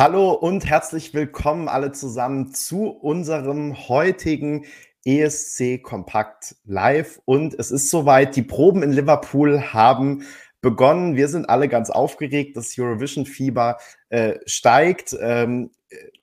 Hallo 0.00 0.32
und 0.32 0.64
herzlich 0.64 1.12
willkommen 1.12 1.68
alle 1.68 1.92
zusammen 1.92 2.54
zu 2.54 2.88
unserem 2.88 3.86
heutigen 3.86 4.64
ESC 5.04 5.82
Kompakt 5.82 6.56
Live. 6.64 7.20
Und 7.26 7.52
es 7.52 7.70
ist 7.70 7.90
soweit, 7.90 8.34
die 8.34 8.40
Proben 8.40 8.82
in 8.82 8.92
Liverpool 8.92 9.60
haben 9.74 10.22
begonnen. 10.62 11.16
Wir 11.16 11.28
sind 11.28 11.50
alle 11.50 11.68
ganz 11.68 11.90
aufgeregt. 11.90 12.56
Das 12.56 12.78
Eurovision-Fieber 12.78 13.76
äh, 14.08 14.38
steigt. 14.46 15.14
Ähm, 15.20 15.70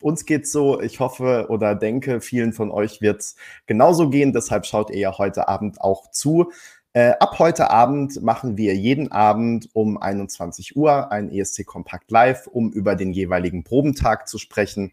uns 0.01 0.25
geht's 0.25 0.51
so. 0.51 0.81
Ich 0.81 0.99
hoffe 0.99 1.45
oder 1.49 1.75
denke, 1.75 2.19
vielen 2.19 2.53
von 2.53 2.71
euch 2.71 3.01
wird's 3.01 3.35
genauso 3.67 4.09
gehen. 4.09 4.33
Deshalb 4.33 4.65
schaut 4.65 4.89
ihr 4.89 4.97
ja 4.97 5.17
heute 5.19 5.47
Abend 5.47 5.81
auch 5.81 6.09
zu. 6.09 6.51
Äh, 6.97 7.13
ab 7.19 7.37
heute 7.37 7.69
Abend 7.69 8.23
machen 8.23 8.57
wir 8.57 8.75
jeden 8.75 9.11
Abend 9.11 9.69
um 9.73 9.99
21 10.01 10.75
Uhr 10.75 11.11
ein 11.11 11.29
ESC 11.29 11.63
Kompakt 11.63 12.09
Live, 12.09 12.47
um 12.47 12.71
über 12.71 12.95
den 12.95 13.13
jeweiligen 13.13 13.63
Probentag 13.63 14.27
zu 14.27 14.39
sprechen 14.39 14.91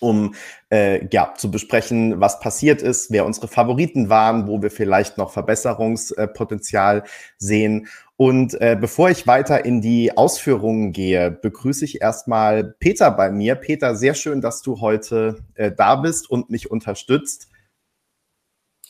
um 0.00 0.34
äh, 0.70 1.06
ja, 1.10 1.32
zu 1.34 1.50
besprechen, 1.50 2.20
was 2.20 2.40
passiert 2.40 2.82
ist, 2.82 3.10
wer 3.10 3.24
unsere 3.24 3.48
Favoriten 3.48 4.10
waren, 4.10 4.46
wo 4.46 4.60
wir 4.60 4.70
vielleicht 4.70 5.16
noch 5.16 5.30
Verbesserungspotenzial 5.30 7.04
sehen. 7.38 7.86
Und 8.16 8.60
äh, 8.60 8.76
bevor 8.78 9.08
ich 9.08 9.26
weiter 9.26 9.64
in 9.64 9.80
die 9.80 10.14
Ausführungen 10.14 10.92
gehe, 10.92 11.30
begrüße 11.30 11.86
ich 11.86 12.02
erstmal 12.02 12.74
Peter 12.80 13.10
bei 13.12 13.30
mir. 13.30 13.54
Peter, 13.54 13.96
sehr 13.96 14.12
schön, 14.12 14.42
dass 14.42 14.60
du 14.60 14.82
heute 14.82 15.38
äh, 15.54 15.72
da 15.72 15.96
bist 15.96 16.28
und 16.28 16.50
mich 16.50 16.70
unterstützt. 16.70 17.48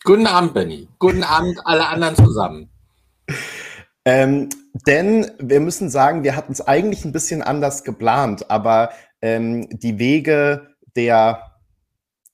Guten 0.07 0.27
Abend, 0.27 0.53
Benny. 0.53 0.87
Guten 0.99 1.23
Abend, 1.23 1.59
alle 1.65 1.89
anderen 1.89 2.15
zusammen. 2.15 2.69
Ähm, 4.05 4.51
denn 4.87 5.31
wir 5.39 5.61
müssen 5.61 5.89
sagen, 5.89 6.25
wir 6.25 6.37
hatten 6.37 6.53
es 6.53 6.61
eigentlich 6.61 7.07
ein 7.07 7.13
bisschen 7.13 7.41
anders 7.41 7.85
geplant, 7.85 8.51
aber 8.51 8.91
ähm, 9.23 9.67
die 9.71 9.99
Wege 9.99 10.69
der 10.95 11.53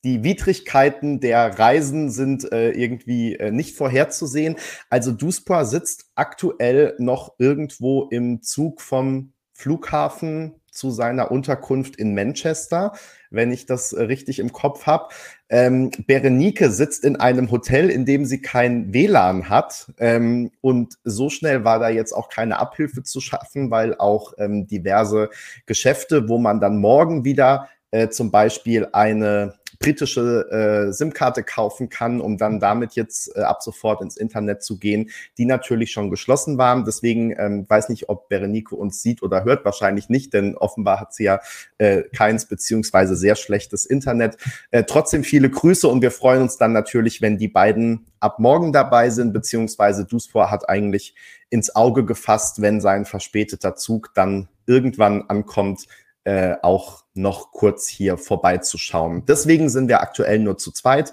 die 0.02 0.24
Widrigkeiten 0.24 1.20
der 1.20 1.60
Reisen 1.60 2.10
sind 2.10 2.50
äh, 2.52 2.70
irgendwie 2.70 3.36
äh, 3.36 3.52
nicht 3.52 3.76
vorherzusehen. 3.76 4.56
Also 4.88 5.12
Duspor 5.12 5.64
sitzt 5.64 6.10
aktuell 6.16 6.96
noch 6.98 7.34
irgendwo 7.38 8.08
im 8.10 8.42
Zug 8.42 8.80
vom 8.80 9.32
Flughafen 9.52 10.59
zu 10.70 10.90
seiner 10.90 11.30
Unterkunft 11.30 11.96
in 11.96 12.14
Manchester, 12.14 12.92
wenn 13.30 13.52
ich 13.52 13.66
das 13.66 13.92
äh, 13.92 14.02
richtig 14.02 14.38
im 14.38 14.52
Kopf 14.52 14.86
habe. 14.86 15.08
Ähm, 15.48 15.90
Berenike 16.06 16.70
sitzt 16.70 17.04
in 17.04 17.16
einem 17.16 17.50
Hotel, 17.50 17.90
in 17.90 18.04
dem 18.04 18.24
sie 18.24 18.40
kein 18.40 18.92
WLAN 18.92 19.48
hat. 19.48 19.92
Ähm, 19.98 20.50
und 20.60 20.98
so 21.04 21.30
schnell 21.30 21.64
war 21.64 21.78
da 21.78 21.88
jetzt 21.88 22.12
auch 22.12 22.28
keine 22.28 22.58
Abhilfe 22.58 23.02
zu 23.02 23.20
schaffen, 23.20 23.70
weil 23.70 23.96
auch 23.96 24.32
ähm, 24.38 24.66
diverse 24.66 25.30
Geschäfte, 25.66 26.28
wo 26.28 26.38
man 26.38 26.60
dann 26.60 26.78
morgen 26.78 27.24
wieder 27.24 27.68
äh, 27.90 28.08
zum 28.08 28.30
Beispiel 28.30 28.88
eine 28.92 29.59
britische 29.80 30.88
äh, 30.90 30.92
SIM-Karte 30.92 31.42
kaufen 31.42 31.88
kann, 31.88 32.20
um 32.20 32.36
dann 32.36 32.60
damit 32.60 32.92
jetzt 32.96 33.34
äh, 33.34 33.40
ab 33.40 33.62
sofort 33.62 34.02
ins 34.02 34.18
Internet 34.18 34.62
zu 34.62 34.78
gehen, 34.78 35.10
die 35.38 35.46
natürlich 35.46 35.90
schon 35.90 36.10
geschlossen 36.10 36.58
waren. 36.58 36.84
Deswegen 36.84 37.34
ähm, 37.38 37.64
weiß 37.66 37.88
nicht, 37.88 38.10
ob 38.10 38.28
Berenike 38.28 38.76
uns 38.76 39.02
sieht 39.02 39.22
oder 39.22 39.42
hört, 39.44 39.64
wahrscheinlich 39.64 40.10
nicht, 40.10 40.34
denn 40.34 40.54
offenbar 40.54 41.00
hat 41.00 41.14
sie 41.14 41.24
ja 41.24 41.40
äh, 41.78 42.02
keins 42.14 42.44
beziehungsweise 42.44 43.16
sehr 43.16 43.36
schlechtes 43.36 43.86
Internet. 43.86 44.36
Äh, 44.70 44.84
trotzdem 44.84 45.24
viele 45.24 45.48
Grüße 45.48 45.88
und 45.88 46.02
wir 46.02 46.10
freuen 46.10 46.42
uns 46.42 46.58
dann 46.58 46.74
natürlich, 46.74 47.22
wenn 47.22 47.38
die 47.38 47.48
beiden 47.48 48.06
ab 48.20 48.38
morgen 48.38 48.74
dabei 48.74 49.08
sind, 49.08 49.32
beziehungsweise 49.32 50.04
Duspor 50.04 50.50
hat 50.50 50.68
eigentlich 50.68 51.14
ins 51.48 51.74
Auge 51.74 52.04
gefasst, 52.04 52.60
wenn 52.60 52.82
sein 52.82 53.06
verspäteter 53.06 53.76
Zug 53.76 54.10
dann 54.14 54.48
irgendwann 54.66 55.22
ankommt, 55.28 55.86
äh, 56.24 56.56
auch 56.62 57.04
noch 57.14 57.52
kurz 57.52 57.88
hier 57.88 58.18
vorbeizuschauen. 58.18 59.24
Deswegen 59.26 59.68
sind 59.68 59.88
wir 59.88 60.00
aktuell 60.00 60.38
nur 60.38 60.58
zu 60.58 60.72
zweit. 60.72 61.12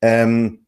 Ähm, 0.00 0.66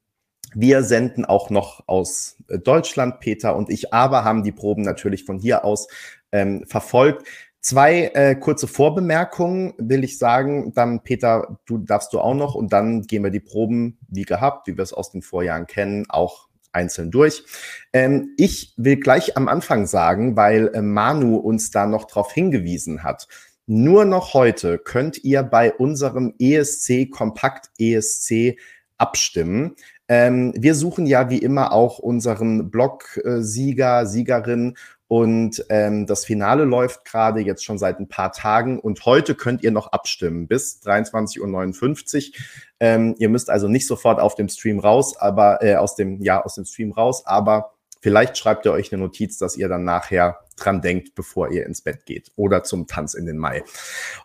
wir 0.54 0.82
senden 0.82 1.24
auch 1.24 1.50
noch 1.50 1.84
aus 1.86 2.36
äh, 2.48 2.58
Deutschland, 2.58 3.20
Peter 3.20 3.56
und 3.56 3.70
ich, 3.70 3.92
aber 3.92 4.24
haben 4.24 4.42
die 4.42 4.52
Proben 4.52 4.82
natürlich 4.82 5.24
von 5.24 5.38
hier 5.38 5.64
aus 5.64 5.88
ähm, 6.32 6.64
verfolgt. 6.66 7.26
Zwei 7.60 8.10
äh, 8.14 8.36
kurze 8.36 8.66
Vorbemerkungen 8.66 9.74
will 9.76 10.02
ich 10.02 10.18
sagen. 10.18 10.72
Dann, 10.74 11.02
Peter, 11.02 11.58
du 11.66 11.78
darfst 11.78 12.12
du 12.12 12.20
auch 12.20 12.34
noch 12.34 12.54
und 12.54 12.72
dann 12.72 13.02
gehen 13.02 13.22
wir 13.22 13.30
die 13.30 13.40
Proben 13.40 13.98
wie 14.08 14.22
gehabt, 14.22 14.66
wie 14.66 14.76
wir 14.76 14.82
es 14.82 14.94
aus 14.94 15.12
den 15.12 15.20
Vorjahren 15.20 15.66
kennen, 15.66 16.06
auch 16.08 16.48
einzeln 16.72 17.10
durch. 17.10 17.44
Ähm, 17.92 18.34
ich 18.36 18.72
will 18.76 18.96
gleich 18.96 19.36
am 19.36 19.48
Anfang 19.48 19.86
sagen, 19.86 20.36
weil 20.36 20.68
äh, 20.74 20.82
Manu 20.82 21.36
uns 21.36 21.70
da 21.70 21.86
noch 21.86 22.06
darauf 22.06 22.32
hingewiesen 22.32 23.02
hat. 23.02 23.28
Nur 23.72 24.04
noch 24.04 24.34
heute 24.34 24.78
könnt 24.78 25.22
ihr 25.22 25.44
bei 25.44 25.72
unserem 25.72 26.34
ESC 26.40 27.08
Kompakt 27.08 27.70
ESC 27.78 28.58
abstimmen. 28.98 29.76
Ähm, 30.08 30.52
wir 30.56 30.74
suchen 30.74 31.06
ja 31.06 31.30
wie 31.30 31.38
immer 31.38 31.70
auch 31.70 32.00
unseren 32.00 32.72
Blog-Sieger, 32.72 34.06
Siegerin 34.06 34.76
und 35.06 35.64
ähm, 35.68 36.06
das 36.06 36.24
Finale 36.24 36.64
läuft 36.64 37.04
gerade 37.04 37.38
jetzt 37.42 37.64
schon 37.64 37.78
seit 37.78 38.00
ein 38.00 38.08
paar 38.08 38.32
Tagen 38.32 38.80
und 38.80 39.06
heute 39.06 39.36
könnt 39.36 39.62
ihr 39.62 39.70
noch 39.70 39.92
abstimmen 39.92 40.48
bis 40.48 40.82
23.59 40.84 42.30
Uhr. 42.30 42.34
Ähm, 42.80 43.14
ihr 43.20 43.28
müsst 43.28 43.50
also 43.50 43.68
nicht 43.68 43.86
sofort 43.86 44.18
auf 44.18 44.34
dem 44.34 44.48
Stream 44.48 44.80
raus, 44.80 45.16
aber 45.16 45.62
äh, 45.62 45.76
aus 45.76 45.94
dem, 45.94 46.20
ja, 46.22 46.42
aus 46.42 46.56
dem 46.56 46.64
Stream 46.64 46.90
raus, 46.90 47.24
aber 47.24 47.74
vielleicht 48.00 48.36
schreibt 48.36 48.66
ihr 48.66 48.72
euch 48.72 48.92
eine 48.92 49.00
Notiz, 49.00 49.38
dass 49.38 49.56
ihr 49.56 49.68
dann 49.68 49.84
nachher 49.84 50.40
dran 50.64 50.82
denkt, 50.82 51.14
bevor 51.14 51.50
ihr 51.50 51.66
ins 51.66 51.82
Bett 51.82 52.06
geht 52.06 52.30
oder 52.36 52.62
zum 52.62 52.86
Tanz 52.86 53.14
in 53.14 53.26
den 53.26 53.38
Mai. 53.38 53.62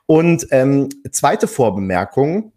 Und 0.05 0.47
ähm, 0.51 0.89
zweite 1.11 1.47
Vorbemerkung, 1.47 2.53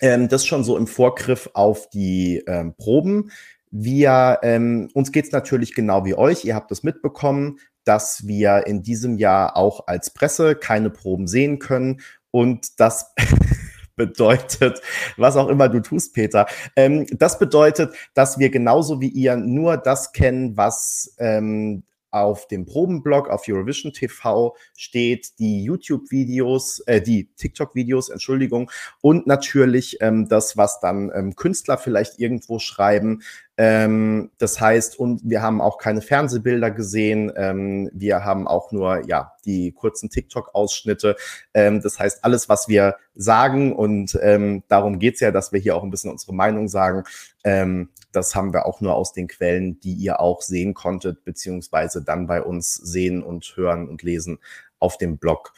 ähm, 0.00 0.28
das 0.28 0.46
schon 0.46 0.64
so 0.64 0.76
im 0.76 0.86
Vorgriff 0.86 1.50
auf 1.54 1.88
die 1.90 2.42
ähm, 2.46 2.74
Proben. 2.76 3.30
Wir, 3.70 4.38
ähm, 4.42 4.88
uns 4.94 5.12
geht's 5.12 5.32
natürlich 5.32 5.74
genau 5.74 6.04
wie 6.04 6.14
euch. 6.14 6.44
Ihr 6.44 6.54
habt 6.54 6.70
es 6.70 6.82
mitbekommen, 6.82 7.58
dass 7.84 8.26
wir 8.26 8.66
in 8.66 8.82
diesem 8.82 9.16
Jahr 9.18 9.56
auch 9.56 9.86
als 9.86 10.10
Presse 10.10 10.54
keine 10.54 10.90
Proben 10.90 11.26
sehen 11.26 11.58
können. 11.58 12.00
Und 12.30 12.80
das 12.80 13.14
bedeutet, 13.96 14.80
was 15.16 15.36
auch 15.36 15.48
immer 15.48 15.68
du 15.68 15.80
tust, 15.80 16.14
Peter. 16.14 16.46
Ähm, 16.76 17.06
das 17.10 17.38
bedeutet, 17.38 17.94
dass 18.14 18.38
wir 18.38 18.50
genauso 18.50 19.00
wie 19.00 19.08
ihr 19.08 19.36
nur 19.36 19.76
das 19.76 20.12
kennen, 20.12 20.56
was 20.56 21.14
ähm, 21.18 21.82
auf 22.10 22.48
dem 22.48 22.66
Probenblog 22.66 23.28
auf 23.28 23.44
Eurovision 23.48 23.92
TV 23.92 24.56
steht 24.76 25.38
die 25.38 25.62
YouTube-Videos, 25.64 26.80
äh, 26.80 27.00
die 27.00 27.28
TikTok-Videos, 27.36 28.08
Entschuldigung, 28.08 28.70
und 29.00 29.26
natürlich 29.26 29.98
ähm, 30.00 30.28
das, 30.28 30.56
was 30.56 30.80
dann 30.80 31.10
ähm, 31.14 31.36
Künstler 31.36 31.78
vielleicht 31.78 32.18
irgendwo 32.18 32.58
schreiben. 32.58 33.22
Ähm, 33.58 34.30
das 34.38 34.60
heißt, 34.60 34.98
und 35.00 35.20
wir 35.28 35.42
haben 35.42 35.60
auch 35.60 35.78
keine 35.78 36.00
Fernsehbilder 36.00 36.70
gesehen. 36.70 37.32
Ähm, 37.36 37.90
wir 37.92 38.24
haben 38.24 38.46
auch 38.46 38.70
nur 38.70 39.04
ja 39.06 39.32
die 39.44 39.72
kurzen 39.72 40.10
TikTok-Ausschnitte. 40.10 41.16
Ähm, 41.54 41.82
das 41.82 41.98
heißt, 41.98 42.24
alles, 42.24 42.48
was 42.48 42.68
wir 42.68 42.96
sagen, 43.16 43.74
und 43.74 44.16
ähm, 44.22 44.62
darum 44.68 45.00
geht's 45.00 45.18
ja, 45.18 45.32
dass 45.32 45.52
wir 45.52 45.58
hier 45.58 45.74
auch 45.74 45.82
ein 45.82 45.90
bisschen 45.90 46.12
unsere 46.12 46.34
Meinung 46.34 46.68
sagen, 46.68 47.02
ähm, 47.42 47.88
das 48.12 48.36
haben 48.36 48.52
wir 48.52 48.64
auch 48.64 48.80
nur 48.80 48.94
aus 48.94 49.12
den 49.12 49.26
Quellen, 49.26 49.80
die 49.80 49.92
ihr 49.94 50.20
auch 50.20 50.40
sehen 50.40 50.72
konntet, 50.72 51.24
beziehungsweise 51.24 52.02
dann 52.02 52.28
bei 52.28 52.40
uns 52.40 52.74
sehen 52.74 53.24
und 53.24 53.54
hören 53.56 53.88
und 53.88 54.04
lesen 54.04 54.38
auf 54.78 54.98
dem 54.98 55.18
Blog 55.18 55.52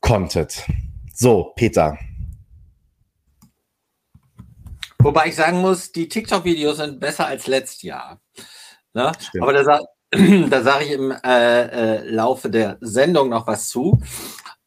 konntet. 0.00 0.66
So, 1.14 1.52
Peter. 1.54 1.96
Wobei 5.02 5.26
ich 5.26 5.34
sagen 5.34 5.60
muss, 5.60 5.90
die 5.90 6.08
TikTok-Videos 6.08 6.76
sind 6.76 7.00
besser 7.00 7.26
als 7.26 7.48
letztes 7.48 7.82
Jahr. 7.82 8.20
Ne? 8.94 9.10
Aber 9.40 9.52
da, 9.52 9.80
da 10.48 10.62
sage 10.62 10.84
ich 10.84 10.92
im 10.92 11.10
äh, 11.10 11.62
äh, 11.62 12.08
Laufe 12.08 12.48
der 12.48 12.78
Sendung 12.80 13.28
noch 13.28 13.48
was 13.48 13.68
zu. 13.68 14.00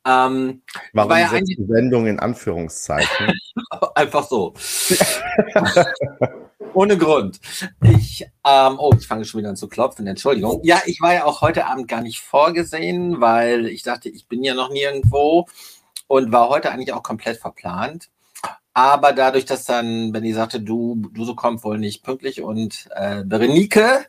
Ähm, 0.06 0.62
Warum 0.92 1.10
war 1.10 1.20
ja 1.20 1.30
setzt 1.30 1.48
die 1.58 1.66
Sendung 1.68 2.06
in 2.08 2.20
Anführungszeichen? 2.20 3.32
Einfach 3.96 4.28
so. 4.28 4.54
Ohne 6.74 6.98
Grund. 6.98 7.40
Ich, 7.82 8.28
ähm, 8.46 8.76
oh, 8.78 8.92
ich 9.00 9.08
fange 9.08 9.24
schon 9.24 9.40
wieder 9.40 9.50
an 9.50 9.56
zu 9.56 9.70
klopfen, 9.70 10.06
Entschuldigung. 10.06 10.60
Ja, 10.64 10.82
ich 10.86 11.00
war 11.00 11.14
ja 11.14 11.24
auch 11.24 11.40
heute 11.40 11.66
Abend 11.66 11.88
gar 11.88 12.02
nicht 12.02 12.20
vorgesehen, 12.20 13.22
weil 13.22 13.68
ich 13.68 13.84
dachte, 13.84 14.10
ich 14.10 14.28
bin 14.28 14.44
ja 14.44 14.54
noch 14.54 14.70
nirgendwo 14.70 15.48
und 16.08 16.34
war 16.34 16.50
heute 16.50 16.72
eigentlich 16.72 16.92
auch 16.92 17.04
komplett 17.04 17.38
verplant. 17.38 18.10
Aber 18.74 19.14
dadurch, 19.14 19.46
dass 19.46 19.66
dann, 19.66 20.14
ich 20.24 20.36
sagte, 20.36 20.60
du, 20.60 21.02
du 21.14 21.24
so 21.24 21.34
kommst 21.34 21.64
wohl 21.64 21.78
nicht 21.78 22.04
pünktlich 22.04 22.42
und 22.42 22.90
äh, 22.94 23.24
Berenike, 23.24 24.06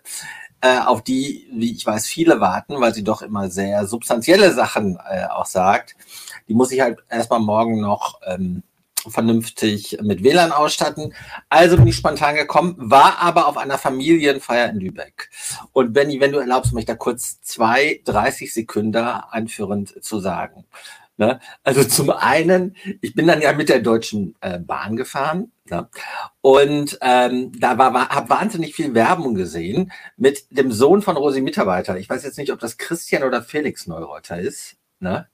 äh, 0.60 0.78
auf 0.80 1.02
die, 1.02 1.48
wie 1.52 1.72
ich 1.72 1.86
weiß, 1.86 2.06
viele 2.06 2.40
warten, 2.40 2.80
weil 2.80 2.94
sie 2.94 3.04
doch 3.04 3.22
immer 3.22 3.50
sehr 3.50 3.86
substanzielle 3.86 4.52
Sachen 4.52 4.98
äh, 5.08 5.26
auch 5.26 5.46
sagt, 5.46 5.94
die 6.48 6.54
muss 6.54 6.72
ich 6.72 6.80
halt 6.80 6.98
erstmal 7.08 7.40
morgen 7.40 7.80
noch 7.80 8.20
ähm, 8.26 8.62
vernünftig 9.08 9.98
mit 10.02 10.22
WLAN 10.22 10.52
ausstatten. 10.52 11.14
Also 11.48 11.76
bin 11.76 11.86
ich 11.86 11.96
spontan 11.96 12.34
gekommen, 12.34 12.74
war 12.78 13.18
aber 13.20 13.46
auf 13.46 13.56
einer 13.56 13.78
Familienfeier 13.78 14.70
in 14.70 14.80
Lübeck. 14.80 15.30
Und 15.72 15.92
Benny, 15.92 16.20
wenn 16.20 16.32
du 16.32 16.38
erlaubst, 16.38 16.72
mich 16.72 16.86
da 16.86 16.94
kurz 16.94 17.40
zwei, 17.40 18.00
30 18.04 18.52
Sekunden 18.52 18.96
anführend 18.96 20.02
zu 20.02 20.18
sagen. 20.18 20.64
Ne? 21.18 21.40
Also 21.64 21.82
zum 21.84 22.10
einen, 22.10 22.76
ich 23.00 23.14
bin 23.14 23.26
dann 23.26 23.40
ja 23.40 23.52
mit 23.54 23.70
der 23.70 23.80
Deutschen 23.80 24.34
äh, 24.42 24.58
Bahn 24.58 24.96
gefahren 24.96 25.50
ne? 25.70 25.88
und 26.42 26.98
ähm, 27.00 27.52
da 27.58 27.78
war, 27.78 27.94
war 27.94 28.10
habe 28.10 28.28
wahnsinnig 28.28 28.74
viel 28.74 28.92
Werbung 28.92 29.34
gesehen 29.34 29.92
mit 30.18 30.44
dem 30.50 30.70
Sohn 30.70 31.00
von 31.00 31.16
Rosi 31.16 31.40
Mitarbeiter. 31.40 31.96
Ich 31.96 32.10
weiß 32.10 32.22
jetzt 32.22 32.36
nicht, 32.36 32.52
ob 32.52 32.58
das 32.58 32.76
Christian 32.76 33.22
oder 33.22 33.42
Felix 33.42 33.86
Neureuter 33.86 34.38
ist. 34.38 34.76
Ne? 35.00 35.26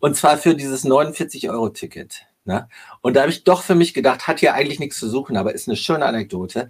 Und 0.00 0.16
zwar 0.16 0.36
für 0.36 0.56
dieses 0.56 0.84
49-Euro-Ticket. 0.84 2.26
Ne? 2.44 2.68
Und 3.00 3.14
da 3.14 3.20
habe 3.20 3.30
ich 3.30 3.44
doch 3.44 3.62
für 3.62 3.76
mich 3.76 3.94
gedacht, 3.94 4.26
hat 4.26 4.40
hier 4.40 4.54
eigentlich 4.54 4.80
nichts 4.80 4.98
zu 4.98 5.08
suchen, 5.08 5.36
aber 5.36 5.54
ist 5.54 5.68
eine 5.68 5.76
schöne 5.76 6.06
Anekdote. 6.06 6.68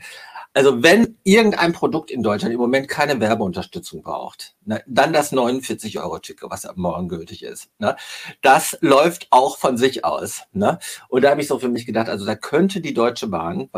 Also 0.53 0.83
wenn 0.83 1.17
irgendein 1.23 1.73
Produkt 1.73 2.11
in 2.11 2.23
Deutschland 2.23 2.53
im 2.53 2.61
Moment 2.61 2.89
keine 2.89 3.21
Werbeunterstützung 3.21 4.03
braucht, 4.03 4.57
ne, 4.65 4.83
dann 4.87 5.13
das 5.13 5.33
49-Euro-Ticket, 5.33 6.51
was 6.51 6.65
ab 6.65 6.77
morgen 6.77 7.09
gültig 7.09 7.45
ist. 7.45 7.69
Ne, 7.79 7.97
das 8.43 8.77
läuft 8.81 9.29
auch 9.31 9.59
von 9.59 9.77
sich 9.77 10.05
aus. 10.05 10.43
Ne? 10.53 10.79
Und 11.09 11.23
da 11.23 11.31
habe 11.31 11.41
ich 11.41 11.47
so 11.47 11.59
für 11.59 11.69
mich 11.69 11.87
gedacht, 11.87 12.09
also 12.09 12.27
da 12.27 12.35
könnte 12.35 12.81
die 12.81 12.95
Deutsche 12.95 13.29
Bahn, 13.29 13.71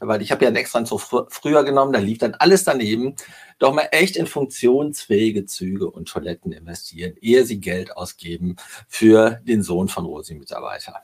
weil 0.00 0.22
ich 0.22 0.30
habe 0.32 0.44
ja 0.44 0.48
einen 0.48 0.56
extra 0.56 0.84
Zug 0.84 1.00
fr 1.00 1.26
früher 1.28 1.64
genommen, 1.64 1.92
da 1.92 1.98
lief 1.98 2.18
dann 2.18 2.34
alles 2.34 2.64
daneben, 2.64 3.14
doch 3.58 3.72
mal 3.72 3.88
echt 3.90 4.16
in 4.16 4.26
funktionsfähige 4.26 5.44
Züge 5.44 5.90
und 5.90 6.08
Toiletten 6.08 6.52
investieren, 6.52 7.14
ehe 7.20 7.44
sie 7.44 7.60
Geld 7.60 7.96
ausgeben 7.96 8.56
für 8.88 9.40
den 9.44 9.62
Sohn 9.62 9.88
von 9.88 10.04
Rosi-Mitarbeiter. 10.04 11.02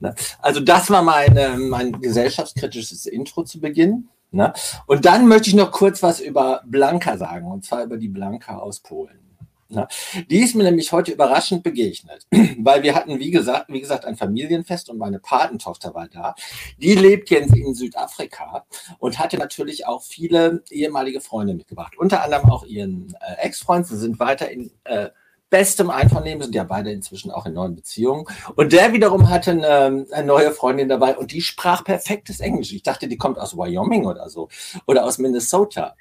Ne? 0.00 0.14
Also 0.40 0.60
das 0.60 0.90
war 0.90 1.02
meine, 1.02 1.56
mein 1.58 1.92
gesellschaftskritisches 2.00 3.06
Intro 3.06 3.44
zu 3.44 3.60
Beginn. 3.60 4.08
Ne? 4.34 4.52
Und 4.86 5.04
dann 5.04 5.28
möchte 5.28 5.48
ich 5.48 5.54
noch 5.54 5.70
kurz 5.70 6.02
was 6.02 6.20
über 6.20 6.62
Blanka 6.66 7.16
sagen, 7.16 7.46
und 7.46 7.64
zwar 7.64 7.84
über 7.84 7.96
die 7.96 8.08
Blanka 8.08 8.58
aus 8.58 8.80
Polen. 8.80 9.20
Ne? 9.68 9.86
Die 10.28 10.40
ist 10.40 10.56
mir 10.56 10.64
nämlich 10.64 10.90
heute 10.90 11.12
überraschend 11.12 11.62
begegnet, 11.62 12.26
weil 12.58 12.82
wir 12.82 12.96
hatten, 12.96 13.20
wie 13.20 13.30
gesagt, 13.30 13.66
wie 13.68 13.80
gesagt, 13.80 14.04
ein 14.04 14.16
Familienfest 14.16 14.90
und 14.90 14.98
meine 14.98 15.20
Patentochter 15.20 15.94
war 15.94 16.08
da. 16.08 16.34
Die 16.78 16.96
lebt 16.96 17.30
jetzt 17.30 17.54
in 17.54 17.74
Südafrika 17.74 18.66
und 18.98 19.20
hatte 19.20 19.38
natürlich 19.38 19.86
auch 19.86 20.02
viele 20.02 20.64
ehemalige 20.68 21.20
Freunde 21.20 21.54
mitgebracht, 21.54 21.96
unter 21.96 22.22
anderem 22.22 22.50
auch 22.50 22.64
ihren 22.64 23.14
äh, 23.20 23.46
Ex-Freund. 23.46 23.86
Sie 23.86 23.96
sind 23.96 24.18
weiter 24.18 24.50
in 24.50 24.72
äh, 24.82 25.10
bestem 25.54 25.88
Einvernehmen, 25.88 26.42
sind 26.42 26.56
ja 26.56 26.64
beide 26.64 26.90
inzwischen 26.90 27.30
auch 27.30 27.46
in 27.46 27.52
neuen 27.52 27.76
Beziehungen. 27.76 28.26
Und 28.56 28.72
der 28.72 28.92
wiederum 28.92 29.30
hatte 29.30 29.52
eine, 29.52 30.04
eine, 30.10 30.26
neue 30.26 30.50
Freundin 30.50 30.88
dabei 30.88 31.16
und 31.16 31.30
die 31.30 31.42
sprach 31.42 31.84
perfektes 31.84 32.40
Englisch. 32.40 32.72
Ich 32.72 32.82
dachte, 32.82 33.06
die 33.06 33.16
kommt 33.16 33.38
aus 33.38 33.56
Wyoming 33.56 34.04
oder 34.04 34.28
so 34.28 34.48
oder 34.86 35.04
aus 35.04 35.18
Minnesota. 35.18 35.94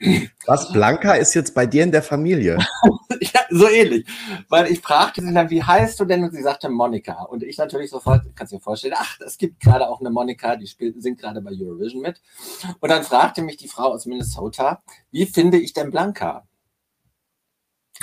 Was, 0.47 0.71
Blanca 0.71 1.13
ist 1.13 1.35
jetzt 1.35 1.53
bei 1.53 1.67
dir 1.67 1.83
in 1.83 1.91
der 1.91 2.01
Familie? 2.01 2.57
ja, 3.21 3.41
so 3.51 3.69
ähnlich. 3.69 4.07
Weil 4.49 4.71
ich 4.71 4.81
fragte 4.81 5.21
sie 5.21 5.31
dann, 5.31 5.51
wie 5.51 5.61
heißt 5.61 5.99
du 5.99 6.05
denn? 6.05 6.23
Und 6.23 6.33
sie 6.33 6.41
sagte 6.41 6.67
Monika. 6.69 7.21
Und 7.21 7.43
ich 7.43 7.59
natürlich 7.59 7.91
sofort, 7.91 8.23
kannst 8.33 8.53
du 8.53 8.57
dir 8.57 8.63
vorstellen, 8.63 8.95
ach, 8.97 9.19
es 9.23 9.37
gibt 9.37 9.59
gerade 9.59 9.87
auch 9.87 9.99
eine 9.99 10.09
Monika, 10.09 10.55
die 10.55 10.65
spielt, 10.65 10.99
singt 10.99 11.19
gerade 11.19 11.41
bei 11.41 11.51
Eurovision 11.51 12.01
mit. 12.01 12.19
Und 12.79 12.89
dann 12.89 13.03
fragte 13.03 13.43
mich 13.43 13.57
die 13.57 13.67
Frau 13.67 13.91
aus 13.91 14.07
Minnesota, 14.07 14.81
wie 15.11 15.27
finde 15.27 15.59
ich 15.59 15.73
denn 15.73 15.91
Blanca? 15.91 16.47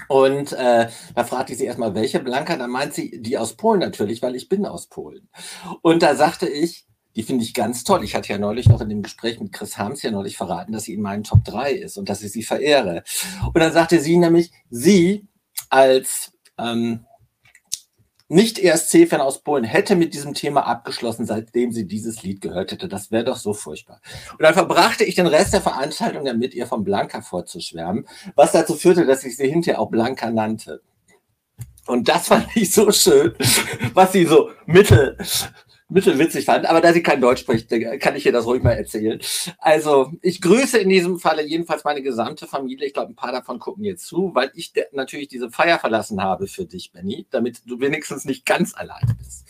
Und 0.08 0.52
äh, 0.52 0.88
da 1.14 1.24
fragte 1.24 1.52
ich 1.52 1.58
sie 1.58 1.66
erstmal, 1.66 1.94
welche 1.94 2.20
Blanka? 2.20 2.56
Da 2.56 2.66
meint 2.66 2.94
sie, 2.94 3.20
die 3.20 3.38
aus 3.38 3.56
Polen 3.56 3.80
natürlich, 3.80 4.22
weil 4.22 4.36
ich 4.36 4.48
bin 4.48 4.66
aus 4.66 4.88
Polen. 4.88 5.28
Und 5.82 6.02
da 6.02 6.14
sagte 6.14 6.48
ich, 6.48 6.86
die 7.16 7.22
finde 7.22 7.44
ich 7.44 7.54
ganz 7.54 7.84
toll. 7.84 8.04
Ich 8.04 8.14
hatte 8.14 8.32
ja 8.32 8.38
neulich 8.38 8.68
noch 8.68 8.80
in 8.80 8.88
dem 8.88 9.02
Gespräch 9.02 9.40
mit 9.40 9.52
Chris 9.52 9.76
Harms 9.78 10.02
ja 10.02 10.10
neulich 10.10 10.36
verraten, 10.36 10.72
dass 10.72 10.84
sie 10.84 10.94
in 10.94 11.02
meinen 11.02 11.24
Top 11.24 11.44
3 11.44 11.72
ist 11.72 11.96
und 11.96 12.08
dass 12.08 12.22
ich 12.22 12.32
sie 12.32 12.42
verehre. 12.42 13.02
Und 13.46 13.58
dann 13.58 13.72
sagte 13.72 14.00
sie 14.00 14.16
nämlich, 14.16 14.52
sie 14.70 15.26
als 15.70 16.32
ähm, 16.56 17.04
nicht 18.30 18.58
ESC-Fan 18.58 19.20
aus 19.20 19.42
Polen 19.42 19.64
hätte 19.64 19.96
mit 19.96 20.14
diesem 20.14 20.34
Thema 20.34 20.66
abgeschlossen, 20.66 21.26
seitdem 21.26 21.72
sie 21.72 21.86
dieses 21.86 22.22
Lied 22.22 22.40
gehört 22.40 22.70
hätte. 22.70 22.88
Das 22.88 23.10
wäre 23.10 23.24
doch 23.24 23.36
so 23.36 23.52
furchtbar. 23.52 24.00
Und 24.32 24.42
dann 24.42 24.54
verbrachte 24.54 25.04
ich 25.04 25.16
den 25.16 25.26
Rest 25.26 25.52
der 25.52 25.60
Veranstaltung 25.60 26.24
damit, 26.24 26.54
ihr 26.54 26.66
von 26.66 26.84
Blanca 26.84 27.22
vorzuschwärmen, 27.22 28.06
was 28.36 28.52
dazu 28.52 28.74
führte, 28.74 29.04
dass 29.04 29.24
ich 29.24 29.36
sie 29.36 29.48
hinterher 29.48 29.80
auch 29.80 29.90
Blanca 29.90 30.30
nannte. 30.30 30.80
Und 31.86 32.08
das 32.08 32.28
fand 32.28 32.46
ich 32.54 32.72
so 32.72 32.92
schön, 32.92 33.34
was 33.94 34.12
sie 34.12 34.24
so 34.24 34.50
mittel 34.64 35.16
mittelwitzig 35.90 36.44
fand. 36.44 36.66
Aber 36.66 36.80
da 36.80 36.92
sie 36.92 37.02
kein 37.02 37.20
Deutsch 37.20 37.40
spricht, 37.40 37.68
kann 38.00 38.16
ich 38.16 38.26
ihr 38.26 38.32
das 38.32 38.46
ruhig 38.46 38.62
mal 38.62 38.72
erzählen. 38.72 39.20
Also 39.58 40.12
ich 40.22 40.40
grüße 40.40 40.78
in 40.78 40.88
diesem 40.88 41.18
Falle 41.18 41.46
jedenfalls 41.46 41.84
meine 41.84 42.02
gesamte 42.02 42.46
Familie. 42.46 42.86
Ich 42.86 42.94
glaube, 42.94 43.12
ein 43.12 43.16
paar 43.16 43.32
davon 43.32 43.58
gucken 43.58 43.84
jetzt 43.84 44.06
zu, 44.06 44.30
weil 44.34 44.50
ich 44.54 44.72
natürlich 44.92 45.28
diese 45.28 45.50
Feier 45.50 45.78
verlassen 45.78 46.22
habe 46.22 46.46
für 46.46 46.64
dich, 46.64 46.92
Benny, 46.92 47.26
damit 47.30 47.62
du 47.66 47.80
wenigstens 47.80 48.24
nicht 48.24 48.46
ganz 48.46 48.74
allein 48.74 49.16
bist. 49.18 49.46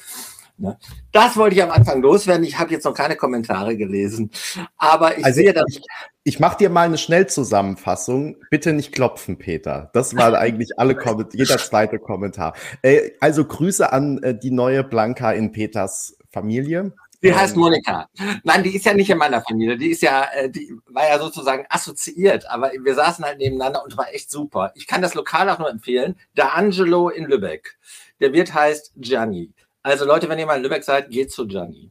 Ne? 0.60 0.76
Das 1.10 1.36
wollte 1.38 1.56
ich 1.56 1.62
am 1.62 1.70
Anfang 1.70 2.02
loswerden. 2.02 2.44
Ich 2.44 2.58
habe 2.58 2.70
jetzt 2.70 2.84
noch 2.84 2.92
keine 2.92 3.16
Kommentare 3.16 3.76
gelesen, 3.78 4.30
aber 4.76 5.16
ich 5.16 5.24
also 5.24 5.40
sehe, 5.40 5.54
dass 5.54 5.64
ich, 5.68 5.82
ich 6.22 6.38
mache 6.38 6.58
dir 6.58 6.68
mal 6.68 6.82
eine 6.82 6.98
Schnellzusammenfassung. 6.98 8.36
Bitte 8.50 8.74
nicht 8.74 8.92
klopfen, 8.92 9.38
Peter. 9.38 9.90
Das 9.94 10.14
war 10.14 10.34
eigentlich 10.38 10.78
alle 10.78 10.98
jeder 11.32 11.56
zweite 11.56 11.98
Kommentar. 11.98 12.54
Äh, 12.82 13.12
also 13.20 13.44
Grüße 13.44 13.90
an 13.90 14.22
äh, 14.22 14.38
die 14.38 14.50
neue 14.50 14.84
Blanca 14.84 15.32
in 15.32 15.50
Peters 15.50 16.18
Familie. 16.30 16.92
Die 17.22 17.34
heißt 17.34 17.54
ähm, 17.54 17.60
Monika. 17.60 18.08
Nein, 18.44 18.62
die 18.62 18.74
ist 18.74 18.86
ja 18.86 18.94
nicht 18.94 19.10
in 19.10 19.18
meiner 19.18 19.42
Familie. 19.42 19.76
Die 19.76 19.90
ist 19.90 20.02
ja, 20.02 20.24
äh, 20.32 20.48
die 20.48 20.74
war 20.86 21.06
ja 21.06 21.18
sozusagen 21.18 21.66
assoziiert, 21.68 22.48
aber 22.48 22.72
wir 22.72 22.94
saßen 22.94 23.24
halt 23.24 23.38
nebeneinander 23.38 23.84
und 23.84 23.96
war 23.96 24.12
echt 24.14 24.30
super. 24.30 24.72
Ich 24.74 24.86
kann 24.86 25.02
das 25.02 25.14
Lokal 25.14 25.50
auch 25.50 25.58
nur 25.58 25.70
empfehlen. 25.70 26.16
Der 26.36 26.54
Angelo 26.54 27.10
in 27.10 27.26
Lübeck. 27.26 27.78
Der 28.20 28.32
Wirt 28.32 28.54
heißt 28.54 28.92
Gianni. 28.96 29.52
Also 29.82 30.04
Leute, 30.04 30.28
wenn 30.28 30.38
ihr 30.38 30.46
mal 30.46 30.56
in 30.56 30.62
Lübeck 30.62 30.84
seid, 30.84 31.10
geht 31.10 31.30
zu 31.30 31.46
Gianni. 31.46 31.90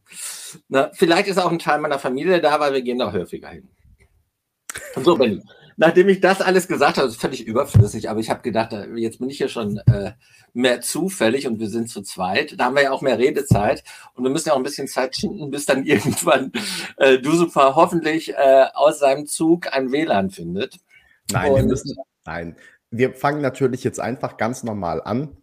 Na, 0.67 0.89
vielleicht 0.93 1.27
ist 1.27 1.37
auch 1.37 1.51
ein 1.51 1.59
Teil 1.59 1.79
meiner 1.79 1.99
Familie 1.99 2.41
da, 2.41 2.59
weil 2.59 2.73
wir 2.73 2.81
gehen 2.81 2.99
da 2.99 3.11
häufiger 3.11 3.49
hin. 3.49 3.67
So, 5.03 5.15
Benny 5.15 5.41
nachdem 5.79 6.09
ich 6.09 6.19
das 6.19 6.41
alles 6.41 6.67
gesagt 6.67 6.97
habe, 6.97 7.07
ist 7.07 7.21
völlig 7.21 7.47
überflüssig, 7.47 8.09
aber 8.09 8.19
ich 8.19 8.29
habe 8.29 8.41
gedacht, 8.41 8.73
äh, 8.73 8.87
jetzt 8.95 9.19
bin 9.19 9.29
ich 9.29 9.37
hier 9.37 9.47
schon 9.47 9.77
äh, 9.87 10.11
mehr 10.53 10.81
zufällig 10.81 11.47
und 11.47 11.59
wir 11.59 11.69
sind 11.69 11.89
zu 11.89 12.01
zweit. 12.01 12.59
Da 12.59 12.65
haben 12.65 12.75
wir 12.75 12.83
ja 12.83 12.91
auch 12.91 13.01
mehr 13.01 13.17
Redezeit 13.17 13.83
und 14.13 14.25
wir 14.25 14.29
müssen 14.29 14.49
ja 14.49 14.53
auch 14.53 14.57
ein 14.57 14.63
bisschen 14.63 14.89
Zeit 14.89 15.15
schinden, 15.15 15.49
bis 15.49 15.65
dann 15.65 15.83
irgendwann 15.85 16.51
äh, 16.97 17.17
du 17.17 17.31
super 17.31 17.75
hoffentlich 17.75 18.33
äh, 18.33 18.65
aus 18.73 18.99
seinem 18.99 19.25
Zug 19.25 19.73
ein 19.73 19.91
WLAN 19.91 20.31
findet. 20.31 20.79
Nein, 21.31 21.51
und 21.51 21.57
wir 21.57 21.63
müssen, 21.63 21.95
nein. 22.25 22.55
Wir 22.91 23.13
fangen 23.13 23.41
natürlich 23.41 23.83
jetzt 23.83 23.99
einfach 23.99 24.35
ganz 24.35 24.63
normal 24.63 25.01
an 25.03 25.37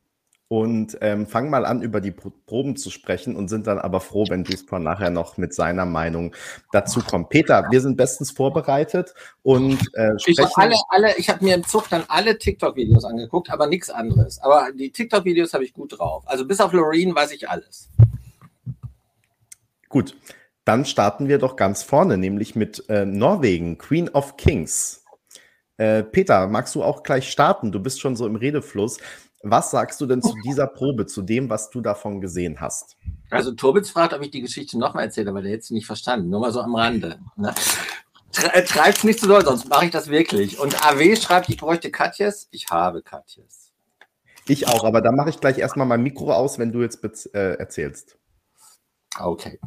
und 0.48 0.96
ähm, 1.00 1.26
fangen 1.26 1.50
mal 1.50 1.66
an, 1.66 1.82
über 1.82 2.00
die 2.00 2.12
Proben 2.12 2.76
zu 2.76 2.90
sprechen 2.90 3.34
und 3.34 3.48
sind 3.48 3.66
dann 3.66 3.78
aber 3.78 4.00
froh, 4.00 4.26
wenn 4.28 4.44
Duspor 4.44 4.78
nachher 4.78 5.10
noch 5.10 5.36
mit 5.38 5.52
seiner 5.52 5.86
Meinung 5.86 6.34
dazu 6.70 7.00
kommt. 7.00 7.30
Peter, 7.30 7.66
wir 7.70 7.80
sind 7.80 7.96
bestens 7.96 8.30
vorbereitet 8.30 9.12
und 9.42 9.80
äh, 9.94 10.16
sprechen. 10.18 10.22
Ich 10.26 10.40
habe 10.40 10.52
alle, 10.56 10.76
alle, 10.88 11.16
ich 11.16 11.28
habe 11.28 11.44
mir 11.44 11.54
im 11.56 11.64
Zug 11.64 11.88
dann 11.88 12.04
alle 12.08 12.38
TikTok-Videos 12.38 13.04
angeguckt, 13.04 13.50
aber 13.50 13.66
nichts 13.66 13.90
anderes. 13.90 14.38
Aber 14.38 14.70
die 14.72 14.92
TikTok-Videos 14.92 15.52
habe 15.52 15.64
ich 15.64 15.72
gut 15.72 15.98
drauf. 15.98 16.22
Also 16.26 16.46
bis 16.46 16.60
auf 16.60 16.72
Loreen 16.72 17.14
weiß 17.14 17.32
ich 17.32 17.48
alles. 17.48 17.88
Gut, 19.88 20.16
dann 20.64 20.84
starten 20.84 21.28
wir 21.28 21.38
doch 21.38 21.56
ganz 21.56 21.82
vorne, 21.82 22.18
nämlich 22.18 22.54
mit 22.54 22.88
äh, 22.88 23.04
Norwegen, 23.04 23.78
Queen 23.78 24.08
of 24.10 24.36
Kings. 24.36 25.04
Äh, 25.76 26.04
Peter, 26.04 26.46
magst 26.46 26.74
du 26.74 26.82
auch 26.82 27.02
gleich 27.02 27.30
starten? 27.30 27.72
Du 27.72 27.80
bist 27.80 28.00
schon 28.00 28.16
so 28.16 28.26
im 28.26 28.36
Redefluss. 28.36 28.98
Was 29.50 29.70
sagst 29.70 30.00
du 30.00 30.06
denn 30.06 30.22
zu 30.22 30.34
dieser 30.44 30.66
Probe, 30.66 31.06
zu 31.06 31.22
dem, 31.22 31.48
was 31.48 31.70
du 31.70 31.80
davon 31.80 32.20
gesehen 32.20 32.60
hast? 32.60 32.96
Also 33.30 33.52
Turbitz 33.52 33.90
fragt, 33.90 34.12
ob 34.12 34.22
ich 34.22 34.30
die 34.30 34.40
Geschichte 34.40 34.78
nochmal 34.78 35.04
erzähle, 35.04 35.32
weil 35.34 35.42
der 35.42 35.52
jetzt 35.52 35.70
nicht 35.70 35.86
verstanden. 35.86 36.30
Nur 36.30 36.40
mal 36.40 36.52
so 36.52 36.60
am 36.60 36.74
Rande. 36.74 37.20
Ne? 37.36 37.54
Treibt 38.32 39.04
nicht 39.04 39.20
zu 39.20 39.28
doll, 39.28 39.44
sonst 39.44 39.68
mache 39.68 39.86
ich 39.86 39.90
das 39.92 40.08
wirklich. 40.08 40.58
Und 40.58 40.84
AW 40.84 41.16
schreibt, 41.16 41.48
ich 41.48 41.56
bräuchte 41.56 41.90
Katjes. 41.90 42.48
Ich 42.50 42.66
habe 42.70 43.02
Katjes. 43.02 43.72
Ich 44.48 44.68
auch, 44.68 44.84
aber 44.84 45.00
da 45.00 45.12
mache 45.12 45.30
ich 45.30 45.40
gleich 45.40 45.58
erstmal 45.58 45.86
mein 45.86 46.02
Mikro 46.02 46.32
aus, 46.32 46.58
wenn 46.58 46.72
du 46.72 46.82
jetzt 46.82 47.04
äh, 47.34 47.54
erzählst. 47.54 48.18
Okay. 49.18 49.58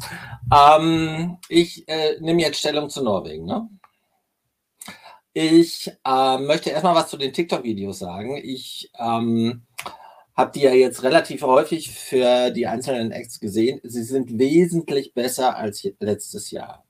Ähm, 0.53 1.38
ich 1.48 1.88
äh, 1.88 2.19
nehme 2.19 2.41
jetzt 2.41 2.59
Stellung 2.59 2.89
zu 2.89 3.03
Norwegen. 3.03 3.45
Ne? 3.45 3.67
Ich 5.41 5.89
äh, 6.05 6.38
möchte 6.38 6.69
erstmal 6.69 6.96
was 6.96 7.08
zu 7.08 7.15
den 7.15 7.31
TikTok-Videos 7.31 8.00
sagen. 8.00 8.36
Ich 8.43 8.91
ähm, 9.00 9.62
habe 10.36 10.51
die 10.53 10.60
ja 10.60 10.74
jetzt 10.74 11.01
relativ 11.03 11.43
häufig 11.43 11.91
für 11.91 12.50
die 12.51 12.67
einzelnen 12.67 13.13
Acts 13.13 13.39
gesehen. 13.39 13.79
Sie 13.84 14.03
sind 14.03 14.38
wesentlich 14.38 15.13
besser 15.13 15.55
als 15.55 15.88
letztes 16.01 16.51
Jahr. 16.51 16.84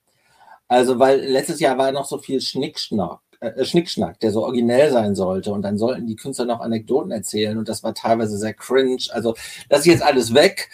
Also, 0.68 0.98
weil 0.98 1.20
letztes 1.20 1.60
Jahr 1.60 1.78
war 1.78 1.92
noch 1.92 2.06
so 2.06 2.18
viel 2.18 2.42
Schnickschnack, 2.42 3.20
äh, 3.40 3.64
Schnickschnack, 3.64 4.20
der 4.20 4.32
so 4.32 4.44
originell 4.44 4.92
sein 4.92 5.14
sollte. 5.14 5.52
Und 5.52 5.62
dann 5.62 5.78
sollten 5.78 6.08
die 6.08 6.16
Künstler 6.16 6.46
noch 6.46 6.62
Anekdoten 6.62 7.12
erzählen 7.12 7.56
und 7.56 7.70
das 7.70 7.84
war 7.84 7.94
teilweise 7.94 8.36
sehr 8.40 8.56
cringe. 8.56 9.04
Also, 9.12 9.36
das 9.70 9.82
ist 9.82 9.86
jetzt 9.86 10.04
alles 10.04 10.34
weg. 10.34 10.72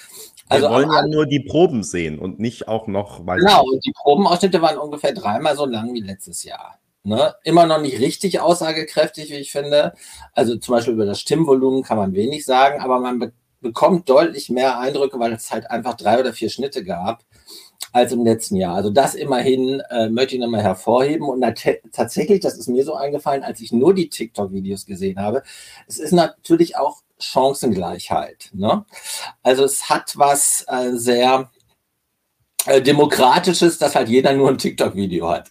Also, 0.48 0.68
Wir 0.68 0.76
wollen 0.76 0.92
ja 0.94 1.06
nur 1.08 1.26
die 1.26 1.42
Proben 1.42 1.84
sehen 1.84 2.20
und 2.20 2.40
nicht 2.40 2.70
auch 2.70 2.88
noch 2.88 3.28
weiter. 3.28 3.46
Genau, 3.46 3.66
und 3.66 3.86
die 3.86 3.92
Probenausschnitte 3.92 4.62
waren 4.62 4.78
ungefähr 4.78 5.12
dreimal 5.12 5.58
so 5.58 5.66
lang 5.66 5.94
wie 5.94 6.00
letztes 6.00 6.46
Jahr. 6.46 6.80
Ne? 7.06 7.36
Immer 7.44 7.68
noch 7.68 7.80
nicht 7.80 8.00
richtig 8.00 8.40
aussagekräftig, 8.40 9.30
wie 9.30 9.36
ich 9.36 9.52
finde. 9.52 9.94
Also 10.34 10.56
zum 10.58 10.74
Beispiel 10.74 10.94
über 10.96 11.06
das 11.06 11.20
Stimmvolumen 11.22 11.84
kann 11.84 11.98
man 11.98 12.14
wenig 12.14 12.46
sagen, 12.46 12.82
aber 12.82 13.00
man 13.00 13.20
be 13.20 13.32
bekommt 13.62 14.08
deutlich 14.10 14.52
mehr 14.52 14.78
Eindrücke, 14.78 15.18
weil 15.18 15.34
es 15.34 15.50
halt 15.50 15.72
einfach 15.72 15.96
drei 15.96 16.20
oder 16.20 16.34
vier 16.34 16.52
Schnitte 16.52 16.84
gab 16.84 17.24
als 17.94 18.12
im 18.12 18.24
letzten 18.24 18.58
Jahr. 18.58 18.76
Also 18.76 18.92
das 18.92 19.16
immerhin 19.16 19.82
äh, 19.90 20.08
möchte 20.10 20.36
ich 20.36 20.42
nochmal 20.42 20.62
hervorheben. 20.62 21.28
Und 21.28 21.42
tatsächlich, 21.92 22.42
das 22.42 22.58
ist 22.58 22.68
mir 22.68 22.84
so 22.86 22.94
eingefallen, 22.94 23.42
als 23.42 23.62
ich 23.62 23.72
nur 23.72 23.96
die 23.96 24.10
TikTok-Videos 24.10 24.86
gesehen 24.86 25.20
habe, 25.20 25.42
es 25.88 25.98
ist 25.98 26.12
natürlich 26.12 26.78
auch 26.78 27.02
Chancengleichheit. 27.18 28.52
Ne? 28.54 28.86
Also 29.42 29.64
es 29.64 29.90
hat 29.90 30.14
was 30.16 30.64
äh, 30.68 30.92
sehr 30.94 31.50
äh, 32.68 32.82
Demokratisches, 32.84 33.80
dass 33.80 33.96
halt 33.96 34.10
jeder 34.10 34.34
nur 34.34 34.50
ein 34.50 34.60
TikTok-Video 34.60 35.30
hat. 35.30 35.50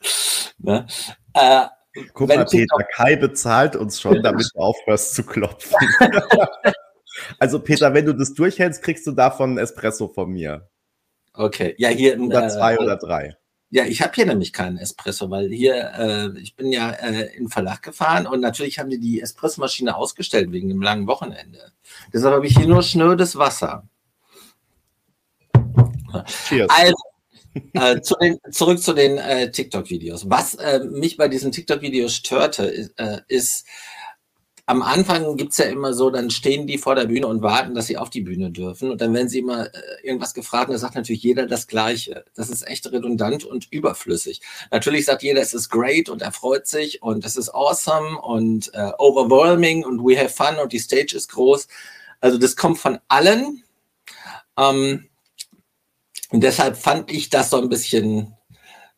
Ne? 0.58 0.86
Äh, 1.34 1.66
Guck 2.12 2.28
mal, 2.28 2.44
Peter, 2.44 2.76
Kai 2.96 3.16
bezahlt 3.16 3.76
uns 3.76 4.00
schon, 4.00 4.20
damit 4.22 4.50
du 4.54 4.60
aufhörst 4.60 5.14
zu 5.14 5.24
klopfen. 5.24 5.76
also 7.38 7.60
Peter, 7.60 7.94
wenn 7.94 8.06
du 8.06 8.14
das 8.14 8.34
durchhältst, 8.34 8.82
kriegst 8.82 9.06
du 9.06 9.12
davon 9.12 9.54
ein 9.54 9.58
Espresso 9.58 10.08
von 10.08 10.30
mir. 10.30 10.68
Okay, 11.34 11.74
ja 11.78 11.88
hier. 11.88 12.20
Oder 12.20 12.48
zwei 12.48 12.74
äh, 12.74 12.78
oder 12.78 12.96
drei. 12.96 13.36
Ja, 13.70 13.84
ich 13.84 14.02
habe 14.02 14.12
hier 14.14 14.26
nämlich 14.26 14.52
keinen 14.52 14.78
Espresso, 14.78 15.30
weil 15.30 15.50
hier, 15.50 15.92
äh, 15.98 16.38
ich 16.38 16.54
bin 16.54 16.70
ja 16.70 16.90
äh, 16.90 17.34
in 17.34 17.44
den 17.44 17.48
Verlag 17.48 17.82
gefahren 17.82 18.26
und 18.26 18.40
natürlich 18.40 18.78
haben 18.78 18.90
die 18.90 19.00
die 19.00 19.20
Espressomaschine 19.20 19.96
ausgestellt 19.96 20.52
wegen 20.52 20.68
dem 20.68 20.80
langen 20.80 21.08
Wochenende. 21.08 21.72
Deshalb 22.12 22.34
habe 22.34 22.46
ich 22.46 22.56
hier 22.56 22.68
nur 22.68 22.82
schnödes 22.82 23.36
Wasser. 23.36 23.88
Cheers. 26.26 26.70
Also, 26.70 26.94
äh, 27.72 28.00
zu 28.00 28.14
den, 28.16 28.38
zurück 28.50 28.80
zu 28.80 28.92
den 28.92 29.18
äh, 29.18 29.50
TikTok-Videos. 29.50 30.28
Was 30.30 30.54
äh, 30.54 30.80
mich 30.84 31.16
bei 31.16 31.28
diesen 31.28 31.52
TikTok-Videos 31.52 32.14
störte, 32.14 32.64
ist, 32.64 32.98
äh, 32.98 33.20
ist 33.28 33.66
am 34.66 34.80
Anfang 34.80 35.36
gibt's 35.36 35.58
ja 35.58 35.66
immer 35.66 35.92
so, 35.92 36.08
dann 36.08 36.30
stehen 36.30 36.66
die 36.66 36.78
vor 36.78 36.94
der 36.94 37.04
Bühne 37.04 37.26
und 37.26 37.42
warten, 37.42 37.74
dass 37.74 37.86
sie 37.86 37.98
auf 37.98 38.08
die 38.08 38.22
Bühne 38.22 38.50
dürfen. 38.50 38.90
Und 38.90 39.00
dann 39.00 39.12
werden 39.12 39.28
sie 39.28 39.40
immer 39.40 39.66
äh, 39.66 39.78
irgendwas 40.02 40.32
gefragt 40.32 40.68
und 40.68 40.72
da 40.72 40.78
sagt 40.78 40.94
natürlich 40.94 41.22
jeder 41.22 41.46
das 41.46 41.66
Gleiche. 41.66 42.24
Das 42.34 42.48
ist 42.48 42.66
echt 42.66 42.90
redundant 42.90 43.44
und 43.44 43.70
überflüssig. 43.70 44.40
Natürlich 44.70 45.04
sagt 45.04 45.22
jeder, 45.22 45.42
es 45.42 45.52
ist 45.52 45.68
great 45.68 46.08
und 46.08 46.22
er 46.22 46.32
freut 46.32 46.66
sich 46.66 47.02
und 47.02 47.26
es 47.26 47.36
ist 47.36 47.50
awesome 47.50 48.18
und 48.22 48.72
äh, 48.72 48.92
overwhelming 48.98 49.84
und 49.84 50.00
we 50.00 50.18
have 50.18 50.30
fun 50.30 50.58
und 50.62 50.72
die 50.72 50.78
Stage 50.78 51.14
ist 51.14 51.32
groß. 51.32 51.68
Also 52.20 52.38
das 52.38 52.56
kommt 52.56 52.78
von 52.78 52.98
allen. 53.08 53.62
Ähm, 54.56 55.10
und 56.34 56.40
deshalb 56.40 56.76
fand 56.76 57.12
ich 57.12 57.30
das 57.30 57.50
so 57.50 57.58
ein 57.58 57.68
bisschen, 57.68 58.34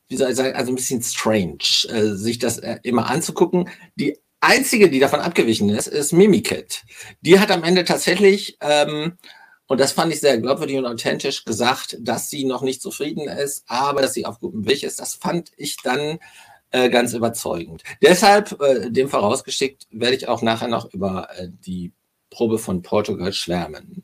wie 0.09 0.16
soll 0.16 0.31
ich 0.31 0.37
sagen, 0.37 0.57
also 0.57 0.73
ein 0.73 0.75
bisschen 0.75 1.02
strange, 1.02 1.59
äh, 1.90 2.14
sich 2.14 2.38
das 2.38 2.57
äh, 2.57 2.78
immer 2.83 3.11
anzugucken. 3.11 3.69
Die 3.97 4.19
einzige, 4.40 4.88
die 4.88 5.00
davon 5.00 5.21
abgewichen 5.21 5.69
ist, 5.69 5.87
ist 5.87 6.14
Mimiket. 6.14 6.85
Die 7.21 7.38
hat 7.38 7.50
am 7.50 7.62
Ende 7.62 7.85
tatsächlich, 7.85 8.57
ähm, 8.62 9.19
und 9.66 9.81
das 9.81 9.93
fand 9.93 10.14
ich 10.14 10.21
sehr 10.21 10.38
glaubwürdig 10.38 10.78
und 10.78 10.87
authentisch, 10.87 11.45
gesagt, 11.45 11.99
dass 12.00 12.31
sie 12.31 12.45
noch 12.45 12.62
nicht 12.62 12.81
zufrieden 12.81 13.28
ist, 13.28 13.64
aber 13.66 14.00
dass 14.00 14.14
sie 14.14 14.25
auf 14.25 14.40
gutem 14.40 14.66
Weg 14.66 14.83
ist. 14.83 14.99
Das 14.99 15.16
fand 15.16 15.52
ich 15.59 15.76
dann 15.85 16.19
äh, 16.71 16.88
ganz 16.88 17.12
überzeugend. 17.12 17.83
Deshalb, 18.00 18.59
äh, 18.62 18.90
dem 18.90 19.11
vorausgeschickt, 19.11 19.88
werde 19.90 20.16
ich 20.16 20.26
auch 20.26 20.40
nachher 20.40 20.69
noch 20.69 20.90
über 20.95 21.28
äh, 21.37 21.49
die 21.50 21.93
Probe 22.31 22.59
von 22.59 22.81
Portugal 22.81 23.35
schwärmen. 23.35 24.02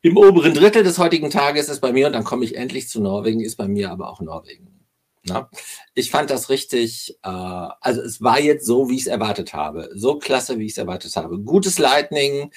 Im 0.00 0.16
oberen 0.16 0.54
Drittel 0.54 0.84
des 0.84 0.98
heutigen 0.98 1.30
Tages 1.30 1.68
ist 1.68 1.80
bei 1.80 1.92
mir, 1.92 2.06
und 2.06 2.12
dann 2.12 2.24
komme 2.24 2.44
ich 2.44 2.56
endlich 2.56 2.88
zu 2.88 3.00
Norwegen, 3.00 3.40
ist 3.40 3.56
bei 3.56 3.66
mir 3.66 3.90
aber 3.90 4.10
auch 4.10 4.20
Norwegen. 4.20 4.78
Na? 5.24 5.50
Ich 5.94 6.10
fand 6.10 6.30
das 6.30 6.48
richtig, 6.48 7.18
äh, 7.22 7.28
also 7.28 8.00
es 8.02 8.22
war 8.22 8.40
jetzt 8.40 8.66
so, 8.66 8.88
wie 8.88 8.94
ich 8.94 9.02
es 9.02 9.06
erwartet 9.08 9.54
habe. 9.54 9.90
So 9.94 10.18
klasse, 10.18 10.58
wie 10.58 10.66
ich 10.66 10.72
es 10.72 10.78
erwartet 10.78 11.16
habe. 11.16 11.38
Gutes 11.40 11.78
Lightning. 11.78 12.52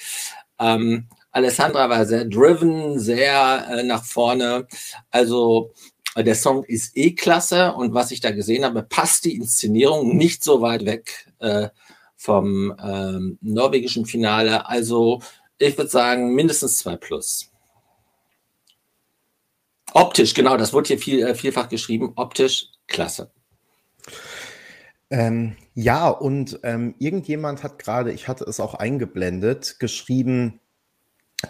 Ähm, 0.58 1.08
Alessandra 1.32 1.90
war 1.90 2.06
sehr 2.06 2.24
driven, 2.24 2.98
sehr 2.98 3.66
äh, 3.68 3.82
nach 3.82 4.04
vorne. 4.04 4.68
Also 5.10 5.72
äh, 6.14 6.22
der 6.22 6.34
Song 6.34 6.64
ist 6.64 6.96
eh 6.96 7.12
klasse 7.12 7.72
und 7.72 7.94
was 7.94 8.10
ich 8.10 8.20
da 8.20 8.30
gesehen 8.30 8.64
habe, 8.64 8.82
passt 8.82 9.24
die 9.24 9.34
Inszenierung 9.34 10.16
nicht 10.16 10.44
so 10.44 10.60
weit 10.60 10.84
weg 10.84 11.32
äh, 11.40 11.68
vom 12.16 12.74
ähm, 12.82 13.38
norwegischen 13.40 14.06
Finale. 14.06 14.68
Also 14.68 15.20
ich 15.68 15.78
würde 15.78 15.90
sagen, 15.90 16.34
mindestens 16.34 16.78
zwei 16.78 16.96
plus. 16.96 17.50
Optisch, 19.94 20.34
genau, 20.34 20.56
das 20.56 20.72
wurde 20.72 20.88
hier 20.88 20.98
viel, 20.98 21.26
äh, 21.26 21.34
vielfach 21.34 21.68
geschrieben. 21.68 22.12
Optisch, 22.16 22.68
klasse. 22.86 23.30
Ähm, 25.10 25.56
ja, 25.74 26.08
und 26.08 26.60
ähm, 26.62 26.94
irgendjemand 26.98 27.62
hat 27.62 27.78
gerade, 27.78 28.12
ich 28.12 28.28
hatte 28.28 28.44
es 28.44 28.60
auch 28.60 28.74
eingeblendet, 28.74 29.78
geschrieben, 29.78 30.60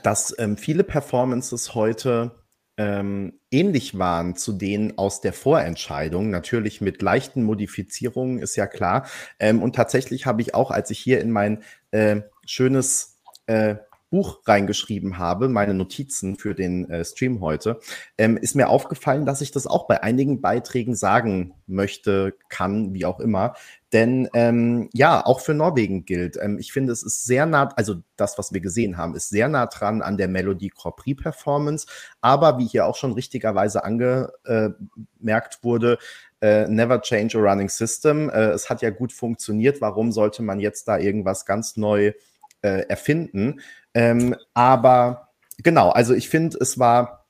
dass 0.03 0.35
ähm, 0.39 0.57
viele 0.57 0.83
Performances 0.83 1.75
heute 1.75 2.43
ähm, 2.77 3.39
ähnlich 3.51 3.99
waren 3.99 4.35
zu 4.35 4.53
denen 4.53 4.99
aus 4.99 5.21
der 5.21 5.33
Vorentscheidung, 5.33 6.31
natürlich 6.31 6.81
mit 6.81 7.03
leichten 7.03 7.45
Modifizierungen, 7.45 8.39
ist 8.39 8.57
ja 8.57 8.67
klar. 8.67 9.07
Ähm, 9.39 9.63
und 9.63 9.77
tatsächlich 9.77 10.27
habe 10.27 10.43
ich 10.43 10.55
auch, 10.55 10.71
als 10.71 10.91
ich 10.91 10.99
hier 10.99 11.21
in 11.21 11.31
mein 11.31 11.63
äh, 11.91 12.23
schönes 12.47 13.21
äh, 13.47 13.77
Buch 14.13 14.41
reingeschrieben 14.45 15.17
habe, 15.17 15.49
meine 15.49 15.73
Notizen 15.73 16.37
für 16.37 16.55
den 16.55 16.89
äh, 16.91 17.03
Stream 17.03 17.41
heute, 17.41 17.81
ähm, 18.19 18.37
ist 18.37 18.55
mir 18.55 18.69
aufgefallen, 18.69 19.25
dass 19.25 19.41
ich 19.41 19.53
das 19.53 19.67
auch 19.67 19.87
bei 19.87 20.03
einigen 20.03 20.43
Beiträgen 20.43 20.95
sagen 20.95 21.55
möchte, 21.67 22.35
kann, 22.51 22.93
wie 22.93 23.07
auch 23.07 23.21
immer. 23.21 23.55
Denn 23.95 24.29
ähm, 24.35 24.91
ja, 24.93 25.25
auch 25.25 25.41
für 25.41 25.55
Norwegen 25.55 26.05
gilt. 26.05 26.37
Ähm, 26.37 26.59
ich 26.59 26.73
finde, 26.73 26.93
es 26.93 27.03
ist 27.03 27.25
sehr 27.25 27.47
nah, 27.47 27.71
also 27.75 27.97
das, 28.17 28.37
was 28.37 28.53
wir 28.53 28.61
gesehen 28.61 28.99
haben, 28.99 29.15
ist 29.15 29.31
sehr 29.31 29.49
nah 29.49 29.65
dran 29.65 30.03
an 30.03 30.19
der 30.19 30.29
Melodie 30.29 30.69
Grand 30.69 30.97
Prix 30.97 31.23
Performance. 31.23 31.87
Aber 32.21 32.59
wie 32.59 32.67
hier 32.67 32.87
auch 32.87 32.97
schon 32.97 33.13
richtigerweise 33.13 33.83
angemerkt 33.83 35.61
wurde, 35.63 35.97
äh, 36.43 36.69
never 36.69 37.01
change 37.01 37.39
a 37.39 37.41
running 37.41 37.71
system. 37.71 38.29
Äh, 38.29 38.51
es 38.51 38.69
hat 38.69 38.83
ja 38.83 38.91
gut 38.91 39.15
funktioniert. 39.15 39.81
Warum 39.81 40.13
sollte 40.13 40.43
man 40.43 40.61
jetzt 40.61 40.87
da 40.87 40.99
irgendwas 40.99 41.47
ganz 41.47 41.79
neu 41.79 42.13
äh, 42.61 42.83
erfinden? 42.89 43.61
Ähm, 43.95 44.37
aber 44.55 45.29
genau, 45.63 45.91
also 45.91 46.15
ich 46.15 46.29
finde, 46.29 46.59
es 46.61 46.79
war 46.79 47.23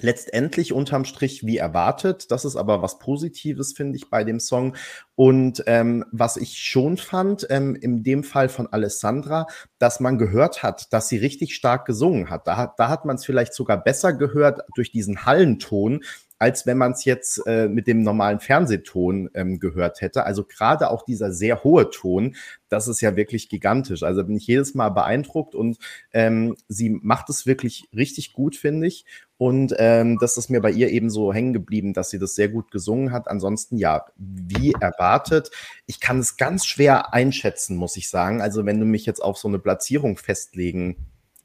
letztendlich 0.00 0.72
unterm 0.72 1.04
Strich 1.04 1.46
wie 1.46 1.56
erwartet. 1.56 2.30
Das 2.30 2.44
ist 2.44 2.56
aber 2.56 2.82
was 2.82 2.98
Positives, 2.98 3.72
finde 3.72 3.96
ich, 3.96 4.10
bei 4.10 4.24
dem 4.24 4.40
Song. 4.40 4.76
Und 5.14 5.64
ähm, 5.66 6.04
was 6.12 6.36
ich 6.36 6.58
schon 6.58 6.96
fand, 6.96 7.46
ähm, 7.50 7.74
in 7.74 8.02
dem 8.02 8.22
Fall 8.22 8.48
von 8.48 8.66
Alessandra, 8.66 9.46
dass 9.78 10.00
man 10.00 10.18
gehört 10.18 10.62
hat, 10.62 10.92
dass 10.92 11.08
sie 11.08 11.16
richtig 11.16 11.54
stark 11.54 11.86
gesungen 11.86 12.30
hat. 12.30 12.46
Da 12.46 12.56
hat, 12.56 12.74
da 12.78 12.88
hat 12.88 13.04
man 13.04 13.16
es 13.16 13.24
vielleicht 13.24 13.54
sogar 13.54 13.82
besser 13.82 14.12
gehört 14.12 14.60
durch 14.74 14.92
diesen 14.92 15.24
Hallenton, 15.24 16.02
als 16.38 16.66
wenn 16.66 16.78
man 16.78 16.92
es 16.92 17.04
jetzt 17.04 17.46
äh, 17.46 17.68
mit 17.68 17.86
dem 17.86 18.02
normalen 18.02 18.40
Fernsehton 18.40 19.30
ähm, 19.34 19.58
gehört 19.58 20.00
hätte. 20.00 20.24
Also 20.24 20.44
gerade 20.44 20.90
auch 20.90 21.04
dieser 21.04 21.32
sehr 21.32 21.64
hohe 21.64 21.90
Ton, 21.90 22.36
das 22.68 22.88
ist 22.88 23.00
ja 23.00 23.16
wirklich 23.16 23.48
gigantisch. 23.48 24.02
Also 24.02 24.24
bin 24.24 24.36
ich 24.36 24.46
jedes 24.46 24.74
Mal 24.74 24.90
beeindruckt 24.90 25.54
und 25.54 25.78
ähm, 26.12 26.56
sie 26.68 26.90
macht 26.90 27.30
es 27.30 27.46
wirklich 27.46 27.88
richtig 27.94 28.32
gut, 28.32 28.56
finde 28.56 28.86
ich. 28.86 29.06
Und 29.38 29.74
ähm, 29.78 30.18
das 30.20 30.36
ist 30.36 30.50
mir 30.50 30.60
bei 30.60 30.70
ihr 30.70 30.90
eben 30.90 31.10
so 31.10 31.32
hängen 31.32 31.52
geblieben, 31.52 31.92
dass 31.92 32.10
sie 32.10 32.18
das 32.18 32.34
sehr 32.34 32.48
gut 32.48 32.70
gesungen 32.70 33.12
hat. 33.12 33.28
Ansonsten 33.28 33.76
ja, 33.76 34.06
wie 34.16 34.72
erwartet. 34.72 35.50
Ich 35.86 36.00
kann 36.00 36.18
es 36.18 36.36
ganz 36.36 36.66
schwer 36.66 37.14
einschätzen, 37.14 37.76
muss 37.76 37.96
ich 37.96 38.08
sagen. 38.08 38.40
Also 38.40 38.64
wenn 38.66 38.80
du 38.80 38.86
mich 38.86 39.06
jetzt 39.06 39.22
auf 39.22 39.38
so 39.38 39.48
eine 39.48 39.58
Platzierung 39.58 40.16
festlegen 40.16 40.96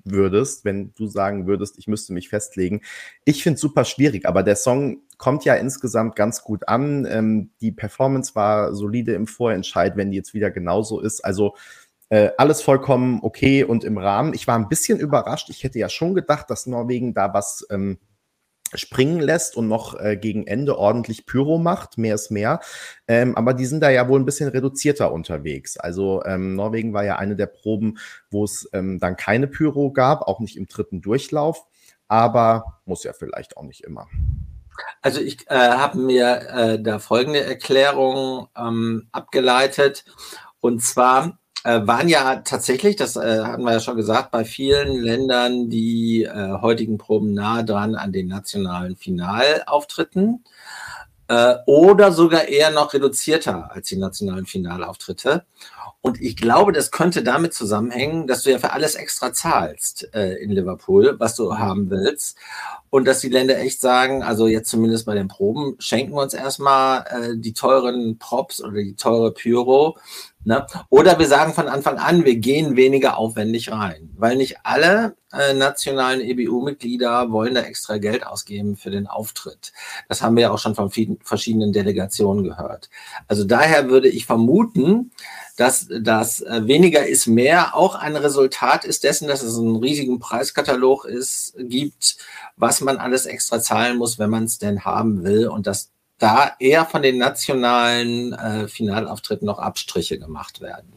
würdest, 0.03 0.65
wenn 0.65 0.93
du 0.96 1.08
sagen 1.08 1.48
würdest, 1.48 1.77
ich 1.77 1.88
müsste 1.88 2.13
mich 2.13 2.29
festlegen. 2.29 2.81
Ich 3.25 3.43
finde 3.43 3.55
es 3.55 3.62
super 3.62 3.86
schwierig, 3.86 4.25
aber 4.25 4.43
der 4.43 4.55
Song 4.55 5.01
kommt 5.17 5.46
ja 5.46 5.55
insgesamt 5.55 6.15
ganz 6.15 6.43
gut 6.43 6.67
an. 6.67 7.05
Ähm, 7.10 7.51
die 7.62 7.72
Performance 7.72 8.36
war 8.36 8.74
solide 8.74 9.13
im 9.13 9.27
Vorentscheid, 9.27 9.98
wenn 9.98 10.12
die 10.12 10.17
jetzt 10.17 10.34
wieder 10.34 10.51
genauso 10.51 11.00
ist. 11.00 11.24
Also 11.24 11.55
äh, 12.10 12.31
alles 12.38 12.62
vollkommen 12.62 13.20
okay 13.22 13.63
und 13.63 13.84
im 13.84 13.98
Rahmen. 13.98 14.34
Ich 14.34 14.48
war 14.48 14.55
ein 14.55 14.67
bisschen 14.67 15.00
überrascht. 15.00 15.50
Ich 15.50 15.63
hätte 15.63 15.79
ja 15.79 15.89
schon 15.89 16.13
gedacht, 16.13 16.50
dass 16.50 16.67
Norwegen 16.67 17.13
da 17.13 17.34
was 17.34 17.65
ähm, 17.70 18.00
springen 18.73 19.19
lässt 19.19 19.55
und 19.55 19.67
noch 19.67 19.99
äh, 19.99 20.17
gegen 20.17 20.47
Ende 20.47 20.77
ordentlich 20.77 21.25
Pyro 21.25 21.57
macht, 21.57 21.97
mehr 21.97 22.15
ist 22.15 22.31
mehr. 22.31 22.59
Ähm, 23.07 23.35
aber 23.35 23.53
die 23.53 23.65
sind 23.65 23.81
da 23.81 23.89
ja 23.89 24.07
wohl 24.07 24.19
ein 24.19 24.25
bisschen 24.25 24.49
reduzierter 24.49 25.11
unterwegs. 25.11 25.77
Also 25.77 26.23
ähm, 26.25 26.55
Norwegen 26.55 26.93
war 26.93 27.03
ja 27.03 27.17
eine 27.17 27.35
der 27.35 27.47
Proben, 27.47 27.97
wo 28.29 28.43
es 28.43 28.69
ähm, 28.73 28.99
dann 28.99 29.17
keine 29.17 29.47
Pyro 29.47 29.91
gab, 29.91 30.21
auch 30.21 30.39
nicht 30.39 30.57
im 30.57 30.67
dritten 30.67 31.01
Durchlauf, 31.01 31.65
aber 32.07 32.81
muss 32.85 33.03
ja 33.03 33.13
vielleicht 33.13 33.57
auch 33.57 33.63
nicht 33.63 33.83
immer. 33.83 34.07
Also 35.01 35.19
ich 35.19 35.49
äh, 35.49 35.55
habe 35.55 35.97
mir 35.97 36.47
äh, 36.49 36.81
da 36.81 36.99
folgende 36.99 37.43
Erklärung 37.43 38.47
ähm, 38.57 39.07
abgeleitet. 39.11 40.05
Und 40.59 40.83
zwar 40.83 41.39
äh, 41.63 41.82
waren 41.86 42.10
ja 42.10 42.38
tatsächlich, 42.38 42.96
das 42.96 43.15
äh, 43.15 43.44
hatten 43.44 43.63
wir 43.63 43.74
ja 43.74 43.80
schon 43.80 43.98
gesagt, 43.98 44.32
bei 44.32 44.46
vielen 44.46 45.01
Ländern 45.01 45.70
die 45.70 46.24
äh, 46.24 46.60
heutigen 46.62 46.98
Proben 46.98 47.34
nah 47.34 47.63
dran 47.63 47.96
an 47.96 48.12
den 48.12 48.27
nationalen 48.27 48.96
Finalauftritten 48.96 50.44
äh, 51.27 51.56
oder 51.65 52.12
sogar 52.12 52.48
eher 52.48 52.72
noch 52.72 52.94
reduzierter 52.94 53.72
als 53.72 53.88
die 53.88 53.98
nationalen 53.98 54.46
Finalauftritte. 54.46 55.46
Und 56.01 56.20
ich 56.20 56.36
glaube, 56.36 56.72
das 56.72 56.89
könnte 56.89 57.24
damit 57.24 57.53
zusammenhängen, 57.53 58.25
dass 58.25 58.44
du 58.44 58.51
ja 58.51 58.58
für 58.58 58.74
alles 58.74 58.96
extra 58.96 59.32
zahlst 59.32 60.10
äh, 60.15 60.34
in 60.41 60.51
Liverpool, 60.51 61.15
was 61.20 61.36
du 61.36 61.58
haben 61.58 61.91
willst. 61.91 62.38
Und 62.91 63.05
dass 63.07 63.21
die 63.21 63.29
Länder 63.29 63.57
echt 63.57 63.79
sagen, 63.79 64.21
also 64.21 64.48
jetzt 64.48 64.69
zumindest 64.69 65.05
bei 65.05 65.15
den 65.15 65.29
Proben, 65.29 65.75
schenken 65.79 66.13
wir 66.13 66.21
uns 66.21 66.33
erstmal 66.33 67.05
äh, 67.10 67.38
die 67.38 67.53
teuren 67.53 68.19
Props 68.19 68.62
oder 68.62 68.74
die 68.74 68.95
teure 68.95 69.33
Pyro. 69.33 69.98
Ne? 70.43 70.67
Oder 70.89 71.17
wir 71.17 71.27
sagen 71.27 71.53
von 71.53 71.69
Anfang 71.69 71.98
an, 71.98 72.25
wir 72.25 72.36
gehen 72.36 72.75
weniger 72.75 73.17
aufwendig 73.17 73.71
rein, 73.71 74.10
weil 74.17 74.36
nicht 74.36 74.57
alle 74.63 75.15
äh, 75.31 75.53
nationalen 75.53 76.19
EBU-Mitglieder 76.19 77.31
wollen 77.31 77.55
da 77.55 77.62
extra 77.62 77.98
Geld 77.98 78.25
ausgeben 78.27 78.75
für 78.75 78.89
den 78.89 79.07
Auftritt. 79.07 79.71
Das 80.10 80.21
haben 80.21 80.36
wir 80.36 80.43
ja 80.43 80.51
auch 80.51 80.60
schon 80.60 80.75
von 80.75 80.89
vielen, 80.89 81.19
verschiedenen 81.24 81.71
Delegationen 81.71 82.43
gehört. 82.43 82.89
Also 83.27 83.45
daher 83.45 83.89
würde 83.89 84.10
ich 84.10 84.25
vermuten, 84.25 85.12
dass 85.57 85.88
das 86.01 86.41
äh, 86.41 86.65
weniger 86.65 87.05
ist 87.05 87.27
mehr 87.27 87.75
auch 87.75 87.93
ein 87.93 88.15
Resultat 88.15 88.83
ist 88.83 89.03
dessen, 89.03 89.27
dass 89.27 89.43
es 89.43 89.57
einen 89.60 89.75
riesigen 89.75 90.19
Preiskatalog 90.19 91.05
ist, 91.05 91.53
gibt, 91.57 92.17
was 92.57 92.80
man 92.81 92.97
alles 92.97 93.25
extra 93.25 93.59
zahlen 93.59 93.97
muss, 93.97 94.19
wenn 94.19 94.29
man 94.29 94.45
es 94.45 94.57
denn 94.57 94.85
haben 94.85 95.23
will 95.23 95.47
und 95.47 95.67
dass 95.67 95.91
da 96.17 96.51
eher 96.59 96.85
von 96.85 97.01
den 97.01 97.17
nationalen 97.17 98.33
äh, 98.33 98.67
Finalauftritten 98.67 99.45
noch 99.45 99.59
Abstriche 99.59 100.19
gemacht 100.19 100.61
werden. 100.61 100.93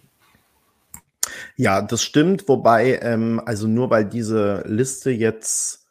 Ja, 1.56 1.80
das 1.80 2.02
stimmt, 2.02 2.48
wobei, 2.48 2.98
ähm, 3.00 3.40
also 3.44 3.66
nur 3.66 3.90
weil 3.90 4.04
diese 4.04 4.62
Liste 4.66 5.10
jetzt 5.10 5.86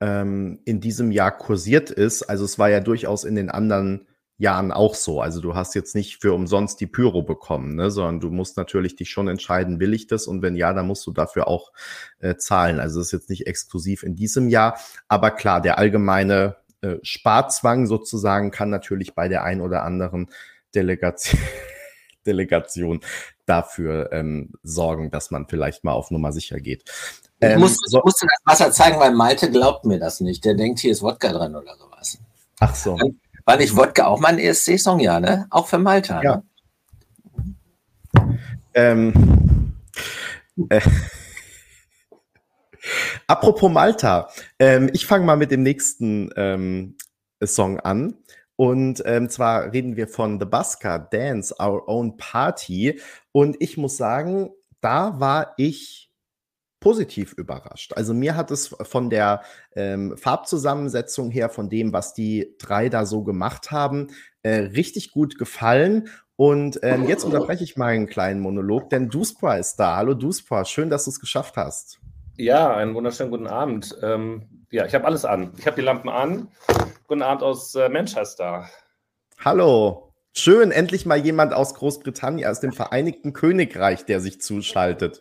ähm, 0.00 0.58
in 0.64 0.80
diesem 0.80 1.12
Jahr 1.12 1.36
kursiert 1.36 1.90
ist, 1.90 2.24
also 2.24 2.44
es 2.44 2.58
war 2.58 2.70
ja 2.70 2.80
durchaus 2.80 3.24
in 3.24 3.36
den 3.36 3.50
anderen 3.50 4.06
Jahren 4.38 4.72
auch 4.72 4.94
so. 4.94 5.20
Also 5.20 5.40
du 5.40 5.54
hast 5.54 5.74
jetzt 5.74 5.94
nicht 5.94 6.20
für 6.20 6.32
umsonst 6.32 6.80
die 6.80 6.86
Pyro 6.86 7.22
bekommen, 7.22 7.76
ne? 7.76 7.90
sondern 7.90 8.20
du 8.20 8.30
musst 8.30 8.56
natürlich 8.56 8.96
dich 8.96 9.10
schon 9.10 9.28
entscheiden, 9.28 9.78
will 9.78 9.94
ich 9.94 10.06
das? 10.06 10.26
Und 10.26 10.42
wenn 10.42 10.56
ja, 10.56 10.72
dann 10.72 10.86
musst 10.86 11.06
du 11.06 11.12
dafür 11.12 11.48
auch 11.48 11.72
äh, 12.18 12.36
zahlen. 12.36 12.80
Also 12.80 12.98
das 12.98 13.08
ist 13.08 13.12
jetzt 13.12 13.30
nicht 13.30 13.46
exklusiv 13.46 14.02
in 14.02 14.16
diesem 14.16 14.48
Jahr. 14.48 14.78
Aber 15.08 15.30
klar, 15.30 15.60
der 15.60 15.78
allgemeine 15.78 16.56
äh, 16.80 16.96
Sparzwang 17.02 17.86
sozusagen 17.86 18.50
kann 18.50 18.70
natürlich 18.70 19.14
bei 19.14 19.28
der 19.28 19.44
ein 19.44 19.60
oder 19.60 19.84
anderen 19.84 20.28
Delegation, 20.74 21.40
Delegation 22.26 23.00
dafür 23.46 24.10
ähm, 24.12 24.52
sorgen, 24.62 25.10
dass 25.10 25.30
man 25.30 25.46
vielleicht 25.46 25.84
mal 25.84 25.92
auf 25.92 26.10
Nummer 26.10 26.32
sicher 26.32 26.58
geht. 26.58 26.90
Ähm, 27.40 27.52
ich 27.52 27.58
muss, 27.58 27.76
so, 27.84 27.98
ich 27.98 28.04
musste 28.04 28.26
das 28.26 28.60
Wasser 28.60 28.72
zeigen, 28.72 28.98
weil 28.98 29.12
Malte 29.12 29.50
glaubt 29.50 29.84
mir 29.84 29.98
das 29.98 30.20
nicht. 30.20 30.44
Der 30.44 30.54
denkt, 30.54 30.80
hier 30.80 30.92
ist 30.92 31.02
Wodka 31.02 31.32
drin 31.32 31.54
oder 31.54 31.76
sowas. 31.76 32.18
Ach 32.60 32.74
so. 32.74 32.96
Dann, 32.96 33.20
war 33.44 33.56
nicht 33.56 33.76
Wodka 33.76 34.06
auch 34.06 34.20
mal 34.20 34.28
ein 34.28 34.38
ESC-Song, 34.38 35.00
ja, 35.00 35.20
ne? 35.20 35.46
Auch 35.50 35.66
für 35.66 35.78
Malta. 35.78 36.22
Ja. 36.22 36.42
Ne? 38.14 38.38
Ähm, 38.74 39.74
äh, 40.68 40.80
apropos 43.26 43.70
Malta, 43.70 44.28
ähm, 44.58 44.90
ich 44.92 45.06
fange 45.06 45.24
mal 45.24 45.36
mit 45.36 45.50
dem 45.50 45.62
nächsten 45.62 46.30
ähm, 46.36 46.96
Song 47.42 47.80
an. 47.80 48.16
Und 48.56 49.02
ähm, 49.06 49.28
zwar 49.28 49.72
reden 49.72 49.96
wir 49.96 50.06
von 50.06 50.38
The 50.38 50.46
Busker 50.46 50.98
Dance, 50.98 51.54
Our 51.60 51.88
Own 51.88 52.16
Party. 52.16 53.00
Und 53.32 53.56
ich 53.60 53.76
muss 53.76 53.96
sagen, 53.96 54.50
da 54.80 55.18
war 55.18 55.54
ich 55.56 56.11
positiv 56.82 57.32
überrascht. 57.32 57.94
Also 57.94 58.12
mir 58.12 58.36
hat 58.36 58.50
es 58.50 58.76
von 58.82 59.08
der 59.08 59.42
ähm, 59.74 60.16
Farbzusammensetzung 60.18 61.30
her, 61.30 61.48
von 61.48 61.70
dem, 61.70 61.92
was 61.92 62.12
die 62.12 62.54
drei 62.58 62.88
da 62.88 63.06
so 63.06 63.22
gemacht 63.22 63.70
haben, 63.70 64.08
äh, 64.42 64.56
richtig 64.56 65.12
gut 65.12 65.38
gefallen. 65.38 66.08
Und 66.36 66.80
ähm, 66.82 67.08
jetzt 67.08 67.24
unterbreche 67.24 67.62
ich 67.62 67.76
mal 67.76 67.92
einen 67.92 68.08
kleinen 68.08 68.40
Monolog, 68.40 68.90
denn 68.90 69.08
Duspra 69.08 69.56
ist 69.56 69.76
da. 69.76 69.96
Hallo 69.96 70.14
Duspra, 70.14 70.64
schön, 70.64 70.90
dass 70.90 71.04
du 71.04 71.10
es 71.10 71.20
geschafft 71.20 71.56
hast. 71.56 72.00
Ja, 72.36 72.74
einen 72.74 72.94
wunderschönen 72.94 73.30
guten 73.30 73.46
Abend. 73.46 73.96
Ähm, 74.02 74.64
ja, 74.70 74.84
ich 74.84 74.94
habe 74.94 75.04
alles 75.04 75.24
an. 75.24 75.52
Ich 75.58 75.66
habe 75.66 75.76
die 75.76 75.82
Lampen 75.82 76.08
an. 76.08 76.48
Guten 77.06 77.22
Abend 77.22 77.42
aus 77.42 77.74
äh, 77.74 77.88
Manchester. 77.88 78.68
Hallo. 79.44 80.11
Schön, 80.34 80.70
endlich 80.70 81.04
mal 81.04 81.18
jemand 81.18 81.52
aus 81.52 81.74
Großbritannien, 81.74 82.48
aus 82.48 82.60
dem 82.60 82.72
Vereinigten 82.72 83.34
Königreich, 83.34 84.06
der 84.06 84.18
sich 84.20 84.40
zuschaltet. 84.40 85.20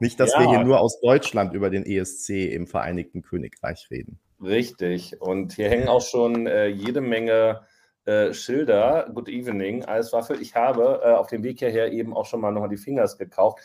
Nicht, 0.00 0.18
dass 0.18 0.32
ja. 0.32 0.40
wir 0.40 0.48
hier 0.48 0.64
nur 0.64 0.80
aus 0.80 1.00
Deutschland 1.00 1.54
über 1.54 1.70
den 1.70 1.86
ESC 1.86 2.30
im 2.52 2.66
Vereinigten 2.66 3.22
Königreich 3.22 3.86
reden. 3.92 4.18
Richtig. 4.42 5.20
Und 5.20 5.52
hier 5.52 5.68
hängen 5.68 5.86
auch 5.86 6.02
schon 6.02 6.48
äh, 6.48 6.66
jede 6.66 7.00
Menge 7.00 7.60
äh, 8.04 8.32
Schilder. 8.32 9.08
Good 9.14 9.28
evening, 9.28 9.84
Eiswaffel. 9.84 10.42
Ich 10.42 10.56
habe 10.56 11.02
äh, 11.04 11.12
auf 11.12 11.28
dem 11.28 11.44
Weg 11.44 11.60
hierher 11.60 11.92
eben 11.92 12.12
auch 12.12 12.26
schon 12.26 12.40
mal 12.40 12.50
nochmal 12.50 12.68
die 12.68 12.76
Fingers 12.76 13.16
gekauft, 13.16 13.60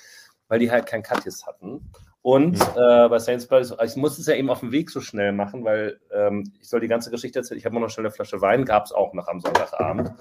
weil 0.48 0.60
die 0.60 0.70
halt 0.70 0.86
kein 0.86 1.02
Cuttis 1.02 1.48
hatten. 1.48 1.90
Und 2.22 2.58
mhm. 2.58 2.76
bei 2.76 3.20
Sainsbury's, 3.20 3.76
ich 3.84 3.98
muss 3.98 4.18
es 4.18 4.28
ja 4.28 4.36
eben 4.36 4.50
auf 4.50 4.62
dem 4.62 4.72
Weg 4.72 4.92
so 4.92 5.02
schnell 5.02 5.34
machen, 5.34 5.66
weil 5.66 6.00
ähm, 6.14 6.54
ich 6.62 6.70
soll 6.70 6.80
die 6.80 6.88
ganze 6.88 7.12
Geschichte 7.12 7.40
erzählen. 7.40 7.58
Ich 7.58 7.66
habe 7.66 7.78
noch 7.78 7.90
schnell 7.90 8.06
eine 8.06 8.14
Flasche 8.14 8.40
Wein, 8.40 8.64
gab 8.64 8.86
es 8.86 8.94
auch 8.94 9.14
noch 9.14 9.28
am 9.28 9.42
Sonntagabend. 9.42 10.14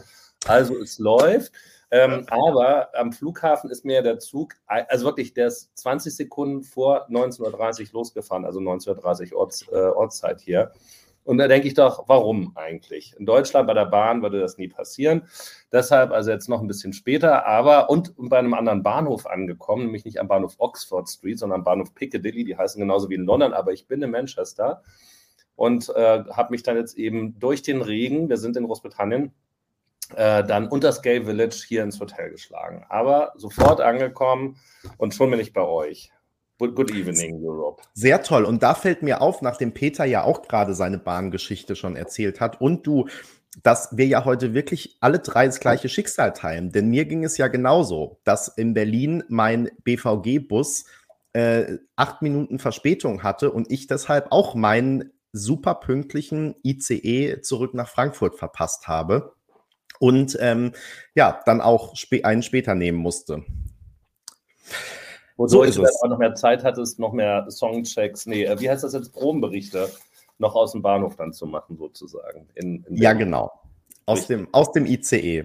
Also 0.46 0.78
es 0.78 0.98
läuft. 0.98 1.52
Ähm, 1.90 2.24
aber 2.30 2.88
am 2.98 3.12
Flughafen 3.12 3.70
ist 3.70 3.84
mir 3.84 4.00
der 4.00 4.18
Zug, 4.18 4.54
also 4.66 5.04
wirklich, 5.04 5.34
der 5.34 5.48
ist 5.48 5.76
20 5.76 6.16
Sekunden 6.16 6.62
vor 6.62 7.06
19.30 7.10 7.88
Uhr 7.88 7.92
losgefahren, 7.92 8.46
also 8.46 8.60
19.30 8.60 9.32
Uhr 9.32 9.38
Orts, 9.38 9.66
äh, 9.70 9.76
Ortszeit 9.76 10.40
hier. 10.40 10.72
Und 11.24 11.38
da 11.38 11.48
denke 11.48 11.68
ich 11.68 11.74
doch, 11.74 12.08
warum 12.08 12.52
eigentlich? 12.56 13.14
In 13.18 13.26
Deutschland 13.26 13.66
bei 13.66 13.74
der 13.74 13.84
Bahn 13.84 14.22
würde 14.22 14.40
das 14.40 14.58
nie 14.58 14.68
passieren. 14.68 15.28
Deshalb 15.70 16.10
also 16.10 16.30
jetzt 16.30 16.48
noch 16.48 16.60
ein 16.60 16.66
bisschen 16.66 16.94
später, 16.94 17.46
aber 17.46 17.90
und 17.90 18.14
bei 18.16 18.38
einem 18.38 18.54
anderen 18.54 18.82
Bahnhof 18.82 19.26
angekommen, 19.26 19.84
nämlich 19.84 20.04
nicht 20.04 20.18
am 20.18 20.28
Bahnhof 20.28 20.54
Oxford 20.58 21.08
Street, 21.08 21.38
sondern 21.38 21.60
am 21.60 21.64
Bahnhof 21.64 21.94
Piccadilly. 21.94 22.44
Die 22.44 22.56
heißen 22.56 22.80
genauso 22.80 23.08
wie 23.10 23.14
in 23.14 23.24
London, 23.24 23.52
aber 23.52 23.72
ich 23.72 23.86
bin 23.86 24.02
in 24.02 24.10
Manchester 24.10 24.82
und 25.54 25.90
äh, 25.90 26.24
habe 26.30 26.50
mich 26.50 26.62
dann 26.62 26.76
jetzt 26.76 26.96
eben 26.96 27.38
durch 27.38 27.62
den 27.62 27.82
Regen, 27.82 28.28
wir 28.28 28.38
sind 28.38 28.56
in 28.56 28.64
Großbritannien, 28.64 29.32
äh, 30.16 30.44
dann 30.44 30.68
unter 30.68 30.92
Scale 30.92 31.24
Village 31.24 31.64
hier 31.66 31.82
ins 31.82 32.00
Hotel 32.00 32.30
geschlagen. 32.30 32.84
Aber 32.88 33.32
sofort 33.36 33.80
angekommen 33.80 34.56
und 34.98 35.14
schon 35.14 35.30
bin 35.30 35.40
ich 35.40 35.52
bei 35.52 35.62
euch. 35.62 36.10
Good 36.58 36.92
evening, 36.92 37.44
Europe. 37.44 37.82
Sehr 37.92 38.22
toll. 38.22 38.44
Und 38.44 38.62
da 38.62 38.74
fällt 38.74 39.02
mir 39.02 39.20
auf, 39.20 39.42
nachdem 39.42 39.74
Peter 39.74 40.04
ja 40.04 40.22
auch 40.22 40.42
gerade 40.42 40.74
seine 40.74 40.98
Bahngeschichte 40.98 41.74
schon 41.74 41.96
erzählt 41.96 42.40
hat 42.40 42.60
und 42.60 42.86
du, 42.86 43.08
dass 43.64 43.96
wir 43.96 44.06
ja 44.06 44.24
heute 44.24 44.54
wirklich 44.54 44.96
alle 45.00 45.18
drei 45.18 45.46
das 45.46 45.58
gleiche 45.58 45.88
Schicksal 45.88 46.32
teilen. 46.32 46.70
Denn 46.70 46.88
mir 46.88 47.04
ging 47.04 47.24
es 47.24 47.36
ja 47.36 47.48
genauso, 47.48 48.20
dass 48.22 48.48
in 48.48 48.74
Berlin 48.74 49.24
mein 49.28 49.70
BVG-Bus 49.82 50.84
äh, 51.32 51.78
acht 51.96 52.22
Minuten 52.22 52.60
Verspätung 52.60 53.24
hatte 53.24 53.50
und 53.50 53.70
ich 53.70 53.88
deshalb 53.88 54.30
auch 54.30 54.54
meinen 54.54 55.12
super 55.32 55.74
pünktlichen 55.76 56.54
ICE 56.62 57.40
zurück 57.40 57.74
nach 57.74 57.88
Frankfurt 57.88 58.36
verpasst 58.36 58.86
habe 58.86 59.34
und 60.02 60.36
ähm, 60.40 60.72
ja, 61.14 61.40
dann 61.46 61.60
auch 61.60 61.94
sp 61.94 62.26
einen 62.26 62.42
später 62.42 62.74
nehmen 62.74 62.98
musste. 62.98 63.44
Wodurch 65.36 65.74
so 65.74 65.82
du 65.82 65.88
auch 65.88 66.08
noch 66.08 66.18
mehr 66.18 66.34
Zeit 66.34 66.64
hattest, 66.64 66.98
noch 66.98 67.12
mehr 67.12 67.46
Songchecks, 67.48 68.26
nee, 68.26 68.42
äh, 68.42 68.58
wie 68.58 68.68
heißt 68.68 68.82
das 68.82 68.94
jetzt, 68.94 69.12
Probenberichte 69.12 69.88
noch 70.38 70.56
aus 70.56 70.72
dem 70.72 70.82
Bahnhof 70.82 71.14
dann 71.14 71.32
zu 71.32 71.46
machen, 71.46 71.76
sozusagen. 71.78 72.48
In, 72.56 72.84
in 72.88 72.96
ja, 72.96 73.12
genau. 73.12 73.52
Aus 74.04 74.26
dem, 74.26 74.48
aus 74.50 74.72
dem 74.72 74.86
ICE. 74.86 75.44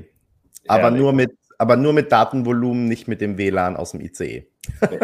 Aber 0.68 0.90
nur, 0.90 1.14
mit, 1.14 1.38
aber 1.60 1.76
nur 1.76 1.94
mit 1.94 2.12
Datenvolumen, 2.12 2.88
nicht 2.88 3.08
mit 3.08 3.22
dem 3.22 3.38
WLAN 3.38 3.78
aus 3.78 3.92
dem 3.92 4.02
ICE. 4.02 4.48
Nee, 4.90 5.00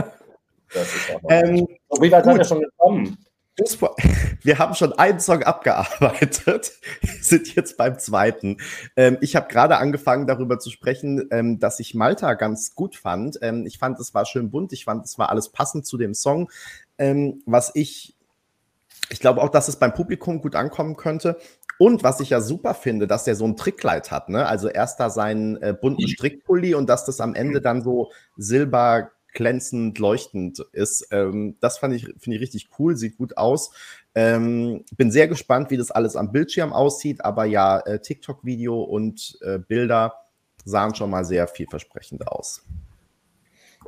das 0.74 0.96
ist 0.96 1.14
auch 1.14 1.22
ähm, 1.30 1.68
wie 2.00 2.12
weit 2.12 2.26
hat 2.26 2.40
er 2.40 2.44
schon 2.44 2.62
gekommen? 2.62 3.20
Wir 4.42 4.58
haben 4.58 4.74
schon 4.74 4.94
einen 4.94 5.20
Song 5.20 5.44
abgearbeitet, 5.44 6.72
sind 7.22 7.56
jetzt 7.56 7.78
beim 7.78 8.00
zweiten. 8.00 8.58
Ähm, 8.96 9.18
ich 9.22 9.36
habe 9.36 9.48
gerade 9.48 9.78
angefangen, 9.78 10.26
darüber 10.26 10.60
zu 10.60 10.70
sprechen, 10.72 11.28
ähm, 11.32 11.60
dass 11.60 11.80
ich 11.80 11.94
Malta 11.94 12.34
ganz 12.34 12.74
gut 12.74 12.96
fand. 12.96 13.38
Ähm, 13.42 13.66
ich 13.68 13.78
fand, 13.78 14.00
es 14.00 14.14
war 14.14 14.26
schön 14.26 14.50
bunt. 14.50 14.74
Ich 14.74 14.86
fand, 14.86 15.06
es 15.06 15.20
war 15.20 15.30
alles 15.30 15.50
passend 15.50 15.86
zu 15.86 15.98
dem 15.98 16.14
Song. 16.14 16.50
Ähm, 16.98 17.44
was 17.46 17.72
ich, 17.76 18.16
ich 19.10 19.20
glaube 19.20 19.42
auch, 19.42 19.50
dass 19.50 19.68
es 19.68 19.76
beim 19.76 19.94
Publikum 19.94 20.42
gut 20.42 20.56
ankommen 20.56 20.96
könnte. 20.96 21.38
Und 21.78 22.04
was 22.04 22.20
ich 22.20 22.30
ja 22.30 22.40
super 22.40 22.74
finde, 22.74 23.08
dass 23.08 23.24
der 23.24 23.36
so 23.36 23.46
ein 23.46 23.58
Trickkleid 23.58 24.12
hat. 24.12 24.30
Ne? 24.30 24.46
Also 24.46 24.70
erst 24.70 25.00
da 25.00 25.10
seinen 25.10 25.62
äh, 25.62 25.76
bunten 25.80 26.08
Strickpulli 26.08 26.76
und 26.76 26.88
dass 26.88 27.06
das 27.06 27.20
am 27.20 27.36
Ende 27.36 27.62
dann 27.62 27.84
so 27.84 28.12
silber 28.38 29.12
glänzend, 29.34 30.00
leuchtend 30.00 30.60
ist. 30.72 31.08
Ähm, 31.12 31.58
das 31.60 31.78
fand 31.78 31.96
ich, 31.96 32.06
finde 32.20 32.38
ich 32.38 32.42
richtig 32.42 32.70
cool, 32.80 32.96
sieht 32.96 33.18
gut 33.18 33.38
aus. 33.38 33.72
Ähm, 34.16 34.84
bin 34.96 35.12
sehr 35.12 35.28
gespannt, 35.28 35.72
wie 35.72 35.78
das 35.78 35.92
alles 35.92 36.16
am 36.16 36.32
Bildschirm 36.32 36.74
aussieht, 36.74 37.24
aber 37.26 37.46
ja, 37.46 37.80
äh, 37.80 38.00
TikTok-Video 38.00 38.82
und 38.82 39.38
äh, 39.42 39.60
Bilder 39.60 40.14
sahen 40.66 40.96
schon 40.96 41.10
mal 41.10 41.26
sehr 41.26 41.48
vielversprechend 41.48 42.28
aus. 42.28 42.64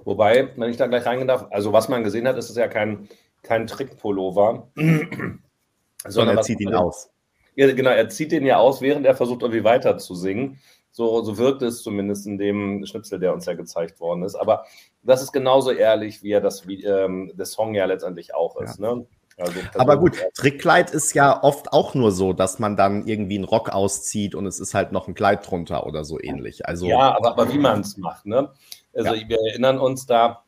Wobei, 0.03 0.51
wenn 0.57 0.69
ich 0.69 0.77
da 0.77 0.87
gleich 0.87 1.05
reingehen 1.05 1.27
darf, 1.27 1.47
also 1.51 1.71
was 1.71 1.89
man 1.89 2.03
gesehen 2.03 2.27
hat, 2.27 2.37
ist 2.37 2.49
es 2.49 2.55
ja 2.55 2.67
kein, 2.67 3.07
kein 3.43 3.67
Trickpullover. 3.67 4.67
Sondern 6.07 6.37
er 6.37 6.43
zieht 6.43 6.59
ihn 6.59 6.73
aus. 6.73 7.09
Ja, 7.55 7.71
genau, 7.73 7.91
er 7.91 8.09
zieht 8.09 8.31
den 8.31 8.45
ja 8.45 8.57
aus, 8.57 8.81
während 8.81 9.05
er 9.05 9.15
versucht, 9.15 9.41
irgendwie 9.41 9.63
weiter 9.63 9.97
zu 9.97 10.13
singen 10.13 10.59
So, 10.95 11.21
so 11.23 11.37
wirkt 11.37 11.61
es 11.61 11.83
zumindest 11.83 12.25
in 12.25 12.37
dem 12.37 12.85
Schnipsel, 12.85 13.19
der 13.19 13.33
uns 13.33 13.45
ja 13.45 13.53
gezeigt 13.53 13.99
worden 13.99 14.23
ist. 14.23 14.35
Aber 14.35 14.63
das 15.03 15.21
ist 15.21 15.33
genauso 15.33 15.71
ehrlich, 15.71 16.23
wie 16.23 16.31
er 16.31 16.39
das, 16.39 16.69
wie, 16.69 16.85
ähm, 16.85 17.33
der 17.35 17.45
Song 17.45 17.75
ja 17.75 17.83
letztendlich 17.83 18.33
auch 18.33 18.55
ist. 18.61 18.79
Ja. 18.79 18.95
Ne? 18.95 19.05
Also, 19.37 19.59
aber 19.73 19.97
gut, 19.97 20.23
Trickkleid 20.35 20.91
ist 20.91 21.13
ja 21.13 21.43
oft 21.43 21.73
auch 21.73 21.95
nur 21.95 22.13
so, 22.13 22.31
dass 22.31 22.59
man 22.59 22.77
dann 22.77 23.05
irgendwie 23.05 23.35
einen 23.35 23.43
Rock 23.43 23.71
auszieht 23.71 24.35
und 24.35 24.45
es 24.45 24.61
ist 24.61 24.73
halt 24.73 24.93
noch 24.93 25.09
ein 25.09 25.15
Kleid 25.15 25.45
drunter 25.45 25.85
oder 25.85 26.05
so 26.05 26.17
ähnlich. 26.17 26.65
Also, 26.65 26.85
ja, 26.85 27.13
aber, 27.13 27.31
aber 27.31 27.51
wie 27.51 27.57
man 27.57 27.81
es 27.81 27.97
macht. 27.97 28.25
Ne? 28.25 28.51
Also 28.95 29.15
ja. 29.15 29.27
wir 29.27 29.37
erinnern 29.49 29.79
uns 29.79 30.05
da 30.05 30.45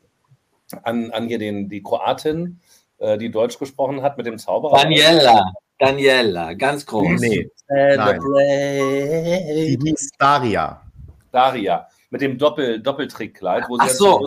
an, 0.82 1.12
an 1.12 1.28
hier 1.28 1.40
den, 1.40 1.68
die 1.68 1.84
Kroatin, 1.84 2.62
äh, 3.00 3.18
die 3.18 3.32
Deutsch 3.32 3.60
gesprochen 3.60 4.02
hat 4.02 4.16
mit 4.16 4.26
dem 4.26 4.38
Zauberer. 4.38 4.78
Daniela. 4.78 5.52
Daniela, 5.80 6.54
ganz 6.54 6.86
groß. 6.86 7.20
Nee, 7.20 7.50
nein. 7.70 8.20
Die 8.22 9.78
hieß 9.84 10.12
Daria. 10.18 10.82
Daria, 11.32 11.88
mit 12.10 12.22
dem 12.22 12.38
Doppel, 12.38 12.82
Doppeltrickkleid. 12.82 13.66
Wo 13.70 13.78
Ach 13.80 13.90
so. 13.90 14.26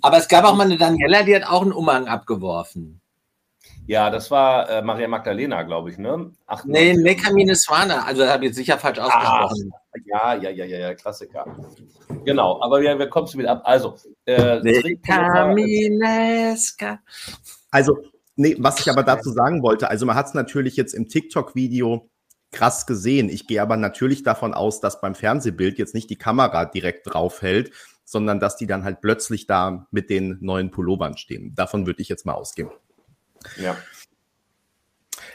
aber 0.00 0.18
es 0.18 0.28
gab 0.28 0.44
auch 0.44 0.54
mal 0.54 0.64
eine 0.64 0.76
Daniela, 0.76 1.22
die 1.22 1.34
hat 1.34 1.44
auch 1.44 1.62
einen 1.62 1.72
Umhang 1.72 2.06
abgeworfen. 2.06 3.00
Ja, 3.86 4.08
das 4.08 4.30
war 4.30 4.70
äh, 4.70 4.80
Maria 4.80 5.08
Magdalena, 5.08 5.62
glaube 5.62 5.90
ich, 5.90 5.98
ne? 5.98 6.30
Ach, 6.46 6.64
nee, 6.64 6.94
Mekamine 6.94 7.54
Swana, 7.54 8.06
also 8.06 8.26
habe 8.26 8.44
ich 8.44 8.48
jetzt 8.48 8.56
sicher 8.56 8.78
falsch 8.78 8.98
ausgesprochen. 8.98 9.70
Ach, 9.74 9.78
ja, 10.06 10.32
ja, 10.34 10.48
ja, 10.50 10.64
ja, 10.64 10.78
ja, 10.78 10.94
Klassiker. 10.94 11.44
Genau, 12.24 12.62
aber 12.62 12.80
wir, 12.80 12.98
wir 12.98 13.08
kommen 13.08 13.30
wieder 13.34 13.50
ab. 13.50 13.60
Also, 13.64 13.96
äh, 14.24 14.58
Mekamineska. 14.60 16.98
Also, 17.70 17.98
Nee, 18.36 18.56
was 18.58 18.80
ich 18.80 18.90
aber 18.90 19.02
dazu 19.02 19.30
sagen 19.30 19.62
wollte, 19.62 19.88
also 19.88 20.06
man 20.06 20.16
hat 20.16 20.26
es 20.26 20.34
natürlich 20.34 20.76
jetzt 20.76 20.92
im 20.92 21.08
TikTok-Video 21.08 22.10
krass 22.50 22.86
gesehen. 22.86 23.28
Ich 23.28 23.46
gehe 23.46 23.62
aber 23.62 23.76
natürlich 23.76 24.22
davon 24.22 24.54
aus, 24.54 24.80
dass 24.80 25.00
beim 25.00 25.14
Fernsehbild 25.14 25.78
jetzt 25.78 25.94
nicht 25.94 26.10
die 26.10 26.18
Kamera 26.18 26.64
direkt 26.64 27.12
draufhält, 27.12 27.72
sondern 28.04 28.40
dass 28.40 28.56
die 28.56 28.66
dann 28.66 28.84
halt 28.84 29.00
plötzlich 29.00 29.46
da 29.46 29.86
mit 29.90 30.10
den 30.10 30.38
neuen 30.40 30.70
Pullovern 30.70 31.16
stehen. 31.16 31.54
Davon 31.54 31.86
würde 31.86 32.02
ich 32.02 32.08
jetzt 32.08 32.26
mal 32.26 32.34
ausgehen. 32.34 32.70
Ja. 33.56 33.76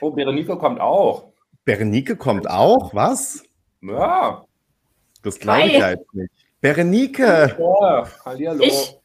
Oh, 0.02 0.12
Berenike 0.12 0.58
kommt 0.58 0.80
auch. 0.80 1.34
Berenike 1.66 2.16
kommt 2.16 2.50
auch? 2.50 2.94
Was? 2.94 3.44
Ja. 3.82 4.46
Das 5.22 5.40
glaube 5.40 5.68
ich 5.68 5.82
halt 5.82 6.14
nicht. 6.14 6.32
Berenike! 6.62 7.56
Ja, 7.58 8.08
hallihallo. 8.26 8.64
Ich, 8.64 8.99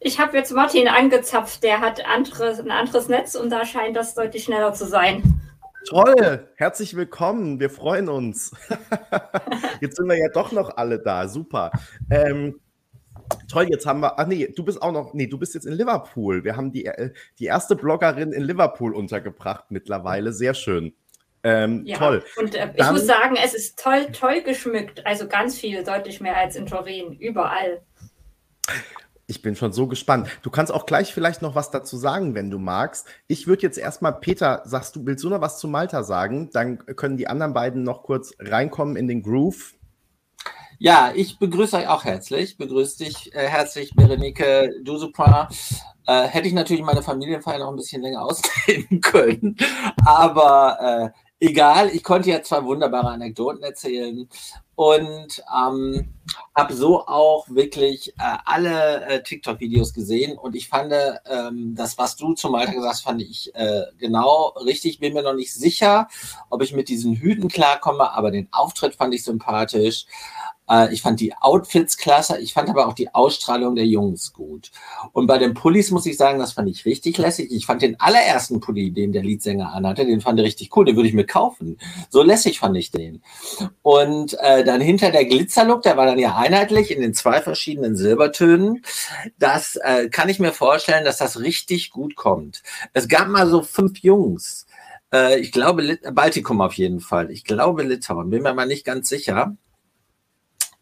ich 0.00 0.18
habe 0.18 0.36
jetzt 0.36 0.52
Martin 0.52 0.88
angezapft, 0.88 1.62
der 1.62 1.80
hat 1.80 2.04
anderes, 2.06 2.58
ein 2.58 2.70
anderes 2.70 3.08
Netz 3.08 3.34
und 3.34 3.50
da 3.50 3.66
scheint 3.66 3.96
das 3.96 4.14
deutlich 4.14 4.44
schneller 4.44 4.72
zu 4.72 4.86
sein. 4.86 5.22
Toll, 5.88 6.48
herzlich 6.56 6.96
willkommen, 6.96 7.60
wir 7.60 7.70
freuen 7.70 8.08
uns. 8.08 8.52
jetzt 9.80 9.96
sind 9.96 10.08
wir 10.08 10.18
ja 10.18 10.28
doch 10.32 10.52
noch 10.52 10.76
alle 10.76 10.98
da, 10.98 11.28
super. 11.28 11.70
Ähm, 12.10 12.60
toll, 13.50 13.66
jetzt 13.70 13.86
haben 13.86 14.00
wir, 14.00 14.18
ach 14.18 14.26
nee, 14.26 14.48
du 14.48 14.64
bist 14.64 14.80
auch 14.80 14.92
noch, 14.92 15.12
nee, 15.12 15.26
du 15.26 15.38
bist 15.38 15.54
jetzt 15.54 15.66
in 15.66 15.74
Liverpool. 15.74 16.44
Wir 16.44 16.56
haben 16.56 16.72
die, 16.72 16.86
äh, 16.86 17.12
die 17.38 17.46
erste 17.46 17.76
Bloggerin 17.76 18.32
in 18.32 18.42
Liverpool 18.42 18.94
untergebracht 18.94 19.66
mittlerweile, 19.70 20.32
sehr 20.32 20.54
schön. 20.54 20.94
Ähm, 21.42 21.84
ja, 21.86 21.96
toll. 21.96 22.24
Und 22.36 22.54
äh, 22.54 22.72
ich 22.74 22.90
muss 22.90 23.06
sagen, 23.06 23.36
es 23.42 23.54
ist 23.54 23.78
toll, 23.78 24.06
toll 24.12 24.42
geschmückt. 24.42 25.06
Also 25.06 25.28
ganz 25.28 25.58
viel, 25.58 25.84
deutlich 25.84 26.20
mehr 26.20 26.36
als 26.36 26.56
in 26.56 26.66
Turin, 26.66 27.14
überall. 27.14 27.82
Ich 29.30 29.42
bin 29.42 29.54
schon 29.54 29.72
so 29.72 29.86
gespannt. 29.86 30.28
Du 30.42 30.50
kannst 30.50 30.74
auch 30.74 30.86
gleich 30.86 31.14
vielleicht 31.14 31.40
noch 31.40 31.54
was 31.54 31.70
dazu 31.70 31.96
sagen, 31.96 32.34
wenn 32.34 32.50
du 32.50 32.58
magst. 32.58 33.06
Ich 33.28 33.46
würde 33.46 33.62
jetzt 33.62 33.78
erstmal, 33.78 34.18
Peter, 34.18 34.62
sagst 34.64 34.96
du, 34.96 35.06
willst 35.06 35.22
du 35.22 35.28
noch 35.28 35.40
was 35.40 35.60
zu 35.60 35.68
Malta 35.68 36.02
sagen? 36.02 36.50
Dann 36.52 36.84
können 36.96 37.16
die 37.16 37.28
anderen 37.28 37.52
beiden 37.52 37.84
noch 37.84 38.02
kurz 38.02 38.34
reinkommen 38.40 38.96
in 38.96 39.06
den 39.06 39.22
Groove. 39.22 39.74
Ja, 40.80 41.12
ich 41.14 41.38
begrüße 41.38 41.76
euch 41.76 41.86
auch 41.86 42.04
herzlich. 42.04 42.58
Begrüße 42.58 43.04
dich 43.04 43.32
äh, 43.32 43.46
herzlich, 43.46 43.94
Berenike 43.94 44.74
Dusupra. 44.82 45.48
Äh, 46.08 46.22
hätte 46.22 46.48
ich 46.48 46.54
natürlich 46.54 46.82
meine 46.82 47.02
Familienfeier 47.02 47.60
noch 47.60 47.70
ein 47.70 47.76
bisschen 47.76 48.02
länger 48.02 48.22
ausdehnen 48.24 49.00
können. 49.00 49.56
Aber 50.04 51.12
äh, 51.14 51.29
egal, 51.40 51.88
ich 51.88 52.04
konnte 52.04 52.30
ja 52.30 52.42
zwei 52.42 52.62
wunderbare 52.64 53.08
Anekdoten 53.08 53.62
erzählen 53.62 54.28
und 54.74 55.42
ähm, 55.54 56.14
habe 56.54 56.74
so 56.74 57.06
auch 57.06 57.48
wirklich 57.48 58.10
äh, 58.18 58.36
alle 58.44 59.04
äh, 59.06 59.22
TikTok-Videos 59.22 59.92
gesehen 59.92 60.38
und 60.38 60.54
ich 60.54 60.68
fand 60.68 60.92
ähm, 61.26 61.74
das, 61.74 61.98
was 61.98 62.16
du 62.16 62.34
zum 62.34 62.54
Alter 62.54 62.74
gesagt 62.74 62.92
hast, 62.94 63.02
fand 63.02 63.22
ich 63.22 63.54
äh, 63.54 63.82
genau 63.98 64.54
richtig. 64.64 65.00
Bin 65.00 65.14
mir 65.14 65.22
noch 65.22 65.34
nicht 65.34 65.52
sicher, 65.52 66.08
ob 66.50 66.62
ich 66.62 66.72
mit 66.72 66.88
diesen 66.88 67.16
Hüten 67.16 67.48
klarkomme, 67.48 68.12
aber 68.12 68.30
den 68.30 68.48
Auftritt 68.52 68.94
fand 68.94 69.14
ich 69.14 69.24
sympathisch. 69.24 70.06
Äh, 70.70 70.94
ich 70.94 71.02
fand 71.02 71.20
die 71.20 71.34
Outfits 71.34 71.96
klasse. 71.96 72.38
Ich 72.38 72.54
fand 72.54 72.70
aber 72.70 72.86
auch 72.86 72.94
die 72.94 73.12
Ausstrahlung 73.14 73.74
der 73.74 73.86
Jungs 73.86 74.32
gut. 74.32 74.70
Und 75.12 75.26
bei 75.26 75.38
den 75.38 75.54
Pullis 75.54 75.90
muss 75.90 76.06
ich 76.06 76.16
sagen, 76.16 76.38
das 76.38 76.52
fand 76.52 76.68
ich 76.68 76.84
richtig 76.84 77.18
lässig. 77.18 77.50
Ich 77.50 77.66
fand 77.66 77.82
den 77.82 77.98
allerersten 77.98 78.60
Pulli, 78.60 78.92
den 78.92 79.12
der 79.12 79.22
Leadsänger 79.22 79.72
anhatte, 79.72 80.06
den 80.06 80.20
fand 80.20 80.38
ich 80.38 80.46
richtig 80.46 80.76
cool. 80.76 80.84
Den 80.84 80.96
würde 80.96 81.08
ich 81.08 81.14
mir 81.14 81.26
kaufen. 81.26 81.78
So 82.08 82.22
lässig 82.22 82.60
fand 82.60 82.76
ich 82.76 82.90
den. 82.90 83.22
Und 83.82 84.38
äh, 84.40 84.64
dann 84.64 84.80
hinter 84.80 85.10
der 85.10 85.24
Glitzerlook, 85.24 85.82
der 85.82 85.96
war 85.96 86.06
dann 86.06 86.18
ja 86.18 86.36
einheitlich 86.36 86.90
in 86.90 87.00
den 87.00 87.14
zwei 87.14 87.40
verschiedenen 87.42 87.96
Silbertönen. 87.96 88.82
Das 89.38 89.76
äh, 89.76 90.08
kann 90.08 90.28
ich 90.28 90.38
mir 90.38 90.52
vorstellen, 90.52 91.04
dass 91.04 91.18
das 91.18 91.40
richtig 91.40 91.90
gut 91.90 92.14
kommt. 92.14 92.62
Es 92.92 93.08
gab 93.08 93.28
mal 93.28 93.48
so 93.48 93.62
fünf 93.62 93.98
Jungs. 93.98 94.66
Äh, 95.12 95.40
ich 95.40 95.52
glaube, 95.52 95.98
Baltikum 96.12 96.60
auf 96.60 96.74
jeden 96.74 97.00
Fall. 97.00 97.30
Ich 97.30 97.44
glaube 97.44 97.82
Litauen. 97.82 98.30
Bin 98.30 98.42
mir 98.42 98.54
mal 98.54 98.66
nicht 98.66 98.84
ganz 98.84 99.08
sicher. 99.08 99.56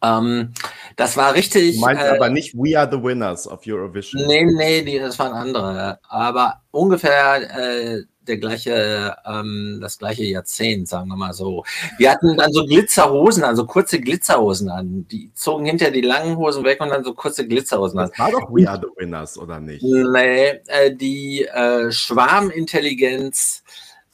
Ähm, 0.01 0.53
das 0.95 1.17
war 1.17 1.33
richtig. 1.33 1.75
Du 1.75 1.81
meinst 1.81 2.03
äh, 2.03 2.09
aber 2.09 2.29
nicht 2.29 2.55
We 2.55 2.79
Are 2.79 2.89
the 2.89 3.01
Winners 3.01 3.47
of 3.47 3.61
Eurovision. 3.65 4.25
Nee, 4.27 4.45
nee, 4.45 4.81
die, 4.81 4.99
das 4.99 5.19
waren 5.19 5.33
andere. 5.33 5.99
Aber 6.07 6.61
ungefähr 6.71 7.97
äh, 7.97 8.03
der 8.29 8.37
gleiche, 8.37 9.15
ähm, 9.25 9.79
das 9.81 9.97
gleiche 9.97 10.23
Jahrzehnt, 10.23 10.87
sagen 10.87 11.09
wir 11.09 11.17
mal 11.17 11.33
so. 11.33 11.65
Wir 11.97 12.11
hatten 12.11 12.37
dann 12.37 12.53
so 12.53 12.63
Glitzerhosen, 12.65 13.43
also 13.43 13.65
kurze 13.65 13.99
Glitzerhosen 13.99 14.69
an. 14.69 15.07
Die 15.11 15.31
zogen 15.33 15.65
hinter 15.65 15.91
die 15.91 16.01
langen 16.01 16.37
Hosen 16.37 16.63
weg 16.63 16.79
und 16.79 16.89
dann 16.89 17.03
so 17.03 17.13
kurze 17.13 17.47
Glitzerhosen 17.47 17.99
an. 17.99 18.09
Das 18.09 18.19
war 18.19 18.31
doch 18.31 18.49
We 18.51 18.69
Are 18.69 18.79
the 18.79 18.87
Winners, 18.97 19.37
oder 19.37 19.59
nicht? 19.59 19.83
Nee, 19.83 20.61
äh, 20.67 20.95
die 20.95 21.45
äh, 21.45 21.91
Schwarmintelligenz 21.91 23.63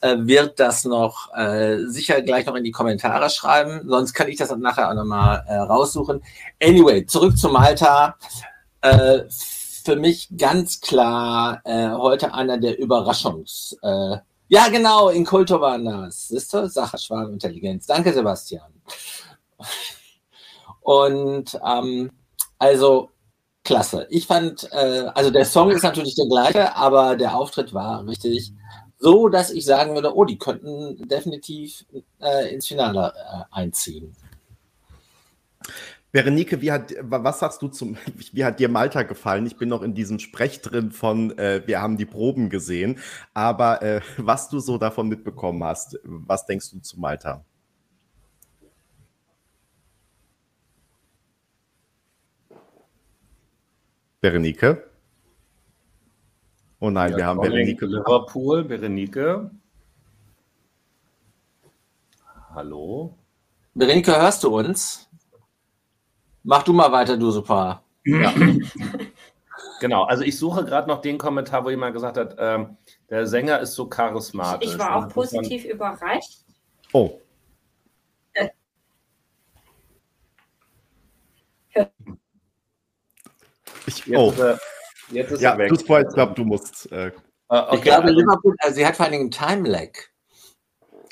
äh, 0.06 0.26
wird 0.26 0.60
das 0.60 0.84
noch 0.84 1.34
äh, 1.34 1.78
sicher 1.86 2.22
gleich 2.22 2.46
noch 2.46 2.54
in 2.54 2.64
die 2.64 2.70
Kommentare 2.70 3.28
schreiben. 3.30 3.82
Sonst 3.88 4.14
kann 4.14 4.28
ich 4.28 4.36
das 4.36 4.48
dann 4.48 4.60
nachher 4.60 4.90
auch 4.90 4.94
nochmal 4.94 5.44
äh, 5.48 5.56
raussuchen. 5.56 6.22
Anyway, 6.62 7.04
zurück 7.06 7.36
zu 7.36 7.48
Malta. 7.48 8.16
Äh, 8.80 9.24
für 9.28 9.96
mich 9.96 10.28
ganz 10.36 10.80
klar 10.80 11.60
äh, 11.64 11.90
heute 11.90 12.34
einer 12.34 12.58
der 12.58 12.78
Überraschungs. 12.78 13.76
Äh, 13.82 14.16
ja, 14.48 14.68
genau, 14.68 15.08
in 15.08 15.24
Kultur 15.24 15.60
war 15.60 15.78
das. 15.78 16.28
Siehst 16.28 16.52
du? 16.54 16.68
Sache 16.68 16.98
Schwarmintelligenz. 16.98 17.86
Danke, 17.86 18.12
Sebastian. 18.12 18.72
Und 20.80 21.58
ähm, 21.66 22.10
also 22.58 23.10
klasse. 23.64 24.06
Ich 24.10 24.26
fand, 24.26 24.68
äh, 24.72 25.06
also 25.14 25.30
der 25.30 25.44
Song 25.44 25.70
ist 25.70 25.82
natürlich 25.82 26.14
der 26.14 26.26
gleiche, 26.26 26.76
aber 26.76 27.16
der 27.16 27.36
Auftritt 27.36 27.74
war 27.74 28.06
richtig 28.06 28.52
so, 29.06 29.28
dass 29.28 29.52
ich 29.52 29.64
sagen 29.64 29.94
würde, 29.94 30.16
oh, 30.16 30.24
die 30.24 30.36
könnten 30.36 31.06
definitiv 31.06 31.84
äh, 32.20 32.52
ins 32.52 32.66
Finale 32.66 33.12
äh, 33.14 33.44
einziehen. 33.52 34.16
Berenike, 36.10 36.60
wie 36.60 36.72
hat, 36.72 36.92
was 37.02 37.38
sagst 37.38 37.62
du 37.62 37.68
zum, 37.68 37.96
wie 38.32 38.44
hat 38.44 38.58
dir 38.58 38.68
Malta 38.68 39.04
gefallen? 39.04 39.46
Ich 39.46 39.56
bin 39.56 39.68
noch 39.68 39.82
in 39.82 39.94
diesem 39.94 40.18
Sprech 40.18 40.60
drin 40.60 40.90
von, 40.90 41.38
äh, 41.38 41.62
wir 41.66 41.80
haben 41.80 41.96
die 41.96 42.04
Proben 42.04 42.50
gesehen, 42.50 42.98
aber 43.32 43.80
äh, 43.80 44.00
was 44.16 44.48
du 44.48 44.58
so 44.58 44.76
davon 44.76 45.06
mitbekommen 45.08 45.62
hast, 45.62 46.00
was 46.02 46.44
denkst 46.44 46.72
du 46.72 46.80
zu 46.80 46.98
Malta? 46.98 47.44
Berenike? 54.20 54.95
Oh 56.78 56.90
nein, 56.90 57.12
ja, 57.12 57.16
wir 57.16 57.26
haben 57.26 57.40
Berenike. 57.40 57.86
Liverpool, 57.86 58.64
Berenike. 58.64 59.50
Hallo? 62.54 63.16
Berenike, 63.74 64.14
hörst 64.14 64.44
du 64.44 64.58
uns? 64.58 65.08
Mach 66.42 66.62
du 66.62 66.72
mal 66.72 66.92
weiter, 66.92 67.16
du 67.16 67.30
super. 67.30 67.82
Ja. 68.04 68.32
genau, 69.80 70.04
also 70.04 70.22
ich 70.22 70.38
suche 70.38 70.64
gerade 70.64 70.86
noch 70.88 71.00
den 71.00 71.18
Kommentar, 71.18 71.64
wo 71.64 71.70
jemand 71.70 71.94
gesagt 71.94 72.16
hat, 72.16 72.36
ähm, 72.38 72.76
der 73.08 73.26
Sänger 73.26 73.60
ist 73.60 73.74
so 73.74 73.88
charismatisch. 73.88 74.72
Ich 74.72 74.78
war 74.78 74.96
auch 74.96 75.08
positiv 75.08 75.62
dann... 75.62 75.72
überrascht. 75.72 76.44
Oh. 76.92 77.20
Ich, 83.86 84.16
oh. 84.16 84.30
Jetzt, 84.30 84.40
äh, 84.40 84.56
Jetzt 85.10 85.32
ist 85.32 85.40
ja, 85.40 85.56
weg. 85.56 85.68
Du 85.68 85.78
Spoil, 85.78 86.04
ich 86.08 86.14
glaube, 86.14 86.34
du 86.34 86.44
musst. 86.44 86.90
Äh, 86.92 87.12
okay. 87.48 87.76
Ich 87.76 87.82
glaube, 87.82 88.10
Liverpool, 88.10 88.54
also 88.58 88.74
sie 88.74 88.86
hat 88.86 88.96
vor 88.96 89.04
allen 89.04 89.12
Dingen 89.12 89.30
einen 89.32 89.64
Time-Lag. 89.64 89.90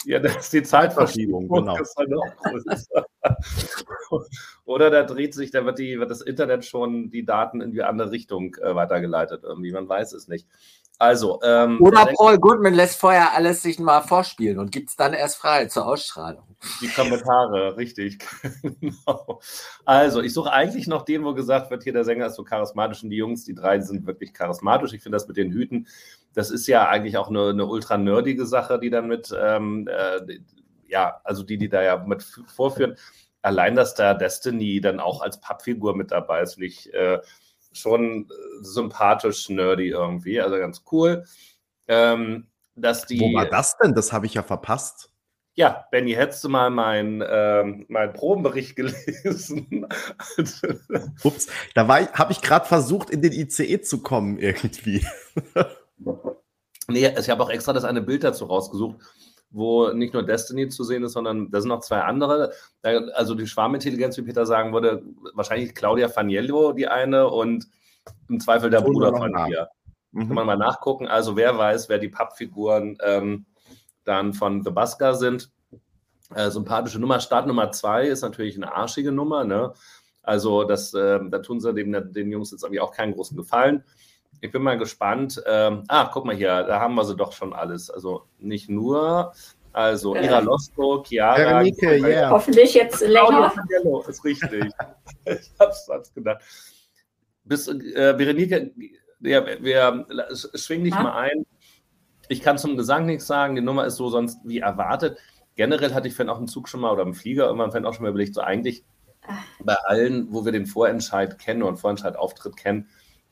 Ja, 0.07 0.19
das 0.19 0.37
ist 0.37 0.53
die 0.53 0.63
Zeitverschiebung, 0.63 1.49
genau. 1.49 1.79
Oder 4.67 4.91
da 4.91 5.03
dreht 5.03 5.33
sich, 5.33 5.51
da 5.51 5.65
wird, 5.65 5.79
die, 5.79 5.99
wird 5.99 6.11
das 6.11 6.21
Internet 6.21 6.67
schon 6.67 7.11
die 7.11 7.25
Daten 7.25 7.63
in 7.63 7.73
die 7.73 7.83
andere 7.83 8.11
Richtung 8.11 8.55
äh, 8.57 8.75
weitergeleitet. 8.75 9.45
Irgendwie, 9.45 9.73
man 9.73 9.89
weiß 9.89 10.13
es 10.13 10.29
nicht. 10.29 10.47
Also, 10.99 11.41
ähm, 11.43 11.81
Oder 11.81 12.07
Paul 12.17 12.39
Goodman 12.39 12.73
lässt 12.73 13.01
vorher 13.01 13.35
alles 13.35 13.63
sich 13.63 13.81
mal 13.81 14.01
vorspielen 14.01 14.59
und 14.59 14.71
gibt 14.71 14.91
es 14.91 14.97
dann 14.97 15.13
erst 15.13 15.37
frei 15.37 15.67
zur 15.67 15.87
Ausstrahlung. 15.87 16.45
Die 16.81 16.89
Kommentare, 16.89 17.77
richtig. 17.77 18.25
genau. 18.63 19.41
Also, 19.85 20.23
ich 20.23 20.33
suche 20.33 20.53
eigentlich 20.53 20.87
noch 20.87 21.03
den, 21.03 21.25
wo 21.25 21.35
gesagt 21.35 21.71
wird, 21.71 21.83
hier 21.83 21.93
der 21.93 22.05
Sänger 22.05 22.27
ist 22.27 22.37
so 22.37 22.45
charismatisch 22.45 23.03
und 23.03 23.11
die 23.11 23.17
Jungs, 23.17 23.45
die 23.45 23.55
drei 23.55 23.81
sind 23.81 24.07
wirklich 24.07 24.33
charismatisch. 24.33 24.93
Ich 24.93 25.03
finde 25.03 25.17
das 25.17 25.27
mit 25.27 25.37
den 25.37 25.53
Hüten, 25.53 25.89
das 26.33 26.51
ist 26.51 26.67
ja 26.69 26.89
eigentlich 26.89 27.17
auch 27.17 27.29
eine, 27.29 27.51
eine 27.51 27.67
ultra 27.67 27.97
nerdige 27.97 28.47
Sache, 28.47 28.79
die 28.79 28.91
dann 28.91 29.09
mit, 29.09 29.35
ähm, 29.37 29.89
äh, 29.89 30.39
ja, 30.87 31.21
also 31.25 31.43
die, 31.43 31.59
die 31.59 31.69
da 31.69 31.83
ja 31.83 31.97
mit 31.97 32.23
vorführen. 32.23 32.97
Allein, 33.43 33.75
dass 33.75 33.95
da 33.95 34.15
Destiny 34.15 34.81
dann 34.81 35.01
auch 35.01 35.23
als 35.23 35.41
Pappfigur 35.41 35.97
mit 35.97 36.13
dabei 36.13 36.43
ist, 36.43 36.55
finde 36.55 36.67
ich 36.67 36.93
äh, 36.95 37.19
schon 37.75 38.29
sympathisch 38.61 39.49
nerdy 39.49 39.89
irgendwie, 39.89 40.41
also 40.41 40.57
ganz 40.57 40.83
cool. 40.93 41.25
Ähm, 41.89 42.47
dass 42.77 43.07
die, 43.07 43.21
Wo 43.21 43.33
war 43.33 43.47
das 43.47 43.77
denn? 43.79 43.95
Das 43.95 44.13
habe 44.13 44.27
ich 44.27 44.35
ja 44.35 44.43
verpasst. 44.43 45.11
Ja, 45.57 45.87
Benny, 45.93 46.13
hättest 46.15 46.43
du 46.43 46.49
mal 46.49 46.69
meinen 46.71 47.23
ähm, 47.27 47.87
mein 47.89 48.13
Probenbericht 48.13 48.75
gelesen? 48.77 49.87
Ups, 51.23 51.47
da 51.75 51.87
habe 51.87 52.33
ich 52.33 52.41
gerade 52.41 52.67
versucht, 52.67 53.11
in 53.11 53.23
den 53.23 53.33
ICE 53.33 53.81
zu 53.81 54.03
kommen 54.03 54.39
irgendwie. 54.39 55.07
nee, 56.89 57.07
ich 57.07 57.31
habe 57.31 57.45
auch 57.45 57.51
extra 57.51 57.73
das 57.73 57.85
eine 57.85 58.03
Bild 58.03 58.25
dazu 58.25 58.47
rausgesucht, 58.47 59.01
wo 59.55 59.93
nicht 59.93 60.13
nur 60.13 60.25
Destiny 60.25 60.69
zu 60.69 60.83
sehen 60.83 61.05
ist, 61.05 61.13
sondern 61.13 61.51
da 61.51 61.61
sind 61.61 61.69
noch 61.69 61.81
zwei 61.81 62.01
andere. 62.01 62.53
Also 62.83 63.35
die 63.35 63.47
Schwarmintelligenz, 63.47 64.17
wie 64.19 64.23
Peter 64.23 64.47
sagen 64.47 64.73
würde, 64.73 65.03
wahrscheinlich 65.33 65.75
Claudia 65.75 66.09
Faniello, 66.09 66.73
die 66.73 66.89
eine, 66.89 67.29
und 67.29 67.69
im 68.29 68.41
Zweifel 68.41 68.69
der 68.69 68.81
Bruder 68.81 69.17
von 69.17 69.33
ihr. 69.49 69.69
Mhm. 70.13 70.27
Kann 70.27 70.35
man 70.35 70.47
mal 70.47 70.57
nachgucken. 70.57 71.07
Also 71.07 71.37
wer 71.37 71.57
weiß, 71.57 71.89
wer 71.89 71.99
die 71.99 72.09
Pappfiguren 72.09 72.99
ähm, 73.03 73.47
dann 74.05 74.35
von 74.35 74.63
The 74.63 74.71
Busker 74.71 75.15
sind. 75.15 75.51
Äh, 76.35 76.51
sympathische 76.51 76.99
Nummer. 76.99 77.21
Start 77.21 77.47
Nummer 77.47 77.71
zwei 77.71 78.07
ist 78.07 78.23
natürlich 78.23 78.57
eine 78.57 78.75
arschige 78.75 79.13
Nummer. 79.13 79.45
Ne? 79.45 79.73
Also 80.23 80.65
das, 80.65 80.95
äh, 80.95 81.21
da 81.29 81.39
tun 81.39 81.61
sie 81.61 81.73
dem, 81.75 82.13
den 82.13 82.31
Jungs 82.31 82.51
jetzt 82.51 82.65
irgendwie 82.65 82.81
auch 82.81 82.93
keinen 82.93 83.15
großen 83.15 83.37
Gefallen. 83.37 83.85
Ich 84.41 84.53
bin 84.53 84.63
mal 84.63 84.79
gespannt. 84.79 85.43
Ähm, 85.47 85.85
ah, 85.89 86.11
guck 86.13 86.25
mal 86.25 86.35
hier, 86.35 86.63
da 86.65 86.81
haben 86.81 86.95
wir 86.95 87.05
sie 87.05 87.17
doch 87.17 87.33
schon 87.33 87.53
alles. 87.53 87.91
Also 87.91 88.25
nicht 88.39 88.69
nur, 88.69 89.33
also 89.73 90.15
äh, 90.15 90.25
Ira 90.25 90.39
Losco, 90.39 91.03
Chiara. 91.03 91.37
Veronike, 91.37 91.97
yeah. 91.97 92.31
Hoffentlich 92.31 92.75
jetzt 92.75 93.01
länger. 93.01 93.53
Oh, 93.83 94.03
ist 94.07 94.25
richtig. 94.25 94.73
ich 95.25 95.51
hab's 95.59 95.87
sonst 95.87 96.15
gedacht. 96.15 96.43
Bis, 97.45 97.69
äh, 97.69 98.15
Berenike, 98.17 98.73
ja, 99.21 99.45
wir, 99.61 100.07
schwing 100.55 100.85
dich 100.85 100.95
ha? 100.95 101.03
mal 101.03 101.19
ein. 101.19 101.47
Ich 102.29 102.41
kann 102.41 102.57
zum 102.57 102.77
Gesang 102.77 103.07
nichts 103.07 103.27
sagen, 103.27 103.55
die 103.55 103.63
Nummer 103.63 103.85
ist 103.85 103.97
so 103.97 104.09
sonst 104.09 104.39
wie 104.45 104.61
erwartet. 104.61 105.19
Generell 105.57 105.93
hatte 105.93 106.09
ich 106.09 106.15
vorhin 106.15 106.31
auch 106.31 106.39
im 106.39 106.49
Zug 106.49 106.69
schon 106.69 106.81
mal 106.81 106.93
oder 106.93 107.03
im 107.03 107.15
Flieger 107.15 107.55
vorhin 107.55 107.85
auch 107.85 107.95
schon 107.95 108.05
mal 108.05 108.11
überlegt, 108.11 108.35
so 108.35 108.41
eigentlich 108.41 108.85
bei 109.61 109.75
allen, 109.85 110.33
wo 110.33 110.45
wir 110.45 110.53
den 110.53 110.67
Vorentscheid 110.67 111.39
kennen 111.39 111.63
und 111.63 111.79
Vorentscheidauftritt 111.79 112.57
kennen, 112.57 112.89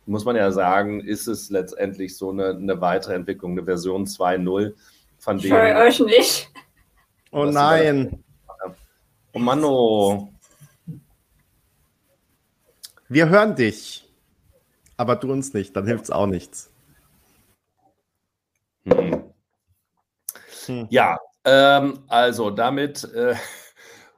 muss 0.07 0.25
man 0.25 0.37
ja 0.37 0.51
sagen, 0.51 1.01
ist 1.01 1.27
es 1.27 1.51
letztendlich 1.51 2.17
so 2.17 2.31
eine, 2.31 2.51
eine 2.51 2.81
weitere 2.81 3.15
Entwicklung, 3.15 3.53
eine 3.53 3.65
Version 3.65 4.05
2.0 4.05 4.75
von 5.19 5.39
dem. 5.39 5.51
Für 5.51 5.77
euch 5.77 6.01
nicht. 6.01 6.51
Oh 7.31 7.45
nein. 7.45 8.23
Oh 9.33 9.39
Mann, 9.39 9.65
oh. 9.65 10.29
Wir 13.09 13.29
hören 13.29 13.55
dich, 13.55 14.09
aber 14.97 15.17
du 15.17 15.33
uns 15.33 15.55
nicht, 15.55 15.77
dann 15.77 15.87
hilft 15.87 16.05
es 16.05 16.11
auch 16.11 16.27
nichts. 16.27 16.71
Hm. 18.85 19.25
Hm. 20.67 20.87
Ja, 20.91 21.19
ähm, 21.45 22.05
also 22.09 22.51
damit, 22.51 23.05
äh, 23.15 23.35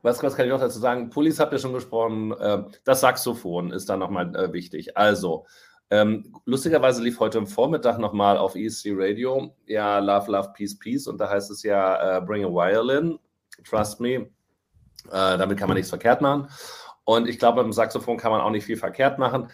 was, 0.03 0.23
was, 0.23 0.37
kann 0.37 0.47
ich 0.47 0.53
noch 0.53 0.61
dazu 0.61 0.79
sagen? 0.79 1.11
Police 1.11 1.41
habt 1.41 1.53
ihr 1.53 1.59
schon 1.59 1.73
gesprochen, 1.73 2.33
äh, 2.33 2.65
das 2.85 3.01
Saxophon 3.01 3.73
ist 3.73 3.89
da 3.89 3.97
nochmal 3.97 4.35
äh, 4.37 4.53
wichtig. 4.53 4.97
Also, 4.97 5.47
ähm, 5.95 6.35
lustigerweise 6.45 7.03
lief 7.03 7.21
heute 7.21 7.39
am 7.39 7.47
Vormittag 7.47 7.99
nochmal 7.99 8.37
auf 8.37 8.57
ESC 8.57 8.89
Radio 8.95 9.55
ja 9.67 10.01
Love, 10.01 10.33
Love, 10.33 10.53
Peace, 10.53 10.77
Peace 10.77 11.07
und 11.07 11.19
da 11.19 11.31
heißt 11.31 11.53
es 11.53 11.63
ja 11.63 12.19
äh, 12.19 12.21
Bring 12.21 12.45
a 12.45 12.49
Violin, 12.49 13.17
Trust 13.63 14.01
me, 14.01 14.09
äh, 14.15 14.29
damit 15.11 15.57
kann 15.57 15.69
man 15.69 15.77
nichts 15.77 15.91
verkehrt 15.91 16.21
machen. 16.21 16.49
Und 17.05 17.29
ich 17.29 17.39
glaube, 17.39 17.63
beim 17.63 17.73
Saxophon 17.73 18.17
kann 18.17 18.33
man 18.33 18.41
auch 18.41 18.51
nicht 18.51 18.65
viel 18.65 18.77
verkehrt 18.77 19.21
machen. 19.21 19.51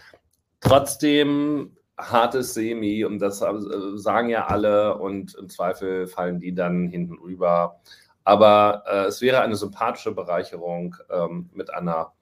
Trotzdem 0.60 1.76
hartes 1.98 2.54
Semi 2.54 3.04
und 3.04 3.18
das 3.18 3.42
äh, 3.42 3.52
sagen 3.96 4.30
ja 4.30 4.46
alle 4.46 4.96
und 4.96 5.34
im 5.34 5.50
Zweifel 5.50 6.06
fallen 6.06 6.40
die 6.40 6.54
dann 6.54 6.88
hinten 6.88 7.18
rüber. 7.18 7.80
Aber 8.24 8.84
äh, 8.86 9.04
es 9.06 9.20
wäre 9.20 9.42
eine 9.42 9.56
sympathische 9.56 10.12
Bereicherung 10.12 10.96
ähm, 11.10 11.50
mit 11.52 11.70
einer 11.74 12.12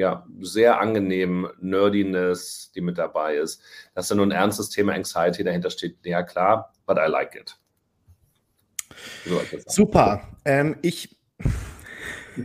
ja, 0.00 0.26
sehr 0.40 0.80
angenehmen 0.80 1.46
Nerdiness, 1.60 2.72
die 2.74 2.80
mit 2.80 2.96
dabei 2.96 3.34
ist. 3.36 3.62
Dass 3.94 4.08
da 4.08 4.14
nur 4.14 4.24
ein 4.26 4.30
ernstes 4.30 4.70
Thema 4.70 4.94
Anxiety 4.94 5.44
dahinter 5.44 5.68
steht, 5.68 5.98
ja 6.04 6.22
klar, 6.22 6.72
but 6.86 6.96
I 6.96 7.06
like 7.10 7.34
it. 7.34 7.58
So, 9.26 9.42
Super. 9.66 10.26
Ähm, 10.46 10.78
ich 10.80 11.18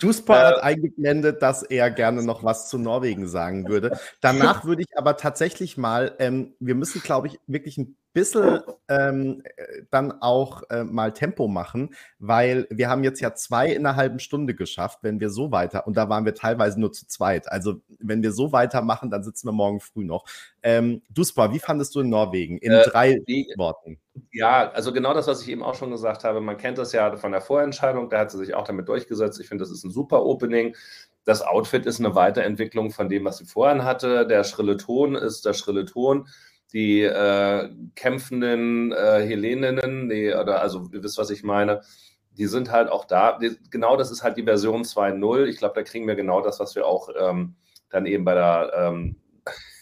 Duspor 0.00 0.36
äh, 0.36 0.40
hat 0.40 0.62
eingeblendet, 0.62 1.40
dass 1.40 1.62
er 1.62 1.90
gerne 1.90 2.22
noch 2.22 2.44
was 2.44 2.68
zu 2.68 2.76
Norwegen 2.76 3.26
sagen 3.28 3.68
würde. 3.68 3.98
Danach 4.20 4.64
würde 4.66 4.82
ich 4.82 4.98
aber 4.98 5.16
tatsächlich 5.16 5.78
mal, 5.78 6.14
ähm, 6.18 6.52
wir 6.60 6.74
müssen, 6.74 7.00
glaube 7.00 7.28
ich, 7.28 7.40
wirklich 7.46 7.78
ein 7.78 7.96
bisschen 8.12 8.60
ähm, 8.88 9.42
dann 9.90 10.12
auch 10.20 10.62
äh, 10.70 10.84
mal 10.84 11.12
Tempo 11.12 11.48
machen, 11.48 11.94
weil 12.18 12.66
wir 12.70 12.88
haben 12.88 13.04
jetzt 13.04 13.20
ja 13.20 13.34
zwei 13.34 13.68
in 13.68 13.86
einer 13.86 13.96
halben 13.96 14.18
Stunde 14.18 14.54
geschafft, 14.54 14.98
wenn 15.02 15.20
wir 15.20 15.30
so 15.30 15.50
weiter, 15.50 15.86
und 15.86 15.96
da 15.96 16.08
waren 16.08 16.24
wir 16.24 16.34
teilweise 16.34 16.80
nur 16.80 16.92
zu 16.92 17.06
zweit. 17.06 17.50
Also 17.50 17.80
wenn 17.98 18.22
wir 18.22 18.32
so 18.32 18.52
weitermachen, 18.52 19.10
dann 19.10 19.22
sitzen 19.22 19.48
wir 19.48 19.52
morgen 19.52 19.80
früh 19.80 20.04
noch. 20.04 20.24
Ähm, 20.62 21.02
Duspa, 21.10 21.52
wie 21.52 21.58
fandest 21.58 21.94
du 21.94 22.00
in 22.00 22.10
Norwegen? 22.10 22.58
In 22.58 22.72
äh, 22.72 22.84
drei 22.84 23.18
die, 23.26 23.52
Worten. 23.56 23.98
Ja, 24.30 24.70
also 24.70 24.92
genau 24.92 25.14
das, 25.14 25.26
was 25.26 25.42
ich 25.42 25.48
eben 25.48 25.62
auch 25.62 25.74
schon 25.74 25.90
gesagt 25.90 26.24
habe. 26.24 26.40
Man 26.40 26.58
kennt 26.58 26.78
das 26.78 26.92
ja 26.92 27.16
von 27.16 27.32
der 27.32 27.40
Vorentscheidung, 27.40 28.10
da 28.10 28.18
hat 28.18 28.30
sie 28.30 28.38
sich 28.38 28.54
auch 28.54 28.66
damit 28.66 28.88
durchgesetzt. 28.88 29.40
Ich 29.40 29.48
finde, 29.48 29.64
das 29.64 29.70
ist 29.70 29.84
ein 29.84 29.90
super 29.90 30.24
Opening. 30.24 30.76
Das 31.24 31.40
Outfit 31.40 31.86
ist 31.86 32.00
eine 32.00 32.14
Weiterentwicklung 32.14 32.90
von 32.90 33.08
dem, 33.08 33.24
was 33.24 33.38
sie 33.38 33.46
vorhin 33.46 33.84
hatte. 33.84 34.26
Der 34.26 34.44
schrille 34.44 34.76
Ton 34.76 35.14
ist 35.14 35.46
der 35.46 35.54
schrille 35.54 35.84
Ton 35.84 36.28
die 36.72 37.02
äh, 37.02 37.70
kämpfenden 37.94 38.92
äh, 38.92 39.26
Helleninnen, 39.26 40.08
die, 40.08 40.32
oder 40.32 40.60
also 40.60 40.88
ihr 40.92 41.02
wisst, 41.02 41.18
was 41.18 41.30
ich 41.30 41.42
meine, 41.42 41.82
die 42.32 42.46
sind 42.46 42.70
halt 42.70 42.88
auch 42.88 43.04
da. 43.04 43.38
Die, 43.38 43.58
genau 43.70 43.96
das 43.96 44.10
ist 44.10 44.22
halt 44.22 44.36
die 44.36 44.44
Version 44.44 44.82
2.0. 44.82 45.44
Ich 45.44 45.58
glaube, 45.58 45.74
da 45.74 45.82
kriegen 45.82 46.06
wir 46.06 46.14
genau 46.14 46.40
das, 46.40 46.60
was 46.60 46.74
wir 46.74 46.86
auch 46.86 47.10
ähm, 47.18 47.56
dann 47.90 48.06
eben 48.06 48.24
bei 48.24 48.34
der 48.34 48.72
ähm, 48.74 49.16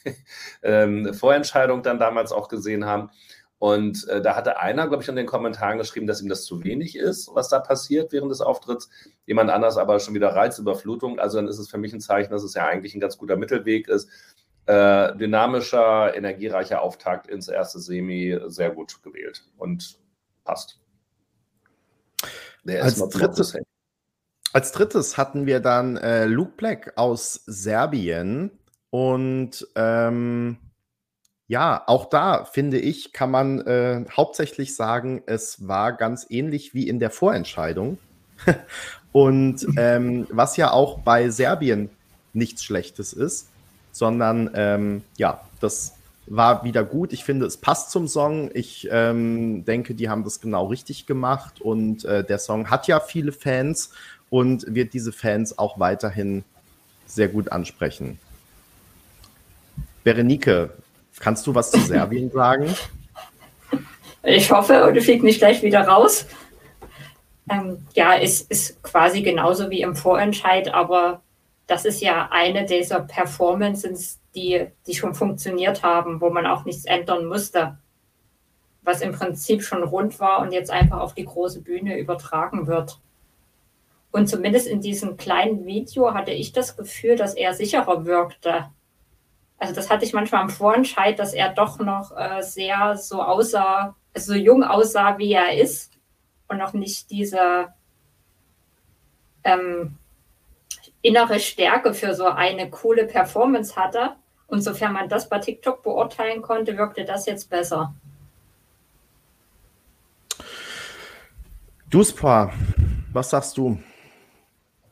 ähm, 0.63 1.15
Vorentscheidung 1.15 1.83
dann 1.83 1.99
damals 1.99 2.33
auch 2.33 2.49
gesehen 2.49 2.85
haben. 2.85 3.11
Und 3.59 4.09
äh, 4.09 4.23
da 4.23 4.37
hatte 4.37 4.59
einer, 4.59 4.89
glaube 4.89 5.03
ich, 5.03 5.09
in 5.11 5.17
den 5.17 5.27
Kommentaren 5.27 5.77
geschrieben, 5.77 6.07
dass 6.07 6.23
ihm 6.23 6.31
das 6.31 6.45
zu 6.45 6.65
wenig 6.65 6.97
ist, 6.97 7.31
was 7.35 7.51
da 7.51 7.61
passiert 7.61 8.11
während 8.11 8.33
des 8.33 8.41
Auftritts. 8.41 8.89
Jemand 9.27 9.51
anders 9.51 9.77
aber 9.77 10.01
schon 10.01 10.15
wieder 10.15 10.35
Reizüberflutung. 10.35 11.19
Also 11.19 11.37
dann 11.37 11.47
ist 11.47 11.59
es 11.59 11.69
für 11.69 11.77
mich 11.77 11.93
ein 11.93 12.01
Zeichen, 12.01 12.33
dass 12.33 12.43
es 12.43 12.55
ja 12.55 12.67
eigentlich 12.67 12.95
ein 12.95 13.01
ganz 13.01 13.19
guter 13.19 13.37
Mittelweg 13.37 13.87
ist 13.87 14.09
äh, 14.71 15.17
dynamischer, 15.17 16.15
energiereicher 16.15 16.81
Auftakt 16.81 17.27
ins 17.27 17.49
erste 17.49 17.81
Semi 17.81 18.39
sehr 18.47 18.71
gut 18.71 19.03
gewählt 19.03 19.45
und 19.59 19.99
passt. 20.45 20.79
als, 22.65 23.09
drittes, 23.09 23.57
als 24.53 24.71
drittes 24.71 25.19
hatten 25.19 25.47
wir 25.47 25.59
dann 25.59 25.97
äh, 25.97 26.27
Luke 26.27 26.53
Black 26.57 26.93
aus 26.95 27.43
Serbien 27.47 28.53
und 28.91 29.67
ähm, 29.75 30.59
ja, 31.49 31.83
auch 31.89 32.05
da 32.05 32.45
finde 32.45 32.79
ich, 32.79 33.13
kann 33.13 33.33
man 33.33 33.61
äh, 33.63 34.05
hauptsächlich 34.17 34.77
sagen, 34.77 35.25
es 35.27 35.67
war 35.67 35.95
ganz 35.95 36.27
ähnlich 36.31 36.75
wie 36.75 36.87
in 36.87 37.01
der 37.01 37.11
Vorentscheidung. 37.11 37.99
und 39.13 39.67
ähm, 39.77 40.29
was 40.31 40.57
ja 40.57 40.71
auch 40.71 41.01
bei 41.01 41.29
Serbien 41.29 41.91
nichts 42.33 42.63
Schlechtes 42.63 43.13
ist 43.13 43.51
sondern 43.93 44.51
ähm, 44.55 45.03
ja, 45.17 45.41
das 45.61 45.95
war 46.27 46.65
wieder 46.65 46.85
gut. 46.85 47.13
Ich 47.13 47.25
finde, 47.25 47.47
es 47.47 47.57
passt 47.57 47.91
zum 47.91 48.07
Song. 48.07 48.51
Ich 48.55 48.89
ähm, 48.91 49.65
denke, 49.65 49.95
die 49.95 50.09
haben 50.09 50.25
das 50.25 50.41
genau 50.41 50.67
richtig 50.67 51.07
gemacht 51.07 51.61
und 51.61 52.05
äh, 52.05 52.25
der 52.25 52.39
Song 52.39 52.71
hat 52.71 52.87
ja 52.87 53.01
viele 53.01 53.33
Fans 53.33 53.91
und 54.31 54.65
wird 54.73 54.95
diese 54.95 55.13
Fans 55.13 55.59
auch 55.59 55.79
weiterhin 55.81 56.45
sehr 57.07 57.29
gut 57.29 57.51
ansprechen. 57.51 58.19
Berenike, 60.05 60.71
kannst 61.19 61.47
du 61.47 61.55
was 61.55 61.73
zu 61.73 61.81
Serbien 61.81 62.31
sagen? 62.33 62.75
Ich 64.23 64.51
hoffe, 64.53 64.87
und 64.87 65.01
fliegt 65.01 65.25
nicht 65.25 65.39
gleich 65.39 65.63
wieder 65.63 65.87
raus. 65.87 66.27
Ähm, 67.51 67.79
ja, 67.95 68.17
es 68.17 68.43
ist 68.43 68.83
quasi 68.83 69.23
genauso 69.23 69.71
wie 69.71 69.83
im 69.83 69.97
Vorentscheid, 69.97 70.73
aber 70.73 71.23
das 71.71 71.85
ist 71.85 72.01
ja 72.01 72.29
eine 72.33 72.65
dieser 72.65 73.01
Performances, 73.01 74.21
die, 74.35 74.67
die 74.89 74.95
schon 74.95 75.15
funktioniert 75.15 75.85
haben, 75.85 76.21
wo 76.21 76.29
man 76.29 76.45
auch 76.45 76.65
nichts 76.65 76.85
ändern 76.85 77.27
musste. 77.27 77.79
Was 78.83 79.03
im 79.03 79.13
Prinzip 79.13 79.63
schon 79.63 79.85
rund 79.85 80.19
war 80.19 80.41
und 80.41 80.53
jetzt 80.53 80.73
einfach 80.73 80.99
auf 80.99 81.15
die 81.15 81.25
große 81.25 81.63
Bühne 81.63 81.97
übertragen 81.97 82.67
wird. 82.67 82.99
Und 84.11 84.29
zumindest 84.29 84.67
in 84.67 84.81
diesem 84.81 85.17
kleinen 85.17 85.65
Video 85.65 86.13
hatte 86.13 86.33
ich 86.33 86.51
das 86.51 86.77
Gefühl, 86.77 87.15
dass 87.15 87.35
er 87.35 87.55
sicherer 87.55 88.05
wirkte. 88.05 88.71
Also 89.57 89.73
das 89.73 89.91
hatte 89.91 90.05
ich 90.05 90.13
manchmal 90.13 90.43
im 90.43 90.51
Vorentscheid, 90.51 91.21
dass 91.21 91.35
er 91.35 91.51
doch 91.51 91.79
noch 91.79 92.11
äh, 92.17 92.43
sehr 92.43 92.97
so 92.97 93.23
aussah, 93.23 93.95
also 94.13 94.33
so 94.33 94.39
jung 94.39 94.65
aussah, 94.65 95.19
wie 95.19 95.35
er 95.35 95.57
ist 95.57 95.93
und 96.49 96.59
noch 96.59 96.73
nicht 96.73 97.13
diese 97.13 97.69
ähm, 99.45 100.00
innere 101.03 101.41
Stärke 101.41 101.95
für 101.95 102.15
so 102.15 102.27
eine 102.27 102.71
coole 102.71 103.07
Performance 103.07 103.77
hatte. 103.77 104.17
Und 104.47 104.63
sofern 104.63 104.93
man 104.93 105.09
das 105.09 105.29
bei 105.29 105.39
TikTok 105.39 105.83
beurteilen 105.83 106.43
konnte, 106.43 106.77
wirkte 106.77 107.05
das 107.05 107.27
jetzt 107.27 107.49
besser. 107.49 107.95
Duspa, 111.89 112.53
was 113.13 113.31
sagst 113.31 113.57
du? 113.57 113.79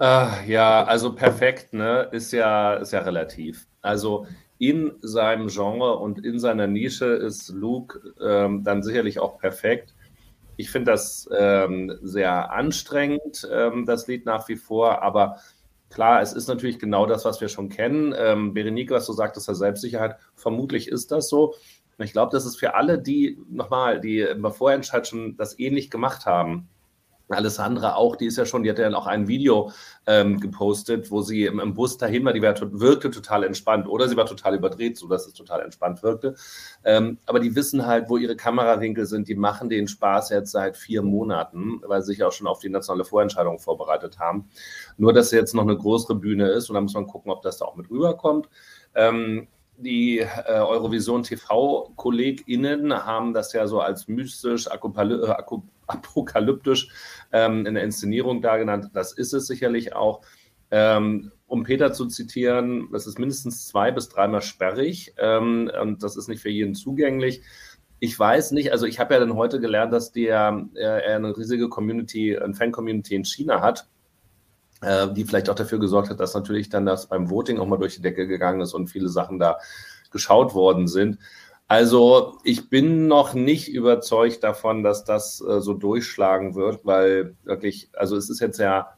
Äh, 0.01 0.49
ja, 0.51 0.85
also 0.85 1.12
perfekt, 1.12 1.73
ne? 1.73 2.09
Ist 2.12 2.33
ja, 2.33 2.75
ist 2.75 2.92
ja 2.92 3.01
relativ. 3.01 3.66
Also 3.83 4.27
in 4.59 4.92
seinem 5.03 5.49
Genre 5.49 5.97
und 5.99 6.25
in 6.25 6.38
seiner 6.38 6.66
Nische 6.66 7.07
ist 7.07 7.51
Luke 7.51 8.01
ähm, 8.21 8.64
dann 8.64 8.83
sicherlich 8.83 9.18
auch 9.18 9.38
perfekt. 9.38 9.94
Ich 10.57 10.71
finde 10.71 10.90
das 10.90 11.29
ähm, 11.37 11.97
sehr 12.03 12.51
anstrengend, 12.51 13.49
ähm, 13.53 13.87
das 13.87 14.09
Lied 14.09 14.27
nach 14.27 14.49
wie 14.49 14.57
vor, 14.57 15.03
aber 15.03 15.38
klar, 15.90 16.22
es 16.22 16.33
ist 16.33 16.48
natürlich 16.48 16.79
genau 16.79 17.07
das, 17.07 17.24
was 17.24 17.40
wir 17.40 17.48
schon 17.48 17.68
kennen. 17.68 18.14
Ähm, 18.16 18.55
Berenike, 18.55 18.94
was 18.94 19.07
du 19.07 19.12
sagtest, 19.12 19.48
der 19.48 19.55
Selbstsicherheit, 19.55 20.16
vermutlich 20.35 20.88
ist 20.88 21.11
das 21.11 21.29
so. 21.29 21.55
Ich 21.98 22.12
glaube, 22.12 22.31
das 22.33 22.46
ist 22.46 22.57
für 22.57 22.74
alle, 22.74 22.98
die 22.98 23.38
nochmal, 23.51 24.01
die 24.01 24.20
im 24.20 24.51
Vorentscheid 24.53 25.07
schon 25.07 25.37
das 25.37 25.59
ähnlich 25.59 25.90
gemacht 25.90 26.27
haben, 26.27 26.68
Alessandra 27.29 27.95
auch, 27.95 28.17
die 28.17 28.27
ist 28.27 28.38
ja 28.38 28.47
schon, 28.47 28.62
die 28.62 28.71
hat 28.71 28.79
ja 28.79 28.93
auch 28.95 29.07
ein 29.07 29.29
Video 29.29 29.71
ähm, 30.07 30.41
gepostet, 30.41 31.11
wo 31.11 31.21
sie 31.21 31.45
im, 31.45 31.61
im, 31.61 31.75
Bus 31.75 31.99
dahin 31.99 32.25
war, 32.25 32.33
die 32.33 32.43
war, 32.43 32.55
wirkte 32.73 33.11
total 33.11 33.45
entspannt 33.45 33.87
oder 33.87 34.09
sie 34.09 34.17
war 34.17 34.27
total 34.27 34.57
überdreht, 34.57 34.97
sodass 34.97 35.27
es 35.27 35.35
total 35.35 35.61
entspannt 35.61 36.03
wirkte. 36.03 36.35
Ähm, 36.85 37.19
aber 37.27 37.41
die 37.41 37.55
wissen 37.55 37.87
halt, 37.87 38.09
wo 38.09 38.17
ihre 38.17 38.37
Kamerawinkel 38.37 39.07
sind, 39.07 39.29
die 39.29 39.35
machen 39.35 39.69
den 39.69 39.88
Spaß 39.88 40.31
jetzt 40.31 40.53
seit 40.53 40.77
vier 40.77 41.03
Monaten, 41.03 41.81
weil 41.87 42.03
sie 42.03 42.12
sich 42.12 42.25
auch 42.25 42.33
schon 42.33 42.47
auf 42.47 42.61
die 42.61 42.71
nationale 42.71 43.05
Vorentscheidung 43.05 43.59
vorbereitet 43.59 44.19
haben. 44.19 44.49
Nur, 44.97 45.12
dass 45.12 45.31
jetzt 45.31 45.55
noch 45.55 45.62
eine 45.62 45.77
größere 45.77 46.14
Bühne 46.14 46.49
ist 46.49 46.71
und 46.71 46.75
da 46.75 46.81
muss 46.81 46.95
man 46.95 47.07
gucken, 47.07 47.31
ob 47.31 47.43
das 47.43 47.59
da 47.59 47.67
auch 47.67 47.77
mit 47.77 47.91
rüberkommt. 47.91 48.49
Ähm, 48.95 49.49
die 49.79 50.19
äh, 50.19 50.27
Eurovision 50.47 51.23
TV-KollegInnen 51.23 53.07
haben 53.07 53.33
das 53.33 53.53
ja 53.53 53.67
so 53.69 53.81
als 53.81 54.09
mystisch, 54.09 54.67
äh, 54.67 54.79
apokalyptisch 55.88 56.88
ähm, 57.33 57.66
in 57.66 57.74
der 57.74 57.85
Inszenierung 57.85 58.42
da 58.42 58.57
genannt. 58.57 58.90
Das 58.94 59.12
ist 59.12 59.33
es 59.33 59.46
sicherlich 59.46 59.94
auch. 59.94 60.22
Ähm, 60.70 61.33
um 61.46 61.62
Peter 61.62 61.92
zu 61.92 62.07
zitieren, 62.07 62.88
das 62.92 63.07
ist 63.07 63.18
mindestens 63.18 63.66
zwei 63.66 63.90
bis 63.90 64.11
dreimal 64.11 64.42
sperrig 64.42 65.14
ähm, 65.18 65.70
und 65.81 66.03
das 66.03 66.16
ist 66.16 66.29
nicht 66.29 66.42
für 66.42 66.51
jeden 66.51 66.74
zugänglich. 66.74 67.42
Ich 68.01 68.16
weiß 68.18 68.53
nicht, 68.53 68.70
also 68.70 68.87
ich 68.87 69.01
habe 69.01 69.14
ja 69.14 69.20
dann 69.20 69.35
heute 69.35 69.59
gelernt, 69.59 69.92
dass 69.92 70.12
der, 70.12 70.66
äh, 70.74 70.83
er 70.83 71.16
eine 71.16 71.37
riesige 71.37 71.68
Community, 71.68 72.38
eine 72.38 72.55
Fan-Community 72.55 73.14
in 73.14 73.24
China 73.24 73.62
hat 73.62 73.88
äh, 74.81 75.12
die 75.12 75.24
vielleicht 75.24 75.51
auch 75.51 75.55
dafür 75.55 75.79
gesorgt 75.79 76.11
hat, 76.11 76.20
dass 76.20 76.35
natürlich 76.35 76.68
dann 76.68 76.87
das 76.87 77.09
beim 77.09 77.31
Voting 77.31 77.59
auch 77.59 77.66
mal 77.66 77.79
durch 77.79 77.96
die 77.96 78.03
Decke 78.03 78.27
gegangen 78.27 78.61
ist 78.61 78.74
und 78.74 78.88
viele 78.88 79.09
Sachen 79.09 79.38
da 79.38 79.59
geschaut 80.11 80.55
worden 80.55 80.87
sind. 80.88 81.18
Also 81.68 82.38
ich 82.44 82.70
bin 82.70 83.09
noch 83.09 83.35
nicht 83.35 83.68
überzeugt 83.68 84.42
davon, 84.42 84.83
dass 84.83 85.04
das 85.04 85.42
äh, 85.46 85.61
so 85.61 85.74
durchschlagen 85.74 86.54
wird, 86.54 86.81
weil 86.85 87.37
wirklich, 87.44 87.90
also 87.92 88.16
es 88.16 88.31
ist 88.31 88.40
jetzt 88.40 88.59
ja, 88.59 88.94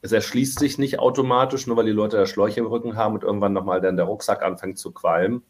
es 0.00 0.12
erschließt 0.12 0.60
sich 0.60 0.78
nicht 0.78 1.00
automatisch, 1.00 1.66
nur 1.66 1.76
weil 1.76 1.86
die 1.86 1.90
Leute 1.90 2.16
da 2.16 2.26
Schläuche 2.26 2.60
im 2.60 2.66
Rücken 2.66 2.96
haben 2.96 3.14
und 3.14 3.24
irgendwann 3.24 3.52
nochmal 3.52 3.80
dann 3.80 3.96
der 3.96 4.06
Rucksack 4.06 4.42
anfängt 4.44 4.78
zu 4.78 4.92
qualmen. 4.92 5.42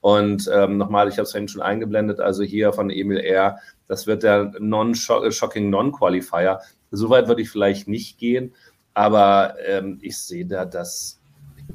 Und 0.00 0.50
ähm, 0.52 0.76
nochmal, 0.76 1.08
ich 1.08 1.14
habe 1.14 1.22
es 1.22 1.32
vorhin 1.32 1.48
schon 1.48 1.62
eingeblendet, 1.62 2.20
also 2.20 2.42
hier 2.42 2.72
von 2.72 2.90
Emil 2.90 3.18
R., 3.18 3.58
das 3.86 4.06
wird 4.06 4.22
der 4.22 4.52
Non-Shocking 4.58 5.70
Non-Qualifier. 5.70 6.60
Soweit 6.90 7.28
würde 7.28 7.42
ich 7.42 7.50
vielleicht 7.50 7.88
nicht 7.88 8.18
gehen. 8.18 8.54
Aber 8.94 9.54
ähm, 9.64 9.98
ich 10.02 10.18
sehe 10.18 10.46
da 10.46 10.64
das 10.64 11.17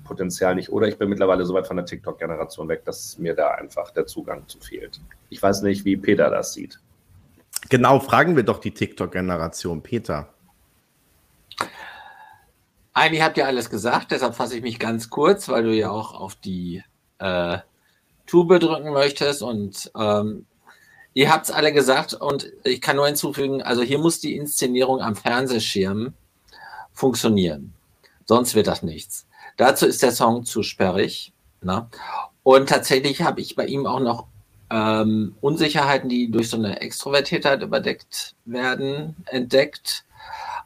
Potenzial 0.03 0.55
nicht. 0.55 0.69
Oder 0.69 0.87
ich 0.87 0.97
bin 0.97 1.09
mittlerweile 1.09 1.45
so 1.45 1.53
weit 1.53 1.67
von 1.67 1.77
der 1.77 1.85
TikTok-Generation 1.85 2.67
weg, 2.67 2.83
dass 2.85 3.17
mir 3.17 3.33
da 3.35 3.51
einfach 3.51 3.91
der 3.91 4.05
Zugang 4.05 4.47
zu 4.47 4.59
fehlt. 4.59 4.99
Ich 5.29 5.41
weiß 5.41 5.61
nicht, 5.61 5.85
wie 5.85 5.97
Peter 5.97 6.29
das 6.29 6.53
sieht. 6.53 6.79
Genau, 7.69 7.99
fragen 7.99 8.35
wir 8.35 8.43
doch 8.43 8.59
die 8.59 8.71
TikTok-Generation. 8.71 9.81
Peter. 9.81 10.33
Eigentlich 12.93 13.23
habt 13.23 13.37
ihr 13.37 13.47
alles 13.47 13.69
gesagt, 13.69 14.11
deshalb 14.11 14.35
fasse 14.35 14.55
ich 14.55 14.61
mich 14.61 14.77
ganz 14.77 15.09
kurz, 15.09 15.49
weil 15.49 15.63
du 15.63 15.73
ja 15.73 15.89
auch 15.89 16.13
auf 16.13 16.35
die 16.35 16.83
äh, 17.17 17.57
Tube 18.27 18.59
drücken 18.59 18.91
möchtest 18.93 19.41
und 19.41 19.91
ähm, 19.97 20.45
ihr 21.13 21.31
habt 21.33 21.45
es 21.45 21.51
alle 21.51 21.73
gesagt 21.73 22.13
und 22.13 22.51
ich 22.63 22.81
kann 22.81 22.97
nur 22.97 23.07
hinzufügen, 23.07 23.63
also 23.63 23.81
hier 23.81 23.97
muss 23.97 24.19
die 24.19 24.35
Inszenierung 24.35 25.01
am 25.01 25.15
Fernsehschirm 25.15 26.13
funktionieren. 26.93 27.73
Sonst 28.25 28.53
wird 28.53 28.67
das 28.67 28.83
nichts. 28.83 29.25
Dazu 29.57 29.85
ist 29.85 30.03
der 30.03 30.11
Song 30.11 30.45
zu 30.45 30.63
sperrig. 30.63 31.33
Ne? 31.61 31.87
Und 32.43 32.69
tatsächlich 32.69 33.21
habe 33.21 33.41
ich 33.41 33.55
bei 33.55 33.65
ihm 33.65 33.85
auch 33.85 33.99
noch 33.99 34.27
ähm, 34.69 35.35
Unsicherheiten, 35.41 36.09
die 36.09 36.31
durch 36.31 36.49
so 36.49 36.57
eine 36.57 36.81
Extrovertiertheit 36.81 37.61
überdeckt 37.61 38.35
werden, 38.45 39.15
entdeckt. 39.25 40.05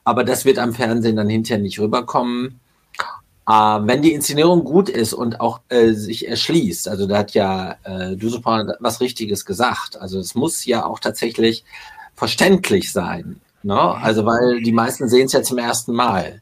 Aber 0.03 0.23
das 0.23 0.45
wird 0.45 0.59
am 0.59 0.73
Fernsehen 0.73 1.17
dann 1.17 1.29
hinterher 1.29 1.61
nicht 1.61 1.79
rüberkommen. 1.79 2.59
Äh, 3.47 3.51
wenn 3.51 4.01
die 4.01 4.13
Inszenierung 4.13 4.63
gut 4.63 4.89
ist 4.89 5.13
und 5.13 5.39
auch 5.39 5.61
äh, 5.69 5.93
sich 5.93 6.27
erschließt, 6.27 6.87
also 6.87 7.05
da 7.07 7.17
hat 7.19 7.33
ja 7.33 7.75
äh, 7.83 8.15
du 8.15 8.29
super 8.29 8.75
was 8.79 9.01
Richtiges 9.01 9.45
gesagt. 9.45 9.99
Also 9.99 10.19
es 10.19 10.35
muss 10.35 10.65
ja 10.65 10.85
auch 10.85 10.99
tatsächlich 10.99 11.63
verständlich 12.15 12.91
sein. 12.91 13.39
Ne? 13.63 13.79
Also, 13.79 14.25
weil 14.25 14.61
die 14.61 14.71
meisten 14.71 15.07
sehen 15.07 15.25
es 15.25 15.33
ja 15.33 15.43
zum 15.43 15.57
ersten 15.57 15.93
Mal. 15.93 16.41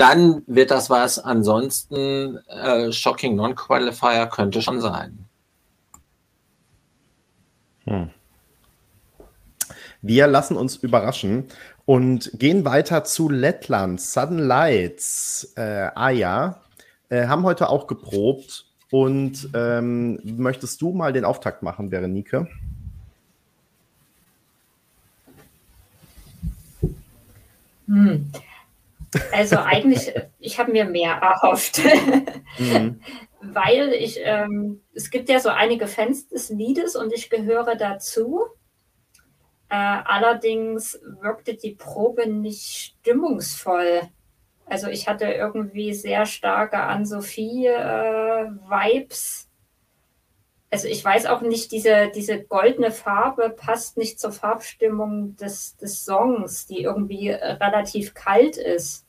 Dann 0.00 0.42
wird 0.46 0.70
das 0.70 0.88
was. 0.88 1.18
Ansonsten, 1.18 2.38
äh, 2.48 2.90
Shocking 2.90 3.36
Non-Qualifier 3.36 4.28
könnte 4.28 4.62
schon 4.62 4.80
sein. 4.80 5.26
Hm. 7.84 8.08
Wir 10.00 10.26
lassen 10.26 10.56
uns 10.56 10.76
überraschen 10.76 11.48
und 11.84 12.30
gehen 12.32 12.64
weiter 12.64 13.04
zu 13.04 13.28
Lettland. 13.28 14.00
Sudden 14.00 14.38
Lights, 14.38 15.52
äh, 15.56 15.90
Aya, 15.94 16.62
äh, 17.10 17.26
haben 17.26 17.42
heute 17.42 17.68
auch 17.68 17.86
geprobt. 17.86 18.64
Und 18.90 19.50
ähm, 19.52 20.18
möchtest 20.24 20.80
du 20.80 20.92
mal 20.94 21.12
den 21.12 21.26
Auftakt 21.26 21.62
machen, 21.62 21.90
Berenike? 21.90 22.48
Hm. 27.86 28.32
Also 29.32 29.58
eigentlich, 29.58 30.12
ich 30.38 30.58
habe 30.58 30.72
mir 30.72 30.84
mehr 30.84 31.14
erhofft, 31.14 31.80
mhm. 32.58 33.00
weil 33.40 33.92
ich, 33.92 34.20
ähm, 34.22 34.82
es 34.94 35.10
gibt 35.10 35.28
ja 35.28 35.40
so 35.40 35.48
einige 35.48 35.86
Fans 35.86 36.28
des 36.28 36.50
Liedes 36.50 36.96
und 36.96 37.12
ich 37.12 37.30
gehöre 37.30 37.76
dazu. 37.76 38.42
Äh, 39.68 39.76
allerdings 39.76 41.00
wirkte 41.20 41.54
die 41.54 41.74
Probe 41.74 42.28
nicht 42.28 42.96
stimmungsvoll. 43.00 44.02
Also 44.66 44.88
ich 44.88 45.08
hatte 45.08 45.26
irgendwie 45.26 45.94
sehr 45.94 46.26
starke 46.26 46.78
An-Sophie-Vibes. 46.78 49.44
Äh, 49.44 49.49
also 50.70 50.86
ich 50.86 51.04
weiß 51.04 51.26
auch 51.26 51.40
nicht, 51.40 51.72
diese, 51.72 52.10
diese 52.14 52.42
goldene 52.42 52.92
Farbe 52.92 53.50
passt 53.50 53.96
nicht 53.96 54.20
zur 54.20 54.30
Farbstimmung 54.30 55.36
des, 55.36 55.76
des 55.76 56.04
Songs, 56.04 56.66
die 56.66 56.82
irgendwie 56.82 57.28
äh, 57.28 57.52
relativ 57.54 58.14
kalt 58.14 58.56
ist. 58.56 59.04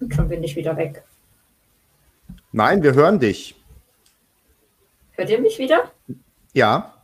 Und 0.00 0.14
schon 0.14 0.28
bin 0.28 0.44
ich 0.44 0.54
wieder 0.56 0.76
weg. 0.76 1.02
Nein, 2.52 2.82
wir 2.82 2.94
hören 2.94 3.18
dich. 3.18 3.54
Hört 5.12 5.30
ihr 5.30 5.40
mich 5.40 5.58
wieder? 5.58 5.90
Ja. 6.52 6.94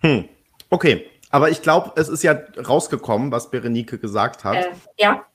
Hm. 0.00 0.28
Okay. 0.70 1.13
Aber 1.34 1.50
ich 1.50 1.62
glaube, 1.62 1.90
es 1.96 2.08
ist 2.08 2.22
ja 2.22 2.38
rausgekommen, 2.64 3.32
was 3.32 3.50
Berenike 3.50 3.98
gesagt 3.98 4.44
hat. 4.44 4.54
Äh, 4.54 4.70
ja. 4.96 5.26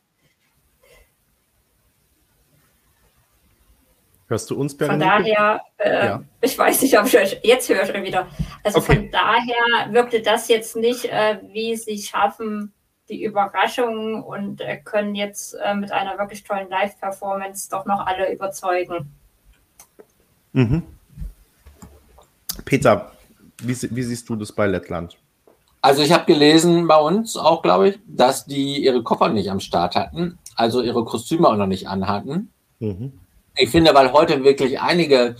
Hörst 4.30 4.50
du 4.50 4.58
uns, 4.58 4.78
Berenike? 4.78 5.04
Von 5.04 5.24
daher, 5.26 5.62
äh, 5.76 6.06
ja. 6.06 6.24
ich 6.40 6.58
weiß 6.58 6.84
nicht, 6.84 6.98
ob 6.98 7.06
ich 7.06 7.18
euch, 7.18 7.40
jetzt 7.44 7.68
höre 7.68 7.84
ich 7.84 8.02
wieder. 8.02 8.30
Also 8.64 8.80
okay. 8.80 8.96
von 8.96 9.12
daher 9.12 9.92
wirkte 9.94 10.22
das 10.22 10.48
jetzt 10.48 10.78
nicht, 10.78 11.04
äh, 11.04 11.42
wie 11.52 11.76
sie 11.76 11.98
schaffen, 11.98 12.72
die 13.10 13.22
Überraschung 13.22 14.24
und 14.24 14.62
äh, 14.62 14.78
können 14.78 15.16
jetzt 15.16 15.54
äh, 15.56 15.74
mit 15.76 15.92
einer 15.92 16.18
wirklich 16.18 16.46
tollen 16.46 16.70
Live-Performance 16.70 17.70
doch 17.70 17.86
noch 17.86 18.06
alle 18.06 18.32
überzeugen. 18.32 19.12
Mhm. 20.54 20.82
Peter, 22.64 23.12
wie, 23.62 23.76
wie 23.94 24.04
siehst 24.04 24.30
du 24.30 24.38
das 24.38 24.54
bei 24.54 24.66
Lettland? 24.66 25.18
Also 25.82 26.02
ich 26.02 26.12
habe 26.12 26.26
gelesen 26.26 26.88
bei 26.88 26.98
uns 26.98 27.38
auch, 27.38 27.62
glaube 27.62 27.90
ich, 27.90 28.00
dass 28.06 28.46
die 28.46 28.84
ihre 28.84 29.02
Koffer 29.02 29.30
nicht 29.30 29.50
am 29.50 29.62
Start 29.62 29.96
hatten, 29.96 30.38
also 30.56 30.82
ihre 30.82 31.06
Kostüme 31.06 31.48
auch 31.48 31.56
noch 31.56 31.68
nicht 31.68 31.88
anhatten. 31.88 32.52
Mhm. 32.80 33.14
Ich 33.56 33.70
finde, 33.70 33.94
weil 33.94 34.12
heute 34.12 34.44
wirklich 34.44 34.82
einige 34.82 35.36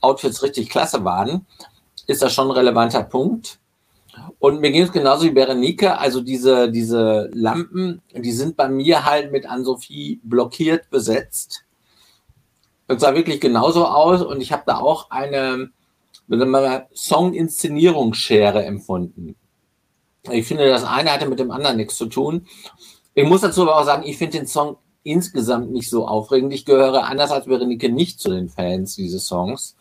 Outfits 0.00 0.42
richtig 0.42 0.70
klasse 0.70 1.04
waren, 1.04 1.46
ist 2.06 2.22
das 2.22 2.32
schon 2.32 2.48
ein 2.48 2.56
relevanter 2.56 3.02
Punkt. 3.02 3.58
Und 4.38 4.60
mir 4.60 4.70
ging 4.70 4.82
es 4.82 4.92
genauso 4.92 5.24
wie 5.24 5.30
Berenike, 5.30 5.98
also 5.98 6.20
diese, 6.20 6.70
diese 6.70 7.30
Lampen, 7.32 8.00
die 8.14 8.32
sind 8.32 8.56
bei 8.56 8.68
mir 8.68 9.04
halt 9.04 9.32
mit 9.32 9.46
Ann-Sophie 9.46 10.20
blockiert 10.22 10.88
besetzt. 10.90 11.64
Das 12.86 13.00
sah 13.00 13.14
wirklich 13.14 13.40
genauso 13.40 13.86
aus 13.86 14.22
und 14.22 14.40
ich 14.40 14.52
habe 14.52 14.62
da 14.66 14.76
auch 14.76 15.10
eine 15.10 15.70
Song-Inszenierungsschere 16.94 18.64
empfunden. 18.64 19.34
Ich 20.30 20.46
finde, 20.46 20.68
das 20.68 20.84
eine 20.84 21.12
hatte 21.12 21.28
mit 21.28 21.38
dem 21.38 21.50
anderen 21.50 21.76
nichts 21.76 21.96
zu 21.96 22.06
tun. 22.06 22.46
Ich 23.14 23.24
muss 23.24 23.42
dazu 23.42 23.62
aber 23.62 23.78
auch 23.78 23.84
sagen, 23.84 24.04
ich 24.04 24.16
finde 24.16 24.38
den 24.38 24.46
Song 24.46 24.78
insgesamt 25.02 25.70
nicht 25.70 25.90
so 25.90 26.08
aufregend. 26.08 26.52
Ich 26.52 26.64
gehöre 26.64 27.04
anders 27.04 27.30
als 27.30 27.46
Berenike 27.46 27.90
nicht 27.90 28.20
zu 28.20 28.30
den 28.30 28.48
Fans 28.48 28.96
dieses 28.96 29.26
Songs. 29.26 29.76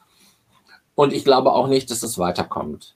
Und 0.96 1.14
ich 1.14 1.24
glaube 1.24 1.54
auch 1.54 1.68
nicht, 1.68 1.90
dass 1.90 2.02
das 2.02 2.18
weiterkommt. 2.18 2.96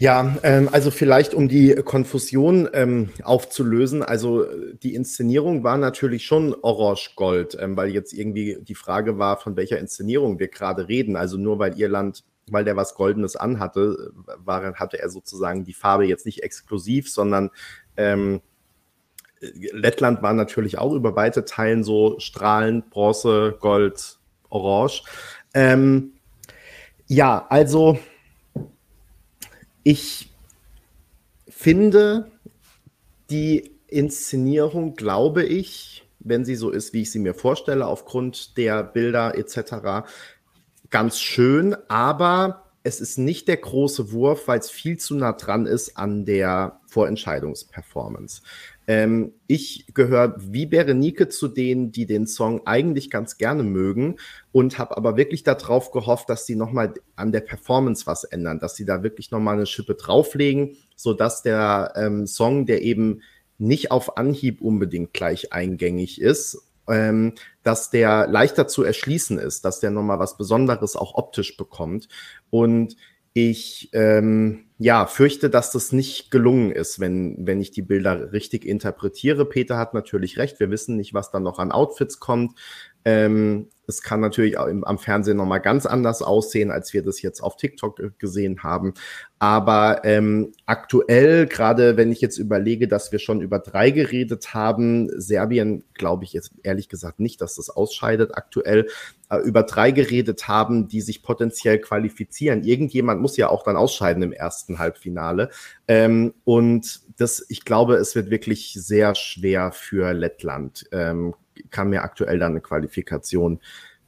Ja, 0.00 0.38
ähm, 0.44 0.70
also 0.72 0.90
vielleicht 0.90 1.34
um 1.34 1.48
die 1.48 1.74
Konfusion 1.74 2.70
ähm, 2.72 3.10
aufzulösen. 3.22 4.02
Also 4.02 4.46
die 4.82 4.94
Inszenierung 4.94 5.62
war 5.62 5.76
natürlich 5.76 6.24
schon 6.24 6.54
orange-gold, 6.54 7.58
ähm, 7.60 7.76
weil 7.76 7.90
jetzt 7.90 8.14
irgendwie 8.14 8.56
die 8.62 8.74
Frage 8.74 9.18
war, 9.18 9.36
von 9.36 9.56
welcher 9.56 9.78
Inszenierung 9.78 10.38
wir 10.38 10.48
gerade 10.48 10.88
reden. 10.88 11.16
Also 11.16 11.36
nur 11.36 11.58
weil 11.58 11.78
Irland 11.78 12.24
weil 12.52 12.64
der 12.64 12.76
was 12.76 12.94
Goldenes 12.94 13.36
anhatte, 13.36 14.12
war, 14.38 14.74
hatte 14.74 14.98
er 15.00 15.10
sozusagen 15.10 15.64
die 15.64 15.74
Farbe 15.74 16.06
jetzt 16.06 16.26
nicht 16.26 16.42
exklusiv, 16.42 17.10
sondern 17.10 17.50
ähm, 17.96 18.40
Lettland 19.40 20.22
war 20.22 20.34
natürlich 20.34 20.78
auch 20.78 20.92
über 20.92 21.16
weite 21.16 21.44
Teilen 21.44 21.82
so 21.82 22.18
strahlend, 22.18 22.90
Bronze, 22.90 23.56
Gold, 23.58 24.18
Orange. 24.50 25.02
Ähm, 25.54 26.12
ja, 27.06 27.46
also 27.48 27.98
ich 29.82 30.30
finde 31.48 32.30
die 33.30 33.72
Inszenierung, 33.88 34.94
glaube 34.94 35.44
ich, 35.44 36.06
wenn 36.20 36.44
sie 36.44 36.54
so 36.54 36.70
ist, 36.70 36.92
wie 36.92 37.02
ich 37.02 37.10
sie 37.10 37.18
mir 37.18 37.34
vorstelle, 37.34 37.86
aufgrund 37.86 38.56
der 38.56 38.82
Bilder 38.82 39.36
etc., 39.36 40.06
ganz 40.90 41.18
schön, 41.18 41.76
aber 41.88 42.64
es 42.82 43.00
ist 43.00 43.18
nicht 43.18 43.46
der 43.48 43.58
große 43.58 44.10
Wurf, 44.12 44.48
weil 44.48 44.58
es 44.58 44.70
viel 44.70 44.96
zu 44.96 45.14
nah 45.14 45.32
dran 45.32 45.66
ist 45.66 45.96
an 45.96 46.24
der 46.24 46.80
Vorentscheidungsperformance. 46.86 48.42
Ähm, 48.86 49.34
ich 49.46 49.86
gehöre 49.92 50.34
wie 50.38 50.64
Berenike 50.66 51.28
zu 51.28 51.48
denen, 51.48 51.92
die 51.92 52.06
den 52.06 52.26
Song 52.26 52.66
eigentlich 52.66 53.10
ganz 53.10 53.36
gerne 53.36 53.62
mögen 53.62 54.16
und 54.50 54.78
habe 54.78 54.96
aber 54.96 55.16
wirklich 55.16 55.42
darauf 55.42 55.90
gehofft, 55.90 56.30
dass 56.30 56.46
sie 56.46 56.56
nochmal 56.56 56.94
an 57.16 57.32
der 57.32 57.40
Performance 57.40 58.06
was 58.06 58.24
ändern, 58.24 58.58
dass 58.58 58.76
sie 58.76 58.86
da 58.86 59.02
wirklich 59.02 59.30
nochmal 59.30 59.56
eine 59.56 59.66
Schippe 59.66 59.94
drauflegen, 59.94 60.76
sodass 60.96 61.42
der 61.42 61.92
ähm, 61.96 62.26
Song, 62.26 62.64
der 62.64 62.82
eben 62.82 63.20
nicht 63.58 63.90
auf 63.90 64.16
Anhieb 64.16 64.62
unbedingt 64.62 65.12
gleich 65.12 65.52
eingängig 65.52 66.18
ist, 66.20 66.69
ähm, 66.90 67.34
dass 67.62 67.90
der 67.90 68.26
leichter 68.26 68.68
zu 68.68 68.82
erschließen 68.82 69.38
ist, 69.38 69.64
dass 69.64 69.80
der 69.80 69.90
nochmal 69.90 70.18
was 70.18 70.36
Besonderes 70.36 70.96
auch 70.96 71.14
optisch 71.14 71.56
bekommt. 71.56 72.08
Und 72.50 72.96
ich 73.32 73.90
ähm, 73.92 74.66
ja, 74.78 75.06
fürchte, 75.06 75.50
dass 75.50 75.70
das 75.72 75.92
nicht 75.92 76.30
gelungen 76.30 76.72
ist, 76.72 77.00
wenn, 77.00 77.36
wenn 77.46 77.60
ich 77.60 77.70
die 77.70 77.82
Bilder 77.82 78.32
richtig 78.32 78.64
interpretiere. 78.64 79.44
Peter 79.44 79.76
hat 79.76 79.94
natürlich 79.94 80.38
recht. 80.38 80.58
Wir 80.58 80.70
wissen 80.70 80.96
nicht, 80.96 81.14
was 81.14 81.30
dann 81.30 81.42
noch 81.42 81.58
an 81.58 81.70
Outfits 81.70 82.18
kommt. 82.18 82.58
Ähm, 83.04 83.68
es 83.90 84.02
kann 84.02 84.20
natürlich 84.20 84.56
auch 84.56 84.66
im, 84.66 84.84
am 84.84 84.98
Fernsehen 84.98 85.36
nochmal 85.36 85.60
ganz 85.60 85.84
anders 85.84 86.22
aussehen, 86.22 86.70
als 86.70 86.94
wir 86.94 87.02
das 87.02 87.20
jetzt 87.20 87.42
auf 87.42 87.56
TikTok 87.56 88.18
gesehen 88.18 88.62
haben. 88.62 88.94
Aber 89.38 90.02
ähm, 90.04 90.52
aktuell, 90.66 91.46
gerade 91.46 91.96
wenn 91.96 92.12
ich 92.12 92.20
jetzt 92.20 92.38
überlege, 92.38 92.88
dass 92.88 93.10
wir 93.10 93.18
schon 93.18 93.40
über 93.40 93.58
drei 93.58 93.90
geredet 93.90 94.54
haben, 94.54 95.10
Serbien 95.20 95.84
glaube 95.94 96.24
ich 96.24 96.32
jetzt 96.32 96.52
ehrlich 96.62 96.88
gesagt 96.88 97.20
nicht, 97.20 97.40
dass 97.40 97.56
das 97.56 97.68
ausscheidet 97.68 98.36
aktuell, 98.36 98.86
äh, 99.28 99.38
über 99.38 99.62
drei 99.64 99.90
geredet 99.90 100.46
haben, 100.46 100.88
die 100.88 101.00
sich 101.00 101.22
potenziell 101.22 101.78
qualifizieren. 101.78 102.62
Irgendjemand 102.64 103.20
muss 103.20 103.36
ja 103.36 103.48
auch 103.48 103.62
dann 103.62 103.76
ausscheiden 103.76 104.22
im 104.22 104.32
ersten 104.32 104.78
Halbfinale. 104.78 105.50
Ähm, 105.88 106.34
und 106.44 107.00
das, 107.16 107.44
ich 107.48 107.64
glaube, 107.64 107.96
es 107.96 108.14
wird 108.14 108.30
wirklich 108.30 108.74
sehr 108.74 109.14
schwer 109.14 109.72
für 109.72 110.12
Lettland. 110.12 110.84
Ähm, 110.92 111.34
kann 111.70 111.90
mir 111.90 112.02
aktuell 112.02 112.38
dann 112.38 112.52
eine 112.52 112.60
Qualifikation 112.60 113.60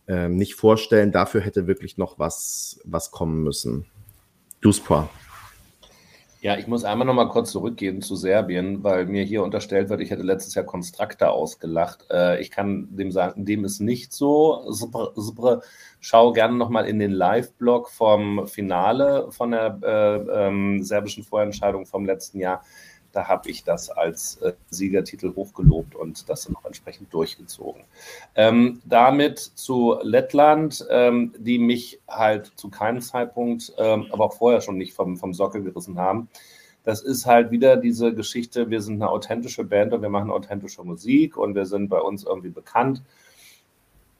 ähm, 0.08 0.36
nicht 0.36 0.54
vorstellen. 0.54 1.12
Dafür 1.12 1.40
hätte 1.40 1.66
wirklich 1.66 1.98
noch 1.98 2.18
was, 2.18 2.80
was 2.84 3.10
kommen 3.10 3.42
müssen. 3.42 3.86
Duspa. 4.60 5.08
Ja, 6.42 6.56
ich 6.58 6.66
muss 6.66 6.82
einmal 6.82 7.06
noch 7.06 7.14
mal 7.14 7.28
kurz 7.28 7.52
zurückgehen 7.52 8.02
zu 8.02 8.16
Serbien, 8.16 8.82
weil 8.82 9.06
mir 9.06 9.22
hier 9.22 9.44
unterstellt 9.44 9.88
wird, 9.90 10.00
ich 10.00 10.10
hätte 10.10 10.24
letztes 10.24 10.56
Jahr 10.56 10.64
Konstrakta 10.64 11.28
ausgelacht. 11.28 12.04
Äh, 12.10 12.40
ich 12.40 12.50
kann 12.50 12.88
dem 12.90 13.12
sagen, 13.12 13.44
dem 13.44 13.64
ist 13.64 13.78
nicht 13.78 14.12
so. 14.12 14.64
Super, 14.68 15.12
super. 15.14 15.62
Schau 16.00 16.32
gerne 16.32 16.56
noch 16.56 16.68
mal 16.68 16.84
in 16.84 16.98
den 16.98 17.12
Live-Blog 17.12 17.90
vom 17.90 18.48
Finale 18.48 19.28
von 19.30 19.52
der 19.52 19.78
äh, 19.84 20.48
ähm, 20.48 20.82
serbischen 20.82 21.22
Vorentscheidung 21.22 21.86
vom 21.86 22.06
letzten 22.06 22.40
Jahr. 22.40 22.64
Da 23.12 23.28
habe 23.28 23.50
ich 23.50 23.64
das 23.64 23.90
als 23.90 24.36
äh, 24.38 24.52
Siegertitel 24.70 25.34
hochgelobt 25.34 25.94
und 25.94 26.28
das 26.28 26.44
dann 26.44 26.56
auch 26.56 26.64
entsprechend 26.64 27.12
durchgezogen. 27.12 27.84
Ähm, 28.34 28.80
damit 28.84 29.38
zu 29.38 29.98
Lettland, 30.02 30.86
ähm, 30.90 31.34
die 31.38 31.58
mich 31.58 32.00
halt 32.08 32.52
zu 32.56 32.70
keinem 32.70 33.00
Zeitpunkt, 33.00 33.72
ähm, 33.78 34.06
aber 34.10 34.26
auch 34.26 34.34
vorher 34.34 34.60
schon 34.60 34.78
nicht 34.78 34.94
vom, 34.94 35.16
vom 35.16 35.34
Sockel 35.34 35.62
gerissen 35.62 35.98
haben. 35.98 36.28
Das 36.84 37.02
ist 37.02 37.26
halt 37.26 37.50
wieder 37.50 37.76
diese 37.76 38.12
Geschichte, 38.14 38.70
wir 38.70 38.80
sind 38.80 38.94
eine 38.94 39.08
authentische 39.08 39.62
Band 39.62 39.92
und 39.92 40.02
wir 40.02 40.08
machen 40.08 40.30
authentische 40.30 40.82
Musik 40.82 41.36
und 41.36 41.54
wir 41.54 41.66
sind 41.66 41.88
bei 41.88 42.00
uns 42.00 42.24
irgendwie 42.24 42.50
bekannt 42.50 43.02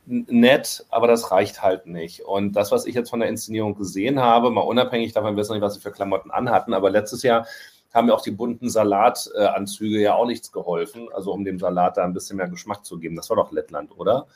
nett, 0.07 0.85
aber 0.91 1.07
das 1.07 1.31
reicht 1.31 1.63
halt 1.63 1.87
nicht. 1.87 2.23
Und 2.23 2.53
das, 2.53 2.73
was 2.73 2.87
ich 2.87 2.95
jetzt 2.95 3.11
von 3.11 3.21
der 3.21 3.29
Inszenierung 3.29 3.77
gesehen 3.77 4.21
habe, 4.21 4.51
mal 4.51 4.63
unabhängig 4.63 5.13
davon, 5.13 5.35
wir 5.35 5.41
wissen 5.41 5.53
nicht, 5.53 5.63
was 5.63 5.75
sie 5.75 5.81
für 5.81 5.93
Klamotten 5.93 6.31
anhatten, 6.31 6.75
aber 6.75 6.91
letztes 6.91 7.23
Jahr 7.23 7.47
haben 7.93 8.09
ja 8.09 8.15
auch 8.15 8.23
die 8.23 8.31
bunten 8.31 8.71
Salatanzüge 8.71 10.01
ja 10.01 10.15
auch 10.15 10.27
nichts 10.27 10.53
geholfen, 10.53 11.09
also 11.13 11.33
um 11.33 11.45
dem 11.45 11.59
Salat 11.59 11.97
da 11.97 12.05
ein 12.05 12.15
bisschen 12.15 12.37
mehr 12.37 12.49
Geschmack 12.49 12.85
zu 12.85 12.99
geben. 12.99 13.17
Das 13.17 13.29
war 13.31 13.37
doch 13.37 13.53
Lettland, 13.53 13.91
oder? 13.97 14.27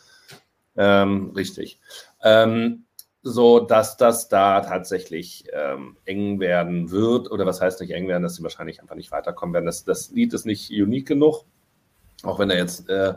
Ähm, 0.76 1.32
richtig. 1.34 1.80
Ähm, 2.22 2.84
so 3.28 3.59
dass 3.59 3.96
das 3.96 4.28
da 4.28 4.61
tatsächlich 4.61 5.46
ähm, 5.52 5.96
eng 6.04 6.38
werden 6.38 6.92
wird, 6.92 7.28
oder 7.30 7.44
was 7.44 7.61
heißt 7.61 7.80
nicht 7.80 7.90
eng 7.90 8.07
werden, 8.07 8.22
dass 8.22 8.36
sie 8.36 8.42
wahrscheinlich 8.44 8.80
einfach 8.80 8.94
nicht 8.94 9.11
weiterkommen 9.11 9.52
werden. 9.52 9.66
Das, 9.66 9.84
das 9.84 10.12
Lied 10.12 10.32
ist 10.32 10.46
nicht 10.46 10.70
unique 10.70 11.09
genug, 11.09 11.44
auch 12.22 12.38
wenn 12.38 12.50
er 12.50 12.59
jetzt, 12.59 12.88
äh, 12.88 13.14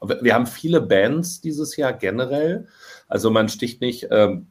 wir 0.00 0.34
haben 0.34 0.46
viele 0.46 0.80
Bands 0.80 1.42
dieses 1.42 1.76
Jahr 1.76 1.92
generell, 1.92 2.68
also 3.06 3.30
man 3.30 3.50
sticht 3.50 3.82
nicht 3.82 4.08
ähm, 4.10 4.46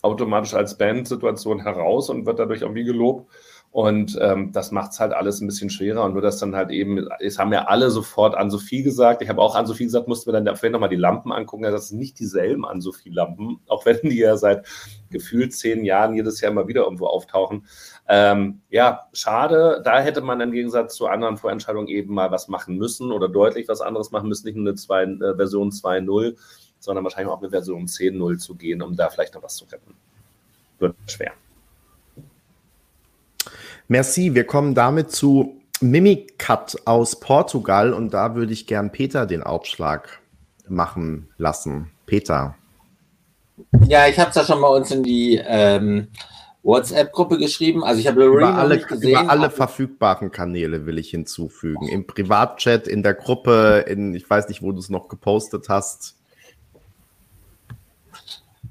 automatisch 0.00 0.54
als 0.54 0.78
Bandsituation 0.78 1.60
heraus 1.60 2.08
und 2.08 2.24
wird 2.24 2.38
dadurch 2.38 2.62
irgendwie 2.62 2.84
gelobt, 2.84 3.30
und 3.72 4.18
ähm, 4.20 4.52
das 4.52 4.70
macht 4.70 4.92
es 4.92 5.00
halt 5.00 5.14
alles 5.14 5.40
ein 5.40 5.46
bisschen 5.46 5.70
schwerer. 5.70 6.04
Und 6.04 6.12
nur 6.12 6.20
das 6.20 6.38
dann 6.38 6.54
halt 6.54 6.70
eben, 6.70 7.08
es 7.20 7.38
haben 7.38 7.54
ja 7.54 7.64
alle 7.64 7.90
sofort 7.90 8.34
an 8.34 8.50
Sophie 8.50 8.82
gesagt. 8.82 9.22
Ich 9.22 9.30
habe 9.30 9.40
auch 9.40 9.54
an 9.54 9.66
Sophie 9.66 9.84
gesagt, 9.84 10.08
mussten 10.08 10.30
wir 10.30 10.38
dann 10.38 10.56
vielleicht 10.56 10.74
nochmal 10.74 10.90
die 10.90 10.96
Lampen 10.96 11.32
angucken. 11.32 11.62
Das 11.62 11.88
sind 11.88 11.98
nicht 11.98 12.18
dieselben 12.18 12.66
an 12.66 12.82
Sophie-Lampen, 12.82 13.60
auch 13.68 13.86
wenn 13.86 13.98
die 14.02 14.18
ja 14.18 14.36
seit 14.36 14.66
gefühlt 15.10 15.54
zehn 15.54 15.86
Jahren 15.86 16.14
jedes 16.14 16.42
Jahr 16.42 16.52
mal 16.52 16.68
wieder 16.68 16.82
irgendwo 16.82 17.06
auftauchen. 17.06 17.66
Ähm, 18.06 18.60
ja, 18.68 19.08
schade. 19.14 19.80
Da 19.82 20.00
hätte 20.00 20.20
man 20.20 20.42
im 20.42 20.52
Gegensatz 20.52 20.94
zu 20.94 21.06
anderen 21.06 21.38
Vorentscheidungen 21.38 21.88
eben 21.88 22.12
mal 22.12 22.30
was 22.30 22.48
machen 22.48 22.76
müssen 22.76 23.10
oder 23.10 23.30
deutlich 23.30 23.68
was 23.68 23.80
anderes 23.80 24.10
machen 24.10 24.28
müssen. 24.28 24.44
Nicht 24.44 24.56
nur 24.56 24.68
eine 24.68 24.74
zwei, 24.74 25.04
äh, 25.04 25.34
Version 25.36 25.70
2.0, 25.70 26.36
sondern 26.78 27.04
wahrscheinlich 27.04 27.32
auch 27.32 27.40
eine 27.40 27.48
Version 27.48 27.86
10.0 27.86 28.36
zu 28.36 28.54
gehen, 28.54 28.82
um 28.82 28.96
da 28.96 29.08
vielleicht 29.08 29.32
noch 29.34 29.42
was 29.42 29.56
zu 29.56 29.64
retten. 29.64 29.94
Wird 30.78 30.94
schwer. 31.06 31.32
Merci. 33.88 34.34
Wir 34.34 34.44
kommen 34.44 34.74
damit 34.74 35.10
zu 35.10 35.60
Mimikat 35.80 36.76
aus 36.84 37.18
Portugal 37.18 37.92
und 37.92 38.14
da 38.14 38.34
würde 38.34 38.52
ich 38.52 38.66
gern 38.66 38.92
Peter 38.92 39.26
den 39.26 39.42
Aufschlag 39.42 40.20
machen 40.68 41.28
lassen. 41.36 41.90
Peter. 42.06 42.54
Ja, 43.86 44.06
ich 44.06 44.18
habe 44.18 44.30
es 44.30 44.36
ja 44.36 44.44
schon 44.44 44.60
bei 44.60 44.68
uns 44.68 44.90
in 44.90 45.02
die 45.02 45.40
ähm, 45.44 46.08
WhatsApp-Gruppe 46.62 47.38
geschrieben. 47.38 47.84
Also 47.84 48.00
ich 48.00 48.06
habe 48.06 48.20
Lorraine 48.20 48.50
über 48.50 48.58
alle, 48.58 48.78
gesehen. 48.78 49.10
Über 49.10 49.30
alle 49.30 49.50
verfügbaren 49.50 50.30
Kanäle 50.30 50.86
will 50.86 50.98
ich 50.98 51.10
hinzufügen. 51.10 51.88
Im 51.88 52.06
Privatchat, 52.06 52.86
in 52.86 53.02
der 53.02 53.14
Gruppe, 53.14 53.84
in 53.88 54.14
ich 54.14 54.28
weiß 54.28 54.48
nicht, 54.48 54.62
wo 54.62 54.72
du 54.72 54.78
es 54.78 54.88
noch 54.88 55.08
gepostet 55.08 55.68
hast. 55.68 56.16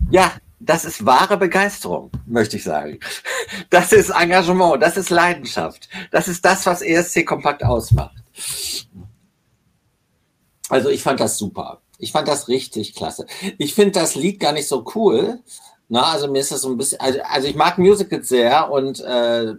Ja, 0.10 0.32
das 0.64 0.86
ist 0.86 1.06
wahre 1.06 1.38
Begeisterung, 1.38 2.12
möchte 2.26 2.58
ich 2.58 2.64
sagen. 2.64 3.00
Das 3.70 3.92
ist 3.92 4.10
Engagement, 4.10 4.82
das 4.82 4.98
ist 4.98 5.10
Leidenschaft. 5.10 5.90
Das 6.12 6.28
ist 6.28 6.46
das, 6.46 6.66
was 6.66 6.82
ESC 6.82 7.26
kompakt 7.26 7.64
ausmacht. 7.64 8.16
Also 10.70 10.90
ich 10.90 11.04
fand 11.04 11.20
das 11.20 11.38
super. 11.38 11.82
Ich 11.98 12.12
fand 12.12 12.28
das 12.28 12.48
richtig 12.48 12.96
klasse. 12.96 13.26
Ich 13.58 13.76
finde 13.76 14.00
das 14.00 14.16
Lied 14.16 14.40
gar 14.40 14.54
nicht 14.54 14.68
so 14.68 14.86
cool. 14.96 15.40
Na, 15.90 16.12
also 16.12 16.32
mir 16.32 16.40
ist 16.40 16.52
das 16.52 16.62
so 16.62 16.70
ein 16.70 16.78
bisschen, 16.78 17.00
also, 17.02 17.20
also 17.24 17.48
ich 17.48 17.56
mag 17.56 17.78
Musicals 17.78 18.30
sehr 18.30 18.72
und 18.72 19.02
äh, 19.02 19.56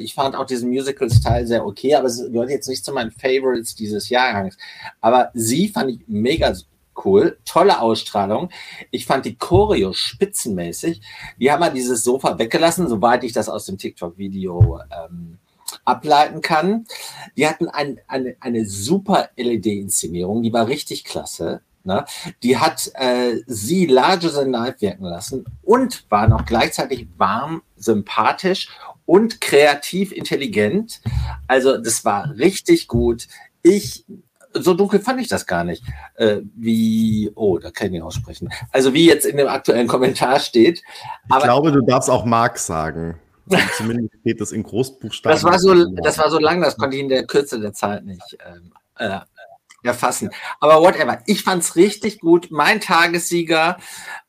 ich 0.00 0.14
fand 0.14 0.34
auch 0.34 0.46
diesen 0.46 0.70
Musical-Style 0.70 1.46
sehr 1.46 1.66
okay, 1.66 1.94
aber 1.94 2.06
es 2.06 2.18
gehört 2.18 2.48
jetzt 2.48 2.68
nicht 2.68 2.84
zu 2.84 2.92
meinen 2.92 3.10
Favorites 3.10 3.74
dieses 3.74 4.08
Jahrgangs. 4.08 4.56
Aber 5.00 5.30
sie 5.34 5.68
fand 5.68 5.90
ich 5.90 6.00
mega 6.06 6.54
cool, 7.04 7.38
tolle 7.44 7.80
Ausstrahlung. 7.80 8.50
Ich 8.90 9.06
fand 9.06 9.24
die 9.24 9.36
Choreo 9.36 9.92
spitzenmäßig. 9.92 11.00
Die 11.38 11.50
haben 11.50 11.60
mal 11.60 11.72
dieses 11.72 12.02
Sofa 12.02 12.38
weggelassen, 12.38 12.88
soweit 12.88 13.24
ich 13.24 13.32
das 13.32 13.48
aus 13.48 13.66
dem 13.66 13.78
TikTok-Video 13.78 14.80
ähm, 14.90 15.38
ableiten 15.84 16.40
kann. 16.40 16.86
Die 17.36 17.46
hatten 17.46 17.68
ein, 17.68 18.00
eine, 18.06 18.36
eine 18.40 18.64
super 18.66 19.30
LED-Inszenierung, 19.36 20.42
die 20.42 20.52
war 20.52 20.68
richtig 20.68 21.04
klasse. 21.04 21.62
Ne? 21.84 22.04
Die 22.42 22.56
hat 22.56 22.90
äh, 22.94 23.40
sie 23.46 23.86
larger 23.86 24.32
than 24.32 24.50
life 24.50 24.80
wirken 24.80 25.04
lassen 25.04 25.44
und 25.62 26.10
war 26.10 26.26
noch 26.28 26.46
gleichzeitig 26.46 27.06
warm, 27.18 27.62
sympathisch 27.76 28.68
und 29.04 29.42
kreativ 29.42 30.10
intelligent. 30.10 31.02
Also 31.46 31.76
das 31.76 32.04
war 32.04 32.30
richtig 32.38 32.88
gut. 32.88 33.28
Ich 33.62 34.04
so 34.54 34.74
dunkel 34.74 35.00
fand 35.00 35.20
ich 35.20 35.28
das 35.28 35.46
gar 35.46 35.64
nicht. 35.64 35.84
Äh, 36.14 36.38
wie, 36.54 37.30
oh, 37.34 37.58
da 37.58 37.70
kann 37.70 37.88
ich 37.88 37.92
nicht 37.92 38.02
aussprechen. 38.02 38.50
Also 38.70 38.94
wie 38.94 39.06
jetzt 39.06 39.26
in 39.26 39.36
dem 39.36 39.48
aktuellen 39.48 39.88
Kommentar 39.88 40.40
steht. 40.40 40.82
Aber, 41.28 41.38
ich 41.38 41.44
glaube, 41.44 41.72
du 41.72 41.82
darfst 41.82 42.08
auch 42.08 42.24
Mark 42.24 42.58
sagen. 42.58 43.16
Zumindest 43.76 44.14
steht 44.20 44.40
das 44.40 44.52
in 44.52 44.62
Großbuchstaben. 44.62 45.34
Das 45.34 45.44
war 45.44 45.58
so, 45.58 45.84
das 46.02 46.18
war 46.18 46.30
so 46.30 46.38
lang, 46.38 46.62
das 46.62 46.76
konnte 46.76 46.96
ich 46.96 47.02
in 47.02 47.08
der 47.08 47.26
Kürze 47.26 47.60
der 47.60 47.72
Zeit 47.72 48.04
nicht 48.04 48.38
ähm, 48.46 48.72
äh, 48.96 49.20
erfassen. 49.84 50.30
Aber 50.60 50.80
whatever. 50.80 51.20
Ich 51.26 51.42
fand's 51.42 51.76
richtig 51.76 52.20
gut. 52.20 52.48
Mein 52.50 52.80
Tagessieger. 52.80 53.78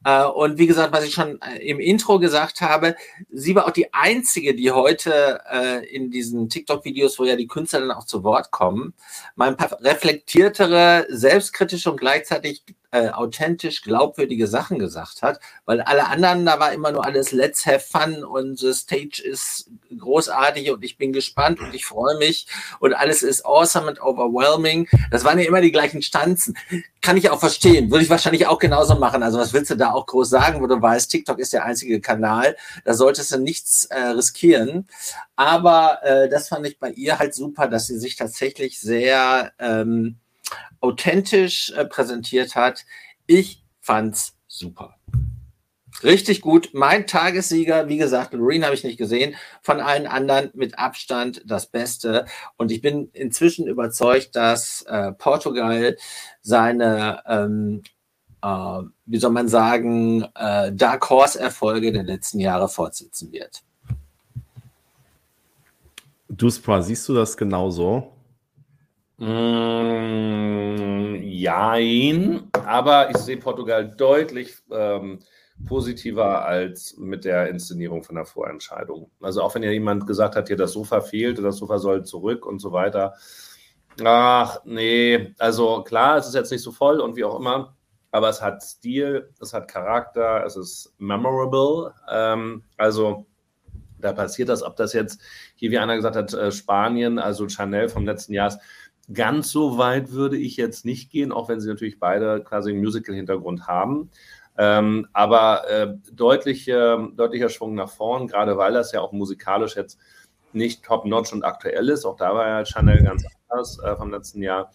Äh, 0.04 0.24
und 0.24 0.58
wie 0.58 0.68
gesagt, 0.68 0.94
was 0.94 1.04
ich 1.04 1.14
schon 1.14 1.42
äh, 1.42 1.58
im 1.68 1.80
Intro 1.80 2.20
gesagt 2.20 2.62
habe, 2.62 2.96
sie 3.32 3.56
war 3.56 3.66
auch 3.66 3.72
die 3.72 3.94
einzige, 3.94 4.56
die 4.56 4.72
heute 4.72 5.42
äh, 5.52 5.86
in 5.88 6.12
diesen 6.12 6.50
TikTok-Videos, 6.50 7.18
wo 7.20 7.26
ja 7.26 7.36
die 7.36 7.48
Künstler 7.48 7.80
dann 7.82 7.92
auch 7.92 8.06
zu 8.06 8.24
Wort 8.24 8.52
kommen, 8.52 8.94
mal 9.36 9.50
ein 9.50 9.58
paar 9.58 9.78
reflektiertere, 9.82 11.08
selbstkritische 11.10 11.92
und 11.92 12.00
gleichzeitig 12.00 12.64
äh, 12.96 13.10
authentisch 13.10 13.82
glaubwürdige 13.82 14.48
Sachen 14.48 14.80
gesagt 14.80 15.22
hat, 15.22 15.42
weil 15.66 15.82
alle 15.82 16.08
anderen, 16.08 16.46
da 16.46 16.62
war 16.62 16.72
immer 16.72 16.94
nur 16.94 17.06
alles 17.06 17.34
Let's 17.34 17.66
have 17.66 17.82
fun 17.82 18.24
und 18.24 18.58
the 18.58 18.74
stage 18.74 19.22
ist 19.22 19.70
großartig 19.98 20.72
und 20.72 20.82
ich 20.82 20.98
bin 20.98 21.12
gespannt 21.12 21.60
und 21.60 21.76
ich 21.76 21.86
freue 21.86 22.18
mich 22.18 22.48
und 22.80 22.94
alles 22.94 23.22
ist 23.22 23.46
awesome 23.46 23.88
und 23.88 24.02
overwhelming. 24.02 24.88
Das 25.12 25.26
waren 25.26 25.38
ja 25.40 25.46
immer 25.46 25.60
die 25.60 25.74
gleichen 25.74 26.02
Stanzen. 26.02 26.58
Kann 27.02 27.18
ich 27.18 27.30
auch 27.30 27.40
verstehen, 27.42 27.92
würde 27.92 28.06
ich 28.06 28.10
wahrscheinlich 28.10 28.48
auch 28.48 28.60
genauso 28.60 28.96
machen. 28.96 29.24
Also 29.24 29.40
was 29.40 29.52
willst 29.52 29.72
du 29.72 29.76
da 29.76 29.92
auch 29.92 30.06
groß 30.06 30.30
sagen, 30.30 30.62
wo 30.62 30.68
du 30.68 30.82
weißt, 30.82 31.12
TikTok 31.12 31.40
ist 31.40 31.52
der 31.52 31.66
einzige 31.66 32.00
Kanal, 32.00 32.56
da 32.86 32.94
solltest 32.94 33.34
du 33.34 33.40
nichts 33.40 33.86
äh, 33.86 34.00
riskieren. 34.00 34.88
Aber 35.36 36.00
äh, 36.04 36.30
das 36.30 36.48
fand 36.48 36.66
ich 36.66 36.80
bei 36.80 36.92
ihr 36.92 37.20
halt 37.20 37.36
super, 37.36 37.68
dass 37.68 37.88
sie 37.88 38.00
sich 38.00 38.16
tatsächlich 38.16 38.80
sehr 38.80 39.52
ähm, 39.60 40.20
authentisch 40.82 41.72
äh, 41.72 41.86
präsentiert 41.86 42.56
hat. 42.56 42.86
Ich 43.28 43.64
fand's 43.82 44.38
super. 44.48 44.96
Richtig 46.04 46.42
gut. 46.42 46.70
Mein 46.74 47.08
Tagessieger, 47.08 47.88
wie 47.88 47.98
gesagt, 47.98 48.34
Loreen 48.34 48.66
habe 48.66 48.76
ich 48.76 48.84
nicht 48.84 48.98
gesehen. 48.98 49.36
Von 49.62 49.80
allen 49.80 50.08
anderen 50.08 50.52
mit 50.54 50.78
Abstand 50.78 51.42
das 51.46 51.68
Beste. 51.68 52.26
Und 52.58 52.72
ich 52.72 52.82
bin 52.82 53.10
inzwischen 53.14 53.68
überzeugt, 53.68 54.36
dass 54.36 54.82
äh, 54.84 55.14
Portugal 55.14 55.96
seine, 56.42 57.24
ähm, 57.28 57.84
äh, 58.42 58.82
wie 59.06 59.18
soll 59.18 59.32
man 59.32 59.48
sagen, 59.48 60.26
äh, 60.36 60.74
Dark 60.74 61.10
Horse 61.10 61.40
Erfolge 61.40 61.94
der 61.94 62.04
letzten 62.04 62.40
Jahre 62.40 62.68
fortsetzen 62.68 63.32
wird. 63.32 63.64
Du, 66.28 66.50
Spra, 66.50 66.82
siehst 66.82 67.08
du 67.08 67.14
das 67.14 67.38
genauso? 67.38 68.12
Mm, 69.18 71.16
jein, 71.22 72.50
aber 72.52 73.10
ich 73.12 73.18
sehe 73.18 73.38
Portugal 73.38 73.88
deutlich 73.96 74.58
ähm, 74.70 75.20
positiver 75.68 76.46
als 76.46 76.98
mit 76.98 77.24
der 77.24 77.48
Inszenierung 77.50 78.04
von 78.04 78.16
der 78.16 78.26
Vorentscheidung. 78.26 79.10
Also 79.22 79.42
auch 79.42 79.56
wenn 79.56 79.64
ja 79.64 79.72
jemand 79.72 80.06
gesagt 80.06 80.36
hat, 80.36 80.50
hier 80.50 80.58
das 80.58 80.74
Sofa 80.74 81.00
fehlt, 81.00 81.40
das 81.40 81.58
Sofa 81.58 81.78
soll 81.80 82.04
zurück 82.04 82.46
und 82.46 82.60
so 82.60 82.74
weiter. 82.74 83.14
Ach, 84.04 84.60
nee, 84.66 85.34
also 85.40 85.84
klar, 85.84 86.18
es 86.18 86.28
ist 86.28 86.36
jetzt 86.36 86.52
nicht 86.52 86.64
so 86.64 86.74
voll 86.74 87.00
und 87.00 87.16
wie 87.16 87.24
auch 87.24 87.40
immer, 87.40 87.78
aber 88.12 88.28
es 88.28 88.42
hat 88.42 88.62
Stil, 88.62 89.30
es 89.40 89.54
hat 89.54 89.70
Charakter, 89.70 90.44
es 90.46 90.58
ist 90.58 90.94
memorable. 90.98 91.94
Ähm, 92.12 92.64
also 92.76 93.26
da 94.00 94.14
passiert 94.14 94.50
das, 94.50 94.64
ob 94.64 94.76
das 94.76 94.94
jetzt 94.94 95.22
hier, 95.56 95.72
wie 95.72 95.80
einer 95.80 95.96
gesagt 95.96 96.16
hat, 96.16 96.34
äh, 96.34 96.52
Spanien, 96.52 97.18
also 97.20 97.48
Chanel 97.48 97.90
vom 97.90 98.06
letzten 98.06 98.34
Jahr 98.34 98.50
ist, 98.50 98.60
Ganz 99.14 99.52
so 99.52 99.78
weit 99.78 100.12
würde 100.12 100.38
ich 100.38 100.58
jetzt 100.58 100.86
nicht 100.86 101.12
gehen, 101.12 101.32
auch 101.32 101.48
wenn 101.50 101.60
sie 101.60 101.70
natürlich 101.70 102.00
beide 102.00 102.44
quasi 102.44 102.72
einen 102.72 102.80
Musical-Hintergrund 102.80 103.68
haben. 103.68 104.10
Ähm, 104.58 105.08
aber 105.14 105.70
äh, 105.70 105.94
deutliche, 106.14 107.10
deutlicher 107.16 107.50
Schwung 107.50 107.76
nach 107.76 107.90
vorn, 107.90 108.28
gerade 108.28 108.58
weil 108.58 108.74
das 108.74 108.92
ja 108.94 109.02
auch 109.02 109.12
musikalisch 109.12 109.76
jetzt 109.76 110.00
nicht 110.54 110.84
top-notch 110.84 111.34
und 111.34 111.44
aktuell 111.44 111.90
ist. 111.90 112.06
Auch 112.06 112.16
da 112.16 112.34
war 112.34 112.48
ja 112.48 112.66
Chanel 112.66 113.04
ganz 113.04 113.26
anders 113.50 113.78
äh, 113.84 113.96
vom 113.96 114.12
letzten 114.12 114.42
Jahr. 114.42 114.72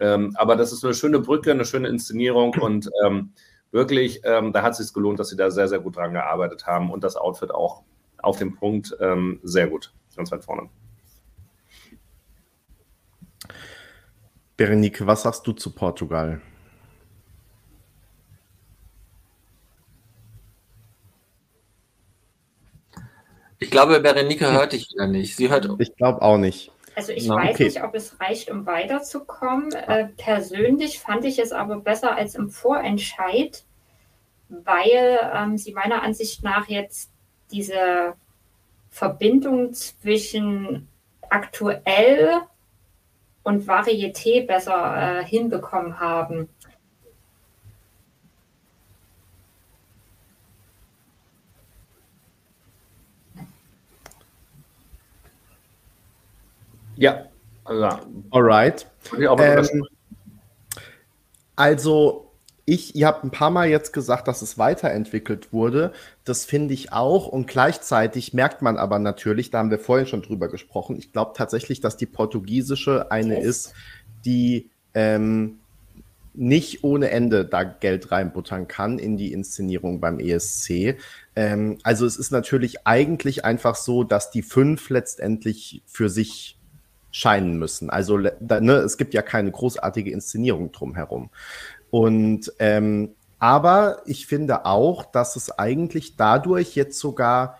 Ähm, 0.00 0.34
aber 0.36 0.56
das 0.56 0.72
ist 0.72 0.84
eine 0.84 0.94
schöne 0.94 1.20
Brücke, 1.20 1.50
eine 1.50 1.64
schöne 1.64 1.88
Inszenierung 1.88 2.54
und 2.54 2.88
ähm, 3.04 3.32
wirklich, 3.70 4.20
ähm, 4.24 4.52
da 4.52 4.62
hat 4.62 4.72
es 4.72 4.78
sich 4.78 4.94
gelohnt, 4.94 5.18
dass 5.18 5.28
sie 5.28 5.36
da 5.36 5.50
sehr, 5.50 5.68
sehr 5.68 5.80
gut 5.80 5.96
dran 5.96 6.12
gearbeitet 6.12 6.66
haben 6.66 6.90
und 6.90 7.04
das 7.04 7.16
Outfit 7.16 7.50
auch 7.50 7.82
auf 8.18 8.38
dem 8.38 8.54
Punkt 8.54 8.96
ähm, 9.00 9.40
sehr 9.42 9.68
gut, 9.68 9.92
ganz 10.16 10.32
weit 10.32 10.44
vorne. 10.44 10.68
Berenike, 14.58 15.06
was 15.06 15.22
sagst 15.22 15.46
du 15.46 15.52
zu 15.52 15.70
Portugal? 15.72 16.40
Ich 23.60 23.70
glaube, 23.70 24.00
Berenike 24.00 24.50
hört 24.50 24.72
dich 24.72 24.90
wieder 24.92 25.06
nicht. 25.06 25.36
Sie 25.36 25.48
hört. 25.48 25.68
Ich 25.78 25.94
glaube 25.94 26.22
auch 26.22 26.38
nicht. 26.38 26.72
Also 26.96 27.12
ich 27.12 27.28
Na, 27.28 27.36
weiß 27.36 27.54
okay. 27.54 27.64
nicht, 27.66 27.82
ob 27.84 27.94
es 27.94 28.20
reicht, 28.20 28.50
um 28.50 28.66
weiterzukommen. 28.66 29.70
Äh, 29.72 30.08
persönlich 30.16 30.98
fand 30.98 31.24
ich 31.24 31.38
es 31.38 31.52
aber 31.52 31.78
besser 31.78 32.16
als 32.16 32.34
im 32.34 32.50
Vorentscheid, 32.50 33.62
weil 34.48 35.20
ähm, 35.34 35.56
sie 35.56 35.72
meiner 35.72 36.02
Ansicht 36.02 36.42
nach 36.42 36.68
jetzt 36.68 37.12
diese 37.52 38.14
Verbindung 38.90 39.72
zwischen 39.72 40.88
aktuell 41.30 42.40
und 43.48 43.66
Varieté 43.66 44.46
besser 44.46 45.20
äh, 45.20 45.24
hinbekommen 45.24 45.98
haben. 45.98 46.50
Ja, 56.96 57.24
also, 57.64 58.00
alright. 58.30 58.86
Ähm, 59.18 59.86
also 61.56 62.27
ich, 62.68 62.94
ihr 62.94 63.06
habt 63.06 63.24
ein 63.24 63.30
paar 63.30 63.48
Mal 63.48 63.68
jetzt 63.68 63.94
gesagt, 63.94 64.28
dass 64.28 64.42
es 64.42 64.58
weiterentwickelt 64.58 65.54
wurde. 65.54 65.92
Das 66.24 66.44
finde 66.44 66.74
ich 66.74 66.92
auch. 66.92 67.26
Und 67.26 67.46
gleichzeitig 67.46 68.34
merkt 68.34 68.60
man 68.60 68.76
aber 68.76 68.98
natürlich, 68.98 69.50
da 69.50 69.58
haben 69.58 69.70
wir 69.70 69.78
vorhin 69.78 70.06
schon 70.06 70.20
drüber 70.20 70.48
gesprochen, 70.48 70.96
ich 70.96 71.10
glaube 71.10 71.32
tatsächlich, 71.34 71.80
dass 71.80 71.96
die 71.96 72.04
portugiesische 72.04 73.10
eine 73.10 73.40
ist, 73.40 73.72
die 74.26 74.68
ähm, 74.92 75.60
nicht 76.34 76.84
ohne 76.84 77.10
Ende 77.10 77.46
da 77.46 77.64
Geld 77.64 78.12
reinbuttern 78.12 78.68
kann 78.68 78.98
in 78.98 79.16
die 79.16 79.32
Inszenierung 79.32 79.98
beim 79.98 80.20
ESC. 80.20 80.98
Ähm, 81.36 81.78
also 81.84 82.04
es 82.04 82.18
ist 82.18 82.32
natürlich 82.32 82.86
eigentlich 82.86 83.46
einfach 83.46 83.76
so, 83.76 84.04
dass 84.04 84.30
die 84.30 84.42
fünf 84.42 84.90
letztendlich 84.90 85.82
für 85.86 86.10
sich 86.10 86.58
scheinen 87.10 87.58
müssen. 87.58 87.88
Also 87.88 88.18
ne, 88.18 88.74
es 88.84 88.98
gibt 88.98 89.14
ja 89.14 89.22
keine 89.22 89.50
großartige 89.50 90.10
Inszenierung 90.10 90.70
drumherum. 90.70 91.30
Und 91.90 92.52
ähm, 92.58 93.14
aber 93.38 94.02
ich 94.06 94.26
finde 94.26 94.66
auch, 94.66 95.04
dass 95.04 95.36
es 95.36 95.50
eigentlich 95.58 96.16
dadurch 96.16 96.74
jetzt 96.74 96.98
sogar 96.98 97.58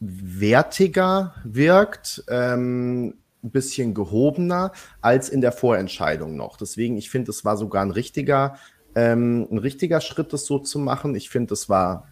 wertiger 0.00 1.34
wirkt, 1.44 2.24
ähm, 2.28 3.14
ein 3.42 3.50
bisschen 3.50 3.94
gehobener 3.94 4.72
als 5.00 5.28
in 5.28 5.40
der 5.40 5.52
Vorentscheidung 5.52 6.36
noch. 6.36 6.56
Deswegen, 6.56 6.96
ich 6.96 7.10
finde, 7.10 7.30
es 7.30 7.44
war 7.44 7.56
sogar 7.56 7.82
ein 7.82 7.90
richtiger, 7.90 8.56
ähm, 8.94 9.46
ein 9.50 9.58
richtiger 9.58 10.00
Schritt, 10.00 10.32
das 10.32 10.44
so 10.44 10.58
zu 10.58 10.78
machen. 10.78 11.14
Ich 11.14 11.30
finde, 11.30 11.54
es 11.54 11.68
war 11.68 12.08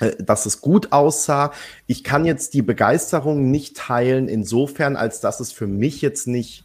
äh, 0.00 0.22
dass 0.22 0.46
es 0.46 0.60
gut 0.60 0.92
aussah. 0.92 1.52
Ich 1.86 2.04
kann 2.04 2.24
jetzt 2.24 2.54
die 2.54 2.62
Begeisterung 2.62 3.50
nicht 3.50 3.76
teilen, 3.76 4.28
insofern, 4.28 4.96
als 4.96 5.20
dass 5.20 5.40
es 5.40 5.52
für 5.52 5.66
mich 5.66 6.02
jetzt 6.02 6.26
nicht 6.26 6.64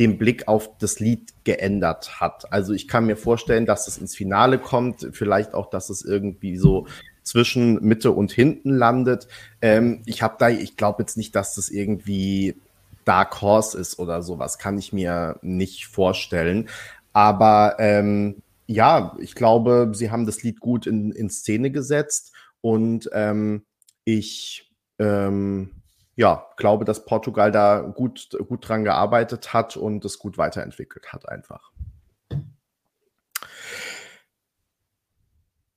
den 0.00 0.16
Blick 0.16 0.48
auf 0.48 0.78
das 0.78 0.98
Lied 0.98 1.34
geändert 1.44 2.20
hat. 2.20 2.50
Also 2.50 2.72
ich 2.72 2.88
kann 2.88 3.04
mir 3.04 3.16
vorstellen, 3.16 3.66
dass 3.66 3.86
es 3.86 3.98
ins 3.98 4.16
Finale 4.16 4.58
kommt, 4.58 5.06
vielleicht 5.12 5.52
auch, 5.52 5.68
dass 5.68 5.90
es 5.90 6.02
irgendwie 6.02 6.56
so 6.56 6.86
zwischen 7.22 7.74
Mitte 7.86 8.10
und 8.10 8.32
hinten 8.32 8.70
landet. 8.70 9.28
Ähm, 9.60 10.00
ich 10.06 10.22
habe 10.22 10.36
da, 10.38 10.48
ich 10.48 10.78
glaube 10.78 11.02
jetzt 11.02 11.18
nicht, 11.18 11.36
dass 11.36 11.54
das 11.54 11.68
irgendwie 11.68 12.56
Dark 13.04 13.42
Horse 13.42 13.78
ist 13.78 13.98
oder 13.98 14.22
sowas, 14.22 14.56
kann 14.56 14.78
ich 14.78 14.94
mir 14.94 15.38
nicht 15.42 15.86
vorstellen. 15.86 16.70
Aber 17.12 17.76
ähm, 17.78 18.36
ja, 18.66 19.14
ich 19.20 19.34
glaube, 19.34 19.92
sie 19.92 20.10
haben 20.10 20.24
das 20.24 20.42
Lied 20.42 20.60
gut 20.60 20.86
in, 20.86 21.12
in 21.12 21.28
Szene 21.28 21.70
gesetzt 21.70 22.32
und 22.62 23.10
ähm, 23.12 23.64
ich 24.06 24.72
ähm, 24.98 25.79
ja, 26.16 26.46
glaube, 26.56 26.84
dass 26.84 27.04
Portugal 27.04 27.52
da 27.52 27.80
gut, 27.80 28.30
gut 28.48 28.68
dran 28.68 28.84
gearbeitet 28.84 29.52
hat 29.52 29.76
und 29.76 30.04
es 30.04 30.18
gut 30.18 30.38
weiterentwickelt 30.38 31.12
hat 31.12 31.28
einfach. 31.28 31.70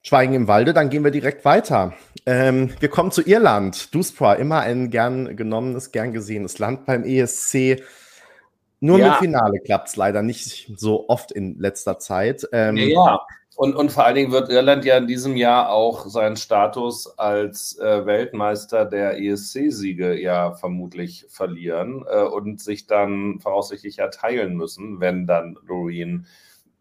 Schweigen 0.06 0.34
im 0.34 0.48
Walde, 0.50 0.74
dann 0.74 0.90
gehen 0.90 1.06
wir 1.06 1.12
direkt 1.12 1.46
weiter. 1.46 1.94
Ähm, 2.26 2.74
wir 2.82 2.90
kommen 2.90 3.12
zu 3.12 3.22
Irland. 3.22 3.96
Duspra, 3.96 4.34
immer 4.34 4.60
ein 4.60 4.90
gern 4.90 5.38
genommenes, 5.38 5.94
gern 5.94 6.12
gesehenes 6.12 6.60
Land 6.60 6.86
beim 6.86 7.06
ESC. 7.06 7.82
Nur 8.82 9.00
ja. 9.00 9.14
im 9.14 9.20
Finale 9.20 9.60
klappt 9.64 9.88
es 9.88 9.96
leider 9.96 10.22
nicht 10.22 10.70
so 10.76 11.08
oft 11.08 11.32
in 11.32 11.58
letzter 11.58 12.00
Zeit. 12.00 12.46
Ähm, 12.52 12.76
ja, 12.76 13.22
und, 13.56 13.76
und 13.76 13.92
vor 13.92 14.06
allen 14.06 14.16
Dingen 14.16 14.32
wird 14.32 14.50
Irland 14.50 14.84
ja 14.86 14.98
in 14.98 15.08
diesem 15.08 15.36
Jahr 15.36 15.70
auch 15.70 16.08
seinen 16.08 16.36
Status 16.36 17.18
als 17.18 17.78
äh, 17.80 18.06
Weltmeister 18.06 18.86
der 18.86 19.22
ESC-Siege 19.22 20.20
ja 20.20 20.54
vermutlich 20.56 21.26
verlieren 21.30 22.06
äh, 22.10 22.24
und 22.24 22.62
sich 22.62 22.88
dann 22.88 23.40
voraussichtlich 23.40 23.98
ja 23.98 24.08
teilen 24.08 24.56
müssen, 24.56 25.00
wenn 25.00 25.28
dann 25.28 25.58
Loreen 25.66 26.26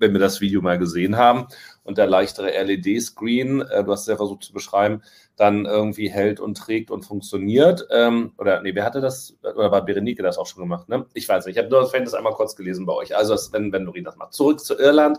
wenn 0.03 0.13
wir 0.13 0.21
das 0.21 0.41
Video 0.41 0.61
mal 0.61 0.79
gesehen 0.79 1.17
haben 1.17 1.47
und 1.85 1.97
der 1.97 2.07
leichtere 2.07 2.51
LED-Screen, 2.51 3.63
äh, 3.63 3.85
du 3.85 3.93
hast 3.93 4.03
es 4.03 4.07
ja 4.09 4.17
versucht 4.17 4.43
zu 4.43 4.53
beschreiben, 4.53 5.03
dann 5.37 5.65
irgendwie 5.65 6.11
hält 6.11 6.41
und 6.41 6.57
trägt 6.57 6.91
und 6.91 7.05
funktioniert. 7.05 7.87
Ähm, 7.91 8.33
oder 8.37 8.61
nee, 8.61 8.75
wer 8.75 8.85
hatte 8.85 9.01
das? 9.01 9.37
Oder 9.43 9.71
war 9.71 9.85
Berenike 9.85 10.23
das 10.23 10.39
auch 10.39 10.47
schon 10.47 10.63
gemacht? 10.63 10.89
Ne? 10.89 11.07
Ich 11.15 11.29
weiß 11.29 11.47
nicht. 11.47 11.57
Ich 11.57 11.63
habe 11.63 11.71
nur 11.71 11.81
das 11.81 11.93
das 11.93 12.15
einmal 12.15 12.35
kurz 12.35 12.57
gelesen 12.57 12.85
bei 12.85 12.93
euch. 12.93 13.17
Also, 13.17 13.37
wenn, 13.53 13.73
wenn 13.73 13.85
Lorin 13.85 14.05
das 14.05 14.17
macht. 14.17 14.35
Zurück 14.35 14.61
zu 14.61 14.77
Irland. 14.77 15.19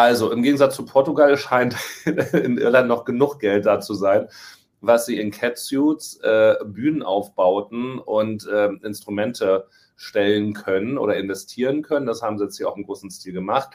Also, 0.00 0.32
im 0.32 0.42
Gegensatz 0.42 0.76
zu 0.76 0.86
Portugal 0.86 1.36
scheint 1.36 1.76
in 2.32 2.56
Irland 2.56 2.88
noch 2.88 3.04
genug 3.04 3.38
Geld 3.38 3.66
da 3.66 3.80
zu 3.80 3.92
sein, 3.92 4.28
was 4.80 5.04
sie 5.04 5.20
in 5.20 5.30
Catsuits, 5.30 6.20
äh, 6.22 6.54
Bühnenaufbauten 6.64 7.98
und 7.98 8.46
äh, 8.46 8.70
Instrumente 8.82 9.68
stellen 9.96 10.54
können 10.54 10.96
oder 10.96 11.18
investieren 11.18 11.82
können. 11.82 12.06
Das 12.06 12.22
haben 12.22 12.38
sie 12.38 12.44
jetzt 12.44 12.56
hier 12.56 12.70
auch 12.70 12.78
im 12.78 12.86
großen 12.86 13.10
Stil 13.10 13.34
gemacht. 13.34 13.74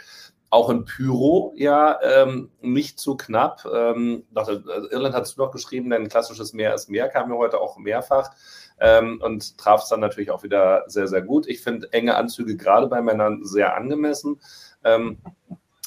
Auch 0.49 0.71
in 0.71 0.86
Pyro, 0.86 1.53
ja, 1.57 1.99
ähm, 2.01 2.49
nicht 2.59 2.99
zu 2.99 3.17
knapp. 3.17 3.63
Ähm, 3.71 4.23
dachte, 4.32 4.63
also 4.67 4.89
Irland 4.89 5.13
hat 5.13 5.26
es 5.26 5.38
noch 5.38 5.51
geschrieben, 5.51 5.91
denn 5.91 6.09
klassisches 6.09 6.53
Meer 6.53 6.73
ist 6.73 6.89
Meer, 6.89 7.07
kam 7.07 7.30
ja 7.30 7.38
heute 7.38 7.61
auch 7.61 7.78
mehrfach 7.78 8.32
ähm, 8.80 9.21
und 9.23 9.59
traf 9.59 9.84
es 9.84 9.89
dann 9.89 9.99
natürlich 9.99 10.32
auch 10.32 10.41
wieder 10.41 10.86
sehr, 10.88 11.07
sehr 11.07 11.21
gut. 11.21 11.45
Ich 11.45 11.61
finde 11.61 11.93
enge 11.93 12.15
Anzüge 12.15 12.57
gerade 12.57 12.88
bei 12.88 13.03
Männern 13.03 13.43
sehr 13.43 13.78
angemessen. 13.78 14.41
Ähm, 14.84 15.19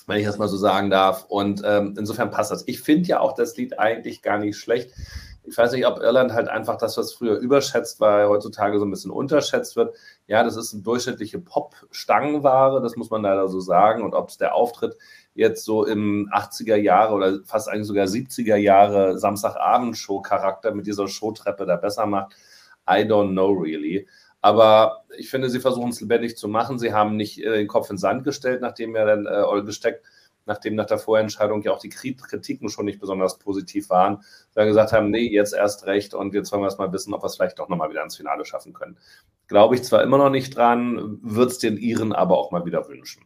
wenn 0.08 0.18
ich 0.18 0.26
das 0.26 0.38
mal 0.38 0.48
so 0.48 0.56
sagen 0.56 0.90
darf. 0.90 1.24
Und 1.28 1.62
ähm, 1.64 1.94
insofern 1.96 2.30
passt 2.30 2.50
das. 2.50 2.66
Ich 2.66 2.80
finde 2.80 3.08
ja 3.08 3.20
auch 3.20 3.34
das 3.34 3.56
Lied 3.56 3.78
eigentlich 3.78 4.22
gar 4.22 4.38
nicht 4.38 4.56
schlecht 4.56 4.90
ich 5.48 5.56
weiß 5.56 5.72
nicht, 5.72 5.86
ob 5.86 6.00
Irland 6.00 6.32
halt 6.32 6.48
einfach 6.48 6.76
das, 6.76 6.96
was 6.98 7.14
früher 7.14 7.38
überschätzt 7.38 8.00
war, 8.00 8.28
heutzutage 8.28 8.78
so 8.78 8.84
ein 8.84 8.90
bisschen 8.90 9.10
unterschätzt 9.10 9.76
wird. 9.76 9.96
Ja, 10.26 10.42
das 10.42 10.56
ist 10.56 10.74
eine 10.74 10.82
durchschnittliche 10.82 11.38
Pop-Stangenware, 11.38 12.82
das 12.82 12.96
muss 12.96 13.10
man 13.10 13.22
leider 13.22 13.48
so 13.48 13.60
sagen. 13.60 14.02
Und 14.02 14.14
ob 14.14 14.28
es 14.28 14.36
der 14.36 14.54
Auftritt 14.54 14.96
jetzt 15.34 15.64
so 15.64 15.86
im 15.86 16.28
80er 16.32 16.76
Jahre 16.76 17.14
oder 17.14 17.38
fast 17.44 17.68
eigentlich 17.68 17.86
sogar 17.86 18.06
70er 18.06 18.56
Jahre 18.56 19.18
Samstagabend-Show-Charakter 19.18 20.74
mit 20.74 20.86
dieser 20.86 21.08
Showtreppe 21.08 21.64
da 21.64 21.76
besser 21.76 22.06
macht, 22.06 22.34
I 22.88 23.04
don't 23.04 23.30
know 23.30 23.50
really. 23.50 24.06
Aber 24.40 25.04
ich 25.16 25.30
finde, 25.30 25.50
sie 25.50 25.60
versuchen 25.60 25.90
es 25.90 26.00
lebendig 26.00 26.36
zu 26.36 26.48
machen. 26.48 26.78
Sie 26.78 26.92
haben 26.92 27.16
nicht 27.16 27.38
äh, 27.38 27.58
den 27.58 27.66
Kopf 27.68 27.90
in 27.90 27.96
den 27.96 28.00
Sand 28.00 28.24
gestellt, 28.24 28.60
nachdem 28.60 28.94
er 28.94 29.06
dann 29.06 29.26
äh, 29.26 29.62
gesteckt 29.62 30.04
nachdem 30.48 30.74
nach 30.74 30.86
der 30.86 30.98
Vorentscheidung 30.98 31.62
ja 31.62 31.72
auch 31.72 31.78
die 31.78 31.90
Kritiken 31.90 32.68
schon 32.68 32.86
nicht 32.86 32.98
besonders 32.98 33.38
positiv 33.38 33.90
waren, 33.90 34.24
dann 34.54 34.66
gesagt 34.66 34.92
haben, 34.92 35.10
nee, 35.10 35.28
jetzt 35.28 35.54
erst 35.54 35.86
recht 35.86 36.14
und 36.14 36.34
jetzt 36.34 36.50
wollen 36.50 36.62
wir 36.62 36.66
erst 36.66 36.80
mal 36.80 36.92
wissen, 36.92 37.14
ob 37.14 37.22
wir 37.22 37.26
es 37.26 37.36
vielleicht 37.36 37.58
doch 37.58 37.68
nochmal 37.68 37.90
wieder 37.90 38.02
ins 38.02 38.16
Finale 38.16 38.44
schaffen 38.44 38.72
können. 38.72 38.98
Glaube 39.46 39.76
ich 39.76 39.84
zwar 39.84 40.02
immer 40.02 40.18
noch 40.18 40.30
nicht 40.30 40.56
dran, 40.56 41.18
würde 41.22 41.52
es 41.52 41.58
den 41.58 41.76
Iren 41.76 42.12
aber 42.12 42.38
auch 42.38 42.50
mal 42.50 42.64
wieder 42.64 42.88
wünschen. 42.88 43.24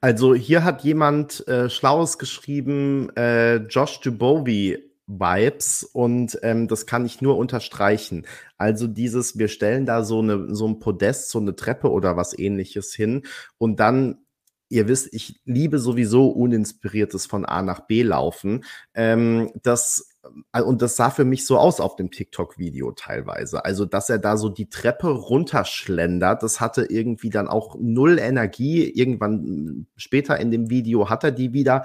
Also 0.00 0.34
hier 0.34 0.64
hat 0.64 0.82
jemand 0.82 1.46
äh, 1.46 1.68
Schlaues 1.68 2.18
geschrieben, 2.18 3.14
äh, 3.16 3.56
Josh 3.56 4.00
Dubovi 4.00 4.82
Vibes 5.06 5.84
und 5.84 6.38
ähm, 6.42 6.68
das 6.68 6.86
kann 6.86 7.06
ich 7.06 7.20
nur 7.20 7.36
unterstreichen. 7.36 8.26
Also 8.56 8.86
dieses, 8.86 9.38
wir 9.38 9.48
stellen 9.48 9.86
da 9.86 10.02
so, 10.02 10.20
eine, 10.20 10.54
so 10.54 10.66
ein 10.66 10.78
Podest, 10.78 11.30
so 11.30 11.38
eine 11.38 11.54
Treppe 11.54 11.90
oder 11.90 12.16
was 12.16 12.36
ähnliches 12.38 12.94
hin 12.94 13.22
und 13.58 13.80
dann 13.80 14.26
ihr 14.68 14.88
wisst, 14.88 15.12
ich 15.12 15.40
liebe 15.44 15.78
sowieso 15.78 16.28
uninspiriertes 16.28 17.26
von 17.26 17.44
A 17.44 17.62
nach 17.62 17.86
B 17.86 18.02
laufen. 18.02 18.64
Ähm, 18.94 19.52
das 19.62 20.15
und 20.52 20.82
das 20.82 20.96
sah 20.96 21.10
für 21.10 21.24
mich 21.24 21.46
so 21.46 21.58
aus 21.58 21.80
auf 21.80 21.96
dem 21.96 22.10
TikTok-Video 22.10 22.92
teilweise. 22.92 23.64
Also, 23.64 23.84
dass 23.84 24.10
er 24.10 24.18
da 24.18 24.36
so 24.36 24.48
die 24.48 24.68
Treppe 24.68 25.08
runterschlendert, 25.08 26.42
das 26.42 26.60
hatte 26.60 26.84
irgendwie 26.84 27.30
dann 27.30 27.48
auch 27.48 27.76
null 27.78 28.18
Energie. 28.18 28.88
Irgendwann 28.90 29.86
später 29.96 30.38
in 30.38 30.50
dem 30.50 30.70
Video 30.70 31.10
hat 31.10 31.24
er 31.24 31.32
die 31.32 31.52
wieder. 31.52 31.84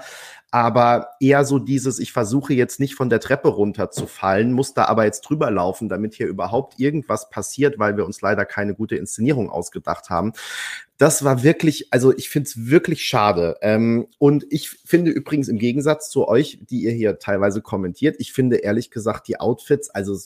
Aber 0.54 1.12
eher 1.18 1.46
so 1.46 1.58
dieses, 1.58 1.98
ich 1.98 2.12
versuche 2.12 2.52
jetzt 2.52 2.78
nicht 2.78 2.94
von 2.94 3.08
der 3.08 3.20
Treppe 3.20 3.48
runterzufallen, 3.48 4.52
muss 4.52 4.74
da 4.74 4.84
aber 4.84 5.06
jetzt 5.06 5.22
drüber 5.22 5.50
laufen, 5.50 5.88
damit 5.88 6.12
hier 6.12 6.26
überhaupt 6.26 6.78
irgendwas 6.78 7.30
passiert, 7.30 7.78
weil 7.78 7.96
wir 7.96 8.04
uns 8.04 8.20
leider 8.20 8.44
keine 8.44 8.74
gute 8.74 8.96
Inszenierung 8.96 9.48
ausgedacht 9.48 10.10
haben. 10.10 10.34
Das 10.98 11.24
war 11.24 11.42
wirklich, 11.42 11.88
also 11.90 12.14
ich 12.14 12.28
finde 12.28 12.48
es 12.48 12.66
wirklich 12.66 13.02
schade. 13.02 13.56
Ähm, 13.62 14.06
und 14.18 14.44
ich 14.50 14.68
finde 14.68 15.10
übrigens 15.10 15.48
im 15.48 15.58
Gegensatz 15.58 16.10
zu 16.10 16.28
euch, 16.28 16.58
die 16.68 16.82
ihr 16.82 16.92
hier 16.92 17.18
teilweise 17.18 17.62
kommentiert, 17.62 18.16
ich 18.18 18.31
finde 18.32 18.56
ehrlich 18.58 18.90
gesagt 18.90 19.28
die 19.28 19.40
Outfits, 19.40 19.90
also 19.90 20.16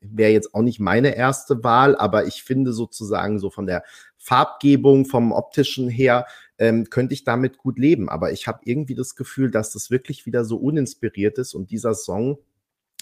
wäre 0.00 0.32
jetzt 0.32 0.54
auch 0.54 0.62
nicht 0.62 0.80
meine 0.80 1.16
erste 1.16 1.62
Wahl, 1.62 1.96
aber 1.96 2.26
ich 2.26 2.42
finde 2.42 2.72
sozusagen 2.72 3.38
so 3.38 3.50
von 3.50 3.66
der 3.66 3.84
Farbgebung, 4.16 5.04
vom 5.04 5.32
optischen 5.32 5.88
her, 5.88 6.26
ähm, 6.58 6.88
könnte 6.88 7.14
ich 7.14 7.24
damit 7.24 7.58
gut 7.58 7.78
leben. 7.78 8.08
Aber 8.08 8.32
ich 8.32 8.46
habe 8.46 8.60
irgendwie 8.64 8.94
das 8.94 9.16
Gefühl, 9.16 9.50
dass 9.50 9.72
das 9.72 9.90
wirklich 9.90 10.26
wieder 10.26 10.44
so 10.44 10.56
uninspiriert 10.56 11.38
ist 11.38 11.54
und 11.54 11.70
dieser 11.70 11.94
Song 11.94 12.38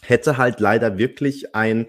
hätte 0.02 0.36
halt 0.36 0.58
leider 0.58 0.98
wirklich 0.98 1.54
ein 1.54 1.86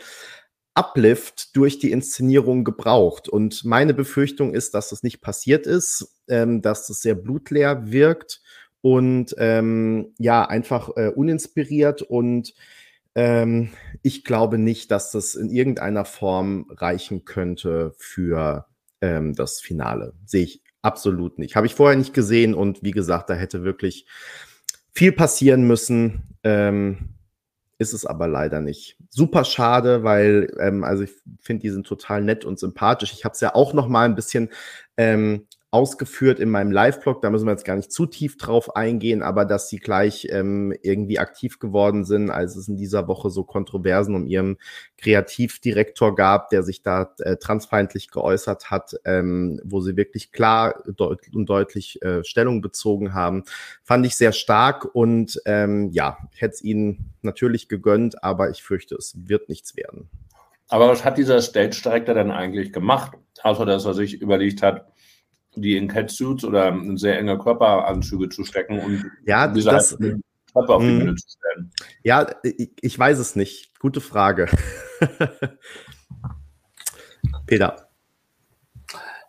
Uplift 0.76 1.55
durch 1.55 1.80
die 1.80 1.91
Inszenierung 1.91 2.64
gebraucht. 2.64 3.30
Und 3.30 3.64
meine 3.64 3.93
Befürchtung 3.93 4.53
ist, 4.53 4.74
dass 4.74 4.89
das 4.89 5.03
nicht 5.03 5.22
passiert 5.22 5.68
ist, 5.68 6.20
ähm, 6.28 6.61
dass 6.61 6.88
das 6.88 7.01
sehr 7.01 7.16
blutleer 7.16 7.91
wirkt 7.91 8.41
und 8.84 9.34
ähm, 9.38 10.13
ja, 10.19 10.43
einfach 10.43 10.89
äh, 10.97 11.07
uninspiriert 11.07 12.01
und 12.01 12.53
ähm, 13.15 13.69
ich 14.01 14.25
glaube 14.25 14.57
nicht, 14.57 14.91
dass 14.91 15.11
das 15.11 15.36
in 15.36 15.49
irgendeiner 15.49 16.03
Form 16.03 16.65
reichen 16.69 17.23
könnte 17.23 17.93
für 17.97 18.65
ähm, 18.99 19.36
das 19.36 19.61
Finale. 19.61 20.13
Sehe 20.25 20.43
ich 20.43 20.63
absolut 20.81 21.39
nicht. 21.39 21.55
Habe 21.55 21.65
ich 21.65 21.75
vorher 21.75 21.97
nicht 21.97 22.13
gesehen 22.13 22.53
und 22.53 22.84
wie 22.84 22.91
gesagt, 22.91 23.29
da 23.29 23.36
hätte 23.36 23.63
wirklich 23.63 24.05
viel 24.91 25.13
passieren 25.13 25.65
müssen. 25.65 26.36
Ähm, 26.43 27.15
ist 27.77 27.93
es 27.93 28.05
aber 28.05 28.27
leider 28.27 28.59
nicht. 28.59 28.97
Super 29.09 29.45
schade, 29.45 30.03
weil 30.03 30.53
ähm, 30.59 30.84
also 30.84 31.03
ich 31.03 31.11
finde, 31.39 31.61
die 31.61 31.69
sind 31.69 31.88
total 31.88 32.21
nett 32.21 32.43
und 32.43 32.59
sympathisch. 32.59 33.13
Ich 33.13 33.23
habe 33.23 33.34
es 33.34 33.39
ja 33.39 33.55
auch 33.55 33.73
noch 33.73 33.88
mal 33.88 34.03
ein 34.03 34.15
bisschen 34.15 34.49
ähm, 34.97 35.47
ausgeführt 35.74 36.39
in 36.39 36.51
meinem 36.51 36.71
Live-Blog, 36.71 37.24
da 37.24 37.32
müssen 37.32 37.47
wir 37.47 37.51
jetzt 37.51 37.65
gar 37.65 37.76
nicht 37.76 37.91
zu 37.91 38.05
tief 38.05 38.38
drauf 38.38 38.76
eingehen, 38.76 39.24
aber 39.24 39.43
dass 39.43 39.69
sie 39.69 39.80
gleich 39.80 40.28
ähm, 40.30 40.71
irgendwie 40.84 41.17
aktiv 41.17 41.57
geworden 41.57 42.05
sind, 42.05 42.30
als 42.30 42.55
es 42.55 42.67
in 42.67 42.78
dieser 42.78 43.07
Woche 43.07 43.32
so 43.32 43.43
Kontroversen 43.43 44.13
um 44.13 44.28
ihren 44.28 44.57
Kreativdirektor 44.99 46.15
gab, 46.15 46.49
der 46.49 46.61
sich 46.61 46.84
da 46.84 47.15
äh, 47.17 47.38
transfeindlich 47.38 48.11
geäußert 48.11 48.69
hat, 48.69 48.93
ähm, 49.03 49.59
wo 49.63 49.82
sie 49.82 49.97
wirklich 49.97 50.32
klar 50.32 50.84
deut 50.86 51.21
und 51.34 51.47
deutlich 51.47 51.99
äh, 52.03 52.24
Stellung 52.24 52.61
bezogen 52.61 53.15
haben, 53.15 53.43
fand 53.84 54.05
ich 54.05 54.15
sehr 54.15 54.32
stark. 54.32 54.93
Und 54.93 55.41
ähm, 55.45 55.89
ja, 55.91 56.19
hätte 56.36 56.53
es 56.53 56.63
ihnen 56.63 57.15
natürlich 57.24 57.67
gegönnt, 57.67 58.24
aber 58.24 58.51
ich 58.51 58.61
fürchte, 58.61 58.93
es 58.93 59.15
wird 59.28 59.49
nichts 59.49 59.76
werden. 59.76 60.07
Aber 60.69 60.88
was 60.88 61.03
hat 61.03 61.17
dieser 61.17 61.41
Stage 61.41 61.82
Director 61.84 62.13
denn 62.13 62.30
eigentlich 62.30 62.71
gemacht, 62.71 63.17
außer 63.41 63.65
dass 63.65 63.86
er 63.86 63.95
sich 63.95 64.21
überlegt 64.21 64.61
hat, 64.61 64.92
die 65.55 65.77
in 65.77 65.87
Catsuits 65.87 66.43
oder 66.43 66.69
in 66.69 66.97
sehr 66.97 67.17
enge 67.17 67.37
Körperanzüge 67.37 68.29
zu 68.29 68.43
stecken 68.43 68.79
und 68.79 69.05
ja, 69.25 69.47
diese 69.47 69.69
das, 69.69 69.97
Treppe 70.53 70.73
auf 70.73 70.81
die 70.81 70.89
hm. 70.89 70.99
Bühne 70.99 71.15
zu 71.15 71.27
stellen? 71.29 71.71
Ja, 72.03 72.27
ich, 72.43 72.71
ich 72.81 72.97
weiß 72.99 73.19
es 73.19 73.35
nicht. 73.35 73.77
Gute 73.79 74.01
Frage. 74.01 74.47
Peter. 77.45 77.89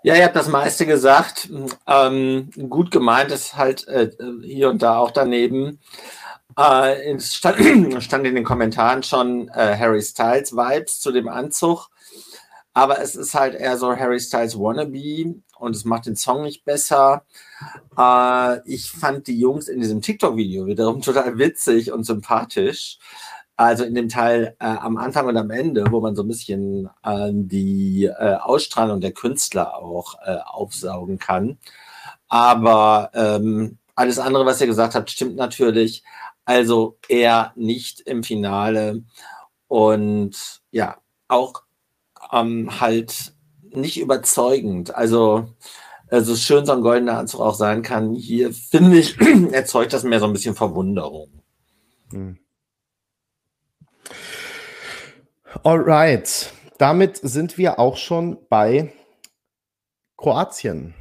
Ja, 0.02 0.14
ihr 0.16 0.24
habt 0.24 0.36
das 0.36 0.48
meiste 0.48 0.84
gesagt. 0.84 1.48
Ähm, 1.86 2.50
gut 2.68 2.90
gemeint 2.90 3.30
ist 3.30 3.56
halt 3.56 3.88
äh, 3.88 4.10
hier 4.42 4.68
und 4.68 4.82
da 4.82 4.98
auch 4.98 5.10
daneben. 5.10 5.80
Äh, 6.58 7.14
es 7.14 7.34
stand, 7.34 8.02
stand, 8.02 8.26
in 8.26 8.34
den 8.34 8.44
Kommentaren 8.44 9.02
schon 9.02 9.48
äh, 9.48 9.76
Harry 9.78 10.02
Styles 10.02 10.52
Vibes 10.52 11.00
zu 11.00 11.10
dem 11.10 11.28
Anzug. 11.28 11.88
Aber 12.74 13.00
es 13.00 13.14
ist 13.14 13.34
halt 13.34 13.54
eher 13.54 13.78
so 13.78 13.96
Harry 13.96 14.20
Styles 14.20 14.58
Wannabe 14.58 15.36
und 15.64 15.74
es 15.74 15.84
macht 15.84 16.06
den 16.06 16.16
Song 16.16 16.42
nicht 16.42 16.64
besser. 16.64 17.24
Äh, 17.98 18.60
ich 18.68 18.90
fand 18.92 19.26
die 19.26 19.38
Jungs 19.38 19.68
in 19.68 19.80
diesem 19.80 20.00
TikTok-Video 20.00 20.66
wiederum 20.66 21.00
total 21.02 21.38
witzig 21.38 21.92
und 21.92 22.04
sympathisch. 22.04 22.98
Also 23.56 23.84
in 23.84 23.94
dem 23.94 24.08
Teil 24.08 24.56
äh, 24.58 24.64
am 24.66 24.96
Anfang 24.96 25.26
und 25.26 25.36
am 25.36 25.50
Ende, 25.50 25.84
wo 25.90 26.00
man 26.00 26.16
so 26.16 26.22
ein 26.22 26.28
bisschen 26.28 26.90
äh, 27.04 27.30
die 27.32 28.10
Ausstrahlung 28.12 29.00
der 29.00 29.12
Künstler 29.12 29.76
auch 29.76 30.16
äh, 30.24 30.38
aufsaugen 30.44 31.18
kann. 31.18 31.58
Aber 32.28 33.10
ähm, 33.14 33.78
alles 33.94 34.18
andere, 34.18 34.44
was 34.46 34.60
ihr 34.60 34.66
gesagt 34.66 34.94
habt, 34.94 35.10
stimmt 35.10 35.36
natürlich. 35.36 36.02
Also 36.44 36.98
eher 37.08 37.52
nicht 37.56 38.00
im 38.00 38.24
Finale. 38.24 39.04
Und 39.68 40.62
ja, 40.72 40.98
auch 41.28 41.62
ähm, 42.32 42.80
halt 42.80 43.34
nicht 43.76 44.00
überzeugend. 44.00 44.94
Also, 44.94 45.48
also 46.08 46.36
schön 46.36 46.66
so 46.66 46.72
ein 46.72 46.82
goldener 46.82 47.18
Anzug 47.18 47.40
auch 47.40 47.54
sein 47.54 47.82
kann, 47.82 48.14
hier 48.14 48.52
finde 48.52 48.98
ich, 48.98 49.16
erzeugt 49.52 49.92
das 49.92 50.04
mehr 50.04 50.20
so 50.20 50.26
ein 50.26 50.32
bisschen 50.32 50.54
Verwunderung. 50.54 51.28
Hm. 52.10 52.38
Alright, 55.62 56.52
damit 56.78 57.16
sind 57.16 57.56
wir 57.58 57.78
auch 57.78 57.96
schon 57.96 58.38
bei 58.48 58.92
Kroatien. 60.16 60.94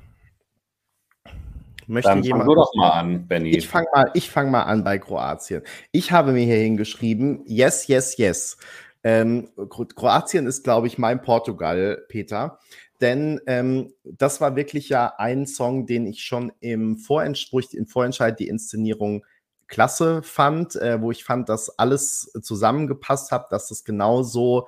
Möchte 1.88 2.10
Dann 2.10 2.24
jemand, 2.24 2.44
fang 2.44 2.50
du 2.50 2.56
doch 2.56 2.74
mal 2.76 2.90
an, 2.92 3.28
Benny. 3.28 3.50
Ich 3.50 3.68
fange 3.68 3.88
mal, 3.94 4.12
fang 4.16 4.52
mal 4.52 4.64
an 4.64 4.84
bei 4.84 4.98
Kroatien. 5.00 5.64
Ich 5.92 6.12
habe 6.12 6.32
mir 6.32 6.46
hier 6.46 6.58
hingeschrieben, 6.58 7.44
yes, 7.46 7.88
yes, 7.88 8.18
yes. 8.18 8.58
Ähm, 9.04 9.50
Kroatien 9.70 10.48
ist, 10.48 10.64
glaube 10.64 10.88
ich, 10.88 10.98
mein 10.98 11.22
Portugal, 11.22 12.04
Peter. 12.08 12.60
Denn 13.02 13.42
ähm, 13.48 13.94
das 14.04 14.40
war 14.40 14.56
wirklich 14.56 14.88
ja 14.88 15.14
ein 15.18 15.46
Song, 15.46 15.86
den 15.86 16.08
ich 16.08 16.24
schon 16.24 16.54
im 16.62 16.98
Vorentspruch, 16.98 17.64
im 17.74 17.86
Vorentscheid 17.86 18.40
die 18.40 18.48
Inszenierung 18.48 19.26
klasse 19.68 20.22
fand, 20.24 20.76
äh, 20.76 21.02
wo 21.02 21.12
ich 21.12 21.24
fand, 21.24 21.50
dass 21.50 21.78
alles 21.80 22.32
zusammengepasst 22.42 23.32
hat, 23.32 23.52
dass 23.52 23.70
das 23.70 23.84
genauso 23.84 24.68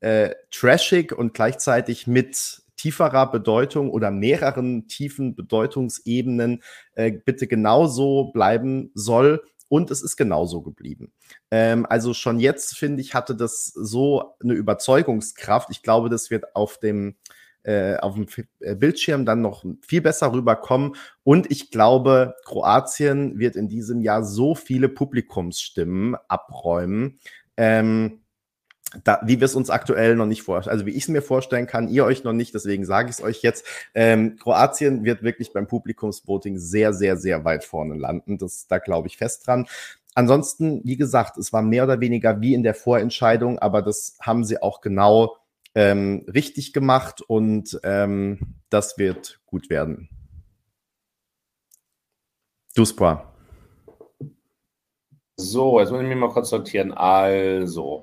äh, 0.00 0.30
trashig 0.50 1.12
und 1.12 1.34
gleichzeitig 1.34 2.06
mit 2.06 2.62
tieferer 2.76 3.30
Bedeutung 3.30 3.90
oder 3.90 4.10
mehreren 4.10 4.88
tiefen 4.88 5.34
Bedeutungsebenen 5.34 6.62
äh, 6.94 7.12
bitte 7.12 7.46
genauso 7.46 8.32
bleiben 8.32 8.90
soll. 8.94 9.42
Und 9.70 9.92
es 9.92 10.02
ist 10.02 10.16
genauso 10.16 10.62
geblieben. 10.62 11.12
Ähm, 11.52 11.86
also 11.88 12.12
schon 12.12 12.40
jetzt, 12.40 12.76
finde 12.76 13.00
ich, 13.02 13.14
hatte 13.14 13.36
das 13.36 13.66
so 13.66 14.34
eine 14.42 14.54
Überzeugungskraft. 14.54 15.70
Ich 15.70 15.82
glaube, 15.82 16.10
das 16.10 16.28
wird 16.28 16.56
auf 16.56 16.78
dem, 16.78 17.14
äh, 17.62 17.96
auf 17.98 18.16
dem 18.16 18.26
äh, 18.58 18.74
Bildschirm 18.74 19.24
dann 19.24 19.42
noch 19.42 19.64
viel 19.80 20.00
besser 20.00 20.32
rüberkommen. 20.32 20.96
Und 21.22 21.52
ich 21.52 21.70
glaube, 21.70 22.34
Kroatien 22.44 23.38
wird 23.38 23.54
in 23.54 23.68
diesem 23.68 24.00
Jahr 24.00 24.24
so 24.24 24.56
viele 24.56 24.88
Publikumsstimmen 24.88 26.16
abräumen. 26.26 27.20
Ähm, 27.56 28.22
da, 29.04 29.20
wie 29.24 29.40
wir 29.40 29.44
es 29.44 29.54
uns 29.54 29.70
aktuell 29.70 30.16
noch 30.16 30.26
nicht 30.26 30.42
vorstellen, 30.42 30.72
also 30.72 30.86
wie 30.86 30.90
ich 30.90 31.04
es 31.04 31.08
mir 31.08 31.22
vorstellen 31.22 31.66
kann, 31.66 31.88
ihr 31.88 32.04
euch 32.04 32.24
noch 32.24 32.32
nicht, 32.32 32.54
deswegen 32.54 32.84
sage 32.84 33.10
ich 33.10 33.16
es 33.16 33.22
euch 33.22 33.42
jetzt. 33.42 33.64
Ähm, 33.94 34.36
Kroatien 34.36 35.04
wird 35.04 35.22
wirklich 35.22 35.52
beim 35.52 35.66
Publikumsvoting 35.66 36.58
sehr, 36.58 36.92
sehr, 36.92 37.16
sehr 37.16 37.44
weit 37.44 37.64
vorne 37.64 37.94
landen. 37.94 38.38
Das, 38.38 38.66
da 38.66 38.78
glaube 38.78 39.08
ich 39.08 39.16
fest 39.16 39.46
dran. 39.46 39.66
Ansonsten, 40.14 40.80
wie 40.84 40.96
gesagt, 40.96 41.38
es 41.38 41.52
war 41.52 41.62
mehr 41.62 41.84
oder 41.84 42.00
weniger 42.00 42.40
wie 42.40 42.54
in 42.54 42.62
der 42.64 42.74
Vorentscheidung, 42.74 43.58
aber 43.58 43.80
das 43.80 44.18
haben 44.20 44.44
sie 44.44 44.60
auch 44.60 44.80
genau 44.80 45.36
ähm, 45.74 46.26
richtig 46.32 46.72
gemacht 46.72 47.22
und 47.22 47.78
ähm, 47.84 48.56
das 48.70 48.98
wird 48.98 49.40
gut 49.46 49.70
werden. 49.70 50.08
Duspra. 52.74 53.32
So, 55.36 55.80
jetzt 55.80 55.90
muss 55.90 56.02
ich 56.02 56.08
mich 56.08 56.16
mal 56.16 56.28
kurz 56.30 56.50
sortieren. 56.50 56.92
Also, 56.92 58.02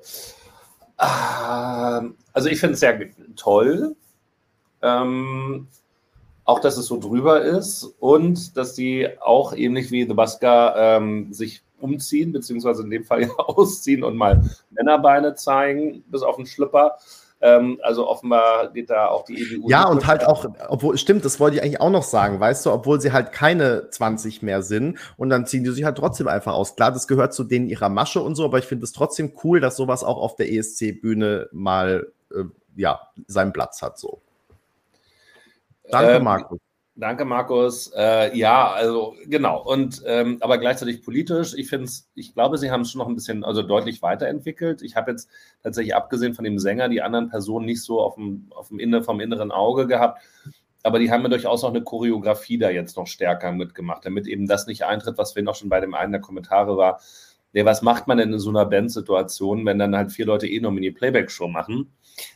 also 0.98 2.48
ich 2.48 2.60
finde 2.60 2.74
es 2.74 2.80
sehr 2.80 2.98
toll. 3.36 3.96
Ähm, 4.82 5.68
auch, 6.44 6.60
dass 6.60 6.78
es 6.78 6.86
so 6.86 6.98
drüber 6.98 7.42
ist 7.42 7.84
und 8.00 8.56
dass 8.56 8.74
die 8.74 9.08
auch 9.20 9.52
ähnlich 9.52 9.90
wie 9.90 10.06
The 10.06 10.14
Basker 10.14 10.74
ähm, 10.76 11.32
sich 11.32 11.62
umziehen, 11.78 12.32
beziehungsweise 12.32 12.82
in 12.82 12.90
dem 12.90 13.04
Fall 13.04 13.22
ja 13.22 13.30
ausziehen 13.36 14.02
und 14.02 14.16
mal 14.16 14.42
Männerbeine 14.70 15.34
zeigen, 15.34 16.02
bis 16.08 16.22
auf 16.22 16.36
den 16.36 16.46
Schlüpper. 16.46 16.98
Ähm, 17.40 17.78
also 17.82 18.08
offenbar 18.08 18.72
geht 18.72 18.90
da 18.90 19.06
auch 19.06 19.24
die 19.24 19.40
EBU. 19.40 19.68
Ja, 19.70 19.86
und 19.86 20.06
halt 20.06 20.26
auch, 20.26 20.46
obwohl, 20.68 20.98
stimmt, 20.98 21.24
das 21.24 21.38
wollte 21.38 21.56
ich 21.56 21.62
eigentlich 21.62 21.80
auch 21.80 21.90
noch 21.90 22.02
sagen, 22.02 22.40
weißt 22.40 22.66
du, 22.66 22.72
obwohl 22.72 23.00
sie 23.00 23.12
halt 23.12 23.32
keine 23.32 23.90
20 23.90 24.42
mehr 24.42 24.62
sind 24.62 24.98
und 25.16 25.30
dann 25.30 25.46
ziehen 25.46 25.62
die 25.62 25.70
sich 25.70 25.84
halt 25.84 25.96
trotzdem 25.98 26.26
einfach 26.26 26.54
aus. 26.54 26.74
Klar, 26.74 26.90
das 26.90 27.06
gehört 27.06 27.32
zu 27.32 27.44
denen 27.44 27.68
ihrer 27.68 27.88
Masche 27.88 28.20
und 28.20 28.34
so, 28.34 28.44
aber 28.44 28.58
ich 28.58 28.66
finde 28.66 28.84
es 28.84 28.92
trotzdem 28.92 29.32
cool, 29.44 29.60
dass 29.60 29.76
sowas 29.76 30.02
auch 30.02 30.18
auf 30.18 30.34
der 30.34 30.50
ESC-Bühne 30.50 31.48
mal, 31.52 32.08
äh, 32.32 32.44
ja, 32.74 33.00
seinen 33.28 33.52
Platz 33.52 33.82
hat, 33.82 33.98
so. 33.98 34.20
Danke, 35.90 36.14
ähm, 36.14 36.24
Markus. 36.24 36.58
Danke, 37.00 37.24
Markus. 37.24 37.92
Äh, 37.94 38.36
ja, 38.36 38.72
also 38.72 39.14
genau. 39.26 39.62
Und 39.62 40.02
ähm, 40.04 40.38
aber 40.40 40.58
gleichzeitig 40.58 41.04
politisch. 41.04 41.54
Ich 41.56 41.68
finde 41.68 41.88
ich 42.16 42.34
glaube, 42.34 42.58
sie 42.58 42.72
haben 42.72 42.80
es 42.80 42.90
schon 42.90 42.98
noch 42.98 43.06
ein 43.06 43.14
bisschen, 43.14 43.44
also 43.44 43.62
deutlich 43.62 44.02
weiterentwickelt. 44.02 44.82
Ich 44.82 44.96
habe 44.96 45.12
jetzt 45.12 45.30
tatsächlich 45.62 45.94
abgesehen 45.94 46.34
von 46.34 46.44
dem 46.44 46.58
Sänger 46.58 46.88
die 46.88 47.00
anderen 47.00 47.28
Personen 47.28 47.66
nicht 47.66 47.82
so 47.84 48.00
auf 48.00 48.16
dem, 48.16 48.48
auf 48.50 48.66
dem 48.68 48.80
Inne, 48.80 49.04
vom 49.04 49.20
inneren 49.20 49.52
Auge 49.52 49.86
gehabt. 49.86 50.20
Aber 50.82 50.98
die 50.98 51.12
haben 51.12 51.22
mir 51.22 51.28
durchaus 51.28 51.62
auch 51.62 51.70
eine 51.70 51.84
Choreografie 51.84 52.58
da 52.58 52.68
jetzt 52.68 52.96
noch 52.96 53.06
stärker 53.06 53.52
mitgemacht, 53.52 54.04
damit 54.04 54.26
eben 54.26 54.48
das 54.48 54.66
nicht 54.66 54.84
eintritt, 54.84 55.18
was 55.18 55.36
wir 55.36 55.44
noch 55.44 55.54
schon 55.54 55.68
bei 55.68 55.78
dem 55.78 55.94
einen 55.94 56.10
der 56.10 56.20
Kommentare 56.20 56.76
war. 56.76 57.00
Nee, 57.52 57.64
was 57.64 57.80
macht 57.80 58.08
man 58.08 58.18
denn 58.18 58.32
in 58.32 58.40
so 58.40 58.50
einer 58.50 58.66
Bandsituation, 58.66 59.64
wenn 59.66 59.78
dann 59.78 59.96
halt 59.96 60.10
vier 60.10 60.26
Leute 60.26 60.48
eh 60.48 60.60
nur 60.60 60.72
Mini-Playback-Show 60.72 61.46
machen? 61.46 61.92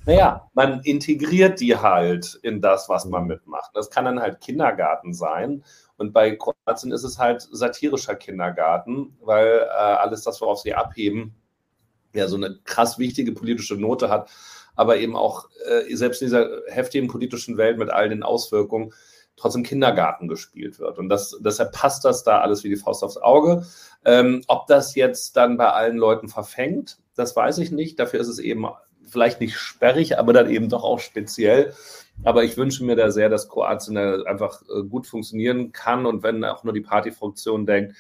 Naja, 0.07 0.49
man 0.55 0.81
integriert 0.81 1.61
die 1.61 1.77
halt 1.77 2.39
in 2.43 2.61
das, 2.61 2.89
was 2.89 3.05
man 3.05 3.27
mitmacht. 3.27 3.71
Das 3.75 3.91
kann 3.91 4.05
dann 4.05 4.21
halt 4.21 4.41
Kindergarten 4.41 5.15
sein. 5.15 5.65
Und 5.97 6.13
bei 6.13 6.37
Kroatien 6.37 6.93
ist 6.93 7.05
es 7.05 7.19
halt 7.19 7.47
satirischer 7.51 8.15
Kindergarten, 8.15 9.17
weil 9.21 9.67
äh, 9.69 9.71
alles 9.71 10.23
das, 10.23 10.41
worauf 10.41 10.61
sie 10.61 10.75
abheben, 10.75 11.35
ja 12.15 12.29
so 12.29 12.37
eine 12.37 12.59
krass 12.65 12.99
wichtige 12.99 13.33
politische 13.33 13.77
Note 13.77 14.09
hat, 14.09 14.31
aber 14.75 14.97
eben 14.99 15.17
auch 15.17 15.49
äh, 15.67 15.95
selbst 15.95 16.23
in 16.23 16.27
dieser 16.27 16.49
heftigen 16.69 17.09
politischen 17.09 17.57
Welt 17.57 17.79
mit 17.79 17.91
all 17.91 18.09
den 18.09 18.23
Auswirkungen 18.23 18.93
trotzdem 19.37 19.63
Kindergarten 19.63 20.29
gespielt 20.29 20.79
wird. 20.79 20.99
Und 20.99 21.09
das, 21.09 21.39
deshalb 21.41 21.73
passt 21.73 22.05
das 22.05 22.23
da 22.23 22.41
alles 22.41 22.65
wie 22.65 22.69
die 22.69 22.77
Faust 22.77 23.03
aufs 23.03 23.17
Auge. 23.17 23.67
Ähm, 24.05 24.43
ob 24.47 24.67
das 24.67 24.95
jetzt 24.95 25.37
dann 25.37 25.57
bei 25.57 25.71
allen 25.71 25.97
Leuten 25.97 26.29
verfängt, 26.29 26.99
das 27.15 27.35
weiß 27.35 27.59
ich 27.59 27.71
nicht. 27.71 27.99
Dafür 27.99 28.21
ist 28.21 28.29
es 28.29 28.39
eben 28.39 28.67
vielleicht 29.13 29.41
nicht 29.41 29.57
sperrig, 29.57 30.19
aber 30.19 30.33
dann 30.33 30.51
eben 30.51 30.69
doch 30.69 30.83
auch 30.83 31.01
speziell. 31.01 31.75
Aber 32.25 32.45
ich 32.45 32.57
wünsche 32.57 32.85
mir 32.85 32.97
da 32.97 33.11
sehr, 33.11 33.29
dass 33.29 33.49
Kroatien 33.49 33.97
einfach 33.99 34.63
äh, 34.63 34.83
gut 34.83 35.07
funktionieren 35.07 35.73
kann 35.73 36.07
und 36.07 36.23
wenn 36.23 36.45
auch 36.45 36.65
nur 36.65 36.73
die 36.73 36.81
Partyfunktion 36.83 37.67
denkt, 37.67 37.95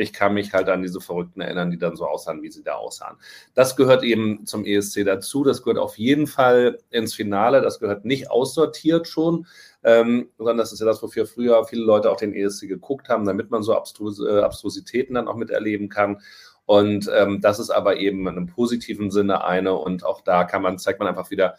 Ich 0.00 0.12
kann 0.12 0.34
mich 0.34 0.52
halt 0.52 0.68
an 0.68 0.82
diese 0.82 1.00
Verrückten 1.00 1.40
erinnern, 1.40 1.72
die 1.72 1.78
dann 1.78 1.96
so 1.96 2.06
aussahen, 2.06 2.42
wie 2.42 2.50
sie 2.50 2.62
da 2.62 2.74
aussahen. 2.74 3.16
Das 3.54 3.74
gehört 3.74 4.04
eben 4.04 4.46
zum 4.46 4.64
ESC 4.64 5.04
dazu. 5.04 5.42
Das 5.42 5.62
gehört 5.62 5.78
auf 5.78 5.98
jeden 5.98 6.28
Fall 6.28 6.78
ins 6.90 7.14
Finale. 7.14 7.62
Das 7.62 7.80
gehört 7.80 8.04
nicht 8.04 8.30
aussortiert 8.30 9.08
schon, 9.08 9.46
ähm, 9.82 10.28
sondern 10.38 10.56
das 10.56 10.72
ist 10.72 10.78
ja 10.78 10.86
das, 10.86 11.02
wofür 11.02 11.26
früher 11.26 11.64
viele 11.64 11.82
Leute 11.82 12.12
auch 12.12 12.16
den 12.16 12.32
ESC 12.32 12.68
geguckt 12.68 13.08
haben, 13.08 13.26
damit 13.26 13.50
man 13.50 13.64
so 13.64 13.74
Abstrus 13.74 14.20
äh, 14.20 14.40
Abstrusitäten 14.40 15.14
dann 15.14 15.26
auch 15.26 15.36
miterleben 15.36 15.88
kann. 15.88 16.20
Und 16.68 17.10
ähm, 17.16 17.40
das 17.40 17.58
ist 17.58 17.70
aber 17.70 17.96
eben 17.96 18.20
in 18.20 18.28
einem 18.28 18.46
positiven 18.46 19.10
Sinne 19.10 19.42
eine. 19.42 19.72
Und 19.72 20.04
auch 20.04 20.20
da 20.20 20.44
kann 20.44 20.60
man, 20.60 20.76
zeigt 20.76 20.98
man 20.98 21.08
einfach 21.08 21.30
wieder, 21.30 21.56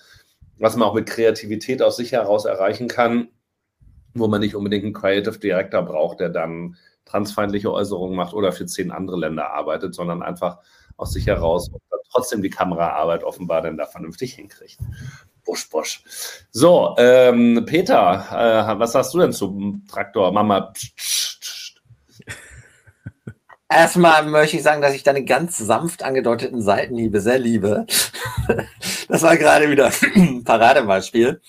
was 0.60 0.76
man 0.76 0.88
auch 0.88 0.94
mit 0.94 1.08
Kreativität 1.08 1.82
aus 1.82 1.98
sich 1.98 2.12
heraus 2.12 2.46
erreichen 2.46 2.88
kann, 2.88 3.30
wo 4.14 4.28
man 4.28 4.40
nicht 4.40 4.54
unbedingt 4.54 4.84
einen 4.84 4.94
Creative 4.94 5.40
Director 5.40 5.82
braucht, 5.82 6.20
der 6.20 6.30
dann 6.30 6.78
transfeindliche 7.06 7.74
Äußerungen 7.74 8.16
macht 8.16 8.36
oder 8.36 8.52
für 8.52 8.68
zehn 8.68 8.92
andere 8.92 9.18
Länder 9.18 9.50
arbeitet, 9.50 9.96
sondern 9.96 10.22
einfach 10.22 10.60
aus 10.96 11.12
sich 11.12 11.26
heraus 11.26 11.72
trotzdem 12.12 12.44
die 12.44 12.52
Kameraarbeit 12.52 13.24
offenbar 13.24 13.64
dann 13.64 13.78
da 13.78 13.88
vernünftig 13.88 14.36
hinkriegt. 14.36 14.78
Busch, 15.44 15.68
Busch. 15.72 16.04
So, 16.52 16.94
ähm, 17.00 17.64
Peter, 17.66 18.28
äh, 18.76 18.80
was 18.80 18.92
sagst 18.92 19.16
du 19.16 19.20
denn 19.20 19.34
zum 19.34 19.88
Traktor? 19.90 20.32
Mama. 20.32 20.72
Pst, 20.72 20.96
pst. 20.98 21.39
Erstmal 23.72 24.26
möchte 24.26 24.58
ich 24.58 24.64
sagen, 24.64 24.82
dass 24.82 24.96
ich 24.96 25.04
deine 25.04 25.24
ganz 25.24 25.58
sanft 25.58 26.02
angedeuteten 26.02 26.62
Seitenhiebe 26.62 27.22
sehr 27.22 27.40
liebe. 27.40 27.86
Das 29.08 29.24
war 29.24 29.38
gerade 29.38 29.72
wieder 29.72 29.92
ein 30.16 30.44
Paradebeispiel. 30.44 31.42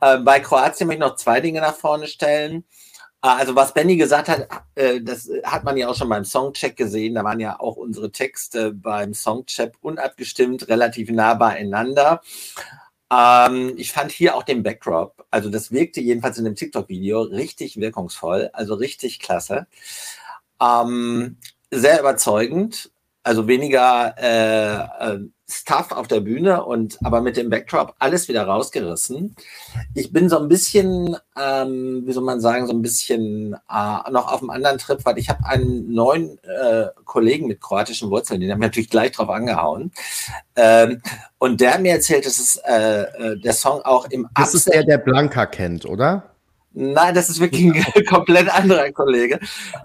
Äh, 0.00 0.18
bei 0.18 0.38
Kroatien 0.38 0.86
möchte 0.86 1.02
ich 1.02 1.08
noch 1.08 1.16
zwei 1.16 1.40
Dinge 1.40 1.60
nach 1.60 1.74
vorne 1.74 2.06
stellen. 2.06 2.64
Äh, 3.22 3.28
also 3.28 3.56
was 3.56 3.74
Benny 3.74 3.96
gesagt 3.96 4.28
hat, 4.28 4.46
äh, 4.76 5.00
das 5.00 5.28
hat 5.42 5.64
man 5.64 5.76
ja 5.76 5.88
auch 5.88 5.96
schon 5.96 6.08
beim 6.08 6.24
Songcheck 6.24 6.76
gesehen. 6.76 7.16
Da 7.16 7.24
waren 7.24 7.40
ja 7.40 7.58
auch 7.58 7.74
unsere 7.74 8.12
Texte 8.12 8.72
beim 8.72 9.14
Songcheck 9.14 9.74
unabgestimmt, 9.80 10.68
relativ 10.68 11.10
nah 11.10 11.34
beieinander. 11.34 12.20
Ähm, 13.12 13.74
ich 13.76 13.92
fand 13.92 14.10
hier 14.12 14.36
auch 14.36 14.42
den 14.42 14.62
Backdrop, 14.62 15.26
also 15.30 15.50
das 15.50 15.70
wirkte 15.70 16.00
jedenfalls 16.00 16.38
in 16.38 16.44
dem 16.44 16.54
TikTok-Video 16.54 17.22
richtig 17.22 17.78
wirkungsvoll, 17.78 18.50
also 18.52 18.74
richtig 18.74 19.20
klasse. 19.20 19.66
Ähm, 20.62 21.38
sehr 21.70 22.00
überzeugend, 22.00 22.90
also 23.22 23.48
weniger 23.48 24.14
äh, 24.18 25.18
Stuff 25.52 25.92
auf 25.92 26.08
der 26.08 26.20
Bühne 26.20 26.64
und 26.64 26.98
aber 27.04 27.20
mit 27.20 27.36
dem 27.36 27.50
Backdrop 27.50 27.94
alles 27.98 28.28
wieder 28.28 28.44
rausgerissen. 28.44 29.36
Ich 29.94 30.12
bin 30.12 30.28
so 30.28 30.38
ein 30.38 30.48
bisschen, 30.48 31.16
ähm, 31.38 32.02
wie 32.06 32.12
soll 32.12 32.24
man 32.24 32.40
sagen, 32.40 32.66
so 32.66 32.72
ein 32.72 32.82
bisschen 32.82 33.54
äh, 33.54 34.10
noch 34.10 34.32
auf 34.32 34.40
einem 34.40 34.50
anderen 34.50 34.78
Trip, 34.78 35.04
weil 35.04 35.18
ich 35.18 35.28
habe 35.28 35.44
einen 35.44 35.92
neuen 35.92 36.38
äh, 36.44 36.86
Kollegen 37.04 37.48
mit 37.48 37.60
kroatischen 37.60 38.10
Wurzeln, 38.10 38.40
den 38.40 38.50
haben 38.50 38.60
wir 38.60 38.68
natürlich 38.68 38.90
gleich 38.90 39.12
drauf 39.12 39.28
angehauen. 39.28 39.92
Ähm, 40.56 41.02
und 41.38 41.60
der 41.60 41.78
mir 41.78 41.92
erzählt, 41.92 42.24
dass 42.24 42.38
es 42.38 42.56
äh, 42.56 43.02
äh 43.02 43.38
der 43.38 43.52
Song 43.52 43.82
auch 43.82 44.06
im 44.10 44.28
Das 44.34 44.54
ist 44.54 44.72
der, 44.72 44.84
der 44.84 44.98
Blanca 44.98 45.46
kennt, 45.46 45.84
oder? 45.84 46.31
Nein, 46.74 47.14
das 47.14 47.28
ist 47.28 47.40
wirklich 47.40 47.64
ein 47.64 48.04
komplett 48.06 48.48
anderer 48.48 48.90
Kollege. 48.92 49.38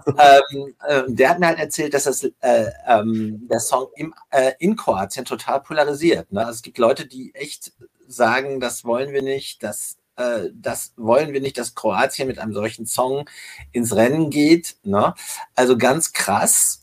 ähm, 0.06 0.74
äh, 0.86 1.02
der 1.08 1.30
hat 1.30 1.38
mir 1.38 1.48
halt 1.48 1.58
erzählt, 1.58 1.92
dass 1.92 2.04
das, 2.04 2.24
äh, 2.24 2.70
ähm, 2.86 3.46
der 3.50 3.60
Song 3.60 3.88
im, 3.96 4.14
äh, 4.30 4.52
in 4.58 4.76
Kroatien 4.76 5.24
total 5.24 5.60
polarisiert. 5.60 6.32
Ne? 6.32 6.40
Also 6.40 6.52
es 6.52 6.62
gibt 6.62 6.78
Leute, 6.78 7.06
die 7.06 7.34
echt 7.34 7.72
sagen, 8.06 8.58
das 8.60 8.84
wollen 8.84 9.12
wir 9.12 9.22
nicht, 9.22 9.62
das, 9.62 9.98
äh, 10.16 10.48
das 10.54 10.94
wollen 10.96 11.32
wir 11.32 11.40
nicht, 11.40 11.58
dass 11.58 11.74
Kroatien 11.74 12.26
mit 12.26 12.38
einem 12.38 12.54
solchen 12.54 12.86
Song 12.86 13.28
ins 13.72 13.94
Rennen 13.94 14.30
geht. 14.30 14.76
Ne? 14.82 15.14
Also 15.54 15.76
ganz 15.76 16.12
krass. 16.12 16.80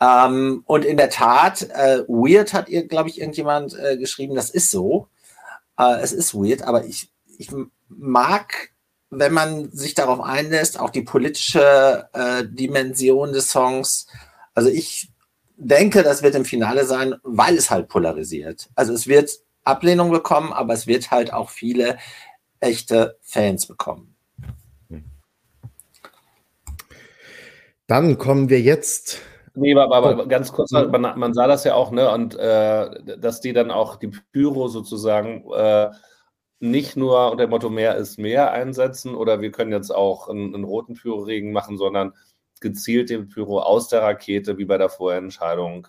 Ähm, 0.00 0.62
und 0.66 0.84
in 0.84 0.96
der 0.96 1.10
Tat, 1.10 1.62
äh, 1.62 2.04
weird 2.06 2.52
hat 2.52 2.68
ihr, 2.68 2.86
glaube 2.86 3.08
ich, 3.08 3.20
irgendjemand 3.20 3.74
äh, 3.74 3.96
geschrieben, 3.96 4.34
das 4.34 4.50
ist 4.50 4.70
so. 4.70 5.08
Äh, 5.78 6.00
es 6.00 6.12
ist 6.12 6.34
weird, 6.34 6.62
aber 6.62 6.84
ich, 6.84 7.10
ich 7.38 7.50
mag 7.88 8.70
wenn 9.10 9.32
man 9.32 9.70
sich 9.70 9.94
darauf 9.94 10.20
einlässt, 10.20 10.78
auch 10.78 10.90
die 10.90 11.02
politische 11.02 12.08
äh, 12.12 12.44
Dimension 12.44 13.32
des 13.32 13.50
Songs. 13.50 14.06
Also 14.54 14.68
ich 14.68 15.10
denke, 15.56 16.02
das 16.02 16.22
wird 16.22 16.34
im 16.34 16.44
Finale 16.44 16.84
sein, 16.84 17.14
weil 17.22 17.56
es 17.56 17.70
halt 17.70 17.88
polarisiert. 17.88 18.68
Also 18.74 18.92
es 18.92 19.06
wird 19.06 19.30
Ablehnung 19.64 20.10
bekommen, 20.10 20.52
aber 20.52 20.74
es 20.74 20.86
wird 20.86 21.10
halt 21.10 21.32
auch 21.32 21.50
viele 21.50 21.98
echte 22.60 23.18
Fans 23.22 23.66
bekommen. 23.66 24.14
Dann 27.86 28.18
kommen 28.18 28.50
wir 28.50 28.60
jetzt. 28.60 29.22
Nee, 29.54 29.74
aber, 29.74 29.96
aber 29.96 30.26
ganz 30.28 30.52
kurz, 30.52 30.70
man, 30.70 31.18
man, 31.18 31.34
sah 31.34 31.46
das 31.46 31.64
ja 31.64 31.74
auch, 31.74 31.90
ne, 31.90 32.10
und 32.10 32.36
äh, 32.36 33.18
dass 33.18 33.40
die 33.40 33.52
dann 33.52 33.70
auch 33.70 33.96
die 33.96 34.12
Pyro 34.32 34.68
sozusagen 34.68 35.44
äh, 35.52 35.88
nicht 36.60 36.96
nur 36.96 37.30
unter 37.30 37.46
dem 37.46 37.50
Motto 37.50 37.70
mehr 37.70 37.96
ist 37.96 38.18
mehr 38.18 38.52
einsetzen 38.52 39.14
oder 39.14 39.40
wir 39.40 39.52
können 39.52 39.72
jetzt 39.72 39.94
auch 39.94 40.28
einen, 40.28 40.54
einen 40.54 40.64
roten 40.64 40.94
Pyroregen 40.94 41.52
machen, 41.52 41.78
sondern 41.78 42.12
gezielt 42.60 43.10
den 43.10 43.28
Pyro 43.28 43.60
aus 43.60 43.88
der 43.88 44.02
Rakete, 44.02 44.58
wie 44.58 44.64
bei 44.64 44.78
der 44.78 44.88
Vorentscheidung. 44.88 45.86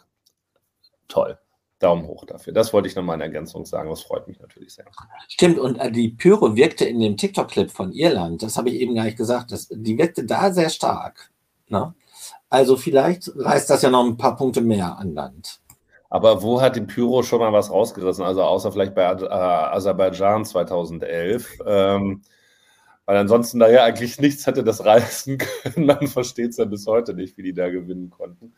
Toll. 1.07 1.39
Daumen 1.79 2.05
hoch 2.07 2.25
dafür. 2.25 2.53
Das 2.53 2.73
wollte 2.73 2.89
ich 2.89 2.95
nochmal 2.95 3.15
in 3.15 3.21
Ergänzung 3.21 3.65
sagen. 3.65 3.89
Das 3.89 4.01
freut 4.01 4.27
mich 4.27 4.39
natürlich 4.39 4.73
sehr. 4.73 4.85
Stimmt, 5.29 5.57
und 5.59 5.77
äh, 5.77 5.91
die 5.91 6.09
Pyro 6.09 6.55
wirkte 6.55 6.85
in 6.85 6.99
dem 6.99 7.15
TikTok-Clip 7.15 7.71
von 7.71 7.93
Irland, 7.93 8.43
das 8.43 8.57
habe 8.57 8.69
ich 8.69 8.75
eben 8.75 8.95
gar 8.95 9.05
nicht 9.05 9.17
gesagt, 9.17 9.51
das, 9.51 9.69
die 9.71 9.97
wirkte 9.97 10.25
da 10.25 10.51
sehr 10.51 10.69
stark. 10.69 11.31
Ne? 11.69 11.93
Also 12.49 12.75
vielleicht 12.75 13.31
reißt 13.33 13.69
das 13.69 13.81
ja 13.81 13.89
noch 13.89 14.05
ein 14.05 14.17
paar 14.17 14.35
Punkte 14.35 14.61
mehr 14.61 14.97
an 14.97 15.13
Land. 15.13 15.61
Aber 16.09 16.41
wo 16.41 16.61
hat 16.61 16.75
die 16.75 16.81
Pyro 16.81 17.23
schon 17.23 17.39
mal 17.39 17.53
was 17.53 17.71
rausgerissen? 17.71 18.23
Also 18.25 18.43
außer 18.43 18.71
vielleicht 18.71 18.95
bei 18.95 19.03
äh, 19.03 19.25
Aserbaidschan 19.27 20.45
2011. 20.45 21.59
Ähm, 21.65 22.23
weil 23.09 23.17
ansonsten 23.17 23.57
da 23.57 23.67
ja 23.67 23.85
eigentlich 23.85 24.19
nichts 24.19 24.45
hätte 24.45 24.63
das 24.63 24.85
reißen 24.85 25.39
können. 25.63 25.87
Man 25.87 26.05
versteht 26.05 26.51
es 26.51 26.57
ja 26.57 26.65
bis 26.65 26.85
heute 26.85 27.15
nicht, 27.15 27.37
wie 27.37 27.41
die 27.41 27.53
da 27.53 27.67
gewinnen 27.67 28.11
konnten. 28.11 28.53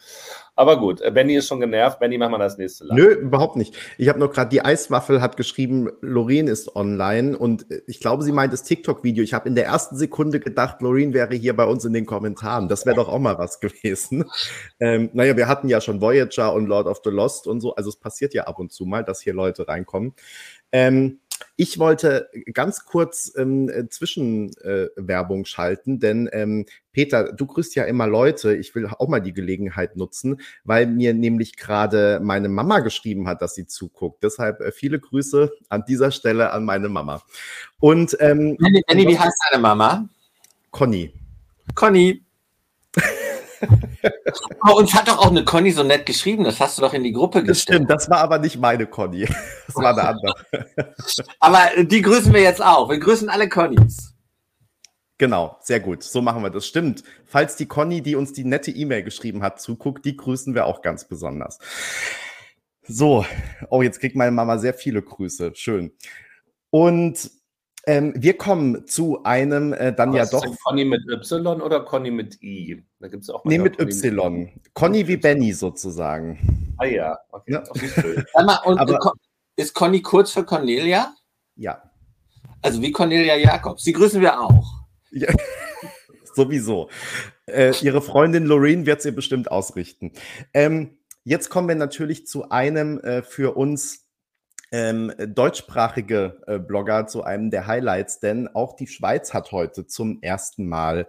Aber 0.58 0.78
gut, 0.78 0.99
äh, 0.99 1.10
Benny 1.10 1.38
ist 1.38 1.47
schon 1.47 1.62
genervt. 1.62 2.02
Benny, 2.02 2.18
mach 2.18 2.30
mal 2.30 2.38
das 2.38 2.58
nächste 2.58 2.84
Land. 2.84 2.99
Nö, 2.99 3.14
überhaupt 3.14 3.56
nicht. 3.56 3.78
Ich 3.97 4.10
habe 4.10 4.20
noch 4.20 4.30
gerade, 4.30 4.49
die 4.49 4.62
Eiswaffel 4.62 5.22
hat 5.22 5.38
geschrieben, 5.38 5.89
Loreen 6.02 6.49
ist 6.49 6.76
online 6.76 7.38
und 7.38 7.72
äh, 7.72 7.82
ich 7.88 8.02
glaube, 8.02 8.26
sie 8.26 8.34
meint 8.34 8.52
das 8.52 8.64
TikTok-Video. 8.64 9.24
Ich 9.24 9.34
habe 9.34 9.47
in 9.47 9.56
der 9.56 9.68
ersten 9.68 9.95
Sekunde 9.95 10.41
gedacht, 10.41 10.82
Loreen 10.82 11.14
wäre 11.14 11.34
hier 11.34 11.56
bei 11.56 11.64
uns 11.64 11.86
in 11.86 11.93
den 11.93 12.06
Kommentaren. 12.06 12.68
Das 12.68 12.86
wäre 12.86 12.97
doch 12.97 13.08
auch 13.08 13.20
mal 13.20 13.38
was 13.38 13.60
gewesen. 13.62 14.26
Ähm, 14.82 15.12
naja, 15.14 15.38
wir 15.38 15.47
hatten 15.47 15.70
ja 15.70 15.80
schon 15.80 16.02
Voyager 16.02 16.52
und 16.54 16.66
Lord 16.66 16.88
of 16.88 16.99
the 17.06 17.10
Lost 17.10 17.47
und 17.47 17.62
so. 17.62 17.76
Also 17.76 17.88
es 17.88 17.95
passiert 17.95 18.34
ja 18.34 18.47
ab 18.47 18.60
und 18.60 18.74
zu 18.74 18.86
mal, 18.86 19.06
dass 19.06 19.22
hier 19.22 19.34
Leute 19.34 19.70
reinkommen. 19.70 20.14
Ähm, 20.74 21.22
ich 21.56 21.80
wollte 21.80 22.30
ganz 22.54 22.86
kurz 22.86 23.32
ähm, 23.38 23.70
äh, 23.70 23.88
Zwischenwerbung 23.89 25.42
äh, 25.42 25.46
schalten, 25.46 26.00
denn 26.00 26.30
ähm, 26.32 26.66
Peter, 26.92 27.32
du 27.32 27.46
grüßt 27.46 27.76
ja 27.76 27.86
immer 27.86 28.08
Leute. 28.08 28.56
Ich 28.56 28.76
will 28.76 28.86
auch 28.88 29.08
mal 29.08 29.22
die 29.22 29.34
Gelegenheit 29.34 29.96
nutzen, 29.96 30.42
weil 30.64 30.88
mir 30.88 31.14
nämlich 31.14 31.56
gerade 31.56 32.20
meine 32.22 32.50
Mama 32.50 32.80
geschrieben 32.80 33.28
hat, 33.28 33.42
dass 33.42 33.56
sie 33.56 33.66
zuguckt. 33.66 34.24
Deshalb 34.24 34.60
äh, 34.60 34.72
viele 34.72 35.00
Grüße 35.00 35.52
an 35.70 35.84
dieser 35.88 36.12
Stelle 36.12 36.52
an 36.52 36.66
meine 36.66 36.89
Mama. 36.89 37.24
Und 37.80 38.18
ähm, 38.20 38.58
Annie, 38.62 38.82
Annie 38.88 39.08
wie 39.08 39.20
heißt 39.20 39.38
deine 39.50 39.62
Mama? 39.62 40.10
Conny. 40.72 41.14
Conny. 41.76 42.24
Oh, 44.68 44.78
uns 44.78 44.93
hat 44.93 45.07
doch 45.07 45.20
auch 45.20 45.30
eine 45.30 45.43
Conny 45.43 45.72
so 45.72 45.84
nett 45.84 46.05
geschrieben, 46.05 46.43
das 46.43 46.59
hast 46.59 46.78
du 46.78 46.82
doch 46.82 46.93
in 46.93 47.03
die 47.03 47.12
Gruppe 47.12 47.43
gestellt. 47.43 47.49
Das 47.49 47.62
stimmt, 47.62 47.89
das 47.89 48.09
war 48.09 48.20
aber 48.20 48.39
nicht 48.39 48.59
meine 48.59 48.88
Conny. 48.88 49.28
Das 49.68 49.76
war 49.76 49.91
eine 49.91 50.03
andere. 50.03 50.36
aber 51.39 51.84
die 51.84 52.01
grüßen 52.01 52.34
wir 52.34 52.41
jetzt 52.41 52.62
auch. 52.62 52.89
Wir 52.89 52.99
grüßen 52.99 53.30
alle 53.30 53.47
Connys. 53.47 54.14
Genau, 55.18 55.55
sehr 55.62 55.80
gut. 55.80 56.03
So 56.03 56.22
machen 56.22 56.43
wir 56.43 56.49
das. 56.49 56.68
Stimmt. 56.68 57.03
Falls 57.26 57.55
die 57.55 57.68
Conny, 57.68 58.01
die 58.01 58.16
uns 58.16 58.34
die 58.34 58.43
nette 58.43 58.72
E-Mail 58.72 59.03
geschrieben 59.03 59.43
hat, 59.43 59.62
zuguckt, 59.62 60.03
die 60.03 60.18
grüßen 60.18 60.55
wir 60.55 60.66
auch 60.66 60.82
ganz 60.82 61.07
besonders. 61.07 61.59
So, 62.82 63.26
oh, 63.70 63.82
jetzt 63.82 63.99
kriegt 63.99 64.16
meine 64.18 64.32
Mama 64.32 64.57
sehr 64.57 64.74
viele 64.74 65.01
Grüße. 65.01 65.53
Schön. 65.55 65.93
Und 66.70 67.32
ähm, 67.88 68.13
wir 68.15 68.38
kommen 68.38 68.86
zu 68.88 69.23
einem 69.23 69.73
äh, 69.73 69.93
dann 69.93 70.13
ja 70.13 70.25
doch. 70.25 70.45
Conny 70.63 70.86
mit 70.86 71.01
Y 71.07 71.61
oder 71.61 71.79
Conny 71.82 72.11
mit 72.11 72.41
I? 72.41 72.84
Da 72.99 73.07
gibt 73.07 73.23
es 73.23 73.29
auch 73.29 73.43
Nee, 73.45 73.57
mit 73.57 73.77
Conny 73.77 73.91
Y. 73.91 74.39
Mit 74.43 74.73
Conny 74.73 75.07
wie 75.07 75.17
Benny 75.17 75.51
sozusagen. 75.53 76.75
Ah 76.77 76.86
ja, 76.86 77.17
okay. 77.32 77.53
Ja. 77.53 78.43
mal, 78.43 78.59
und 78.65 78.77
Aber, 78.77 79.13
ist 79.55 79.73
Conny 79.73 80.01
kurz 80.01 80.32
für 80.32 80.43
Cornelia? 80.43 81.13
Ja. 81.55 81.82
Also 82.61 82.82
wie 82.82 82.91
Cornelia 82.91 83.36
Jakobs. 83.36 83.84
Die 83.84 83.93
grüßen 83.93 84.21
wir 84.21 84.39
auch. 84.39 84.65
Ja, 85.11 85.34
sowieso. 86.36 86.89
Äh, 87.47 87.73
ihre 87.82 88.01
Freundin 88.01 88.45
Lorraine 88.45 88.86
wird 88.86 89.01
sie 89.01 89.11
bestimmt 89.11 89.49
ausrichten. 89.49 90.11
Ähm, 90.53 90.99
jetzt 91.23 91.49
kommen 91.49 91.67
wir 91.67 91.75
natürlich 91.75 92.27
zu 92.27 92.49
einem 92.49 92.99
äh, 92.99 93.23
für 93.23 93.57
uns 93.57 94.01
ähm, 94.72 95.11
deutschsprachige 95.17 96.41
äh, 96.47 96.59
Blogger 96.59 97.07
zu 97.07 97.24
einem 97.24 97.51
der 97.51 97.67
Highlights, 97.67 98.19
denn 98.19 98.47
auch 98.47 98.76
die 98.76 98.88
Schweiz 98.88 99.34
hat 99.34 99.51
heute 99.51 99.86
zum 99.86 100.22
ersten 100.22 100.67
Mal 100.67 101.07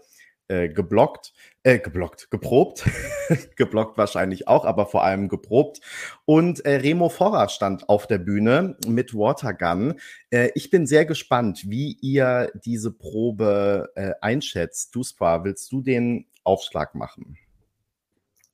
äh, 0.48 0.68
geblockt, 0.68 1.32
äh, 1.62 1.78
geblockt, 1.78 2.30
geprobt, 2.30 2.84
geblockt 3.56 3.96
wahrscheinlich 3.96 4.48
auch, 4.48 4.64
aber 4.64 4.86
vor 4.86 5.04
allem 5.04 5.28
geprobt. 5.28 5.80
Und 6.24 6.64
äh, 6.64 6.76
Remo 6.76 7.08
Forrer 7.08 7.48
stand 7.48 7.88
auf 7.88 8.06
der 8.06 8.18
Bühne 8.18 8.76
mit 8.86 9.14
Watergun. 9.14 9.94
Äh, 10.30 10.50
ich 10.54 10.70
bin 10.70 10.86
sehr 10.86 11.06
gespannt, 11.06 11.62
wie 11.66 11.96
ihr 12.02 12.50
diese 12.64 12.92
Probe 12.92 13.90
äh, 13.94 14.12
einschätzt. 14.20 14.94
Duspa, 14.94 15.44
willst 15.44 15.70
du 15.72 15.80
den 15.80 16.26
Aufschlag 16.44 16.94
machen? 16.94 17.38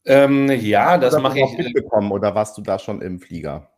Ähm, 0.05 0.51
ja, 0.51 0.99
das 0.99 1.19
mache 1.19 1.41
ich. 1.41 1.59
Mitbekommen, 1.59 2.13
oder 2.13 2.35
warst 2.35 2.57
du 2.57 2.63
da 2.63 2.79
schon 2.79 3.03
im 3.03 3.19
Flieger? 3.19 3.71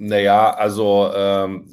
Naja, 0.00 0.54
also 0.54 1.10
ähm, 1.12 1.68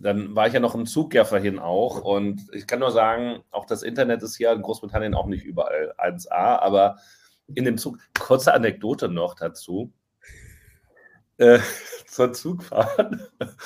dann 0.00 0.34
war 0.34 0.46
ich 0.46 0.54
ja 0.54 0.60
noch 0.60 0.74
im 0.74 0.86
Zug 0.86 1.12
ja 1.12 1.26
vorhin 1.26 1.58
auch 1.58 2.00
und 2.00 2.40
ich 2.54 2.66
kann 2.66 2.78
nur 2.78 2.90
sagen, 2.90 3.42
auch 3.50 3.66
das 3.66 3.82
Internet 3.82 4.22
ist 4.22 4.36
hier 4.36 4.50
in 4.52 4.62
Großbritannien 4.62 5.14
auch 5.14 5.26
nicht 5.26 5.44
überall 5.44 5.94
1A, 5.98 6.30
aber 6.60 6.96
in 7.54 7.66
dem 7.66 7.76
Zug, 7.76 7.98
kurze 8.18 8.54
Anekdote 8.54 9.10
noch 9.10 9.34
dazu, 9.34 9.92
äh, 11.36 11.58
zur 12.06 12.32
Zugfahrt. 12.32 13.30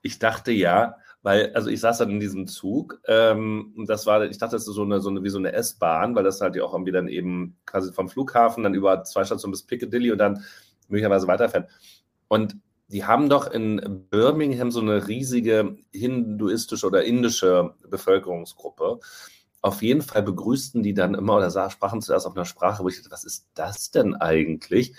Ich 0.00 0.20
dachte 0.20 0.52
ja, 0.52 0.96
weil, 1.22 1.52
also 1.54 1.70
ich 1.70 1.80
saß 1.80 1.98
dann 1.98 2.10
in 2.10 2.20
diesem 2.20 2.46
Zug 2.46 3.00
ähm, 3.08 3.74
und 3.76 3.88
das 3.88 4.06
war, 4.06 4.24
ich 4.24 4.38
dachte, 4.38 4.54
das 4.54 4.68
ist 4.68 4.74
so 4.74 4.84
eine, 4.84 5.00
so 5.00 5.10
eine 5.10 5.24
wie 5.24 5.28
so 5.28 5.38
eine 5.38 5.52
S-Bahn, 5.52 6.14
weil 6.14 6.22
das 6.22 6.40
halt 6.40 6.54
ja 6.54 6.62
auch 6.62 6.72
irgendwie 6.72 6.92
dann 6.92 7.08
eben 7.08 7.58
quasi 7.66 7.92
vom 7.92 8.08
Flughafen 8.08 8.62
dann 8.62 8.74
über 8.74 9.02
zwei 9.02 9.24
Stationen 9.24 9.50
bis 9.50 9.64
Piccadilly 9.64 10.12
und 10.12 10.18
dann 10.18 10.44
möglicherweise 10.86 11.26
weiterfährt. 11.26 11.68
Und 12.28 12.56
die 12.88 13.04
haben 13.04 13.28
doch 13.28 13.50
in 13.50 14.06
Birmingham 14.10 14.70
so 14.70 14.80
eine 14.80 15.06
riesige 15.06 15.76
hinduistische 15.92 16.86
oder 16.86 17.04
indische 17.04 17.74
Bevölkerungsgruppe. 17.88 19.00
Auf 19.60 19.82
jeden 19.82 20.02
Fall 20.02 20.22
begrüßten 20.22 20.82
die 20.82 20.94
dann 20.94 21.14
immer 21.14 21.36
oder 21.36 21.70
sprachen 21.70 22.00
zuerst 22.00 22.26
auf 22.26 22.34
einer 22.34 22.44
Sprache, 22.46 22.82
wo 22.82 22.88
ich 22.88 22.96
dachte, 22.96 23.10
was 23.10 23.24
ist 23.24 23.48
das 23.54 23.90
denn 23.90 24.14
eigentlich? 24.14 24.94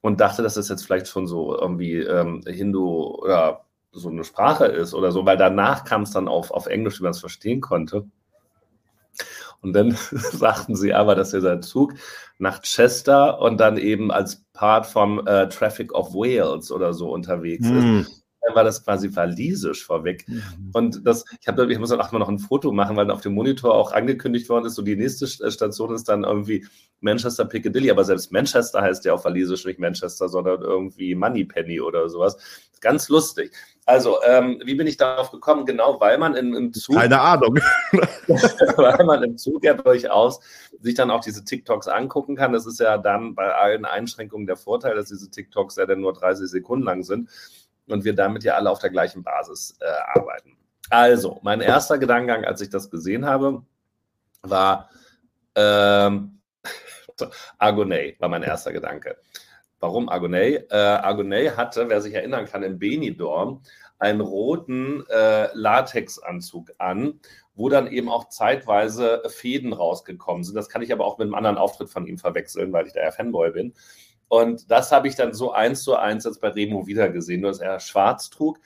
Und 0.00 0.20
dachte, 0.20 0.42
dass 0.42 0.54
das 0.54 0.68
jetzt 0.68 0.84
vielleicht 0.84 1.08
schon 1.08 1.26
so 1.26 1.56
irgendwie 1.56 1.96
ähm, 1.96 2.42
Hindu 2.46 3.16
oder 3.22 3.66
so 3.92 4.08
eine 4.08 4.24
Sprache 4.24 4.66
ist 4.66 4.94
oder 4.94 5.12
so, 5.12 5.24
weil 5.26 5.36
danach 5.36 5.84
kam 5.84 6.02
es 6.02 6.10
dann 6.10 6.28
auf, 6.28 6.50
auf 6.50 6.66
Englisch, 6.66 6.98
wie 6.98 7.04
man 7.04 7.12
es 7.12 7.20
verstehen 7.20 7.60
konnte. 7.60 8.06
Und 9.60 9.72
dann 9.72 9.92
sagten 10.10 10.76
sie 10.76 10.94
aber, 10.94 11.14
dass 11.14 11.30
dieser 11.30 11.60
Zug 11.60 11.94
nach 12.38 12.62
Chester 12.62 13.40
und 13.40 13.58
dann 13.58 13.76
eben 13.76 14.10
als 14.10 14.44
Part 14.52 14.86
vom 14.86 15.26
äh, 15.26 15.48
Traffic 15.48 15.92
of 15.92 16.14
Wales 16.14 16.70
oder 16.70 16.92
so 16.92 17.10
unterwegs 17.12 17.66
hm. 17.66 18.00
ist. 18.00 18.17
Dann 18.48 18.56
war 18.56 18.64
das 18.64 18.82
quasi 18.82 19.14
walisisch 19.14 19.84
vorweg. 19.84 20.26
Mhm. 20.26 20.70
Und 20.72 21.06
das, 21.06 21.24
ich, 21.38 21.46
hab, 21.46 21.58
ich 21.58 21.78
muss 21.78 21.90
dann 21.90 22.00
auch 22.00 22.12
mal 22.12 22.18
noch 22.18 22.30
ein 22.30 22.38
Foto 22.38 22.72
machen, 22.72 22.96
weil 22.96 23.10
auf 23.10 23.20
dem 23.20 23.34
Monitor 23.34 23.74
auch 23.74 23.92
angekündigt 23.92 24.48
worden 24.48 24.64
ist, 24.64 24.74
so 24.74 24.82
die 24.82 24.96
nächste 24.96 25.26
äh, 25.44 25.50
Station 25.50 25.94
ist 25.94 26.08
dann 26.08 26.24
irgendwie 26.24 26.66
Manchester 27.00 27.44
Piccadilly, 27.44 27.90
aber 27.90 28.04
selbst 28.04 28.32
Manchester 28.32 28.80
heißt 28.80 29.04
ja 29.04 29.12
auf 29.12 29.24
walisisch 29.26 29.66
nicht 29.66 29.78
Manchester, 29.78 30.28
sondern 30.28 30.62
irgendwie 30.62 31.14
Moneypenny 31.14 31.80
oder 31.80 32.08
sowas. 32.08 32.38
Ganz 32.80 33.10
lustig. 33.10 33.52
Also, 33.84 34.18
ähm, 34.26 34.62
wie 34.64 34.74
bin 34.74 34.86
ich 34.86 34.96
darauf 34.96 35.30
gekommen? 35.30 35.66
Genau, 35.66 36.00
weil 36.00 36.16
man 36.16 36.34
im, 36.34 36.54
im 36.54 36.72
Zug. 36.72 36.96
Keine 36.96 37.20
Ahnung. 37.20 37.58
weil 38.76 39.04
man 39.04 39.22
im 39.22 39.36
Zug 39.36 39.64
ja 39.64 39.74
durchaus 39.74 40.40
sich 40.80 40.94
dann 40.94 41.10
auch 41.10 41.20
diese 41.20 41.44
TikToks 41.44 41.88
angucken 41.88 42.36
kann. 42.36 42.52
Das 42.52 42.66
ist 42.66 42.80
ja 42.80 42.98
dann 42.98 43.34
bei 43.34 43.52
allen 43.54 43.84
Einschränkungen 43.84 44.46
der 44.46 44.56
Vorteil, 44.56 44.94
dass 44.94 45.08
diese 45.08 45.30
TikToks 45.30 45.76
ja 45.76 45.86
dann 45.86 46.00
nur 46.00 46.12
30 46.12 46.48
Sekunden 46.48 46.84
lang 46.84 47.02
sind 47.02 47.28
und 47.90 48.04
wir 48.04 48.14
damit 48.14 48.44
ja 48.44 48.54
alle 48.54 48.70
auf 48.70 48.78
der 48.78 48.90
gleichen 48.90 49.22
Basis 49.22 49.76
äh, 49.80 50.18
arbeiten. 50.18 50.56
Also, 50.90 51.38
mein 51.42 51.60
erster 51.60 51.98
Gedankengang, 51.98 52.44
als 52.44 52.60
ich 52.60 52.70
das 52.70 52.90
gesehen 52.90 53.26
habe, 53.26 53.62
war 54.42 54.88
ähm, 55.54 56.40
Argonay, 57.58 58.16
war 58.18 58.28
mein 58.28 58.42
erster 58.42 58.72
Gedanke. 58.72 59.16
Warum 59.80 60.08
Argonay? 60.08 60.64
Äh, 60.70 60.76
Argonay 60.76 61.50
hatte, 61.50 61.88
wer 61.88 62.00
sich 62.00 62.14
erinnern 62.14 62.46
kann, 62.46 62.62
in 62.62 62.78
Benidorm 62.78 63.62
einen 63.98 64.20
roten 64.20 65.04
äh, 65.08 65.48
Latexanzug 65.54 66.72
an, 66.78 67.20
wo 67.54 67.68
dann 67.68 67.88
eben 67.88 68.08
auch 68.08 68.28
zeitweise 68.28 69.22
Fäden 69.26 69.72
rausgekommen 69.72 70.44
sind. 70.44 70.54
Das 70.54 70.68
kann 70.68 70.82
ich 70.82 70.92
aber 70.92 71.04
auch 71.04 71.18
mit 71.18 71.26
einem 71.26 71.34
anderen 71.34 71.58
Auftritt 71.58 71.90
von 71.90 72.06
ihm 72.06 72.18
verwechseln, 72.18 72.72
weil 72.72 72.86
ich 72.86 72.92
da 72.92 73.02
ja 73.02 73.10
Fanboy 73.10 73.50
bin. 73.50 73.74
Und 74.28 74.70
das 74.70 74.92
habe 74.92 75.08
ich 75.08 75.16
dann 75.16 75.32
so 75.32 75.52
eins 75.52 75.82
zu 75.82 75.96
eins 75.96 76.24
jetzt 76.24 76.40
bei 76.40 76.48
Remo 76.48 76.86
wieder 76.86 77.08
gesehen, 77.08 77.40
nur 77.40 77.50
dass 77.50 77.60
er 77.60 77.80
schwarz 77.80 78.30
trug. 78.30 78.60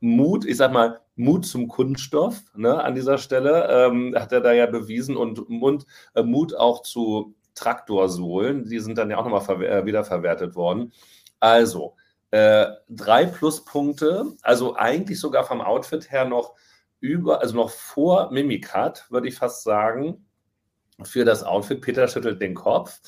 Mut, 0.00 0.44
ich 0.44 0.56
sag 0.56 0.72
mal, 0.72 1.00
Mut 1.16 1.46
zum 1.46 1.68
Kunststoff 1.68 2.42
ne, 2.54 2.82
an 2.82 2.94
dieser 2.94 3.18
Stelle 3.18 3.68
ähm, 3.68 4.14
hat 4.16 4.32
er 4.32 4.40
da 4.40 4.52
ja 4.52 4.66
bewiesen 4.66 5.16
und 5.16 5.48
Mund, 5.48 5.86
äh, 6.14 6.22
Mut 6.22 6.54
auch 6.54 6.82
zu 6.82 7.34
Traktorsohlen. 7.54 8.64
Die 8.64 8.80
sind 8.80 8.96
dann 8.96 9.10
ja 9.10 9.18
auch 9.18 9.28
nochmal 9.28 9.62
äh, 9.62 9.84
wiederverwertet 9.84 10.54
worden. 10.54 10.92
Also, 11.40 11.96
äh, 12.30 12.66
drei 12.88 13.26
Pluspunkte, 13.26 14.26
also 14.42 14.76
eigentlich 14.76 15.18
sogar 15.18 15.44
vom 15.44 15.60
Outfit 15.60 16.10
her 16.10 16.24
noch 16.24 16.54
über, 17.00 17.40
also 17.40 17.56
noch 17.56 17.70
vor 17.70 18.30
Mimikat, 18.30 19.06
würde 19.10 19.28
ich 19.28 19.34
fast 19.34 19.64
sagen, 19.64 20.26
für 21.02 21.24
das 21.24 21.42
Outfit. 21.42 21.80
Peter 21.80 22.06
schüttelt 22.08 22.40
den 22.40 22.54
Kopf. 22.54 23.00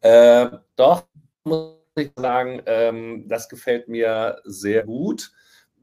Äh, 0.00 0.48
doch, 0.76 1.04
muss 1.44 1.76
ich 1.96 2.10
sagen, 2.16 2.62
ähm, 2.66 3.28
das 3.28 3.48
gefällt 3.48 3.88
mir 3.88 4.40
sehr 4.44 4.84
gut 4.84 5.32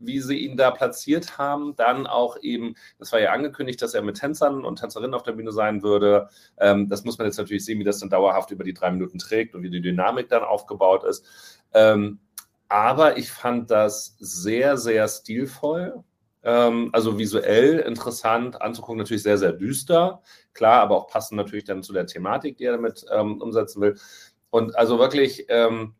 wie 0.01 0.19
sie 0.19 0.37
ihn 0.37 0.57
da 0.57 0.71
platziert 0.71 1.37
haben. 1.37 1.75
Dann 1.75 2.07
auch 2.07 2.37
eben, 2.41 2.75
das 2.99 3.11
war 3.11 3.19
ja 3.19 3.31
angekündigt, 3.31 3.81
dass 3.81 3.93
er 3.93 4.01
mit 4.01 4.17
Tänzern 4.17 4.65
und 4.65 4.79
Tänzerinnen 4.79 5.13
auf 5.13 5.23
der 5.23 5.33
Bühne 5.33 5.51
sein 5.51 5.83
würde. 5.83 6.29
Ähm, 6.57 6.89
das 6.89 7.03
muss 7.03 7.17
man 7.17 7.27
jetzt 7.27 7.37
natürlich 7.37 7.65
sehen, 7.65 7.79
wie 7.79 7.83
das 7.83 7.99
dann 7.99 8.09
dauerhaft 8.09 8.51
über 8.51 8.63
die 8.63 8.73
drei 8.73 8.91
Minuten 8.91 9.19
trägt 9.19 9.55
und 9.55 9.63
wie 9.63 9.69
die 9.69 9.81
Dynamik 9.81 10.29
dann 10.29 10.43
aufgebaut 10.43 11.03
ist. 11.03 11.25
Ähm, 11.73 12.19
aber 12.67 13.17
ich 13.17 13.31
fand 13.31 13.69
das 13.71 14.15
sehr, 14.19 14.77
sehr 14.77 15.07
stilvoll. 15.07 16.03
Ähm, 16.43 16.89
also 16.93 17.19
visuell 17.19 17.79
interessant 17.79 18.61
anzugucken, 18.61 18.97
natürlich 18.97 19.23
sehr, 19.23 19.37
sehr 19.37 19.51
düster. 19.51 20.23
Klar, 20.53 20.81
aber 20.81 20.97
auch 20.97 21.07
passend 21.07 21.37
natürlich 21.37 21.65
dann 21.65 21.83
zu 21.83 21.93
der 21.93 22.07
Thematik, 22.07 22.57
die 22.57 22.63
er 22.63 22.73
damit 22.73 23.05
ähm, 23.11 23.39
umsetzen 23.41 23.81
will. 23.81 23.95
Und 24.51 24.75
also 24.77 24.99
wirklich 24.99 25.45
ähm, 25.49 25.95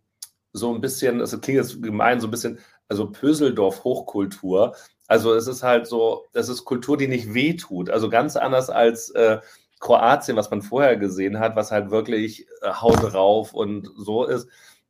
so 0.54 0.74
ein 0.74 0.82
bisschen, 0.82 1.20
es 1.22 1.32
klingt 1.42 1.58
jetzt 1.58 1.82
gemein, 1.82 2.20
so 2.20 2.28
ein 2.28 2.32
bisschen 2.32 2.60
also 2.90 3.10
Pöseldorf 3.10 3.84
Hochkultur. 3.84 4.76
Also 5.08 5.34
es 5.34 5.48
ist 5.48 5.64
halt 5.64 5.88
so, 5.88 6.26
das 6.34 6.50
ist 6.50 6.66
Kultur, 6.66 6.98
die 6.98 7.08
nicht 7.08 7.34
wehtut. 7.34 7.90
Also 7.90 8.10
ganz 8.10 8.36
anders 8.36 8.70
als 8.70 9.10
äh, 9.12 9.40
Kroatien, 9.80 10.38
was 10.38 10.52
man 10.52 10.62
vorher 10.62 10.98
gesehen 10.98 11.40
hat, 11.40 11.56
was 11.56 11.72
halt 11.72 11.90
wirklich 11.90 12.48
äh, 12.62 12.72
Haut 12.72 13.14
rauf 13.14 13.54
und 13.54 13.90
so 13.98 14.26
ist. 14.26 14.48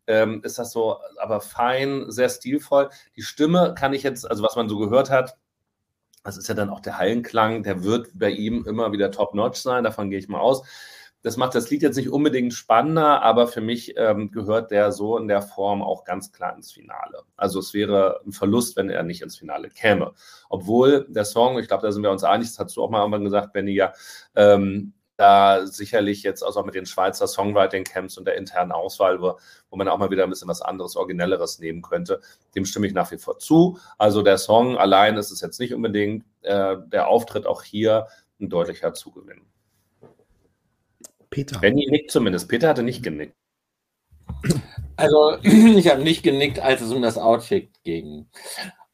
Ähm, 0.08 0.42
ist 0.44 0.58
das 0.58 0.72
so, 0.72 0.98
aber 1.22 1.42
fein, 1.42 2.06
sehr 2.10 2.30
stilvoll. 2.30 2.90
Die 3.16 3.22
Stimme 3.22 3.76
kann 3.78 3.94
ich 3.94 4.04
jetzt, 4.04 4.30
also 4.30 4.44
was 4.44 4.56
man 4.56 4.68
so 4.68 4.80
gehört 4.80 5.12
hat, 5.12 5.38
das 6.24 6.38
ist 6.38 6.48
ja 6.48 6.56
dann 6.56 6.70
auch 6.70 6.82
der 6.82 6.98
Hallenklang, 6.98 7.64
der 7.64 7.84
wird 7.84 8.10
bei 8.14 8.30
ihm 8.30 8.66
immer 8.66 8.92
wieder 8.92 9.12
top-notch 9.12 9.60
sein, 9.60 9.84
davon 9.84 10.10
gehe 10.10 10.20
ich 10.20 10.28
mal 10.28 10.40
aus. 10.40 10.64
Das 11.24 11.38
macht 11.38 11.54
das 11.54 11.70
Lied 11.70 11.84
jetzt 11.84 11.98
nicht 11.98 12.10
unbedingt 12.10 12.54
spannender, 12.54 13.22
aber 13.22 13.48
für 13.48 13.62
mich 13.62 13.94
ähm, 13.96 14.32
gehört 14.32 14.72
der 14.72 14.92
so 14.92 15.18
in 15.18 15.28
der 15.28 15.42
Form 15.42 15.84
auch 15.84 16.04
ganz 16.04 16.32
klar 16.32 16.56
ins 16.56 16.72
Finale. 16.72 17.24
Also 17.38 17.60
es 17.60 17.74
wäre 17.74 18.22
ein 18.26 18.32
Verlust, 18.32 18.76
wenn 18.76 18.90
er 18.90 19.04
nicht 19.04 19.22
ins 19.22 19.38
Finale 19.38 19.70
käme. 19.70 20.14
Obwohl 20.50 21.06
der 21.10 21.26
Song, 21.26 21.60
ich 21.60 21.68
glaube, 21.68 21.86
da 21.86 21.92
sind 21.92 22.02
wir 22.02 22.12
uns 22.12 22.24
einig, 22.24 22.48
das 22.48 22.60
hast 22.60 22.76
du 22.76 22.84
auch 22.84 22.90
mal 22.90 23.02
irgendwann 23.02 23.24
gesagt, 23.24 23.54
Benny, 23.54 23.74
ja, 23.74 23.94
ähm, 24.36 24.94
da 25.22 25.68
sicherlich 25.68 26.24
jetzt 26.24 26.42
auch 26.42 26.66
mit 26.66 26.74
den 26.74 26.88
Schweizer 26.88 27.28
Songwriting-Camps 27.28 28.18
und 28.18 28.26
der 28.26 28.38
internen 28.38 28.72
Auswahl, 28.72 29.22
wo, 29.22 29.38
wo, 29.70 29.78
man 29.78 29.88
auch 29.88 30.00
mal 30.00 30.10
wieder 30.10 30.24
ein 30.24 30.32
bisschen 30.32 30.48
was 30.48 30.64
anderes, 30.64 30.96
Originelleres 30.96 31.60
nehmen 31.60 31.84
könnte, 31.84 32.22
dem 32.56 32.66
stimme 32.66 32.88
ich 32.88 32.94
nach 32.94 33.12
wie 33.12 33.20
vor 33.20 33.38
zu. 33.38 33.78
Also 34.00 34.24
der 34.24 34.40
Song 34.40 34.78
allein 34.78 35.18
ist 35.18 35.30
es 35.30 35.42
jetzt 35.42 35.60
nicht 35.60 35.76
unbedingt, 35.76 36.26
äh, 36.42 36.78
der 36.88 37.08
Auftritt 37.08 37.46
auch 37.46 37.62
hier 37.62 38.08
ein 38.40 38.50
deutlicher 38.50 38.94
Zugewinn. 38.94 39.46
Peter. 41.32 41.60
Benny 41.60 41.88
nickt 41.90 42.12
zumindest. 42.12 42.48
Peter 42.50 42.68
hatte 42.70 42.84
nicht 42.84 43.02
genickt. 43.02 43.34
Also, 44.98 45.38
ich 45.42 45.88
habe 45.90 46.04
nicht 46.04 46.24
genickt, 46.24 46.60
als 46.60 46.82
es 46.82 46.92
um 46.92 47.02
das 47.02 47.18
Outfit 47.18 47.72
ging. 47.84 48.28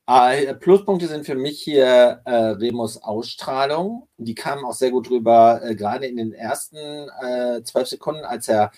Äh, 0.10 0.54
Pluspunkte 0.54 1.08
sind 1.08 1.26
für 1.26 1.36
mich 1.36 1.62
hier 1.62 2.22
äh, 2.24 2.32
Remus 2.32 3.04
Ausstrahlung. 3.04 4.08
Die 4.18 4.36
kamen 4.36 4.64
auch 4.64 4.74
sehr 4.74 4.92
gut 4.92 5.10
rüber, 5.10 5.62
äh, 5.64 5.76
gerade 5.76 6.06
in 6.06 6.16
den 6.16 6.32
ersten 6.32 6.78
äh, 6.78 7.62
zwölf 7.64 7.90
Sekunden, 7.90 8.24
als 8.24 8.48
er 8.48 8.72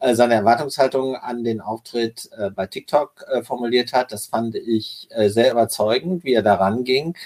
äh, 0.00 0.14
seine 0.14 0.34
Erwartungshaltung 0.34 1.16
an 1.16 1.42
den 1.42 1.62
Auftritt 1.62 2.28
äh, 2.36 2.50
bei 2.50 2.66
TikTok 2.66 3.24
formuliert 3.44 3.94
hat. 3.94 4.12
Das 4.12 4.26
fand 4.26 4.56
ich 4.56 5.08
sehr 5.26 5.52
überzeugend, 5.52 6.24
wie 6.24 6.34
er 6.34 6.42
daran 6.42 6.84
ging. 6.84 7.16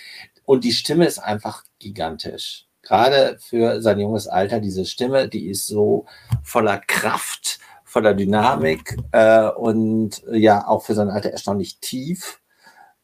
Und 0.45 0.64
die 0.64 0.72
Stimme 0.72 1.07
ist 1.07 1.18
einfach 1.18 1.64
gigantisch 1.78 2.68
gerade 2.89 3.39
für 3.39 3.82
sein 3.82 4.01
junges 4.01 4.26
Alter, 4.26 4.61
diese 4.61 4.86
Stimme, 4.86 5.28
die 5.28 5.49
ist 5.49 5.66
so 5.66 6.07
voller 6.43 6.78
Kraft, 6.78 7.59
voller 7.84 8.14
Dynamik 8.14 8.97
äh, 9.12 9.49
und 9.49 10.24
äh, 10.28 10.39
ja, 10.39 10.66
auch 10.66 10.82
für 10.82 10.95
sein 10.95 11.11
Alter 11.11 11.30
erstaunlich 11.30 11.78
tief. 11.80 12.41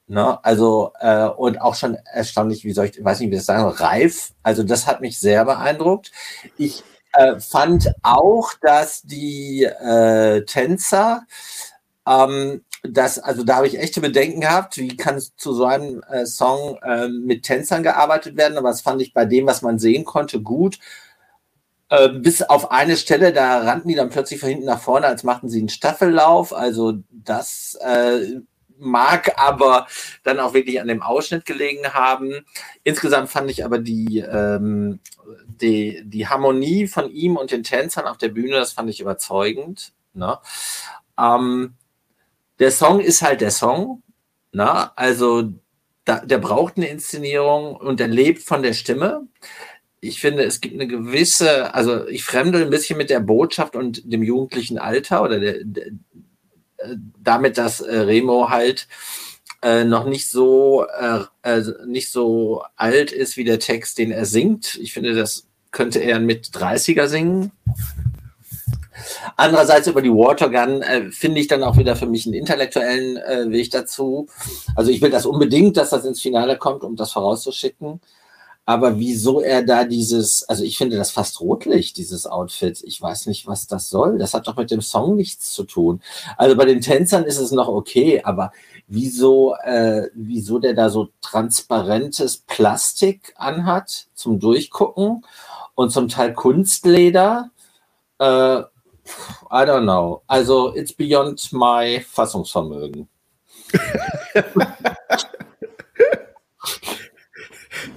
Ne? 0.06 0.42
Also, 0.44 0.92
äh, 1.00 1.26
und 1.26 1.60
auch 1.60 1.74
schon 1.74 1.96
erstaunlich, 2.12 2.64
wie 2.64 2.72
soll 2.72 2.86
ich, 2.86 3.02
weiß 3.02 3.20
nicht, 3.20 3.30
wie 3.30 3.36
das 3.36 3.46
sagen, 3.46 3.64
reif. 3.68 4.32
Also, 4.42 4.62
das 4.62 4.86
hat 4.86 5.00
mich 5.00 5.18
sehr 5.18 5.44
beeindruckt. 5.44 6.12
Ich 6.58 6.82
äh, 7.12 7.38
fand 7.38 7.92
auch, 8.02 8.52
dass 8.60 9.02
die 9.02 9.64
äh, 9.64 10.44
Tänzer, 10.44 11.22
ähm, 12.06 12.64
das, 12.86 13.18
also 13.18 13.44
da 13.44 13.56
habe 13.56 13.66
ich 13.66 13.78
echte 13.78 14.00
Bedenken 14.00 14.42
gehabt, 14.42 14.76
wie 14.76 14.96
kann 14.96 15.16
es 15.16 15.34
zu 15.36 15.54
so 15.54 15.64
einem 15.64 16.02
äh, 16.10 16.26
Song 16.26 16.78
äh, 16.82 17.08
mit 17.08 17.42
Tänzern 17.42 17.82
gearbeitet 17.82 18.36
werden, 18.36 18.58
aber 18.58 18.68
das 18.68 18.82
fand 18.82 19.00
ich 19.00 19.14
bei 19.14 19.24
dem, 19.24 19.46
was 19.46 19.62
man 19.62 19.78
sehen 19.78 20.04
konnte, 20.04 20.42
gut. 20.42 20.78
Äh, 21.88 22.10
bis 22.10 22.42
auf 22.42 22.70
eine 22.70 22.96
Stelle, 22.96 23.32
da 23.32 23.58
rannten 23.60 23.88
die 23.88 23.94
dann 23.94 24.10
plötzlich 24.10 24.40
von 24.40 24.50
hinten 24.50 24.66
nach 24.66 24.80
vorne, 24.80 25.06
als 25.06 25.22
machten 25.22 25.48
sie 25.48 25.60
einen 25.60 25.68
Staffellauf. 25.70 26.54
Also 26.54 26.94
das 27.10 27.78
äh, 27.80 28.40
mag 28.78 29.32
aber 29.36 29.86
dann 30.22 30.40
auch 30.40 30.52
wirklich 30.52 30.80
an 30.80 30.88
dem 30.88 31.02
Ausschnitt 31.02 31.46
gelegen 31.46 31.94
haben. 31.94 32.44
Insgesamt 32.82 33.30
fand 33.30 33.50
ich 33.50 33.64
aber 33.64 33.78
die, 33.78 34.18
ähm, 34.18 35.00
die, 35.46 36.02
die 36.04 36.28
Harmonie 36.28 36.86
von 36.86 37.10
ihm 37.10 37.36
und 37.36 37.50
den 37.50 37.62
Tänzern 37.62 38.06
auf 38.06 38.18
der 38.18 38.28
Bühne, 38.28 38.56
das 38.56 38.72
fand 38.72 38.90
ich 38.90 39.00
überzeugend. 39.00 39.92
Ne? 40.12 40.38
Ähm, 41.18 41.74
der 42.58 42.70
Song 42.70 43.00
ist 43.00 43.22
halt 43.22 43.40
der 43.40 43.50
Song. 43.50 44.02
Ne? 44.52 44.96
Also 44.96 45.52
da, 46.04 46.20
der 46.20 46.38
braucht 46.38 46.76
eine 46.76 46.88
Inszenierung 46.88 47.76
und 47.76 48.00
er 48.00 48.08
lebt 48.08 48.42
von 48.42 48.62
der 48.62 48.72
Stimme. 48.72 49.26
Ich 50.00 50.20
finde, 50.20 50.44
es 50.44 50.60
gibt 50.60 50.74
eine 50.74 50.86
gewisse, 50.86 51.74
also 51.74 52.06
ich 52.06 52.24
fremde 52.24 52.62
ein 52.62 52.70
bisschen 52.70 52.98
mit 52.98 53.10
der 53.10 53.20
Botschaft 53.20 53.74
und 53.74 54.12
dem 54.12 54.22
jugendlichen 54.22 54.78
Alter 54.78 55.22
oder 55.22 55.40
der, 55.40 55.64
der 55.64 55.86
damit, 57.22 57.58
dass 57.58 57.80
äh, 57.80 57.96
Remo 57.96 58.50
halt 58.50 58.88
äh, 59.62 59.84
noch 59.84 60.04
nicht 60.04 60.28
so 60.28 60.86
äh, 60.86 61.20
äh, 61.42 61.62
nicht 61.86 62.10
so 62.10 62.62
alt 62.76 63.12
ist 63.12 63.36
wie 63.36 63.44
der 63.44 63.58
Text, 63.58 63.98
den 63.98 64.10
er 64.10 64.26
singt. 64.26 64.78
Ich 64.80 64.92
finde, 64.92 65.14
das 65.14 65.46
könnte 65.70 66.00
er 66.00 66.20
mit 66.20 66.48
30er 66.48 67.06
singen. 67.06 67.52
Andererseits 69.36 69.86
über 69.86 70.02
die 70.02 70.10
Watergun 70.10 70.82
äh, 70.82 71.10
finde 71.10 71.40
ich 71.40 71.48
dann 71.48 71.62
auch 71.62 71.76
wieder 71.76 71.96
für 71.96 72.06
mich 72.06 72.26
einen 72.26 72.34
intellektuellen 72.34 73.16
äh, 73.16 73.50
Weg 73.50 73.70
dazu. 73.70 74.28
Also 74.76 74.90
ich 74.90 75.02
will 75.02 75.10
das 75.10 75.26
unbedingt, 75.26 75.76
dass 75.76 75.90
das 75.90 76.04
ins 76.04 76.20
Finale 76.20 76.56
kommt, 76.56 76.84
um 76.84 76.96
das 76.96 77.12
vorauszuschicken. 77.12 78.00
Aber 78.66 78.98
wieso 78.98 79.40
er 79.40 79.62
da 79.62 79.84
dieses, 79.84 80.48
also 80.48 80.64
ich 80.64 80.78
finde 80.78 80.96
das 80.96 81.10
fast 81.10 81.40
rotlich, 81.40 81.92
dieses 81.92 82.26
Outfit. 82.26 82.82
Ich 82.84 83.00
weiß 83.00 83.26
nicht, 83.26 83.46
was 83.46 83.66
das 83.66 83.90
soll. 83.90 84.16
Das 84.18 84.32
hat 84.32 84.48
doch 84.48 84.56
mit 84.56 84.70
dem 84.70 84.80
Song 84.80 85.16
nichts 85.16 85.52
zu 85.52 85.64
tun. 85.64 86.00
Also 86.38 86.56
bei 86.56 86.64
den 86.64 86.80
Tänzern 86.80 87.24
ist 87.24 87.38
es 87.38 87.52
noch 87.52 87.68
okay, 87.68 88.22
aber 88.24 88.52
wieso, 88.86 89.54
äh, 89.56 90.08
wieso 90.14 90.58
der 90.58 90.72
da 90.72 90.88
so 90.88 91.08
transparentes 91.20 92.38
Plastik 92.38 93.34
anhat 93.36 94.06
zum 94.14 94.40
Durchgucken 94.40 95.26
und 95.74 95.90
zum 95.90 96.08
Teil 96.08 96.32
Kunstleder? 96.32 97.50
Äh, 98.18 98.62
I 99.50 99.64
don't 99.64 99.84
know. 99.84 100.22
Also 100.26 100.74
it's 100.74 100.92
beyond 100.92 101.52
my 101.52 102.00
Fassungsvermögen. 102.00 103.08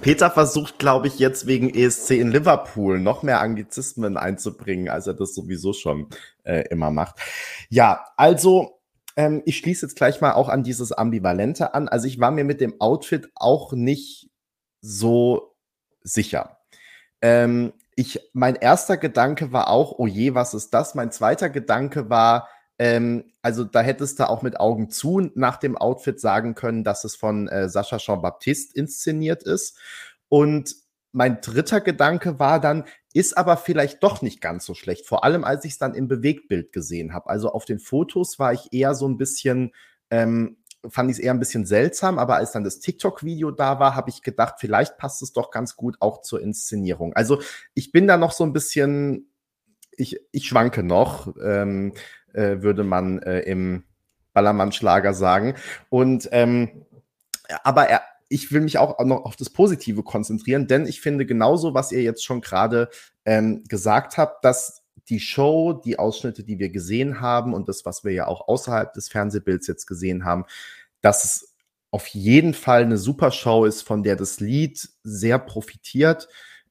Peter 0.00 0.30
versucht, 0.30 0.78
glaube 0.78 1.08
ich, 1.08 1.18
jetzt 1.18 1.46
wegen 1.46 1.70
ESC 1.70 2.12
in 2.12 2.30
Liverpool 2.30 3.00
noch 3.00 3.22
mehr 3.22 3.40
Anglizismen 3.40 4.16
einzubringen, 4.16 4.88
als 4.88 5.06
er 5.06 5.14
das 5.14 5.34
sowieso 5.34 5.72
schon 5.72 6.08
äh, 6.44 6.68
immer 6.68 6.90
macht. 6.90 7.16
Ja, 7.68 8.04
also 8.16 8.80
ähm, 9.16 9.42
ich 9.44 9.58
schließe 9.58 9.86
jetzt 9.86 9.96
gleich 9.96 10.20
mal 10.20 10.32
auch 10.32 10.48
an 10.48 10.62
dieses 10.62 10.92
Ambivalente 10.92 11.74
an. 11.74 11.88
Also 11.88 12.06
ich 12.06 12.20
war 12.20 12.30
mir 12.30 12.44
mit 12.44 12.60
dem 12.60 12.80
Outfit 12.80 13.28
auch 13.34 13.72
nicht 13.72 14.30
so 14.80 15.54
sicher. 16.02 16.58
Ähm, 17.20 17.72
ich, 17.98 18.20
mein 18.32 18.54
erster 18.54 18.96
Gedanke 18.96 19.50
war 19.50 19.70
auch, 19.70 19.98
oh 19.98 20.06
je, 20.06 20.32
was 20.32 20.54
ist 20.54 20.72
das? 20.72 20.94
Mein 20.94 21.10
zweiter 21.10 21.50
Gedanke 21.50 22.08
war, 22.08 22.48
ähm, 22.78 23.24
also 23.42 23.64
da 23.64 23.80
hättest 23.80 24.20
du 24.20 24.28
auch 24.28 24.40
mit 24.40 24.60
Augen 24.60 24.88
zu 24.88 25.32
nach 25.34 25.56
dem 25.56 25.76
Outfit 25.76 26.20
sagen 26.20 26.54
können, 26.54 26.84
dass 26.84 27.02
es 27.02 27.16
von 27.16 27.48
äh, 27.48 27.68
Sascha 27.68 27.96
Jean-Baptiste 27.96 28.78
inszeniert 28.78 29.42
ist. 29.42 29.76
Und 30.28 30.76
mein 31.10 31.40
dritter 31.40 31.80
Gedanke 31.80 32.38
war 32.38 32.60
dann, 32.60 32.84
ist 33.14 33.36
aber 33.36 33.56
vielleicht 33.56 34.00
doch 34.04 34.22
nicht 34.22 34.40
ganz 34.40 34.64
so 34.64 34.74
schlecht, 34.74 35.04
vor 35.04 35.24
allem 35.24 35.42
als 35.42 35.64
ich 35.64 35.72
es 35.72 35.78
dann 35.78 35.96
im 35.96 36.06
Bewegtbild 36.06 36.70
gesehen 36.70 37.12
habe. 37.12 37.28
Also 37.28 37.50
auf 37.50 37.64
den 37.64 37.80
Fotos 37.80 38.38
war 38.38 38.52
ich 38.52 38.72
eher 38.72 38.94
so 38.94 39.08
ein 39.08 39.16
bisschen, 39.16 39.72
ähm, 40.10 40.57
fand 40.88 41.10
ich 41.10 41.18
es 41.18 41.22
eher 41.22 41.32
ein 41.32 41.40
bisschen 41.40 41.66
seltsam, 41.66 42.18
aber 42.18 42.36
als 42.36 42.52
dann 42.52 42.64
das 42.64 42.78
TikTok-Video 42.80 43.50
da 43.50 43.80
war, 43.80 43.94
habe 43.94 44.10
ich 44.10 44.22
gedacht, 44.22 44.56
vielleicht 44.58 44.96
passt 44.98 45.22
es 45.22 45.32
doch 45.32 45.50
ganz 45.50 45.76
gut 45.76 45.96
auch 46.00 46.22
zur 46.22 46.40
Inszenierung. 46.40 47.14
Also 47.14 47.40
ich 47.74 47.92
bin 47.92 48.06
da 48.06 48.16
noch 48.16 48.32
so 48.32 48.44
ein 48.44 48.52
bisschen, 48.52 49.30
ich, 49.96 50.20
ich 50.30 50.46
schwanke 50.46 50.82
noch. 50.82 51.34
Ähm, 51.42 51.92
äh, 52.32 52.62
würde 52.62 52.84
man 52.84 53.20
äh, 53.20 53.40
im 53.40 53.84
Ballermann-Schlager 54.32 55.14
sagen. 55.14 55.54
Und 55.88 56.28
ähm, 56.32 56.84
aber 57.64 57.88
er, 57.88 58.02
ich 58.28 58.52
will 58.52 58.60
mich 58.60 58.78
auch 58.78 59.02
noch 59.04 59.24
auf 59.24 59.36
das 59.36 59.50
Positive 59.50 60.02
konzentrieren, 60.02 60.66
denn 60.66 60.86
ich 60.86 61.00
finde 61.00 61.24
genauso, 61.24 61.72
was 61.72 61.92
ihr 61.92 62.02
jetzt 62.02 62.24
schon 62.24 62.42
gerade 62.42 62.90
ähm, 63.24 63.64
gesagt 63.68 64.18
habt, 64.18 64.44
dass 64.44 64.77
die 65.08 65.20
Show, 65.20 65.72
die 65.72 65.98
Ausschnitte, 65.98 66.44
die 66.44 66.58
wir 66.58 66.70
gesehen 66.70 67.20
haben 67.20 67.54
und 67.54 67.68
das, 67.68 67.84
was 67.84 68.04
wir 68.04 68.12
ja 68.12 68.26
auch 68.26 68.48
außerhalb 68.48 68.92
des 68.92 69.08
Fernsehbilds 69.08 69.66
jetzt 69.66 69.86
gesehen 69.86 70.24
haben, 70.24 70.44
dass 71.00 71.24
es 71.24 71.54
auf 71.90 72.06
jeden 72.08 72.54
Fall 72.54 72.82
eine 72.82 72.98
super 72.98 73.30
Show 73.30 73.64
ist, 73.64 73.82
von 73.82 74.02
der 74.02 74.16
das 74.16 74.40
Lied 74.40 74.88
sehr 75.02 75.38
profitiert 75.38 76.28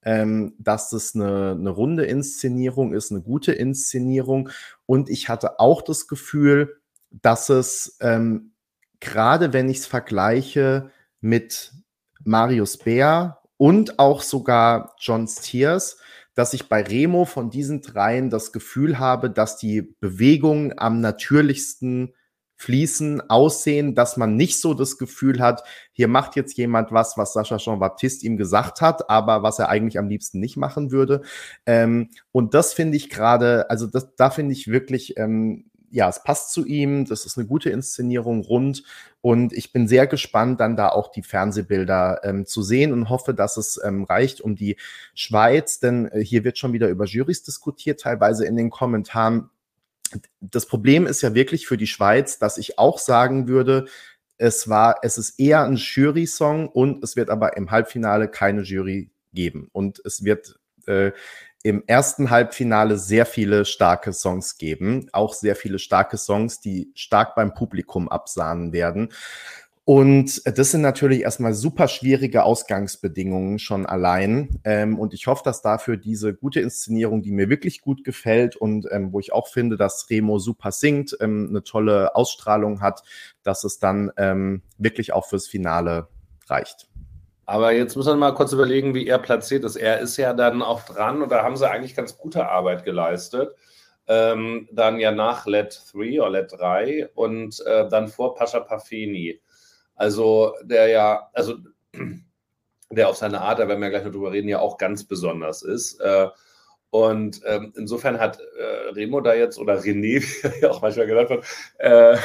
ähm, 0.07 0.53
dass 0.57 0.93
es 0.93 1.15
eine, 1.15 1.51
eine 1.51 1.69
runde 1.69 2.05
Inszenierung 2.05 2.93
ist, 2.93 3.11
eine 3.11 3.21
gute 3.21 3.51
Inszenierung. 3.51 4.49
Und 4.85 5.09
ich 5.09 5.27
hatte 5.27 5.59
auch 5.59 5.81
das 5.81 6.07
Gefühl, 6.07 6.79
dass 7.09 7.49
es 7.49 7.97
ähm, 7.99 8.53
gerade 9.01 9.51
wenn 9.51 9.67
ich 9.67 9.79
es 9.79 9.85
vergleiche 9.85 10.91
mit 11.19 11.73
Marius 12.23 12.77
Bär 12.77 13.39
und 13.57 13.99
auch 13.99 14.21
sogar 14.21 14.95
John 14.97 15.27
Steers, 15.27 15.97
dass 16.37 16.53
ich 16.53 16.69
bei 16.69 16.83
Remo 16.83 17.25
von 17.25 17.49
diesen 17.49 17.81
dreien 17.81 18.29
das 18.29 18.51
Gefühl 18.51 18.99
habe, 18.99 19.31
dass 19.31 19.57
die 19.57 19.81
Bewegung 19.99 20.77
am 20.77 21.01
natürlichsten 21.01 22.13
fließen, 22.57 23.27
aussehen, 23.27 23.95
dass 23.95 24.17
man 24.17 24.35
nicht 24.35 24.61
so 24.61 24.75
das 24.75 24.99
Gefühl 24.99 25.41
hat, 25.41 25.63
hier 25.91 26.07
macht 26.07 26.35
jetzt 26.35 26.55
jemand 26.55 26.91
was, 26.91 27.17
was 27.17 27.33
Sascha 27.33 27.57
Jean-Baptiste 27.57 28.25
ihm 28.25 28.37
gesagt 28.37 28.81
hat, 28.81 29.09
aber 29.09 29.41
was 29.41 29.57
er 29.57 29.69
eigentlich 29.69 29.97
am 29.97 30.09
liebsten 30.09 30.39
nicht 30.39 30.57
machen 30.57 30.91
würde. 30.91 31.23
Ähm, 31.65 32.09
und 32.31 32.53
das 32.53 32.71
finde 32.73 32.97
ich 32.97 33.09
gerade, 33.09 33.69
also 33.71 33.87
das, 33.87 34.15
da 34.15 34.29
finde 34.29 34.53
ich 34.53 34.67
wirklich, 34.67 35.17
ähm, 35.17 35.71
ja, 35.89 36.09
es 36.09 36.23
passt 36.23 36.51
zu 36.51 36.65
ihm, 36.65 37.05
das 37.05 37.25
ist 37.25 37.37
eine 37.37 37.47
gute 37.47 37.69
Inszenierung 37.69 38.41
rund 38.41 38.83
und 39.21 39.53
ich 39.53 39.71
bin 39.71 39.87
sehr 39.87 40.07
gespannt, 40.07 40.59
dann 40.59 40.75
da 40.75 40.89
auch 40.89 41.11
die 41.11 41.23
Fernsehbilder 41.23 42.21
ähm, 42.23 42.45
zu 42.45 42.61
sehen 42.61 42.93
und 42.93 43.09
hoffe, 43.09 43.33
dass 43.33 43.57
es 43.57 43.79
ähm, 43.83 44.03
reicht 44.03 44.41
um 44.41 44.55
die 44.55 44.77
Schweiz, 45.13 45.79
denn 45.79 46.07
äh, 46.07 46.23
hier 46.23 46.43
wird 46.43 46.57
schon 46.57 46.73
wieder 46.73 46.89
über 46.89 47.05
Jurys 47.05 47.43
diskutiert, 47.43 48.01
teilweise 48.01 48.45
in 48.45 48.55
den 48.55 48.69
Kommentaren 48.69 49.49
das 50.39 50.65
Problem 50.65 51.05
ist 51.05 51.21
ja 51.21 51.33
wirklich 51.33 51.67
für 51.67 51.77
die 51.77 51.87
Schweiz, 51.87 52.39
dass 52.39 52.57
ich 52.57 52.79
auch 52.79 52.99
sagen 52.99 53.47
würde, 53.47 53.87
es 54.37 54.69
war, 54.69 54.99
es 55.01 55.17
ist 55.17 55.39
eher 55.39 55.63
ein 55.63 55.75
Jury-Song 55.75 56.69
und 56.69 57.03
es 57.03 57.15
wird 57.15 57.29
aber 57.29 57.57
im 57.57 57.71
Halbfinale 57.71 58.27
keine 58.27 58.61
Jury 58.61 59.09
geben. 59.33 59.69
Und 59.71 59.99
es 60.05 60.23
wird 60.23 60.59
äh, 60.85 61.11
im 61.63 61.83
ersten 61.87 62.29
Halbfinale 62.29 62.97
sehr 62.97 63.25
viele 63.25 63.65
starke 63.65 64.13
Songs 64.13 64.57
geben, 64.57 65.09
auch 65.11 65.33
sehr 65.33 65.55
viele 65.55 65.79
starke 65.79 66.17
Songs, 66.17 66.59
die 66.59 66.91
stark 66.93 67.35
beim 67.35 67.53
Publikum 67.53 68.09
absahnen 68.09 68.71
werden. 68.73 69.09
Und 69.89 70.41
das 70.45 70.71
sind 70.71 70.81
natürlich 70.81 71.21
erstmal 71.21 71.53
super 71.53 71.87
schwierige 71.87 72.43
Ausgangsbedingungen 72.43 73.57
schon 73.57 73.85
allein. 73.85 74.59
Ähm, 74.65 74.99
und 74.99 75.13
ich 75.13 75.27
hoffe, 75.27 75.43
dass 75.45 75.61
dafür 75.61 75.95
diese 75.95 76.33
gute 76.33 76.59
Inszenierung, 76.59 77.21
die 77.21 77.31
mir 77.31 77.47
wirklich 77.47 77.79
gut 77.79 78.03
gefällt 78.03 78.57
und 78.57 78.85
ähm, 78.91 79.13
wo 79.13 79.21
ich 79.21 79.31
auch 79.31 79.47
finde, 79.47 79.77
dass 79.77 80.09
Remo 80.09 80.39
super 80.39 80.73
singt, 80.73 81.15
ähm, 81.21 81.47
eine 81.49 81.63
tolle 81.63 82.17
Ausstrahlung 82.17 82.81
hat, 82.81 83.01
dass 83.43 83.63
es 83.63 83.79
dann 83.79 84.11
ähm, 84.17 84.61
wirklich 84.77 85.13
auch 85.13 85.25
fürs 85.25 85.47
Finale 85.47 86.09
reicht. 86.47 86.89
Aber 87.47 87.71
jetzt 87.71 87.95
muss 87.95 88.05
man 88.05 88.19
mal 88.19 88.33
kurz 88.33 88.51
überlegen, 88.51 88.93
wie 88.93 89.07
er 89.07 89.19
platziert 89.19 89.63
ist. 89.63 89.77
Er 89.77 89.99
ist 90.01 90.17
ja 90.17 90.33
dann 90.33 90.61
auch 90.61 90.83
dran 90.83 91.21
und 91.21 91.31
da 91.31 91.43
haben 91.43 91.55
sie 91.55 91.69
eigentlich 91.69 91.95
ganz 91.95 92.17
gute 92.17 92.49
Arbeit 92.49 92.83
geleistet. 92.83 93.55
Ähm, 94.05 94.67
dann 94.71 94.99
ja 94.99 95.11
nach 95.11 95.45
Let 95.47 95.81
3 95.93 96.21
oder 96.21 96.29
Let 96.29 96.51
3 96.51 97.09
und 97.15 97.65
äh, 97.65 97.87
dann 97.87 98.09
vor 98.09 98.35
Pascha 98.35 98.59
Pafeni. 98.59 99.41
Also 99.95 100.55
der 100.61 100.87
ja, 100.89 101.29
also 101.33 101.55
der 102.91 103.07
auf 103.07 103.15
seine 103.15 103.39
Art, 103.39 103.59
da 103.59 103.67
werden 103.69 103.81
wir 103.81 103.91
gleich 103.91 104.03
noch 104.03 104.11
drüber 104.11 104.33
reden, 104.33 104.49
ja 104.49 104.59
auch 104.59 104.77
ganz 104.77 105.05
besonders 105.05 105.61
ist. 105.61 106.01
Äh, 106.01 106.27
und 106.89 107.41
ähm, 107.45 107.73
insofern 107.77 108.19
hat 108.19 108.39
äh, 108.39 108.89
Remo 108.91 109.21
da 109.21 109.33
jetzt, 109.33 109.57
oder 109.57 109.79
René, 109.79 110.21
wie 110.43 110.61
er 110.63 110.71
auch 110.71 110.81
manchmal 110.81 111.07
genannt 111.07 111.29
wird, 111.29 111.45
äh, 111.77 112.17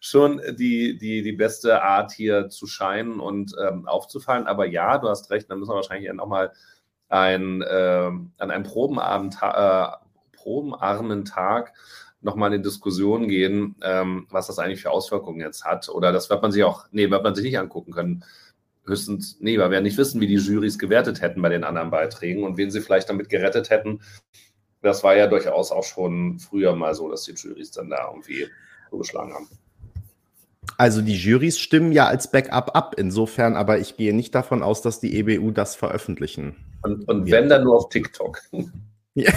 schon 0.00 0.40
die, 0.58 0.98
die, 0.98 1.22
die 1.22 1.32
beste 1.32 1.82
Art 1.82 2.12
hier 2.12 2.48
zu 2.48 2.66
scheinen 2.66 3.20
und 3.20 3.54
ähm, 3.60 3.86
aufzufallen. 3.86 4.46
Aber 4.46 4.66
ja, 4.66 4.98
du 4.98 5.08
hast 5.08 5.30
recht, 5.30 5.50
da 5.50 5.56
müssen 5.56 5.70
wir 5.70 5.76
wahrscheinlich 5.76 6.10
auch 6.18 6.26
mal 6.26 6.52
ein, 7.08 7.62
äh, 7.62 8.10
an 8.38 8.50
einem 8.50 8.64
Probenabend, 8.64 9.36
äh, 9.42 9.86
probenarmen 10.32 11.24
Tag 11.24 11.74
nochmal 12.20 12.52
in 12.52 12.62
Diskussion 12.62 13.28
gehen, 13.28 13.76
ähm, 13.82 14.26
was 14.30 14.48
das 14.48 14.58
eigentlich 14.58 14.82
für 14.82 14.90
Auswirkungen 14.90 15.40
jetzt 15.40 15.64
hat. 15.64 15.88
Oder 15.88 16.12
das 16.12 16.30
wird 16.30 16.42
man 16.42 16.52
sich 16.52 16.64
auch, 16.64 16.86
nee, 16.90 17.10
wird 17.10 17.22
man 17.22 17.34
sich 17.34 17.44
nicht 17.44 17.58
angucken 17.58 17.92
können. 17.92 18.24
Höchstens, 18.84 19.36
nee, 19.40 19.58
weil 19.58 19.70
wir 19.70 19.80
nicht 19.80 19.98
wissen, 19.98 20.20
wie 20.20 20.26
die 20.26 20.36
Jurys 20.36 20.78
gewertet 20.78 21.20
hätten 21.20 21.42
bei 21.42 21.50
den 21.50 21.64
anderen 21.64 21.90
Beiträgen 21.90 22.44
und 22.44 22.56
wen 22.56 22.70
sie 22.70 22.80
vielleicht 22.80 23.10
damit 23.10 23.28
gerettet 23.28 23.70
hätten. 23.70 24.00
Das 24.80 25.04
war 25.04 25.14
ja 25.16 25.26
durchaus 25.26 25.70
auch 25.70 25.84
schon 25.84 26.38
früher 26.38 26.74
mal 26.74 26.94
so, 26.94 27.10
dass 27.10 27.24
die 27.24 27.32
Jurys 27.32 27.70
dann 27.70 27.90
da 27.90 28.08
irgendwie 28.08 28.48
zugeschlagen 28.90 29.34
haben. 29.34 29.48
Also 30.76 31.02
die 31.02 31.16
Jurys 31.16 31.58
stimmen 31.58 31.92
ja 31.92 32.06
als 32.06 32.30
Backup 32.30 32.76
ab, 32.76 32.94
insofern, 32.96 33.56
aber 33.56 33.78
ich 33.78 33.96
gehe 33.96 34.14
nicht 34.14 34.34
davon 34.34 34.62
aus, 34.62 34.82
dass 34.82 35.00
die 35.00 35.16
EBU 35.18 35.50
das 35.50 35.74
veröffentlichen. 35.74 36.56
Und, 36.82 37.08
und 37.08 37.30
wenn 37.30 37.48
dann 37.48 37.64
nur 37.64 37.76
auf 37.76 37.88
TikTok. 37.88 38.40
Ja, 39.14 39.32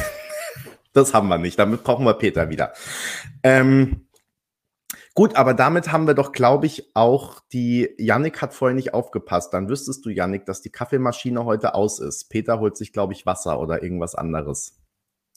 das 0.93 1.15
haben 1.15 1.27
wir 1.29 1.39
nicht. 1.39 1.57
Damit 1.57 1.83
brauchen 1.83 2.05
wir 2.05 2.13
Peter 2.13 2.51
wieder. 2.51 2.71
Ähm, 3.41 4.05
gut, 5.15 5.35
aber 5.35 5.55
damit 5.55 5.91
haben 5.91 6.05
wir 6.05 6.13
doch, 6.13 6.33
glaube 6.33 6.67
ich, 6.67 6.95
auch 6.95 7.39
die. 7.51 7.89
Yannick 7.97 8.43
hat 8.43 8.53
vorhin 8.53 8.75
nicht 8.75 8.93
aufgepasst. 8.93 9.55
Dann 9.55 9.69
wüsstest 9.69 10.05
du, 10.05 10.11
Yannick, 10.11 10.45
dass 10.45 10.61
die 10.61 10.69
Kaffeemaschine 10.69 11.45
heute 11.45 11.73
aus 11.73 11.99
ist. 11.99 12.29
Peter 12.29 12.59
holt 12.59 12.77
sich, 12.77 12.93
glaube 12.93 13.13
ich, 13.13 13.25
Wasser 13.25 13.59
oder 13.59 13.81
irgendwas 13.81 14.13
anderes. 14.13 14.80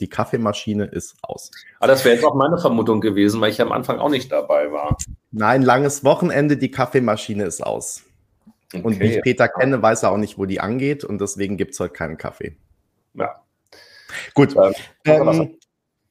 Die 0.01 0.09
Kaffeemaschine 0.09 0.87
ist 0.87 1.17
aus. 1.23 1.51
Aber 1.79 1.87
das 1.87 2.05
wäre 2.05 2.17
jetzt 2.17 2.25
auch 2.25 2.35
meine 2.35 2.59
Vermutung 2.59 3.01
gewesen, 3.01 3.41
weil 3.41 3.51
ich 3.51 3.61
am 3.61 3.71
Anfang 3.71 3.99
auch 3.99 4.11
nicht 4.11 4.33
dabei 4.33 4.73
war. 4.73 4.97
Nein, 5.31 5.63
langes 5.63 6.05
Wochenende, 6.05 6.57
die 6.57 6.71
Kaffeemaschine 6.71 7.45
ist 7.45 7.65
aus. 7.65 8.03
Okay. 8.73 8.83
Und 8.83 8.99
wie 8.99 9.05
ich 9.05 9.23
Peter 9.23 9.49
kenne, 9.49 9.81
weiß 9.81 10.03
er 10.03 10.11
auch 10.11 10.17
nicht, 10.17 10.37
wo 10.37 10.47
die 10.47 10.61
angeht 10.61 11.05
und 11.05 11.21
deswegen 11.21 11.57
gibt 11.57 11.75
es 11.75 11.81
heute 11.81 11.93
keinen 11.93 12.17
Kaffee. 12.17 12.57
Ja. 13.15 13.41
Gut. 14.35 14.57
Ähm, 15.05 15.59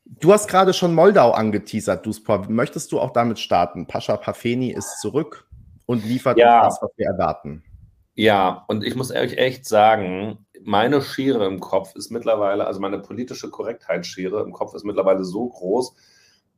du 0.05 0.33
hast 0.33 0.47
gerade 0.47 0.73
schon 0.73 0.93
Moldau 0.93 1.31
angeteasert, 1.31 2.05
Duspor. 2.05 2.49
Möchtest 2.49 2.91
du 2.91 2.99
auch 2.99 3.11
damit 3.11 3.39
starten? 3.39 3.87
Pascha 3.87 4.15
Pafeni 4.17 4.71
ist 4.71 4.99
zurück 5.01 5.45
und 5.85 6.05
liefert 6.05 6.37
ja. 6.37 6.63
das, 6.63 6.81
was 6.81 6.91
wir 6.95 7.07
erwarten. 7.07 7.63
Ja, 8.15 8.63
und 8.67 8.83
ich 8.83 8.95
muss 8.95 9.09
ehrlich 9.09 9.37
echt 9.37 9.65
sagen, 9.65 10.42
meine 10.65 11.01
Schere 11.01 11.45
im 11.45 11.59
Kopf 11.59 11.95
ist 11.95 12.11
mittlerweile, 12.11 12.65
also 12.65 12.79
meine 12.79 12.99
politische 12.99 13.49
Korrektheitsschere 13.49 14.41
im 14.41 14.51
Kopf 14.51 14.73
ist 14.73 14.85
mittlerweile 14.85 15.23
so 15.23 15.47
groß, 15.47 15.95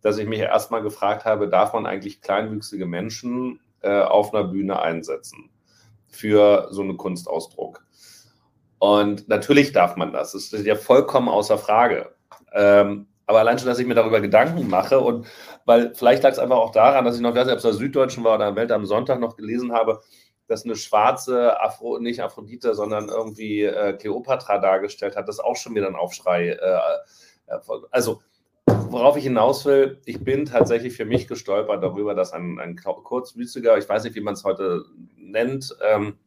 dass 0.02 0.18
ich 0.18 0.28
mich 0.28 0.40
erstmal 0.40 0.82
gefragt 0.82 1.26
habe, 1.26 1.50
darf 1.50 1.74
man 1.74 1.86
eigentlich 1.86 2.22
kleinwüchsige 2.22 2.86
Menschen 2.86 3.60
äh, 3.82 4.02
auf 4.02 4.34
einer 4.34 4.44
Bühne 4.44 4.80
einsetzen 4.82 5.50
für 6.08 6.68
so 6.72 6.82
einen 6.82 6.98
Kunstausdruck? 6.98 7.84
Und 8.80 9.28
natürlich 9.28 9.72
darf 9.72 9.96
man 9.96 10.14
das. 10.14 10.34
Das 10.34 10.54
ist 10.54 10.66
ja 10.66 10.76
vollkommen 10.76 11.30
außer 11.30 11.58
Frage. 11.58 12.14
Ähm, 12.54 13.08
aber 13.26 13.40
allein 13.40 13.58
schon, 13.58 13.68
dass 13.68 13.80
ich 13.80 13.88
mir 13.88 13.96
darüber 13.96 14.22
Gedanken 14.22 14.70
mache 14.70 15.00
und 15.00 15.26
weil 15.66 15.96
vielleicht 15.96 16.22
lag 16.22 16.32
es 16.32 16.40
einfach 16.40 16.58
auch 16.58 16.72
daran, 16.72 17.06
dass 17.06 17.16
ich 17.16 17.22
noch, 17.22 17.34
weiß 17.34 17.46
nicht, 17.46 17.54
ob 17.54 17.58
es 17.58 17.64
der 17.64 17.74
Süddeutschen 17.74 18.24
war 18.24 18.36
oder 18.36 18.56
Welt 18.56 18.72
am 18.72 18.86
Sonntag 18.86 19.20
noch 19.20 19.36
gelesen 19.36 19.72
habe, 19.72 20.02
dass 20.48 20.66
eine 20.66 20.76
schwarze 20.76 21.60
Afro, 21.62 22.00
nicht 22.00 22.22
Aphrodite, 22.22 22.76
sondern 22.76 23.10
irgendwie 23.10 23.64
äh, 23.64 23.94
Kleopatra 23.94 24.60
dargestellt 24.60 25.16
hat, 25.16 25.28
das 25.28 25.40
auch 25.40 25.56
schon 25.56 25.76
wieder 25.76 25.88
ein 25.88 25.96
Aufschrei. 25.96 26.50
Äh, 26.50 26.80
äh, 27.48 27.60
also, 27.92 28.22
worauf 28.66 29.18
ich 29.18 29.24
hinaus 29.24 29.66
will, 29.66 30.02
ich 30.06 30.24
bin 30.24 30.46
tatsächlich 30.46 30.96
für 30.96 31.06
mich 31.06 31.28
gestolpert 31.28 31.84
darüber, 31.84 32.14
dass 32.14 32.34
ein, 32.34 32.60
ein 32.60 32.76
kurzwüßiger, 32.76 33.78
ich 33.78 33.90
weiß 33.90 34.04
nicht, 34.04 34.16
wie 34.16 34.22
man 34.22 34.36
es 34.36 34.44
heute 34.44 34.86
nennt, 35.16 35.76
ähm, 35.82 36.18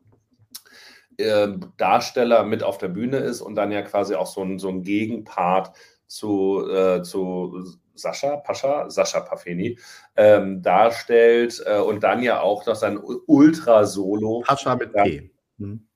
äh, 1.19 1.49
Darsteller 1.77 2.45
mit 2.45 2.63
auf 2.63 2.79
der 2.79 2.89
Bühne 2.89 3.19
ist 3.19 3.41
und 3.41 3.55
dann 3.57 3.73
ja 3.73 3.83
quasi 3.83 4.15
auch 4.15 4.27
so 4.27 4.43
ein, 4.43 4.59
so 4.59 4.69
ein 4.69 4.83
Gegenpart 4.83 5.73
zu, 6.07 6.69
äh, 6.71 7.03
zu 7.03 7.65
Sascha 7.99 8.37
Pascha, 8.39 8.89
Sascha 8.91 9.21
Pafeni, 9.21 9.79
ähm, 10.17 10.63
darstellt 10.63 11.63
äh, 11.67 11.79
und 11.79 12.03
dann 12.03 12.23
ja 12.23 12.41
auch 12.41 12.65
noch 12.67 12.77
sein 12.77 12.99
Ultra-Solo. 12.99 14.43
Pascha 14.47 14.77
mit 14.77 14.93
P. 14.93 15.31
Hm. 15.59 15.87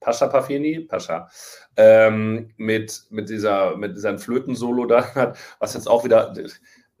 Pascha 0.00 0.26
Pafeni, 0.26 0.80
Pascha, 0.80 1.28
ähm, 1.76 2.50
mit, 2.56 3.04
mit, 3.10 3.28
dieser, 3.28 3.76
mit 3.76 3.96
diesem 3.96 4.18
Flöten-Solo 4.18 4.86
da 4.86 5.14
hat, 5.14 5.38
was 5.60 5.74
jetzt 5.74 5.88
auch 5.88 6.04
wieder, 6.04 6.34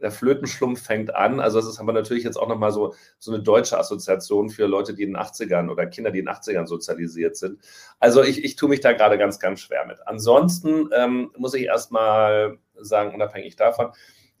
der 0.02 0.10
Flötenschlumpf 0.10 0.82
fängt 0.82 1.14
an. 1.14 1.40
Also 1.40 1.60
das 1.60 1.68
ist 1.68 1.80
aber 1.80 1.92
natürlich 1.92 2.24
jetzt 2.24 2.36
auch 2.36 2.48
nochmal 2.48 2.72
so, 2.72 2.94
so 3.18 3.32
eine 3.32 3.42
deutsche 3.42 3.78
Assoziation 3.78 4.50
für 4.50 4.66
Leute, 4.66 4.94
die 4.94 5.04
in 5.04 5.14
den 5.14 5.22
80ern 5.22 5.70
oder 5.70 5.86
Kinder, 5.86 6.10
die 6.10 6.18
in 6.18 6.26
den 6.26 6.34
80ern 6.34 6.66
sozialisiert 6.66 7.36
sind. 7.36 7.60
Also 8.00 8.22
ich, 8.22 8.44
ich 8.44 8.56
tue 8.56 8.68
mich 8.68 8.80
da 8.80 8.92
gerade 8.92 9.16
ganz, 9.16 9.38
ganz 9.38 9.60
schwer 9.60 9.86
mit. 9.86 10.06
Ansonsten 10.06 10.90
ähm, 10.94 11.30
muss 11.36 11.54
ich 11.54 11.64
erstmal 11.64 12.58
sagen, 12.74 13.14
unabhängig 13.14 13.56
davon, 13.56 13.92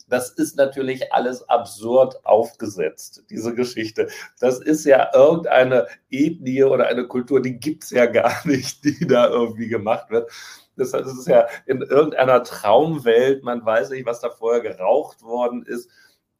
das 0.08 0.30
ist 0.30 0.56
natürlich 0.56 1.12
alles 1.12 1.48
absurd 1.48 2.26
aufgesetzt, 2.26 3.24
diese 3.30 3.54
Geschichte. 3.54 4.08
Das 4.40 4.60
ist 4.60 4.84
ja 4.84 5.10
irgendeine 5.14 5.86
Ethnie 6.10 6.64
oder 6.64 6.88
eine 6.88 7.06
Kultur, 7.06 7.40
die 7.40 7.58
gibt 7.58 7.84
es 7.84 7.90
ja 7.90 8.06
gar 8.06 8.34
nicht, 8.46 8.84
die 8.84 9.06
da 9.06 9.28
irgendwie 9.28 9.68
gemacht 9.68 10.10
wird. 10.10 10.30
Das, 10.76 10.92
heißt, 10.92 11.06
es 11.06 11.18
ist 11.18 11.28
ja 11.28 11.46
in 11.66 11.82
irgendeiner 11.82 12.42
Traumwelt, 12.42 13.44
man 13.44 13.64
weiß 13.64 13.90
nicht, 13.90 14.06
was 14.06 14.20
da 14.20 14.30
vorher 14.30 14.62
geraucht 14.62 15.22
worden 15.22 15.64
ist, 15.64 15.90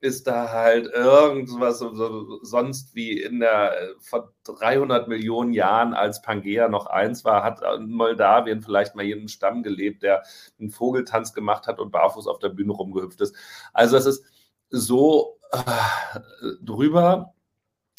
ist 0.02 0.26
da 0.26 0.50
halt 0.50 0.86
irgendwas 0.92 1.78
so, 1.78 2.40
sonst 2.42 2.94
wie 2.96 3.20
in 3.20 3.38
der 3.38 3.72
vor 4.00 4.32
300 4.44 5.06
Millionen 5.06 5.52
Jahren, 5.52 5.94
als 5.94 6.22
Pangea 6.22 6.66
noch 6.68 6.86
eins 6.86 7.24
war, 7.24 7.44
hat 7.44 7.62
in 7.76 7.92
Moldawien 7.92 8.62
vielleicht 8.62 8.96
mal 8.96 9.04
jeden 9.04 9.28
Stamm 9.28 9.62
gelebt, 9.62 10.02
der 10.02 10.24
einen 10.59 10.70
Vogeltanz 10.70 11.32
gemacht 11.34 11.68
hat 11.68 11.78
und 11.78 11.92
barfuß 11.92 12.26
auf 12.26 12.40
der 12.40 12.48
Bühne 12.48 12.72
rumgehüpft 12.72 13.20
ist. 13.20 13.36
Also 13.72 13.96
es 13.96 14.06
ist 14.06 14.24
so 14.70 15.38
äh, 15.52 15.59
drüber, 16.62 17.34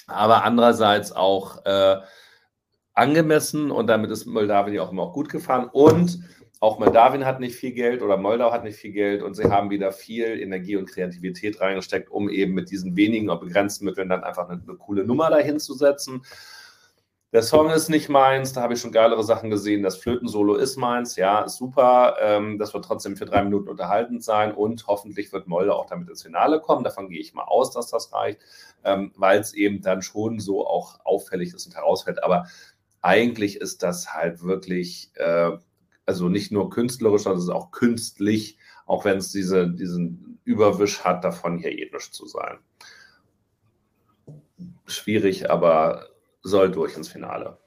aber 0.06 0.44
andererseits 0.44 1.14
auch 1.14 1.66
äh, 1.66 2.02
angemessen 2.94 3.72
und 3.72 3.88
damit 3.88 4.12
ist 4.12 4.26
Moldawien 4.26 4.76
ja 4.76 4.84
auch 4.84 4.92
immer 4.92 5.04
auch 5.04 5.14
gut 5.14 5.30
gefahren. 5.30 5.70
Und 5.72 6.20
auch 6.60 6.80
Moldawien 6.80 7.26
hat 7.26 7.40
nicht 7.40 7.56
viel 7.56 7.74
Geld 7.74 8.02
oder 8.02 8.16
Moldau 8.18 8.52
hat 8.52 8.64
nicht 8.64 8.78
viel 8.78 8.94
Geld 8.94 9.22
und 9.22 9.34
sie 9.34 9.50
haben 9.52 9.70
wieder 9.70 9.92
viel 9.92 10.40
Energie 10.40 10.78
und 10.78 10.90
Kreativität 10.90 11.60
reingesteckt, 11.60 12.10
um 12.10 12.30
eben 12.30 12.54
mit 12.54 12.72
diesen 12.72 12.96
wenigen 12.96 13.30
oder 13.30 13.40
begrenzten 13.40 13.86
Mitteln 13.86 14.10
dann 14.10 14.24
einfach 14.24 14.48
eine, 14.48 14.62
eine 14.62 14.78
coole 14.78 15.04
Nummer 15.04 15.30
dahin 15.30 15.60
zu 15.60 15.74
setzen. 15.74 16.22
Der 17.34 17.42
Song 17.42 17.72
ist 17.72 17.90
nicht 17.90 18.10
meins, 18.10 18.54
da 18.54 18.62
habe 18.62 18.76
ich 18.76 18.80
schon 18.80 18.92
geilere 18.92 19.24
Sachen 19.24 19.50
gesehen. 19.50 19.82
Das 19.82 19.98
Flötensolo 19.98 20.54
ist 20.54 20.78
meins, 20.78 21.16
ja, 21.16 21.50
super. 21.50 22.16
Ähm, 22.22 22.60
das 22.60 22.76
wird 22.76 22.86
trotzdem 22.86 23.18
für 23.18 23.26
drei 23.26 23.44
Minuten 23.44 23.70
unterhaltend 23.70 24.24
sein 24.24 24.54
und 24.54 24.86
hoffentlich 24.86 25.34
wird 25.34 25.48
Moldau 25.48 25.74
auch 25.74 25.88
damit 25.88 26.10
ins 26.10 26.22
Finale 26.22 26.62
kommen. 26.62 26.84
Davon 26.84 27.10
gehe 27.10 27.20
ich 27.20 27.34
mal 27.34 27.46
aus, 27.46 27.72
dass 27.72 27.88
das 27.90 28.14
reicht, 28.14 28.40
ähm, 28.84 29.14
weil 29.18 29.40
es 29.40 29.56
eben 29.56 29.82
dann 29.82 30.04
schon 30.04 30.40
so 30.40 30.68
auch 30.68 31.00
auffällig 31.06 31.56
ist 31.56 31.66
und 31.66 31.76
herausfällt. 31.76 32.24
Aber 32.24 32.46
eigentlich 33.04 33.58
ist 33.58 33.84
das 33.84 34.14
halt 34.14 34.44
wirklich, 34.44 35.12
äh, 35.16 35.52
also 36.06 36.30
nicht 36.30 36.52
nur 36.52 36.70
künstlerisch, 36.70 37.24
sondern 37.24 37.40
es 37.40 37.46
ist 37.46 37.52
auch 37.52 37.72
künstlich, 37.72 38.58
auch 38.86 39.06
wenn 39.06 39.18
es 39.18 39.32
diese, 39.32 39.70
diesen 39.70 40.40
Überwisch 40.46 41.04
hat, 41.04 41.24
davon 41.24 41.60
hier 41.60 41.78
ethnisch 41.78 42.12
zu 42.12 42.26
sein. 42.26 42.58
Schwierig, 44.88 45.50
aber 45.52 46.08
soll 46.42 46.72
durch 46.72 46.98
ins 46.98 47.10
Finale. 47.10 47.58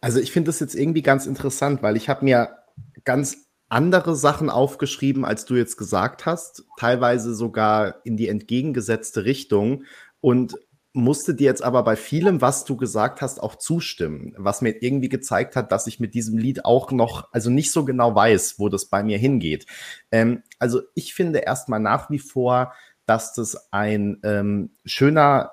Also 0.00 0.18
ich 0.18 0.32
finde 0.32 0.48
das 0.48 0.60
jetzt 0.60 0.74
irgendwie 0.74 1.02
ganz 1.02 1.26
interessant, 1.26 1.82
weil 1.82 1.96
ich 1.96 2.08
habe 2.08 2.24
mir 2.24 2.58
ganz 3.04 3.48
andere 3.68 4.16
Sachen 4.16 4.50
aufgeschrieben, 4.50 5.24
als 5.24 5.46
du 5.46 5.56
jetzt 5.56 5.76
gesagt 5.76 6.26
hast, 6.26 6.64
teilweise 6.78 7.34
sogar 7.34 8.04
in 8.04 8.16
die 8.16 8.28
entgegengesetzte 8.28 9.24
Richtung. 9.24 9.84
Und 10.20 10.56
musste 10.94 11.34
dir 11.34 11.46
jetzt 11.46 11.62
aber 11.62 11.82
bei 11.82 11.96
vielem, 11.96 12.40
was 12.40 12.64
du 12.64 12.76
gesagt 12.76 13.20
hast, 13.20 13.42
auch 13.42 13.56
zustimmen, 13.56 14.32
was 14.38 14.62
mir 14.62 14.80
irgendwie 14.80 15.08
gezeigt 15.08 15.56
hat, 15.56 15.72
dass 15.72 15.88
ich 15.88 15.98
mit 15.98 16.14
diesem 16.14 16.38
Lied 16.38 16.64
auch 16.64 16.92
noch, 16.92 17.32
also 17.32 17.50
nicht 17.50 17.72
so 17.72 17.84
genau 17.84 18.14
weiß, 18.14 18.60
wo 18.60 18.68
das 18.68 18.86
bei 18.86 19.02
mir 19.02 19.18
hingeht. 19.18 19.66
Ähm, 20.12 20.44
also 20.60 20.82
ich 20.94 21.12
finde 21.12 21.40
erstmal 21.40 21.80
nach 21.80 22.10
wie 22.10 22.20
vor, 22.20 22.72
dass 23.06 23.34
das 23.34 23.72
ein 23.72 24.20
ähm, 24.22 24.70
schöner 24.84 25.50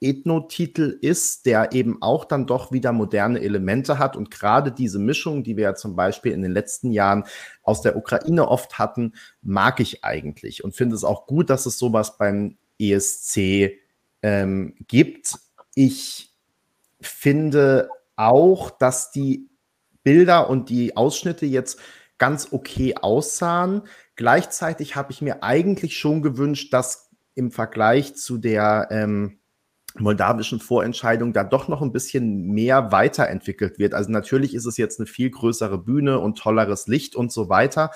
Ethno-Titel 0.00 0.96
ist, 1.02 1.44
der 1.44 1.72
eben 1.72 2.00
auch 2.00 2.24
dann 2.24 2.46
doch 2.46 2.72
wieder 2.72 2.92
moderne 2.92 3.40
Elemente 3.40 3.98
hat 3.98 4.16
und 4.16 4.30
gerade 4.30 4.72
diese 4.72 4.98
Mischung, 4.98 5.42
die 5.44 5.58
wir 5.58 5.64
ja 5.64 5.74
zum 5.74 5.96
Beispiel 5.96 6.32
in 6.32 6.40
den 6.40 6.52
letzten 6.52 6.92
Jahren 6.92 7.24
aus 7.62 7.82
der 7.82 7.96
Ukraine 7.96 8.48
oft 8.48 8.78
hatten, 8.78 9.12
mag 9.42 9.80
ich 9.80 10.04
eigentlich 10.04 10.64
und 10.64 10.74
finde 10.74 10.96
es 10.96 11.04
auch 11.04 11.26
gut, 11.26 11.50
dass 11.50 11.66
es 11.66 11.78
sowas 11.78 12.16
beim 12.16 12.56
ESC 12.78 13.72
ähm, 14.22 14.74
gibt. 14.86 15.38
Ich 15.74 16.34
finde 17.00 17.88
auch, 18.16 18.70
dass 18.70 19.10
die 19.10 19.48
Bilder 20.02 20.50
und 20.50 20.70
die 20.70 20.96
Ausschnitte 20.96 21.46
jetzt 21.46 21.78
ganz 22.18 22.48
okay 22.50 22.96
aussahen. 22.96 23.82
Gleichzeitig 24.16 24.96
habe 24.96 25.12
ich 25.12 25.22
mir 25.22 25.42
eigentlich 25.42 25.96
schon 25.96 26.22
gewünscht, 26.22 26.72
dass 26.72 27.10
im 27.34 27.52
Vergleich 27.52 28.16
zu 28.16 28.38
der 28.38 28.88
ähm, 28.90 29.38
moldawischen 29.96 30.60
Vorentscheidung 30.60 31.32
da 31.32 31.44
doch 31.44 31.68
noch 31.68 31.82
ein 31.82 31.92
bisschen 31.92 32.48
mehr 32.48 32.92
weiterentwickelt 32.92 33.78
wird. 33.78 33.94
Also 33.94 34.10
natürlich 34.10 34.54
ist 34.54 34.66
es 34.66 34.76
jetzt 34.76 34.98
eine 34.98 35.06
viel 35.06 35.30
größere 35.30 35.78
Bühne 35.78 36.18
und 36.18 36.38
tolleres 36.38 36.86
Licht 36.86 37.16
und 37.16 37.32
so 37.32 37.48
weiter. 37.48 37.92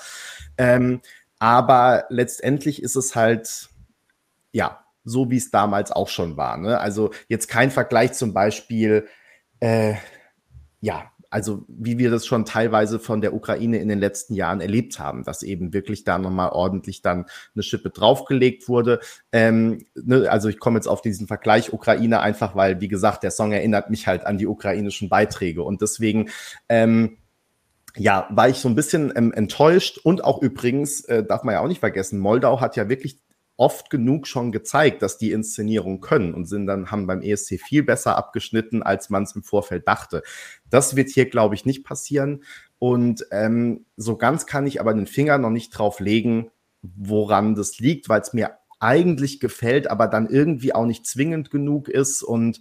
Ähm, 0.57 1.01
aber 1.39 2.05
letztendlich 2.09 2.81
ist 2.81 2.95
es 2.95 3.15
halt, 3.15 3.69
ja, 4.51 4.82
so 5.03 5.29
wie 5.29 5.37
es 5.37 5.51
damals 5.51 5.91
auch 5.91 6.09
schon 6.09 6.37
war. 6.37 6.57
Ne? 6.57 6.79
Also 6.79 7.11
jetzt 7.27 7.47
kein 7.47 7.71
Vergleich 7.71 8.13
zum 8.13 8.33
Beispiel, 8.33 9.07
äh, 9.59 9.95
ja, 10.81 11.11
also 11.33 11.65
wie 11.67 11.97
wir 11.97 12.11
das 12.11 12.27
schon 12.27 12.45
teilweise 12.45 12.99
von 12.99 13.19
der 13.19 13.33
Ukraine 13.33 13.79
in 13.79 13.87
den 13.89 13.97
letzten 13.97 14.35
Jahren 14.35 14.61
erlebt 14.61 14.99
haben, 14.99 15.23
dass 15.23 15.41
eben 15.41 15.73
wirklich 15.73 16.03
da 16.03 16.19
nochmal 16.19 16.49
ordentlich 16.49 17.01
dann 17.01 17.25
eine 17.55 17.63
Schippe 17.63 17.89
draufgelegt 17.89 18.69
wurde. 18.69 18.99
Ähm, 19.31 19.83
ne, 19.95 20.29
also 20.29 20.47
ich 20.47 20.59
komme 20.59 20.77
jetzt 20.77 20.85
auf 20.85 21.01
diesen 21.01 21.25
Vergleich 21.25 21.73
Ukraine 21.73 22.19
einfach, 22.19 22.55
weil, 22.55 22.81
wie 22.81 22.87
gesagt, 22.87 23.23
der 23.23 23.31
Song 23.31 23.51
erinnert 23.51 23.89
mich 23.89 24.05
halt 24.05 24.27
an 24.27 24.37
die 24.37 24.45
ukrainischen 24.45 25.09
Beiträge 25.09 25.63
und 25.63 25.81
deswegen 25.81 26.29
ähm, 26.69 27.17
ja, 27.95 28.27
war 28.29 28.49
ich 28.49 28.57
so 28.57 28.69
ein 28.69 28.75
bisschen 28.75 29.11
ähm, 29.15 29.33
enttäuscht 29.33 29.97
und 30.03 30.23
auch 30.23 30.39
übrigens, 30.39 31.03
äh, 31.05 31.23
darf 31.23 31.43
man 31.43 31.53
ja 31.53 31.61
auch 31.61 31.67
nicht 31.67 31.79
vergessen, 31.79 32.19
Moldau 32.19 32.61
hat 32.61 32.75
ja 32.75 32.89
wirklich 32.89 33.19
oft 33.63 33.89
genug 33.89 34.27
schon 34.27 34.51
gezeigt, 34.51 35.01
dass 35.01 35.17
die 35.17 35.31
Inszenierung 35.31 36.01
können 36.01 36.33
und 36.33 36.43
sind 36.43 36.67
dann, 36.67 36.91
haben 36.91 37.07
beim 37.07 37.21
ESC 37.21 37.57
viel 37.61 37.81
besser 37.81 38.17
abgeschnitten, 38.17 38.83
als 38.83 39.09
man 39.09 39.23
es 39.23 39.37
im 39.37 39.43
Vorfeld 39.43 39.87
dachte. 39.87 40.21
Das 40.69 40.97
wird 40.97 41.09
hier, 41.09 41.29
glaube 41.29 41.55
ich, 41.55 41.65
nicht 41.65 41.85
passieren. 41.85 42.43
Und 42.77 43.25
ähm, 43.31 43.85
so 43.95 44.17
ganz 44.17 44.45
kann 44.47 44.67
ich 44.67 44.81
aber 44.81 44.93
den 44.93 45.07
Finger 45.07 45.37
noch 45.37 45.49
nicht 45.49 45.69
drauf 45.69 46.01
legen, 46.01 46.51
woran 46.81 47.55
das 47.55 47.79
liegt, 47.79 48.09
weil 48.09 48.19
es 48.19 48.33
mir 48.33 48.57
eigentlich 48.81 49.39
gefällt, 49.39 49.89
aber 49.89 50.07
dann 50.07 50.27
irgendwie 50.27 50.75
auch 50.75 50.85
nicht 50.85 51.07
zwingend 51.07 51.49
genug 51.49 51.87
ist 51.87 52.21
und 52.21 52.59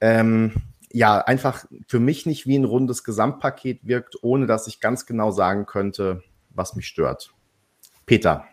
ähm, 0.00 0.54
ja, 0.90 1.18
einfach 1.18 1.66
für 1.88 2.00
mich 2.00 2.24
nicht 2.24 2.46
wie 2.46 2.56
ein 2.56 2.64
rundes 2.64 3.04
Gesamtpaket 3.04 3.86
wirkt, 3.86 4.16
ohne 4.22 4.46
dass 4.46 4.66
ich 4.66 4.80
ganz 4.80 5.04
genau 5.04 5.30
sagen 5.30 5.66
könnte, 5.66 6.22
was 6.48 6.74
mich 6.74 6.86
stört. 6.86 7.34
Peter. 8.06 8.46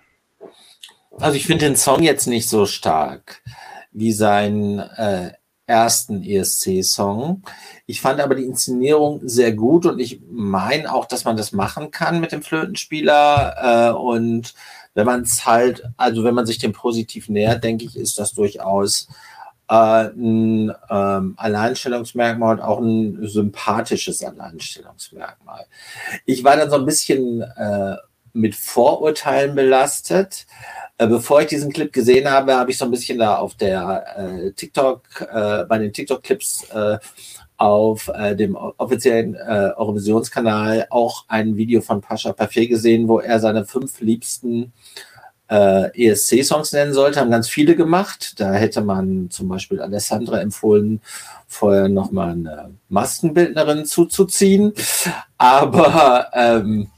Also 1.20 1.38
ich 1.38 1.46
finde 1.48 1.66
den 1.66 1.76
Song 1.76 2.04
jetzt 2.04 2.28
nicht 2.28 2.50
so 2.50 2.66
stark 2.66 3.42
wie 3.92 4.12
seinen 4.12 4.80
äh, 4.80 5.32
ersten 5.66 6.24
ESC-Song. 6.24 7.44
Ich 7.86 8.02
fand 8.02 8.20
aber 8.20 8.36
die 8.36 8.44
Inszenierung 8.44 9.22
sehr 9.24 9.54
gut 9.54 9.86
und 9.86 10.00
ich 10.00 10.22
meine 10.30 10.94
auch, 10.94 11.06
dass 11.06 11.24
man 11.24 11.38
das 11.38 11.54
machen 11.54 11.92
kann 11.92 12.20
mit 12.20 12.32
dem 12.32 12.42
Flötenspieler. 12.42 13.94
Äh, 13.94 13.98
und 13.98 14.54
wenn 14.94 15.06
man 15.06 15.22
es 15.22 15.46
halt, 15.46 15.84
also 15.98 16.24
wenn 16.24 16.36
man 16.36 16.46
sich 16.46 16.58
dem 16.58 16.74
positiv 16.74 17.30
nähert, 17.30 17.64
denke 17.64 17.86
ich, 17.86 17.96
ist 17.96 18.20
das 18.20 18.34
durchaus 18.34 19.08
äh, 19.70 20.10
ein 20.10 20.72
ähm, 20.90 21.34
Alleinstellungsmerkmal 21.38 22.56
und 22.58 22.62
auch 22.62 22.80
ein 22.80 23.26
sympathisches 23.28 24.22
Alleinstellungsmerkmal. 24.24 25.66
Ich 26.26 26.44
war 26.44 26.58
dann 26.58 26.70
so 26.70 26.76
ein 26.76 26.86
bisschen 26.86 27.42
äh, 27.42 27.96
mit 28.36 28.56
Vorurteilen 28.56 29.56
belastet, 29.56 30.46
äh, 30.98 31.08
bevor 31.08 31.42
ich 31.42 31.48
diesen 31.48 31.72
Clip 31.72 31.92
gesehen 31.92 32.30
habe, 32.30 32.56
habe 32.56 32.72
ich 32.72 32.78
so 32.78 32.86
ein 32.86 32.92
bisschen 32.92 33.20
da 33.20 33.38
auf 33.38 33.56
der 33.56 34.06
äh, 34.18 34.52
TikTok, 34.52 35.02
äh, 35.32 35.66
bei 35.66 35.78
den 35.78 35.94
TikTok-Clips 35.94 36.70
äh, 36.70 36.98
auf 37.58 38.12
dem 38.34 38.58
offiziellen 38.58 39.38
Eurovisionskanal 39.38 40.88
auch 40.90 41.24
ein 41.30 41.56
Video 41.56 41.80
von 41.80 42.02
Pascha 42.02 42.34
Parfait 42.34 42.68
gesehen, 42.68 43.08
wo 43.08 43.22
er 43.22 43.40
seine 43.40 43.64
fünf 43.64 44.02
liebsten 44.02 44.74
äh, 45.50 46.10
ESC-Songs 46.10 46.74
nennen 46.74 46.94
sollte, 46.94 47.20
haben 47.20 47.32
ganz 47.32 47.48
viele 47.48 47.76
gemacht. 47.76 48.40
Da 48.40 48.54
hätte 48.54 48.82
man 48.82 49.30
zum 49.30 49.48
Beispiel 49.48 49.80
Alessandra 49.80 50.42
empfohlen, 50.42 51.02
vorher 51.48 51.88
nochmal 51.88 52.32
eine 52.32 52.72
Maskenbildnerin 52.90 53.86
zuzuziehen. 53.86 54.74
Aber 55.38 56.30
ähm, 56.34 56.90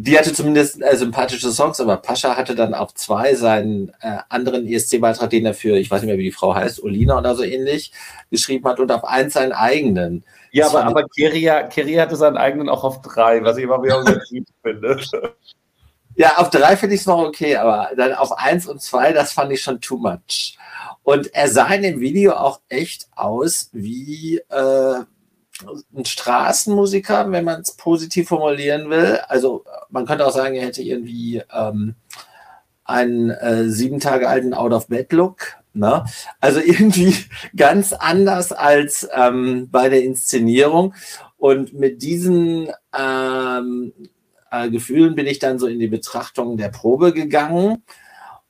die 0.00 0.16
hatte 0.16 0.32
zumindest 0.32 0.80
äh, 0.80 0.96
sympathische 0.96 1.50
Songs, 1.50 1.80
aber 1.80 1.96
Pascha 1.96 2.36
hatte 2.36 2.54
dann 2.54 2.72
auf 2.72 2.94
zwei 2.94 3.34
seinen 3.34 3.88
äh, 4.00 4.18
anderen 4.28 4.66
ESC-Beitrag, 4.66 5.28
den 5.30 5.44
er 5.44 5.54
für, 5.54 5.76
ich 5.76 5.90
weiß 5.90 6.02
nicht 6.02 6.08
mehr, 6.08 6.18
wie 6.18 6.24
die 6.24 6.32
Frau 6.32 6.54
heißt, 6.54 6.82
Olina 6.84 7.18
oder 7.18 7.34
so 7.34 7.42
ähnlich, 7.42 7.90
geschrieben 8.30 8.68
hat 8.68 8.78
und 8.78 8.92
auf 8.92 9.04
eins 9.04 9.34
seinen 9.34 9.52
eigenen. 9.52 10.24
Ja, 10.52 10.66
das 10.66 10.74
aber, 10.76 10.86
aber 10.86 11.08
Keria, 11.08 11.64
Keria 11.64 12.02
hatte 12.02 12.14
seinen 12.14 12.36
eigenen 12.36 12.68
auch 12.68 12.84
auf 12.84 13.02
drei, 13.02 13.42
was 13.42 13.56
ich 13.56 13.64
immer 13.64 13.82
wieder 13.82 13.98
unterschiedlich 13.98 14.54
finde. 14.62 15.00
Ja, 16.20 16.38
auf 16.38 16.50
drei 16.50 16.76
finde 16.76 16.96
ich 16.96 17.02
es 17.02 17.06
noch 17.06 17.20
okay, 17.20 17.54
aber 17.54 17.90
dann 17.96 18.12
auf 18.12 18.36
eins 18.36 18.66
und 18.66 18.82
zwei, 18.82 19.12
das 19.12 19.32
fand 19.32 19.52
ich 19.52 19.62
schon 19.62 19.80
too 19.80 19.98
much. 19.98 20.58
Und 21.04 21.32
er 21.32 21.48
sah 21.48 21.68
in 21.68 21.82
dem 21.82 22.00
Video 22.00 22.32
auch 22.32 22.58
echt 22.68 23.06
aus 23.14 23.70
wie 23.72 24.38
äh, 24.48 25.04
ein 25.94 26.04
Straßenmusiker, 26.04 27.30
wenn 27.30 27.44
man 27.44 27.60
es 27.60 27.72
positiv 27.72 28.28
formulieren 28.28 28.90
will. 28.90 29.20
Also 29.28 29.64
man 29.90 30.06
könnte 30.06 30.26
auch 30.26 30.32
sagen, 30.32 30.54
er 30.54 30.66
hätte 30.66 30.82
irgendwie 30.82 31.42
ähm, 31.52 31.94
einen 32.84 33.30
äh, 33.30 33.68
sieben 33.68 34.00
Tage 34.00 34.28
alten 34.28 34.54
Out-of-Bed-Look. 34.54 35.56
Ne? 35.74 36.04
Also 36.40 36.60
irgendwie 36.60 37.14
ganz 37.56 37.92
anders 37.92 38.52
als 38.52 39.08
ähm, 39.12 39.68
bei 39.70 39.88
der 39.88 40.02
Inszenierung. 40.04 40.94
Und 41.36 41.72
mit 41.74 42.02
diesen 42.02 42.70
ähm, 42.96 43.92
äh, 44.50 44.70
Gefühlen 44.70 45.14
bin 45.14 45.26
ich 45.26 45.38
dann 45.38 45.58
so 45.58 45.66
in 45.66 45.78
die 45.78 45.88
Betrachtung 45.88 46.56
der 46.56 46.68
Probe 46.68 47.12
gegangen. 47.12 47.84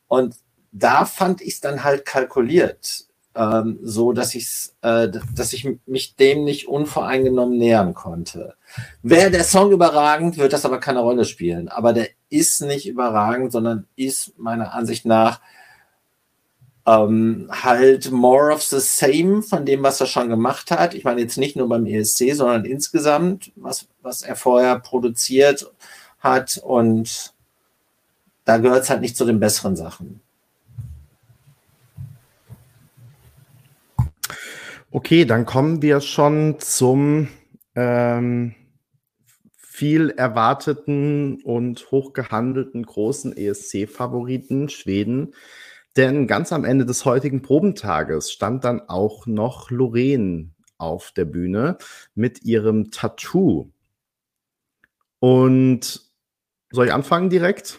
Und 0.06 0.36
da 0.72 1.04
fand 1.04 1.40
ich 1.40 1.54
es 1.54 1.60
dann 1.60 1.84
halt 1.84 2.04
kalkuliert 2.04 3.07
ähm, 3.38 3.78
so 3.82 4.12
dass 4.12 4.34
ich 4.34 4.70
äh, 4.82 5.08
dass 5.34 5.52
ich 5.52 5.68
mich 5.86 6.16
dem 6.16 6.42
nicht 6.44 6.66
unvoreingenommen 6.66 7.56
nähern 7.56 7.94
konnte. 7.94 8.54
Wäre 9.02 9.30
der 9.30 9.44
Song 9.44 9.70
überragend, 9.70 10.38
wird 10.38 10.52
das 10.52 10.64
aber 10.64 10.80
keine 10.80 11.00
Rolle 11.00 11.24
spielen. 11.24 11.68
Aber 11.68 11.92
der 11.92 12.08
ist 12.30 12.60
nicht 12.62 12.88
überragend, 12.88 13.52
sondern 13.52 13.86
ist 13.94 14.36
meiner 14.38 14.74
Ansicht 14.74 15.06
nach 15.06 15.40
ähm, 16.84 17.48
halt 17.50 18.10
more 18.10 18.52
of 18.52 18.62
the 18.62 18.80
same 18.80 19.42
von 19.42 19.64
dem, 19.64 19.84
was 19.84 20.00
er 20.00 20.06
schon 20.06 20.28
gemacht 20.28 20.72
hat. 20.72 20.94
Ich 20.94 21.04
meine 21.04 21.20
jetzt 21.20 21.38
nicht 21.38 21.54
nur 21.54 21.68
beim 21.68 21.86
ESC, 21.86 22.34
sondern 22.34 22.64
insgesamt, 22.64 23.52
was, 23.54 23.86
was 24.02 24.22
er 24.22 24.34
vorher 24.34 24.80
produziert 24.80 25.70
hat. 26.18 26.58
Und 26.64 27.34
da 28.44 28.56
gehört 28.56 28.82
es 28.82 28.90
halt 28.90 29.02
nicht 29.02 29.16
zu 29.16 29.24
den 29.24 29.38
besseren 29.38 29.76
Sachen. 29.76 30.20
Okay, 34.90 35.26
dann 35.26 35.44
kommen 35.44 35.82
wir 35.82 36.00
schon 36.00 36.56
zum 36.60 37.28
ähm, 37.74 38.54
viel 39.58 40.08
erwarteten 40.10 41.42
und 41.42 41.90
hochgehandelten 41.90 42.86
großen 42.86 43.36
ESC-Favoriten 43.36 44.70
Schweden. 44.70 45.34
Denn 45.98 46.26
ganz 46.26 46.52
am 46.54 46.64
Ende 46.64 46.86
des 46.86 47.04
heutigen 47.04 47.42
Probentages 47.42 48.32
stand 48.32 48.64
dann 48.64 48.80
auch 48.88 49.26
noch 49.26 49.70
Lorraine 49.70 50.52
auf 50.78 51.12
der 51.12 51.26
Bühne 51.26 51.76
mit 52.14 52.44
ihrem 52.44 52.90
Tattoo. 52.90 53.70
Und 55.18 56.00
soll 56.70 56.86
ich 56.86 56.92
anfangen 56.94 57.28
direkt? 57.28 57.78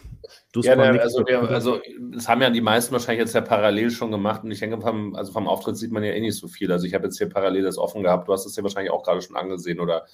Ja, 0.56 0.76
der, 0.76 1.02
also, 1.02 1.22
der, 1.22 1.42
also 1.42 1.80
das 2.12 2.28
haben 2.28 2.42
ja 2.42 2.50
die 2.50 2.60
meisten 2.60 2.92
wahrscheinlich 2.92 3.20
jetzt 3.20 3.34
ja 3.34 3.40
parallel 3.40 3.90
schon 3.90 4.10
gemacht 4.10 4.44
und 4.44 4.50
ich 4.50 4.60
denke, 4.60 4.80
vom, 4.80 5.14
also 5.14 5.32
vom 5.32 5.48
Auftritt 5.48 5.76
sieht 5.76 5.92
man 5.92 6.02
ja 6.02 6.12
eh 6.12 6.20
nicht 6.20 6.36
so 6.36 6.48
viel. 6.48 6.70
Also 6.72 6.86
ich 6.86 6.94
habe 6.94 7.04
jetzt 7.04 7.18
hier 7.18 7.28
parallel 7.28 7.62
das 7.62 7.78
offen 7.78 8.02
gehabt. 8.02 8.28
Du 8.28 8.32
hast 8.32 8.46
es 8.46 8.56
ja 8.56 8.62
wahrscheinlich 8.62 8.92
auch 8.92 9.02
gerade 9.02 9.22
schon 9.22 9.36
angesehen 9.36 9.80
oder 9.80 10.06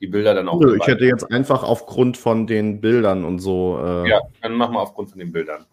die 0.00 0.06
Bilder 0.06 0.34
dann 0.34 0.48
auch. 0.48 0.60
Nö, 0.60 0.76
ich 0.80 0.86
hätte 0.86 1.04
jetzt 1.04 1.30
einfach 1.32 1.62
aufgrund 1.62 2.16
von 2.16 2.46
den 2.46 2.80
Bildern 2.80 3.24
und 3.24 3.38
so. 3.38 3.78
Äh 3.82 4.08
ja, 4.08 4.20
dann 4.42 4.54
machen 4.54 4.74
wir 4.74 4.80
aufgrund 4.80 5.10
von 5.10 5.18
den 5.18 5.32
Bildern. 5.32 5.66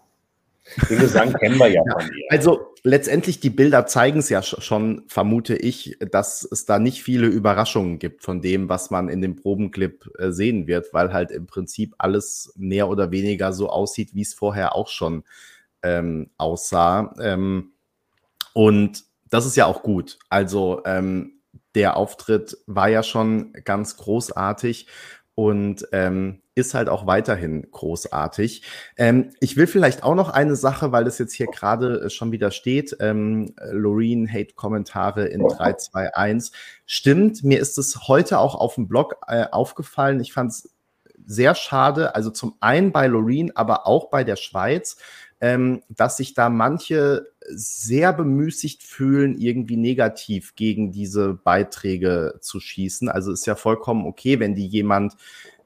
Den 0.89 0.99
Gesang 0.99 1.33
kennen 1.33 1.57
wir 1.57 1.67
ja 1.67 1.83
von 1.91 2.05
ihr. 2.05 2.25
Also 2.29 2.73
letztendlich 2.83 3.39
die 3.39 3.49
Bilder 3.49 3.85
zeigen 3.85 4.19
es 4.19 4.29
ja 4.29 4.41
schon, 4.41 5.03
vermute 5.07 5.55
ich, 5.55 5.97
dass 5.99 6.47
es 6.49 6.65
da 6.65 6.79
nicht 6.79 7.03
viele 7.03 7.27
Überraschungen 7.27 7.99
gibt 7.99 8.23
von 8.23 8.41
dem, 8.41 8.69
was 8.69 8.89
man 8.89 9.09
in 9.09 9.21
dem 9.21 9.35
Probenclip 9.35 10.09
äh, 10.17 10.31
sehen 10.31 10.67
wird, 10.67 10.93
weil 10.93 11.11
halt 11.11 11.31
im 11.31 11.47
Prinzip 11.47 11.95
alles 11.97 12.53
mehr 12.55 12.87
oder 12.89 13.11
weniger 13.11 13.51
so 13.51 13.69
aussieht, 13.69 14.15
wie 14.15 14.21
es 14.21 14.33
vorher 14.33 14.75
auch 14.75 14.87
schon 14.87 15.23
ähm, 15.81 16.29
aussah. 16.37 17.13
Ähm, 17.21 17.73
und 18.53 19.03
das 19.29 19.45
ist 19.45 19.57
ja 19.57 19.65
auch 19.65 19.83
gut. 19.83 20.19
Also 20.29 20.81
ähm, 20.85 21.41
der 21.75 21.97
Auftritt 21.97 22.57
war 22.67 22.87
ja 22.87 23.03
schon 23.03 23.53
ganz 23.65 23.97
großartig 23.97 24.87
und 25.35 25.87
ähm, 25.91 26.42
ist 26.55 26.73
halt 26.73 26.89
auch 26.89 27.07
weiterhin 27.07 27.67
großartig. 27.71 28.63
Ähm, 28.97 29.31
ich 29.39 29.57
will 29.57 29.67
vielleicht 29.67 30.03
auch 30.03 30.15
noch 30.15 30.29
eine 30.29 30.55
Sache, 30.55 30.91
weil 30.91 31.07
es 31.07 31.17
jetzt 31.17 31.33
hier 31.33 31.47
gerade 31.47 32.03
äh, 32.03 32.09
schon 32.09 32.31
wieder 32.31 32.51
steht, 32.51 32.95
ähm, 32.99 33.53
Loreen 33.71 34.31
Hate-Kommentare 34.31 35.25
in 35.25 35.41
321. 35.41 36.51
Stimmt, 36.85 37.43
mir 37.43 37.59
ist 37.59 37.77
es 37.77 38.07
heute 38.07 38.39
auch 38.39 38.55
auf 38.55 38.75
dem 38.75 38.87
Blog 38.87 39.15
äh, 39.27 39.45
aufgefallen. 39.51 40.19
Ich 40.19 40.33
fand 40.33 40.51
es 40.51 40.69
sehr 41.25 41.55
schade, 41.55 42.15
also 42.15 42.29
zum 42.29 42.55
einen 42.59 42.91
bei 42.91 43.07
Loreen, 43.07 43.55
aber 43.55 43.87
auch 43.87 44.09
bei 44.09 44.23
der 44.23 44.35
Schweiz, 44.35 44.97
ähm, 45.41 45.81
dass 45.89 46.17
sich 46.17 46.33
da 46.33 46.49
manche 46.49 47.27
sehr 47.49 48.13
bemüßigt 48.13 48.83
fühlen, 48.83 49.37
irgendwie 49.37 49.77
negativ 49.77 50.55
gegen 50.55 50.91
diese 50.91 51.33
Beiträge 51.33 52.35
zu 52.39 52.59
schießen. 52.59 53.09
Also 53.09 53.31
ist 53.31 53.45
ja 53.45 53.55
vollkommen 53.55 54.05
okay, 54.05 54.39
wenn 54.39 54.55
die 54.55 54.67
jemand 54.67 55.15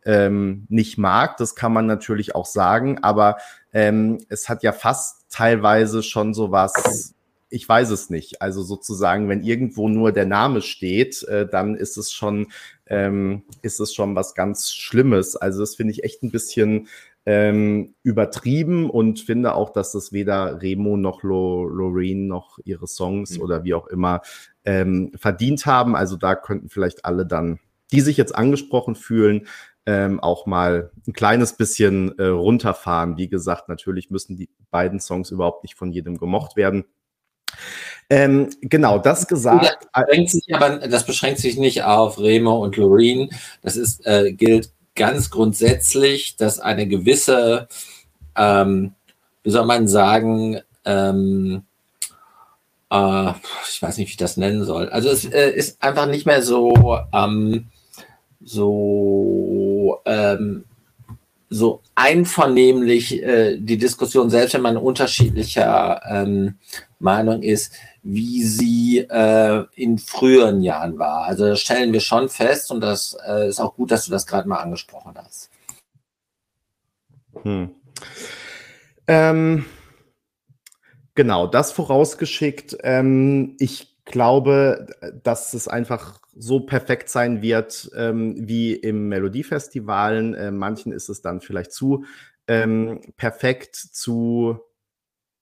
ähm, 0.07 0.65
nicht 0.69 0.97
mag. 0.97 1.38
Das 1.38 1.53
kann 1.53 1.73
man 1.73 1.85
natürlich 1.85 2.34
auch 2.34 2.47
sagen, 2.47 2.97
aber 3.03 3.38
ähm, 3.71 4.17
es 4.29 4.49
hat 4.49 4.63
ja 4.63 4.71
fast 4.71 5.27
teilweise 5.29 6.01
schon 6.01 6.34
so 6.34 6.51
was 6.51 7.13
ich 7.49 7.67
weiß 7.67 7.91
es 7.91 8.09
nicht. 8.09 8.41
Also 8.41 8.61
sozusagen, 8.61 9.29
wenn 9.29 9.41
irgendwo 9.41 9.88
nur 9.88 10.11
der 10.11 10.25
Name 10.25 10.61
steht, 10.61 11.23
äh, 11.23 11.47
dann 11.47 11.75
ist 11.75 11.97
es 11.97 12.11
schon, 12.11 12.47
ähm, 12.88 13.43
ist 13.61 13.79
es 13.79 13.93
schon 13.93 14.15
was 14.15 14.35
ganz 14.35 14.71
Schlimmes. 14.71 15.35
Also 15.35 15.61
das 15.61 15.75
finde 15.75 15.93
ich 15.93 16.03
echt 16.03 16.23
ein 16.23 16.31
bisschen 16.31 16.88
ähm, 17.25 17.93
übertrieben 18.03 18.89
und 18.89 19.19
finde 19.19 19.53
auch, 19.53 19.71
dass 19.71 19.91
das 19.91 20.11
weder 20.13 20.61
Remo 20.61 20.97
noch 20.97 21.23
Lo 21.23 21.65
Lorraine 21.65 22.25
noch 22.25 22.59
ihre 22.63 22.88
Songs 22.88 23.38
mhm. 23.38 23.43
oder 23.43 23.63
wie 23.63 23.73
auch 23.73 23.88
immer 23.88 24.21
ähm, 24.65 25.11
verdient 25.15 25.65
haben. 25.65 25.95
Also 25.95 26.17
da 26.17 26.35
könnten 26.35 26.69
vielleicht 26.69 27.05
alle 27.05 27.25
dann, 27.25 27.59
die 27.91 28.01
sich 28.01 28.17
jetzt 28.17 28.35
angesprochen 28.35 28.95
fühlen, 28.95 29.47
ähm, 29.88 30.19
auch 30.19 30.45
mal 30.45 30.91
ein 31.07 31.14
kleines 31.14 31.53
bisschen 31.53 32.19
äh, 32.19 32.26
runterfahren. 32.26 33.15
Wie 33.18 33.30
gesagt, 33.30 33.69
natürlich 33.69 34.11
müssen 34.11 34.35
die 34.35 34.49
beiden 34.69 34.99
Songs 34.99 35.31
überhaupt 35.31 35.64
nicht 35.64 35.76
von 35.76 35.93
jedem 35.93 36.18
gemocht 36.18 36.57
werden. 36.57 36.84
Ähm, 38.09 38.49
genau, 38.61 38.99
das 38.99 39.27
gesagt. 39.27 39.65
Das 39.93 40.03
beschränkt, 40.05 40.30
sich 40.30 40.53
aber, 40.53 40.88
das 40.88 41.05
beschränkt 41.05 41.39
sich 41.39 41.57
nicht 41.57 41.84
auf 41.84 42.19
Remo 42.19 42.61
und 42.61 42.76
Loreen. 42.76 43.30
Das 43.61 43.77
ist, 43.77 44.05
äh, 44.05 44.34
gilt 44.34 44.72
ganz 44.93 45.30
grundsätzlich, 45.30 46.35
dass 46.35 46.59
eine 46.59 46.85
gewisse, 46.88 47.69
ähm, 48.35 48.93
wie 49.43 49.51
soll 49.51 49.65
man 49.65 49.88
sagen, 49.88 50.59
ähm, 50.84 51.64
äh, 52.91 53.31
ich 53.72 53.81
weiß 53.81 53.97
nicht, 53.97 54.07
wie 54.07 54.11
ich 54.11 54.18
das 54.18 54.35
nennen 54.35 54.65
soll. 54.65 54.89
Also 54.89 55.09
es 55.09 55.23
äh, 55.23 55.49
ist 55.51 55.81
einfach 55.81 56.07
nicht 56.07 56.26
mehr 56.26 56.41
so, 56.43 56.99
ähm, 57.14 57.68
so 58.48 59.99
ähm, 60.06 60.64
so 61.49 61.82
einvernehmlich 61.95 63.24
äh, 63.24 63.57
die 63.57 63.78
Diskussion, 63.78 64.30
selbst 64.30 64.53
wenn 64.53 64.61
man 64.61 64.78
unterschiedlicher 64.78 66.02
ähm, 66.06 66.56
Meinung 66.99 67.41
ist, 67.41 67.74
wie 68.03 68.44
sie 68.44 68.99
äh, 68.99 69.65
in 69.76 69.98
früheren 69.98 70.61
Jahren 70.61 70.99
war. 70.99 71.24
Also 71.24 71.45
das 71.45 71.61
stellen 71.61 71.94
wir 71.94 72.02
schon 72.02 72.30
fest 72.30 72.72
und 72.72 72.82
das 72.82 73.15
äh, 73.26 73.48
ist 73.48 73.61
auch 73.61 73.76
gut, 73.76 73.91
dass 73.91 74.06
du 74.06 74.11
das 74.11 74.28
gerade 74.28 74.48
mal 74.48 74.57
angesprochen 74.57 75.14
hast. 75.15 75.49
Hm. 77.44 77.69
Ähm, 79.07 79.65
genau, 81.15 81.48
das 81.48 81.72
vorausgeschickt. 81.72 82.78
Ähm, 82.84 83.56
ich 83.60 83.95
glaube, 84.03 84.88
dass 85.24 85.53
es 85.53 85.68
einfach 85.68 86.19
so 86.38 86.61
perfekt 86.61 87.09
sein 87.09 87.41
wird 87.41 87.89
ähm, 87.95 88.47
wie 88.47 88.73
im 88.73 89.07
Melodiefestivalen. 89.09 90.34
Äh, 90.34 90.51
manchen 90.51 90.91
ist 90.91 91.09
es 91.09 91.22
dann 91.22 91.41
vielleicht 91.41 91.72
zu 91.72 92.05
ähm, 92.47 93.01
perfekt, 93.18 93.76
zu 93.76 94.59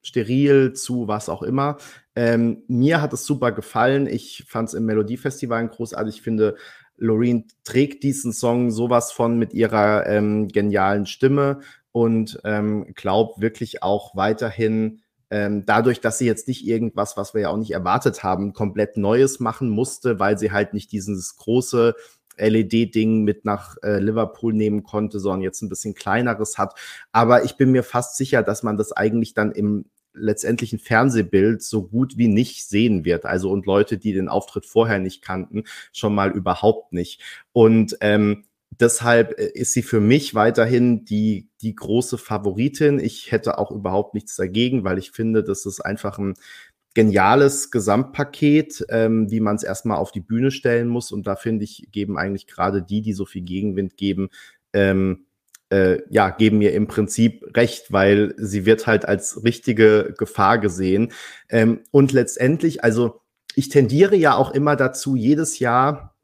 steril, 0.01 0.73
zu 0.73 1.07
was 1.07 1.30
auch 1.30 1.41
immer. 1.41 1.77
Ähm, 2.15 2.63
mir 2.67 3.01
hat 3.01 3.13
es 3.13 3.26
super 3.26 3.51
gefallen. 3.51 4.07
Ich 4.07 4.45
fand 4.47 4.69
es 4.69 4.76
im 4.76 4.85
Melodiefestival 4.85 5.67
großartig. 5.67 6.15
Ich 6.15 6.22
finde, 6.22 6.55
Loreen 6.97 7.47
trägt 7.63 8.03
diesen 8.03 8.31
Song 8.31 8.72
sowas 8.72 9.11
von 9.11 9.38
mit 9.38 9.53
ihrer 9.53 10.07
ähm, 10.07 10.47
genialen 10.47 11.05
Stimme 11.05 11.59
und 11.91 12.39
ähm, 12.43 12.93
glaubt 12.93 13.41
wirklich 13.41 13.84
auch 13.84 14.15
weiterhin, 14.15 15.01
ähm, 15.35 15.65
dadurch, 15.65 15.99
dass 15.99 16.17
sie 16.17 16.25
jetzt 16.25 16.47
nicht 16.47 16.65
irgendwas, 16.65 17.17
was 17.17 17.33
wir 17.33 17.41
ja 17.41 17.49
auch 17.49 17.57
nicht 17.57 17.71
erwartet 17.71 18.23
haben, 18.23 18.53
komplett 18.53 18.95
Neues 18.95 19.41
machen 19.41 19.67
musste, 19.67 20.17
weil 20.17 20.37
sie 20.37 20.53
halt 20.53 20.73
nicht 20.73 20.93
dieses 20.93 21.35
große 21.35 21.93
LED-Ding 22.37 23.25
mit 23.25 23.43
nach 23.43 23.75
äh, 23.83 23.99
Liverpool 23.99 24.53
nehmen 24.53 24.83
konnte, 24.83 25.19
sondern 25.19 25.41
jetzt 25.41 25.61
ein 25.61 25.67
bisschen 25.67 25.93
kleineres 25.93 26.57
hat. 26.57 26.79
Aber 27.11 27.43
ich 27.43 27.57
bin 27.57 27.71
mir 27.73 27.83
fast 27.83 28.15
sicher, 28.15 28.43
dass 28.43 28.63
man 28.63 28.77
das 28.77 28.93
eigentlich 28.93 29.33
dann 29.33 29.51
im 29.51 29.83
letztendlichen 30.13 30.79
Fernsehbild 30.79 31.61
so 31.61 31.85
gut 31.85 32.17
wie 32.17 32.29
nicht 32.29 32.65
sehen 32.65 33.03
wird. 33.03 33.25
Also 33.25 33.51
und 33.51 33.65
Leute, 33.65 33.97
die 33.97 34.13
den 34.13 34.29
Auftritt 34.29 34.65
vorher 34.65 34.99
nicht 34.99 35.21
kannten, 35.21 35.65
schon 35.91 36.15
mal 36.15 36.31
überhaupt 36.31 36.93
nicht. 36.93 37.21
Und 37.51 37.97
ähm, 37.99 38.45
deshalb 38.71 39.39
äh, 39.39 39.51
ist 39.53 39.73
sie 39.73 39.83
für 39.83 39.99
mich 39.99 40.35
weiterhin 40.35 41.05
die, 41.05 41.49
die 41.61 41.75
große 41.75 42.17
Favoritin. 42.17 42.99
Ich 42.99 43.31
hätte 43.31 43.57
auch 43.57 43.71
überhaupt 43.71 44.13
nichts 44.13 44.35
dagegen, 44.35 44.83
weil 44.83 44.97
ich 44.97 45.11
finde, 45.11 45.43
das 45.43 45.65
ist 45.65 45.81
einfach 45.81 46.17
ein 46.17 46.35
geniales 46.93 47.71
Gesamtpaket, 47.71 48.85
ähm, 48.89 49.29
wie 49.29 49.41
man 49.41 49.57
es 49.57 49.63
erstmal 49.63 49.97
auf 49.97 50.11
die 50.11 50.21
Bühne 50.21 50.51
stellen 50.51 50.87
muss. 50.87 51.11
Und 51.11 51.27
da 51.27 51.35
finde 51.35 51.65
ich, 51.65 51.89
geben 51.91 52.17
eigentlich 52.17 52.47
gerade 52.47 52.81
die, 52.81 53.01
die 53.01 53.13
so 53.13 53.25
viel 53.25 53.43
Gegenwind 53.43 53.97
geben, 53.97 54.29
ähm, 54.73 55.25
äh, 55.69 55.99
ja, 56.09 56.29
geben 56.29 56.59
mir 56.59 56.73
im 56.73 56.87
Prinzip 56.87 57.45
recht, 57.55 57.91
weil 57.91 58.33
sie 58.37 58.65
wird 58.65 58.87
halt 58.87 59.05
als 59.05 59.43
richtige 59.43 60.13
Gefahr 60.17 60.57
gesehen. 60.57 61.11
Ähm, 61.49 61.81
und 61.91 62.13
letztendlich, 62.13 62.83
also 62.83 63.21
ich 63.55 63.69
tendiere 63.69 64.15
ja 64.15 64.35
auch 64.35 64.51
immer 64.51 64.75
dazu, 64.75 65.15
jedes 65.15 65.59
Jahr 65.59 66.14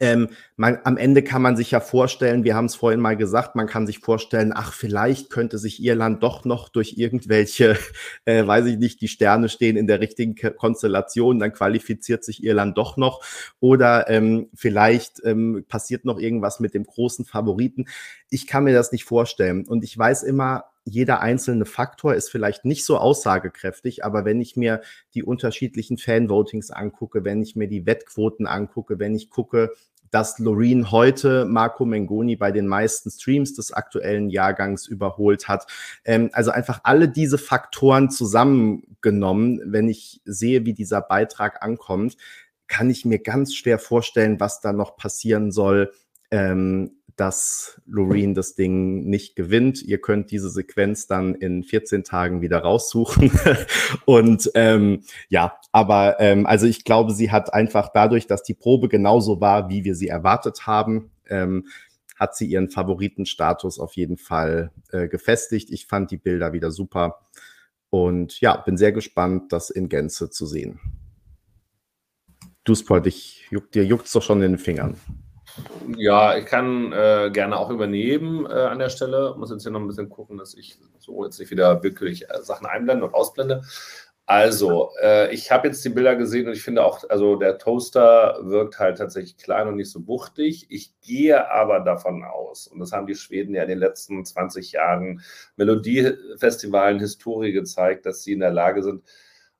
ähm, 0.00 0.28
man, 0.56 0.78
am 0.84 0.96
Ende 0.96 1.22
kann 1.22 1.42
man 1.42 1.56
sich 1.56 1.70
ja 1.70 1.80
vorstellen, 1.80 2.44
wir 2.44 2.54
haben 2.54 2.66
es 2.66 2.74
vorhin 2.74 3.00
mal 3.00 3.16
gesagt, 3.16 3.54
man 3.54 3.66
kann 3.66 3.86
sich 3.86 4.00
vorstellen, 4.00 4.52
ach, 4.54 4.72
vielleicht 4.72 5.30
könnte 5.30 5.58
sich 5.58 5.82
Irland 5.82 6.22
doch 6.22 6.44
noch 6.44 6.68
durch 6.68 6.94
irgendwelche, 6.96 7.76
äh, 8.24 8.46
weiß 8.46 8.66
ich 8.66 8.78
nicht, 8.78 9.00
die 9.00 9.08
Sterne 9.08 9.48
stehen 9.48 9.76
in 9.76 9.86
der 9.86 10.00
richtigen 10.00 10.34
Konstellation, 10.56 11.38
dann 11.38 11.52
qualifiziert 11.52 12.24
sich 12.24 12.44
Irland 12.44 12.76
doch 12.76 12.96
noch. 12.96 13.22
Oder 13.60 14.08
ähm, 14.10 14.48
vielleicht 14.54 15.22
ähm, 15.24 15.64
passiert 15.68 16.04
noch 16.04 16.18
irgendwas 16.18 16.60
mit 16.60 16.74
dem 16.74 16.84
großen 16.84 17.24
Favoriten. 17.24 17.86
Ich 18.30 18.46
kann 18.46 18.64
mir 18.64 18.74
das 18.74 18.92
nicht 18.92 19.04
vorstellen. 19.04 19.66
Und 19.66 19.84
ich 19.84 19.96
weiß 19.96 20.22
immer, 20.22 20.64
jeder 20.86 21.20
einzelne 21.20 21.64
Faktor 21.64 22.14
ist 22.14 22.30
vielleicht 22.30 22.64
nicht 22.64 22.84
so 22.84 22.96
aussagekräftig, 22.96 24.04
aber 24.04 24.24
wenn 24.24 24.40
ich 24.40 24.56
mir 24.56 24.82
die 25.14 25.24
unterschiedlichen 25.24 25.98
Fanvotings 25.98 26.70
angucke, 26.70 27.24
wenn 27.24 27.42
ich 27.42 27.56
mir 27.56 27.66
die 27.66 27.86
Wettquoten 27.86 28.46
angucke, 28.46 29.00
wenn 29.00 29.16
ich 29.16 29.28
gucke, 29.28 29.72
dass 30.12 30.38
Loreen 30.38 30.92
heute 30.92 31.44
Marco 31.44 31.84
Mengoni 31.84 32.36
bei 32.36 32.52
den 32.52 32.68
meisten 32.68 33.10
Streams 33.10 33.54
des 33.54 33.72
aktuellen 33.72 34.30
Jahrgangs 34.30 34.86
überholt 34.86 35.48
hat. 35.48 35.66
Ähm, 36.04 36.30
also 36.32 36.52
einfach 36.52 36.80
alle 36.84 37.08
diese 37.08 37.36
Faktoren 37.36 38.08
zusammengenommen, 38.08 39.60
wenn 39.64 39.88
ich 39.88 40.20
sehe, 40.24 40.64
wie 40.64 40.72
dieser 40.72 41.00
Beitrag 41.00 41.64
ankommt, 41.64 42.16
kann 42.68 42.90
ich 42.90 43.04
mir 43.04 43.18
ganz 43.18 43.54
schwer 43.54 43.80
vorstellen, 43.80 44.38
was 44.38 44.60
da 44.60 44.72
noch 44.72 44.96
passieren 44.96 45.50
soll, 45.50 45.92
ähm, 46.30 46.92
dass 47.16 47.80
Loreen 47.86 48.34
das 48.34 48.54
Ding 48.54 49.04
nicht 49.06 49.36
gewinnt. 49.36 49.82
Ihr 49.82 50.00
könnt 50.00 50.30
diese 50.30 50.50
Sequenz 50.50 51.06
dann 51.06 51.34
in 51.34 51.64
14 51.64 52.04
Tagen 52.04 52.42
wieder 52.42 52.58
raussuchen. 52.58 53.30
und 54.04 54.50
ähm, 54.54 55.02
ja, 55.28 55.58
aber 55.72 56.20
ähm, 56.20 56.46
also 56.46 56.66
ich 56.66 56.84
glaube, 56.84 57.12
sie 57.12 57.30
hat 57.30 57.54
einfach 57.54 57.90
dadurch, 57.92 58.26
dass 58.26 58.42
die 58.42 58.54
Probe 58.54 58.88
genauso 58.88 59.40
war, 59.40 59.70
wie 59.70 59.84
wir 59.84 59.94
sie 59.94 60.08
erwartet 60.08 60.66
haben, 60.66 61.10
ähm, 61.28 61.66
hat 62.16 62.36
sie 62.36 62.46
ihren 62.46 62.68
Favoritenstatus 62.68 63.78
auf 63.78 63.94
jeden 63.94 64.18
Fall 64.18 64.70
äh, 64.92 65.08
gefestigt. 65.08 65.70
Ich 65.70 65.86
fand 65.86 66.10
die 66.10 66.16
Bilder 66.18 66.52
wieder 66.52 66.70
super. 66.70 67.20
Und 67.88 68.40
ja, 68.40 68.56
bin 68.56 68.76
sehr 68.76 68.92
gespannt, 68.92 69.52
das 69.52 69.70
in 69.70 69.88
Gänze 69.88 70.28
zu 70.28 70.44
sehen. 70.46 70.80
Du, 72.64 72.74
Sport, 72.74 73.06
ich 73.06 73.46
juck, 73.50 73.70
dir 73.70 73.84
juckt's 73.84 74.12
doch 74.12 74.22
schon 74.22 74.42
in 74.42 74.52
den 74.52 74.58
Fingern. 74.58 74.96
Ja, 75.96 76.36
ich 76.36 76.46
kann 76.46 76.92
äh, 76.92 77.30
gerne 77.32 77.56
auch 77.56 77.70
übernehmen 77.70 78.46
äh, 78.46 78.52
an 78.52 78.78
der 78.78 78.90
Stelle. 78.90 79.34
Muss 79.36 79.50
jetzt 79.50 79.62
hier 79.62 79.72
noch 79.72 79.80
ein 79.80 79.86
bisschen 79.86 80.08
gucken, 80.08 80.38
dass 80.38 80.54
ich 80.54 80.78
so 80.98 81.24
jetzt 81.24 81.38
nicht 81.38 81.50
wieder 81.50 81.82
wirklich 81.82 82.28
äh, 82.28 82.42
Sachen 82.42 82.66
einblende 82.66 83.06
und 83.06 83.14
ausblende. 83.14 83.62
Also, 84.28 84.90
äh, 85.00 85.32
ich 85.32 85.52
habe 85.52 85.68
jetzt 85.68 85.84
die 85.84 85.88
Bilder 85.88 86.16
gesehen 86.16 86.48
und 86.48 86.54
ich 86.54 86.62
finde 86.62 86.84
auch, 86.84 87.08
also 87.08 87.36
der 87.36 87.58
Toaster 87.58 88.40
wirkt 88.42 88.80
halt 88.80 88.98
tatsächlich 88.98 89.36
klein 89.36 89.68
und 89.68 89.76
nicht 89.76 89.90
so 89.90 90.04
wuchtig. 90.08 90.66
Ich 90.68 90.98
gehe 91.00 91.48
aber 91.48 91.78
davon 91.78 92.24
aus, 92.24 92.66
und 92.66 92.80
das 92.80 92.90
haben 92.90 93.06
die 93.06 93.14
Schweden 93.14 93.54
ja 93.54 93.62
in 93.62 93.68
den 93.68 93.78
letzten 93.78 94.24
20 94.24 94.72
Jahren 94.72 95.22
Melodiefestivalen 95.54 96.98
Historie 96.98 97.52
gezeigt, 97.52 98.04
dass 98.04 98.24
sie 98.24 98.32
in 98.32 98.40
der 98.40 98.50
Lage 98.50 98.82
sind, 98.82 99.04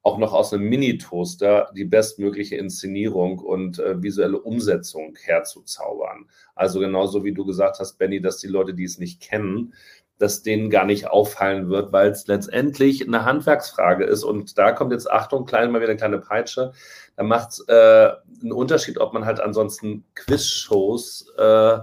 auch 0.07 0.19
noch 0.19 0.33
aus 0.33 0.53
einem 0.53 0.69
Mini-Toaster 0.69 1.73
die 1.75 1.85
bestmögliche 1.85 2.55
Inszenierung 2.55 3.41
und 3.41 3.81
äh, 3.81 4.01
visuelle 4.01 4.39
Umsetzung 4.39 5.17
herzuzaubern. 5.21 6.27
Also 6.55 6.79
genauso 6.79 7.25
wie 7.25 7.35
du 7.35 7.45
gesagt 7.45 7.81
hast, 7.81 7.99
Benny, 7.99 8.21
dass 8.21 8.39
die 8.39 8.47
Leute, 8.47 8.73
die 8.73 8.85
es 8.85 9.01
nicht 9.01 9.21
kennen, 9.21 9.75
dass 10.17 10.45
denen 10.45 10.71
gar 10.71 10.85
nicht 10.85 11.09
auffallen 11.09 11.71
wird, 11.71 11.93
weil 11.93 12.11
es 12.11 12.29
letztendlich 12.29 13.05
eine 13.05 13.25
Handwerksfrage 13.25 14.05
ist. 14.05 14.23
Und 14.23 14.57
da 14.57 14.71
kommt 14.71 14.93
jetzt 14.93 15.11
Achtung, 15.11 15.45
klein 15.45 15.73
mal 15.73 15.81
wieder 15.81 15.91
eine 15.91 15.99
kleine 15.99 16.19
Peitsche. 16.19 16.71
Da 17.17 17.25
macht 17.25 17.51
es 17.51 17.65
äh, 17.67 18.13
einen 18.43 18.53
Unterschied, 18.53 18.99
ob 18.99 19.13
man 19.13 19.25
halt 19.25 19.41
ansonsten 19.41 20.05
Quizshows 20.15 21.35
äh, 21.37 21.79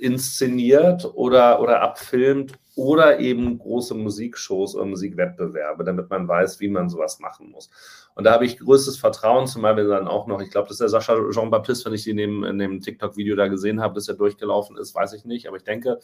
inszeniert 0.00 1.08
oder, 1.14 1.60
oder 1.60 1.82
abfilmt 1.82 2.54
oder 2.78 3.18
eben 3.18 3.58
große 3.58 3.92
Musikshows 3.92 4.76
oder 4.76 4.84
Musikwettbewerbe, 4.84 5.82
damit 5.82 6.08
man 6.10 6.28
weiß, 6.28 6.60
wie 6.60 6.68
man 6.68 6.88
sowas 6.88 7.18
machen 7.18 7.50
muss. 7.50 7.70
Und 8.14 8.22
da 8.22 8.30
habe 8.30 8.46
ich 8.46 8.56
größtes 8.56 8.98
Vertrauen, 8.98 9.48
zumal 9.48 9.76
wir 9.76 9.88
dann 9.88 10.06
auch 10.06 10.28
noch, 10.28 10.40
ich 10.40 10.50
glaube, 10.50 10.68
das 10.68 10.76
ist 10.76 10.80
der 10.82 10.88
Sascha 10.88 11.16
Jean-Baptiste, 11.32 11.86
wenn 11.86 11.94
ich 11.94 12.06
ihn 12.06 12.18
in 12.18 12.42
dem, 12.42 12.44
in 12.44 12.58
dem 12.60 12.80
TikTok-Video 12.80 13.34
da 13.34 13.48
gesehen 13.48 13.80
habe, 13.80 13.94
dass 13.94 14.06
er 14.06 14.14
durchgelaufen 14.14 14.76
ist, 14.76 14.94
weiß 14.94 15.12
ich 15.14 15.24
nicht, 15.24 15.48
aber 15.48 15.56
ich 15.56 15.64
denke, 15.64 15.98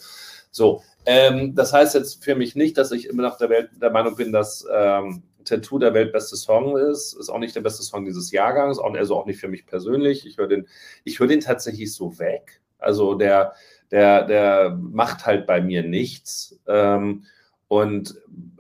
so. 0.51 0.83
Ähm, 1.07 1.55
das 1.55 1.73
heißt 1.73 1.95
jetzt 1.95 2.25
für 2.25 2.35
mich 2.35 2.57
nicht, 2.57 2.77
dass 2.77 2.91
ich 2.91 3.09
immer 3.09 3.23
noch 3.23 3.39
der, 3.39 3.51
Welt, 3.51 3.71
der 3.81 3.93
Meinung 3.93 4.17
bin, 4.17 4.33
dass 4.33 4.67
ähm, 4.69 5.23
Tattoo 5.45 5.79
der 5.79 5.95
weltbeste 5.95 6.35
Song 6.37 6.77
ist. 6.77 7.13
Ist 7.13 7.29
auch 7.29 7.39
nicht 7.39 7.55
der 7.55 7.61
beste 7.61 7.85
Song 7.85 8.05
dieses 8.05 8.33
Jahrgangs, 8.33 8.81
also 8.81 9.17
auch 9.17 9.27
nicht 9.27 9.39
für 9.39 9.49
mich 9.49 9.65
persönlich. 9.65 10.27
Ich 10.27 10.39
höre 10.39 10.49
den, 10.49 10.67
ich 11.05 11.21
höre 11.21 11.29
den 11.29 11.41
tatsächlich 11.41 11.95
so 11.95 12.19
weg. 12.19 12.61
Also 12.79 13.15
der, 13.15 13.55
der, 13.91 14.27
der 14.27 14.79
macht 14.81 15.27
halt 15.27 15.47
bei 15.47 15.61
mir 15.61 15.83
nichts. 15.83 16.59
Ähm, 16.67 17.25
und 17.69 18.15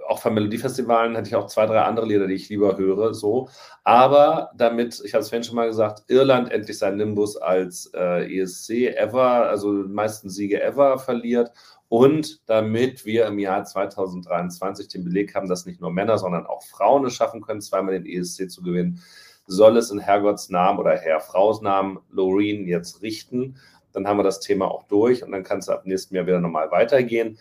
auch 0.08 0.18
von 0.18 0.34
Melodiefestivalen 0.34 1.14
hätte 1.14 1.28
ich 1.28 1.36
auch 1.36 1.46
zwei, 1.46 1.66
drei 1.66 1.80
andere 1.82 2.06
Lieder, 2.06 2.26
die 2.26 2.34
ich 2.34 2.48
lieber 2.48 2.76
höre, 2.76 3.14
so. 3.14 3.48
Aber 3.82 4.50
damit, 4.56 5.00
ich 5.04 5.14
habe 5.14 5.22
es 5.22 5.28
vorhin 5.28 5.44
schon 5.44 5.56
mal 5.56 5.68
gesagt, 5.68 6.04
Irland 6.08 6.50
endlich 6.50 6.78
seinen 6.78 6.98
Nimbus 6.98 7.36
als 7.36 7.90
äh, 7.94 8.40
ESC 8.40 8.96
ever, 8.96 9.48
also 9.48 9.68
meisten 9.72 10.30
Siege 10.30 10.62
ever 10.62 10.98
verliert 10.98 11.52
und 11.88 12.40
damit 12.46 13.04
wir 13.04 13.26
im 13.26 13.38
Jahr 13.38 13.64
2023 13.64 14.88
den 14.88 15.04
Beleg 15.04 15.34
haben, 15.34 15.48
dass 15.48 15.66
nicht 15.66 15.80
nur 15.80 15.92
Männer, 15.92 16.18
sondern 16.18 16.46
auch 16.46 16.62
Frauen 16.62 17.06
es 17.06 17.14
schaffen 17.14 17.40
können, 17.40 17.60
zweimal 17.60 17.94
den 17.94 18.06
ESC 18.06 18.50
zu 18.50 18.62
gewinnen, 18.62 19.00
soll 19.46 19.76
es 19.76 19.90
in 19.90 19.98
Herrgotts 19.98 20.48
Namen 20.48 20.78
oder 20.78 20.96
Herr 20.96 21.20
Fraus 21.20 21.60
Namen 21.60 21.98
Loreen 22.10 22.66
jetzt 22.66 23.02
richten. 23.02 23.56
Dann 23.94 24.06
haben 24.06 24.18
wir 24.18 24.22
das 24.22 24.40
Thema 24.40 24.70
auch 24.70 24.84
durch 24.84 25.24
und 25.24 25.32
dann 25.32 25.42
kann 25.42 25.58
es 25.58 25.68
ab 25.68 25.86
nächstem 25.86 26.16
Jahr 26.16 26.26
wieder 26.26 26.40
normal 26.40 26.70
weitergehen. 26.70 27.38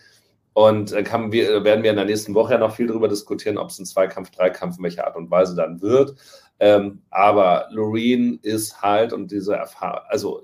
Und 0.54 0.92
äh, 0.92 1.02
kann, 1.02 1.32
wir, 1.32 1.64
werden 1.64 1.82
wir 1.82 1.90
in 1.90 1.96
der 1.96 2.04
nächsten 2.04 2.34
Woche 2.34 2.52
ja 2.52 2.58
noch 2.58 2.74
viel 2.76 2.86
darüber 2.86 3.08
diskutieren, 3.08 3.58
ob 3.58 3.70
es 3.70 3.78
ein 3.78 3.86
Zweikampf, 3.86 4.30
Dreikampf, 4.30 4.78
in 4.78 4.84
welcher 4.84 5.06
Art 5.06 5.16
und 5.16 5.30
Weise 5.30 5.56
dann 5.56 5.82
wird. 5.82 6.14
Ähm, 6.60 7.02
aber 7.10 7.66
Loreen 7.70 8.38
ist 8.42 8.80
halt 8.80 9.12
und 9.12 9.32
diese 9.32 9.56
Erfahrung, 9.56 10.04
also 10.08 10.42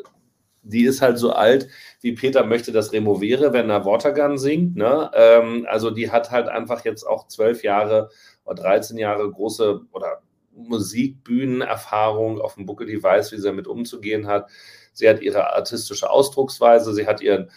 die 0.62 0.85
ist 0.85 1.01
halt 1.01 1.19
so 1.19 1.32
alt, 1.32 1.69
wie 2.01 2.12
Peter 2.12 2.45
möchte, 2.45 2.73
dass 2.73 2.93
Remo 2.93 3.20
wäre, 3.20 3.53
wenn 3.53 3.70
er 3.70 3.85
Watergun 3.85 4.37
singt. 4.37 4.77
Ne? 4.77 5.11
Ähm, 5.15 5.66
also 5.69 5.91
die 5.91 6.11
hat 6.11 6.31
halt 6.31 6.49
einfach 6.49 6.85
jetzt 6.85 7.05
auch 7.05 7.28
zwölf 7.28 7.62
Jahre 7.62 8.11
oder 8.45 8.62
13 8.62 8.99
Jahre 8.99 9.31
große 9.31 9.81
oder 9.93 10.23
Musikbühnenerfahrung 10.53 12.41
auf 12.41 12.55
dem 12.55 12.66
Buckel, 12.66 12.87
die 12.87 13.03
weiß, 13.03 13.32
wie 13.32 13.37
sie 13.37 13.45
damit 13.45 13.66
umzugehen 13.66 14.27
hat. 14.27 14.51
Sie 14.93 15.09
hat 15.09 15.23
ihre 15.23 15.55
artistische 15.55 16.11
Ausdrucksweise, 16.11 16.93
sie 16.95 17.07
hat 17.07 17.21
ihren 17.21 17.51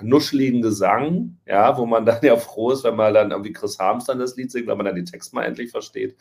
nuscheligen 0.00 0.62
Gesang, 0.62 1.36
ja, 1.46 1.76
wo 1.76 1.86
man 1.86 2.04
dann 2.06 2.20
ja 2.22 2.36
froh 2.36 2.70
ist, 2.70 2.84
wenn 2.84 2.96
man 2.96 3.14
dann 3.14 3.30
irgendwie 3.30 3.52
Chris 3.52 3.78
Harms 3.78 4.04
dann 4.04 4.18
das 4.18 4.36
Lied 4.36 4.50
singt, 4.50 4.66
wenn 4.66 4.76
man 4.76 4.86
dann 4.86 4.96
die 4.96 5.04
Texte 5.04 5.34
mal 5.34 5.44
endlich 5.44 5.70
versteht. 5.70 6.16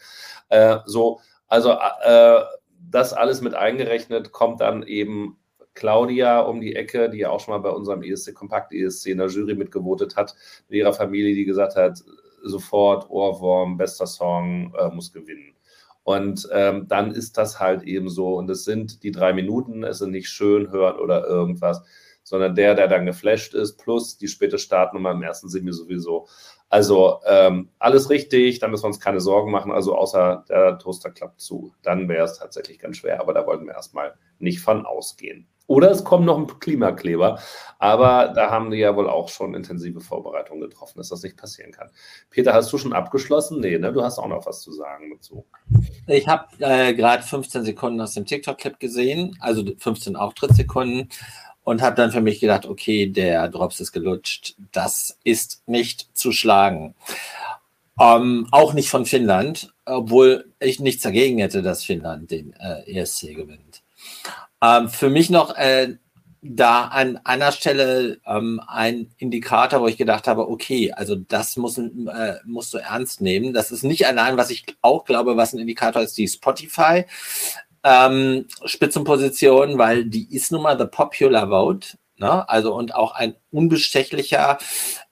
Äh, 0.49 0.77
so, 0.85 1.19
also 1.47 1.71
äh, 1.71 2.41
das 2.89 3.13
alles 3.13 3.41
mit 3.41 3.55
eingerechnet 3.55 4.31
kommt 4.31 4.61
dann 4.61 4.83
eben 4.83 5.37
Claudia 5.73 6.41
um 6.41 6.61
die 6.61 6.75
Ecke, 6.75 7.09
die 7.09 7.19
ja 7.19 7.29
auch 7.29 7.39
schon 7.39 7.53
mal 7.53 7.59
bei 7.59 7.71
unserem 7.71 8.03
ESC, 8.03 8.33
Kompakt 8.33 8.73
ESC 8.73 9.07
in 9.07 9.17
der 9.17 9.27
Jury 9.27 9.55
mitgevotet 9.55 10.15
hat, 10.15 10.35
mit 10.67 10.77
ihrer 10.77 10.93
Familie, 10.93 11.33
die 11.33 11.45
gesagt 11.45 11.75
hat, 11.75 12.03
sofort 12.43 13.09
Ohrwurm, 13.09 13.77
bester 13.77 14.05
Song, 14.05 14.73
äh, 14.77 14.89
muss 14.89 15.11
gewinnen. 15.11 15.55
Und 16.03 16.47
ähm, 16.51 16.87
dann 16.87 17.11
ist 17.11 17.37
das 17.37 17.59
halt 17.59 17.83
eben 17.83 18.09
so. 18.09 18.35
Und 18.35 18.49
es 18.49 18.65
sind 18.65 19.03
die 19.03 19.11
drei 19.11 19.33
Minuten, 19.33 19.83
es 19.83 19.99
sind 19.99 20.11
nicht 20.11 20.29
schön 20.29 20.71
hören 20.71 20.99
oder 20.99 21.25
irgendwas, 21.25 21.81
sondern 22.23 22.55
der, 22.55 22.75
der 22.75 22.87
dann 22.87 23.05
geflasht 23.05 23.53
ist, 23.53 23.77
plus 23.77 24.17
die 24.17 24.27
späte 24.27 24.57
Startnummer 24.57 25.11
im 25.11 25.23
ersten 25.23 25.49
Semi 25.49 25.71
sowieso. 25.71 26.27
Also 26.69 27.19
ähm, 27.25 27.69
alles 27.79 28.09
richtig, 28.09 28.59
da 28.59 28.67
müssen 28.67 28.83
wir 28.83 28.87
uns 28.87 28.99
keine 28.99 29.21
Sorgen 29.21 29.51
machen, 29.51 29.71
also 29.71 29.95
außer 29.95 30.43
der 30.49 30.79
Toaster 30.79 31.11
klappt 31.11 31.39
zu. 31.39 31.73
Dann 31.83 32.09
wäre 32.09 32.25
es 32.25 32.39
tatsächlich 32.39 32.79
ganz 32.79 32.97
schwer, 32.97 33.21
aber 33.21 33.33
da 33.33 33.45
wollten 33.45 33.65
wir 33.65 33.73
erstmal 33.73 34.15
nicht 34.39 34.59
von 34.59 34.85
ausgehen. 34.85 35.47
Oder 35.67 35.91
es 35.91 36.03
kommt 36.03 36.25
noch 36.25 36.37
ein 36.37 36.47
Klimakleber. 36.59 37.39
Aber 37.79 38.33
da 38.35 38.49
haben 38.49 38.71
die 38.71 38.77
ja 38.77 38.95
wohl 38.95 39.09
auch 39.09 39.29
schon 39.29 39.53
intensive 39.53 40.01
Vorbereitungen 40.01 40.61
getroffen, 40.61 40.97
dass 40.97 41.09
das 41.09 41.23
nicht 41.23 41.37
passieren 41.37 41.71
kann. 41.71 41.89
Peter, 42.29 42.53
hast 42.53 42.71
du 42.71 42.77
schon 42.77 42.93
abgeschlossen? 42.93 43.59
Nee, 43.59 43.77
ne? 43.77 43.93
Du 43.93 44.03
hast 44.03 44.19
auch 44.19 44.27
noch 44.27 44.45
was 44.45 44.61
zu 44.61 44.71
sagen 44.71 45.11
dazu. 45.13 45.45
Ich 46.07 46.27
habe 46.27 46.47
äh, 46.59 46.93
gerade 46.93 47.23
15 47.23 47.63
Sekunden 47.63 48.01
aus 48.01 48.13
dem 48.13 48.25
TikTok-Clip 48.25 48.79
gesehen, 48.79 49.37
also 49.39 49.63
15 49.77 50.15
Auftrittssekunden, 50.15 51.09
und 51.63 51.81
habe 51.81 51.95
dann 51.95 52.11
für 52.11 52.21
mich 52.21 52.39
gedacht, 52.39 52.65
okay, 52.65 53.07
der 53.07 53.47
Drops 53.47 53.79
ist 53.79 53.93
gelutscht. 53.93 54.55
Das 54.71 55.17
ist 55.23 55.63
nicht 55.67 56.09
zu 56.17 56.31
schlagen. 56.31 56.95
Ähm, 57.99 58.47
auch 58.51 58.73
nicht 58.73 58.89
von 58.89 59.05
Finnland, 59.05 59.73
obwohl 59.85 60.51
ich 60.59 60.79
nichts 60.79 61.03
dagegen 61.03 61.37
hätte, 61.37 61.61
dass 61.61 61.83
Finnland 61.83 62.31
den 62.31 62.53
äh, 62.53 62.99
ESC 62.99 63.35
gewinnt. 63.35 63.82
Ähm, 64.63 64.89
für 64.89 65.09
mich 65.09 65.29
noch 65.29 65.55
äh, 65.57 65.97
da 66.41 66.85
an 66.85 67.19
einer 67.23 67.51
Stelle 67.51 68.19
ähm, 68.25 68.61
ein 68.67 69.11
Indikator, 69.17 69.81
wo 69.81 69.87
ich 69.87 69.97
gedacht 69.97 70.27
habe, 70.27 70.47
okay, 70.49 70.91
also 70.91 71.15
das 71.15 71.57
muss, 71.57 71.77
äh, 71.77 72.35
musst 72.45 72.73
du 72.73 72.77
ernst 72.77 73.21
nehmen. 73.21 73.53
Das 73.53 73.71
ist 73.71 73.83
nicht 73.83 74.07
allein, 74.07 74.37
was 74.37 74.49
ich 74.49 74.65
auch 74.81 75.05
glaube, 75.05 75.37
was 75.37 75.53
ein 75.53 75.59
Indikator 75.59 76.01
ist, 76.01 76.17
die 76.17 76.27
Spotify 76.27 77.05
ähm, 77.83 78.45
Spitzenposition, 78.65 79.77
weil 79.77 80.05
die 80.05 80.33
ist 80.33 80.51
nun 80.51 80.63
mal 80.63 80.77
the 80.77 80.85
popular 80.85 81.47
vote. 81.47 81.97
Ne? 82.17 82.47
Also 82.47 82.75
und 82.75 82.93
auch 82.93 83.15
ein 83.15 83.35
unbestechlicher 83.51 84.59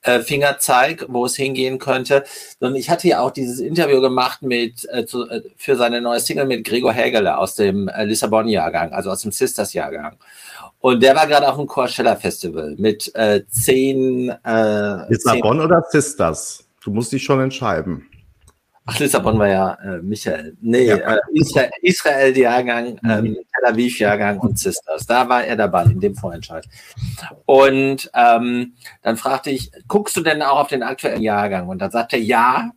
äh, 0.02 0.20
Fingerzeig, 0.20 1.06
wo 1.08 1.26
es 1.26 1.34
hingehen 1.34 1.78
könnte. 1.78 2.24
Und 2.60 2.76
ich 2.76 2.90
hatte 2.90 3.08
ja 3.08 3.20
auch 3.20 3.32
dieses 3.32 3.58
Interview 3.58 4.00
gemacht 4.00 4.42
mit 4.42 4.88
äh, 4.90 5.04
zu, 5.04 5.28
äh, 5.28 5.42
für 5.56 5.76
seine 5.76 6.00
neue 6.00 6.20
Single 6.20 6.46
mit 6.46 6.64
Gregor 6.64 6.92
Hägele 6.92 7.36
aus 7.38 7.56
dem 7.56 7.88
äh, 7.88 8.04
Lissabon-Jahrgang, 8.04 8.92
also 8.92 9.10
aus 9.10 9.22
dem 9.22 9.32
Sisters-Jahrgang. 9.32 10.16
Und 10.80 11.02
der 11.02 11.14
war 11.16 11.26
gerade 11.26 11.48
auf 11.48 11.56
dem 11.56 11.66
Coachella 11.66 12.16
Festival 12.16 12.74
mit 12.78 13.12
äh, 13.14 13.44
zehn. 13.48 14.30
Äh, 14.44 15.10
Lissabon 15.10 15.58
zehn 15.58 15.60
oder 15.60 15.84
Sisters? 15.90 16.64
Du 16.84 16.90
musst 16.90 17.12
dich 17.12 17.22
schon 17.22 17.40
entscheiden. 17.40 18.08
Ach, 18.84 18.98
Lissabon 18.98 19.38
war 19.38 19.48
ja 19.48 19.74
äh, 19.84 20.02
Michael. 20.02 20.56
Nee, 20.60 20.86
ja. 20.86 20.96
äh, 20.96 21.18
Israel, 21.34 21.70
Israel-Jahrgang, 21.82 22.98
mhm. 23.00 23.10
ähm, 23.10 23.36
Tel 23.62 23.72
Aviv-Jahrgang 23.72 24.38
und 24.38 24.58
Sisters. 24.58 25.06
Da 25.06 25.28
war 25.28 25.44
er 25.44 25.56
dabei 25.56 25.84
in 25.84 26.00
dem 26.00 26.14
Vorentscheid. 26.14 26.66
Und 27.46 28.10
ähm, 28.14 28.74
dann 29.02 29.16
fragte 29.16 29.50
ich, 29.50 29.70
guckst 29.88 30.16
du 30.16 30.22
denn 30.22 30.42
auch 30.42 30.60
auf 30.60 30.68
den 30.68 30.82
aktuellen 30.82 31.22
Jahrgang? 31.22 31.68
Und 31.68 31.78
dann 31.78 31.90
sagte 31.90 32.16
er, 32.16 32.22
ja, 32.22 32.70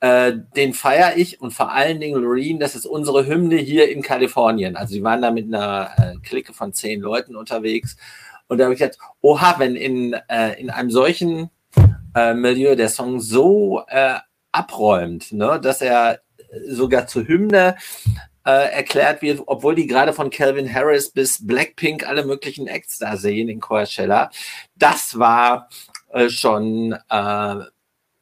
äh, 0.00 0.32
den 0.56 0.74
feiere 0.74 1.16
ich 1.16 1.40
und 1.40 1.52
vor 1.52 1.72
allen 1.72 2.00
Dingen 2.00 2.20
Loreen, 2.20 2.58
das 2.58 2.74
ist 2.74 2.86
unsere 2.86 3.26
Hymne 3.26 3.56
hier 3.56 3.90
in 3.90 4.02
Kalifornien. 4.02 4.76
Also 4.76 4.94
sie 4.94 5.02
waren 5.02 5.22
da 5.22 5.30
mit 5.30 5.46
einer 5.46 5.90
äh, 5.96 6.16
Clique 6.22 6.52
von 6.52 6.72
zehn 6.72 7.00
Leuten 7.00 7.36
unterwegs. 7.36 7.96
Und 8.48 8.58
da 8.58 8.64
habe 8.64 8.74
ich 8.74 8.80
gesagt, 8.80 8.98
oha, 9.20 9.54
wenn 9.58 9.76
in, 9.76 10.14
äh, 10.28 10.60
in 10.60 10.70
einem 10.70 10.90
solchen 10.90 11.50
äh, 12.14 12.34
Milieu 12.34 12.74
der 12.74 12.88
Song 12.88 13.20
so 13.20 13.82
äh, 13.88 14.16
abräumt, 14.50 15.32
ne? 15.32 15.58
dass 15.62 15.80
er 15.80 16.20
sogar 16.68 17.06
zur 17.06 17.26
Hymne 17.26 17.76
äh, 18.44 18.72
erklärt 18.72 19.22
wird, 19.22 19.42
obwohl 19.46 19.74
die 19.74 19.86
gerade 19.86 20.12
von 20.12 20.30
Calvin 20.30 20.72
Harris 20.72 21.10
bis 21.10 21.46
Blackpink 21.46 22.06
alle 22.06 22.24
möglichen 22.24 22.66
Acts 22.66 22.98
da 22.98 23.16
sehen 23.16 23.48
in 23.48 23.60
Coachella. 23.60 24.30
Das 24.76 25.18
war 25.18 25.68
äh, 26.10 26.28
schon 26.28 26.96
äh, 27.08 27.54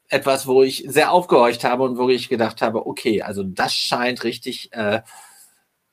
etwas, 0.09 0.45
wo 0.45 0.63
ich 0.63 0.83
sehr 0.87 1.11
aufgehorcht 1.11 1.63
habe 1.63 1.83
und 1.83 1.97
wo 1.97 2.09
ich 2.09 2.29
gedacht 2.29 2.61
habe, 2.61 2.85
okay, 2.85 3.21
also 3.21 3.43
das 3.43 3.73
scheint 3.73 4.23
richtig 4.23 4.71
äh, 4.73 5.01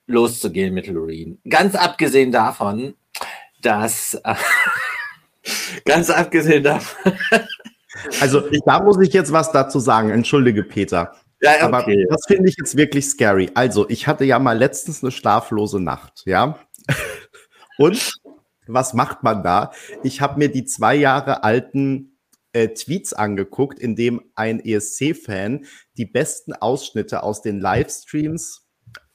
loszugehen 0.07 0.73
mit 0.73 0.87
Loreen. 0.87 1.39
Ganz 1.47 1.75
abgesehen 1.75 2.31
davon, 2.31 2.95
dass 3.61 4.15
äh, 4.23 4.35
ganz 5.85 6.09
abgesehen 6.09 6.63
davon, 6.63 7.13
also 8.21 8.43
da 8.65 8.81
muss 8.81 8.99
ich 9.01 9.13
jetzt 9.13 9.31
was 9.31 9.51
dazu 9.51 9.79
sagen. 9.79 10.09
Entschuldige, 10.09 10.63
Peter. 10.63 11.15
Ja, 11.41 11.55
okay. 11.55 11.61
Aber 11.61 11.85
das 12.09 12.25
finde 12.27 12.49
ich 12.49 12.55
jetzt 12.57 12.75
wirklich 12.75 13.07
scary. 13.07 13.49
Also, 13.53 13.89
ich 13.89 14.07
hatte 14.07 14.25
ja 14.25 14.39
mal 14.39 14.57
letztens 14.57 15.03
eine 15.03 15.11
schlaflose 15.11 15.79
Nacht, 15.79 16.23
ja. 16.25 16.59
Und 17.77 18.13
was 18.67 18.93
macht 18.93 19.23
man 19.23 19.41
da? 19.43 19.71
Ich 20.03 20.21
habe 20.21 20.37
mir 20.37 20.49
die 20.49 20.65
zwei 20.65 20.95
Jahre 20.95 21.43
alten 21.43 22.19
äh, 22.51 22.69
Tweets 22.69 23.13
angeguckt, 23.13 23.79
in 23.79 23.95
dem 23.95 24.21
ein 24.35 24.59
ESC-Fan 24.59 25.65
die 25.97 26.05
besten 26.05 26.53
Ausschnitte 26.53 27.23
aus 27.23 27.41
den 27.41 27.59
Livestreams 27.59 28.67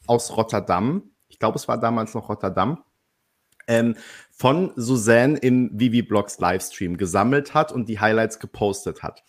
aus 0.07 0.37
Rotterdam, 0.37 1.15
ich 1.29 1.39
glaube, 1.39 1.57
es 1.57 1.67
war 1.67 1.79
damals 1.79 2.15
noch 2.15 2.29
Rotterdam, 2.29 2.85
ähm, 3.67 3.97
von 4.31 4.73
Suzanne 4.77 5.39
im 5.39 5.71
Vivi 5.73 6.03
Blogs 6.03 6.39
Livestream 6.39 6.97
gesammelt 6.97 7.55
hat 7.55 7.73
und 7.73 7.89
die 7.89 7.99
Highlights 7.99 8.39
gepostet 8.39 9.03
hat. 9.03 9.25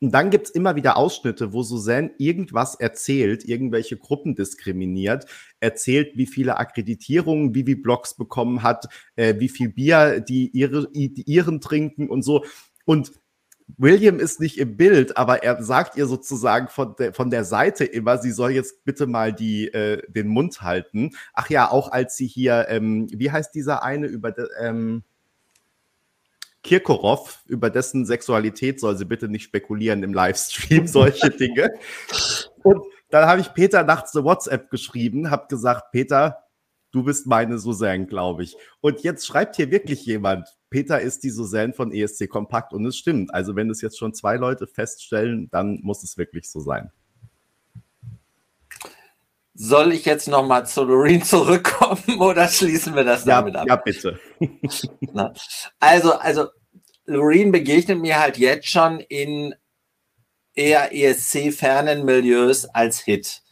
Und 0.00 0.12
dann 0.12 0.30
gibt's 0.30 0.50
immer 0.50 0.76
wieder 0.76 0.96
Ausschnitte, 0.98 1.52
wo 1.52 1.62
Suzanne 1.62 2.10
irgendwas 2.18 2.74
erzählt, 2.74 3.44
irgendwelche 3.44 3.96
Gruppen 3.96 4.34
diskriminiert, 4.34 5.24
erzählt, 5.60 6.16
wie 6.16 6.26
viele 6.26 6.58
Akkreditierungen 6.58 7.54
Vivi 7.54 7.76
Blogs 7.76 8.14
bekommen 8.14 8.62
hat, 8.62 8.86
äh, 9.16 9.36
wie 9.38 9.48
viel 9.48 9.70
Bier 9.70 10.20
die, 10.20 10.50
ihre, 10.50 10.90
die 10.92 11.22
ihren 11.26 11.60
trinken 11.60 12.10
und 12.10 12.22
so. 12.22 12.44
Und 12.84 13.12
William 13.78 14.20
ist 14.20 14.38
nicht 14.38 14.58
im 14.58 14.76
Bild, 14.76 15.16
aber 15.16 15.42
er 15.42 15.62
sagt 15.62 15.96
ihr 15.96 16.06
sozusagen 16.06 16.68
von 16.68 16.94
der, 16.98 17.12
von 17.12 17.30
der 17.30 17.44
Seite 17.44 17.84
immer, 17.84 18.18
sie 18.18 18.30
soll 18.30 18.52
jetzt 18.52 18.84
bitte 18.84 19.06
mal 19.06 19.32
die, 19.32 19.68
äh, 19.68 20.02
den 20.08 20.28
Mund 20.28 20.62
halten. 20.62 21.12
Ach 21.32 21.50
ja, 21.50 21.70
auch 21.70 21.90
als 21.90 22.16
sie 22.16 22.26
hier, 22.26 22.66
ähm, 22.68 23.08
wie 23.12 23.30
heißt 23.30 23.54
dieser 23.54 23.82
eine 23.82 24.06
über 24.06 24.34
ähm, 24.60 25.02
Kirkorov, 26.66 27.44
über 27.46 27.70
dessen 27.70 28.04
Sexualität 28.04 28.80
soll 28.80 28.96
sie 28.96 29.04
bitte 29.04 29.28
nicht 29.28 29.44
spekulieren 29.44 30.02
im 30.02 30.12
Livestream, 30.12 30.86
solche 30.88 31.30
Dinge. 31.30 31.70
Und 32.64 32.84
dann 33.10 33.28
habe 33.28 33.40
ich 33.40 33.54
Peter 33.54 33.84
nachts 33.84 34.16
eine 34.16 34.24
WhatsApp 34.24 34.68
geschrieben, 34.68 35.30
habe 35.30 35.46
gesagt, 35.48 35.92
Peter, 35.92 36.42
du 36.90 37.04
bist 37.04 37.28
meine 37.28 37.58
Suzanne, 37.58 38.06
glaube 38.06 38.42
ich. 38.42 38.56
Und 38.80 39.02
jetzt 39.02 39.26
schreibt 39.26 39.54
hier 39.54 39.70
wirklich 39.70 40.04
jemand, 40.06 40.48
Peter 40.68 41.00
ist 41.00 41.22
die 41.22 41.30
Suzanne 41.30 41.72
von 41.72 41.92
ESC 41.92 42.28
Kompakt 42.28 42.72
und 42.72 42.84
es 42.84 42.96
stimmt. 42.96 43.32
Also 43.32 43.54
wenn 43.54 43.70
es 43.70 43.80
jetzt 43.80 43.96
schon 43.96 44.12
zwei 44.12 44.36
Leute 44.36 44.66
feststellen, 44.66 45.48
dann 45.52 45.78
muss 45.82 46.02
es 46.02 46.18
wirklich 46.18 46.50
so 46.50 46.58
sein. 46.58 46.90
Soll 49.58 49.92
ich 49.92 50.04
jetzt 50.04 50.28
nochmal 50.28 50.66
zu 50.66 50.84
Loreen 50.84 51.22
zurückkommen 51.24 52.20
oder 52.20 52.46
schließen 52.46 52.94
wir 52.94 53.04
das 53.04 53.24
ja, 53.24 53.40
damit 53.40 53.56
ab? 53.56 53.66
Ja, 53.66 53.76
bitte. 53.76 54.20
also, 55.80 56.12
also 56.12 56.48
Loreen 57.06 57.52
begegnet 57.52 57.98
mir 57.98 58.20
halt 58.20 58.36
jetzt 58.36 58.68
schon 58.68 59.00
in 59.00 59.54
eher 60.54 60.94
ESC-fernen 60.94 62.04
Milieus 62.04 62.66
als 62.66 63.00
Hit. 63.00 63.42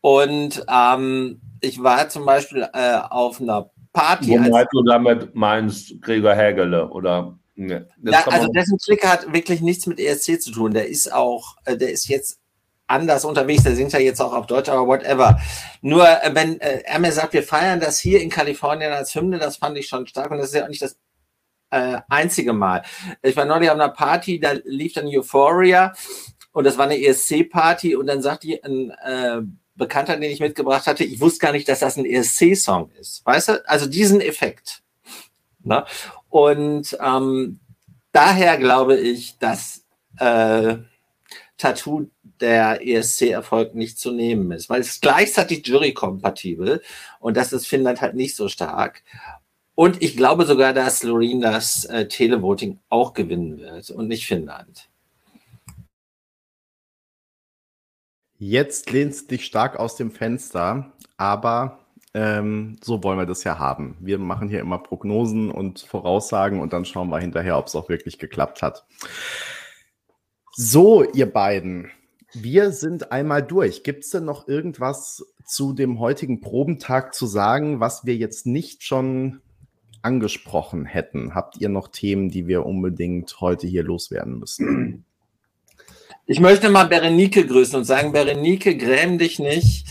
Und 0.00 0.64
ähm, 0.68 1.40
ich 1.60 1.82
war 1.82 2.08
zum 2.08 2.26
Beispiel 2.26 2.68
äh, 2.72 2.98
auf 3.08 3.40
einer 3.40 3.70
Party. 3.92 4.30
Womit 4.32 4.68
du 4.72 4.82
damit 4.82 5.34
meinst, 5.34 6.00
Gregor 6.02 6.34
Hägele 6.34 6.88
oder? 6.90 7.38
Ne, 7.56 7.88
ja, 8.02 8.26
also 8.26 8.48
dessen 8.48 8.78
Klick 8.78 9.06
hat 9.06 9.32
wirklich 9.32 9.60
nichts 9.60 9.86
mit 9.86 10.00
ESC 10.00 10.42
zu 10.42 10.50
tun. 10.50 10.74
Der 10.74 10.88
ist 10.88 11.12
auch, 11.12 11.56
äh, 11.64 11.76
der 11.76 11.92
ist 11.92 12.08
jetzt 12.08 12.40
anders 12.86 13.24
unterwegs, 13.24 13.62
der 13.62 13.74
singt 13.74 13.92
ja 13.92 13.98
jetzt 13.98 14.20
auch 14.20 14.32
auf 14.32 14.46
Deutsch, 14.46 14.68
aber 14.68 14.86
whatever. 14.86 15.40
Nur 15.80 16.06
äh, 16.06 16.34
wenn 16.34 16.60
äh, 16.60 16.98
mir 16.98 17.12
sagt, 17.12 17.32
wir 17.32 17.42
feiern 17.42 17.80
das 17.80 17.98
hier 17.98 18.20
in 18.20 18.30
Kalifornien 18.30 18.92
als 18.92 19.14
Hymne, 19.14 19.38
das 19.38 19.56
fand 19.56 19.78
ich 19.78 19.88
schon 19.88 20.06
stark 20.06 20.30
und 20.30 20.38
das 20.38 20.48
ist 20.48 20.54
ja 20.54 20.64
auch 20.64 20.68
nicht 20.68 20.82
das 20.82 20.98
äh, 21.70 21.98
einzige 22.08 22.52
Mal. 22.52 22.82
Ich 23.22 23.36
war 23.36 23.44
neulich 23.44 23.70
auf 23.70 23.76
einer 23.76 23.88
Party, 23.88 24.38
da 24.38 24.52
lief 24.64 24.92
dann 24.92 25.06
Euphoria 25.06 25.94
und 26.52 26.64
das 26.64 26.78
war 26.78 26.84
eine 26.84 27.00
ESC-Party 27.00 27.96
und 27.96 28.06
dann 28.06 28.22
sagt 28.22 28.44
die 28.44 28.62
ein 28.62 28.90
äh, 28.90 29.40
Bekannter, 29.76 30.16
den 30.16 30.30
ich 30.30 30.40
mitgebracht 30.40 30.86
hatte, 30.86 31.02
ich 31.02 31.20
wusste 31.20 31.40
gar 31.40 31.52
nicht, 31.52 31.68
dass 31.68 31.80
das 31.80 31.96
ein 31.96 32.04
ESC-Song 32.04 32.90
ist. 33.00 33.26
Weißt 33.26 33.48
du? 33.48 33.68
Also 33.68 33.86
diesen 33.86 34.20
Effekt. 34.20 34.82
Ne? 35.64 35.84
Und 36.28 36.96
ähm, 37.00 37.58
daher 38.12 38.56
glaube 38.58 38.96
ich, 38.96 39.38
dass 39.38 39.84
äh, 40.18 40.76
Tattoo 41.56 42.06
der 42.40 42.86
ESC-Erfolg 42.86 43.74
nicht 43.74 43.98
zu 43.98 44.10
nehmen 44.10 44.50
ist, 44.52 44.68
weil 44.68 44.80
es 44.80 45.00
gleichzeitig 45.00 45.66
jury-kompatibel 45.66 46.82
und 47.20 47.36
das 47.36 47.52
ist 47.52 47.66
Finnland 47.66 48.00
halt 48.00 48.14
nicht 48.14 48.36
so 48.36 48.48
stark. 48.48 49.02
Und 49.76 50.02
ich 50.02 50.16
glaube 50.16 50.46
sogar, 50.46 50.72
dass 50.72 51.02
Loreen 51.02 51.40
das 51.40 51.84
äh, 51.86 52.06
Televoting 52.06 52.78
auch 52.88 53.12
gewinnen 53.12 53.58
wird 53.58 53.90
und 53.90 54.08
nicht 54.08 54.26
Finnland. 54.26 54.88
Jetzt 58.38 58.90
lehnst 58.90 59.22
du 59.30 59.36
dich 59.36 59.46
stark 59.46 59.78
aus 59.78 59.96
dem 59.96 60.10
Fenster, 60.10 60.92
aber 61.16 61.78
ähm, 62.14 62.76
so 62.82 63.02
wollen 63.02 63.18
wir 63.18 63.26
das 63.26 63.42
ja 63.44 63.58
haben. 63.58 63.96
Wir 64.00 64.18
machen 64.18 64.48
hier 64.48 64.60
immer 64.60 64.78
Prognosen 64.78 65.50
und 65.50 65.80
Voraussagen 65.80 66.60
und 66.60 66.72
dann 66.72 66.84
schauen 66.84 67.10
wir 67.10 67.18
hinterher, 67.18 67.58
ob 67.58 67.66
es 67.66 67.74
auch 67.74 67.88
wirklich 67.88 68.18
geklappt 68.18 68.62
hat. 68.62 68.84
So, 70.56 71.02
ihr 71.02 71.32
beiden, 71.32 71.90
wir 72.32 72.70
sind 72.70 73.10
einmal 73.10 73.42
durch. 73.42 73.82
Gibt 73.82 74.04
es 74.04 74.10
denn 74.10 74.24
noch 74.24 74.46
irgendwas 74.46 75.24
zu 75.44 75.72
dem 75.72 75.98
heutigen 75.98 76.40
Probentag 76.40 77.12
zu 77.12 77.26
sagen, 77.26 77.80
was 77.80 78.04
wir 78.04 78.14
jetzt 78.14 78.46
nicht 78.46 78.84
schon 78.84 79.40
angesprochen 80.02 80.84
hätten? 80.84 81.34
Habt 81.34 81.56
ihr 81.60 81.68
noch 81.68 81.88
Themen, 81.88 82.28
die 82.28 82.46
wir 82.46 82.64
unbedingt 82.66 83.40
heute 83.40 83.66
hier 83.66 83.82
loswerden 83.82 84.38
müssen? 84.38 85.04
Ich 86.26 86.38
möchte 86.38 86.70
mal 86.70 86.84
Berenike 86.84 87.46
grüßen 87.46 87.76
und 87.76 87.84
sagen, 87.84 88.12
Berenike, 88.12 88.76
gräm 88.76 89.18
dich 89.18 89.40
nicht, 89.40 89.88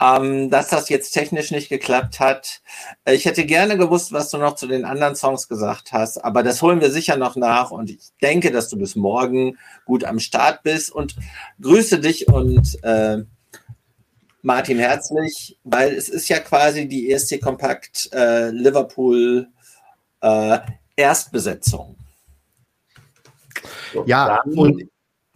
ähm, 0.00 0.50
dass 0.50 0.68
das 0.68 0.88
jetzt 0.88 1.12
technisch 1.12 1.50
nicht 1.50 1.68
geklappt 1.68 2.20
hat. 2.20 2.62
Ich 3.04 3.24
hätte 3.24 3.44
gerne 3.44 3.76
gewusst, 3.76 4.12
was 4.12 4.30
du 4.30 4.38
noch 4.38 4.54
zu 4.54 4.66
den 4.66 4.84
anderen 4.84 5.16
Songs 5.16 5.48
gesagt 5.48 5.92
hast, 5.92 6.24
aber 6.24 6.42
das 6.42 6.62
holen 6.62 6.80
wir 6.80 6.90
sicher 6.90 7.16
noch 7.16 7.36
nach 7.36 7.70
und 7.70 7.90
ich 7.90 8.00
denke, 8.20 8.50
dass 8.50 8.68
du 8.68 8.76
bis 8.76 8.96
morgen 8.96 9.58
gut 9.84 10.04
am 10.04 10.18
Start 10.18 10.62
bist 10.62 10.90
und 10.90 11.16
grüße 11.60 12.00
dich 12.00 12.28
und 12.28 12.82
äh, 12.82 13.18
Martin 14.42 14.78
herzlich, 14.78 15.56
weil 15.62 15.92
es 15.92 16.08
ist 16.08 16.28
ja 16.28 16.40
quasi 16.40 16.88
die 16.88 17.12
ESC 17.12 17.40
Kompakt 17.40 18.10
äh, 18.12 18.50
Liverpool 18.50 19.48
äh, 20.20 20.58
Erstbesetzung. 20.96 21.96
Ja, 24.06 24.42
und 24.44 24.82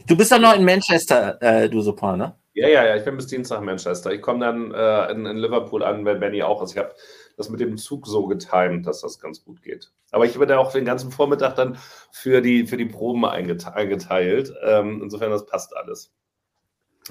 Du 0.07 0.17
bist 0.17 0.31
doch 0.31 0.39
noch 0.39 0.55
in 0.55 0.65
Manchester, 0.65 1.41
äh, 1.43 1.69
du 1.69 1.81
Sopran, 1.81 2.19
ne? 2.19 2.35
Ja, 2.57 2.69
ja, 2.69 2.87
ja, 2.87 2.97
ich 2.97 3.05
bin 3.05 3.17
bis 3.17 3.27
Dienstag 3.27 3.59
in 3.59 3.67
Manchester. 3.67 4.13
Ich 4.13 4.23
komme 4.23 4.47
dann 4.47 4.73
äh, 4.73 5.13
in, 5.13 5.27
in, 5.27 5.37
Liverpool 5.37 5.85
an, 5.85 6.07
wenn 6.07 6.21
Benny 6.21 6.43
auch 6.43 6.63
ist. 6.63 6.73
Ich 6.73 6.79
habe 6.79 6.95
das 7.37 7.51
mit 7.51 7.61
dem 7.61 7.77
Zug 7.77 8.07
so 8.07 8.27
getimt, 8.27 8.87
dass 8.87 9.03
das 9.03 9.21
ganz 9.21 9.45
gut 9.45 9.61
geht. 9.61 9.93
Aber 10.11 10.25
ich 10.25 10.35
habe 10.35 10.47
da 10.47 10.57
auch 10.57 10.73
den 10.73 10.87
ganzen 10.87 11.13
Vormittag 11.13 11.57
dann 11.57 11.77
für 12.11 12.41
die, 12.41 12.67
für 12.67 12.79
die 12.79 12.87
Proben 12.87 13.27
eingeteilt. 13.27 14.55
Ähm, 14.63 15.03
insofern, 15.03 15.33
das 15.33 15.45
passt 15.45 15.77
alles. 15.77 16.15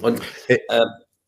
Und 0.00 0.20
äh, 0.48 0.84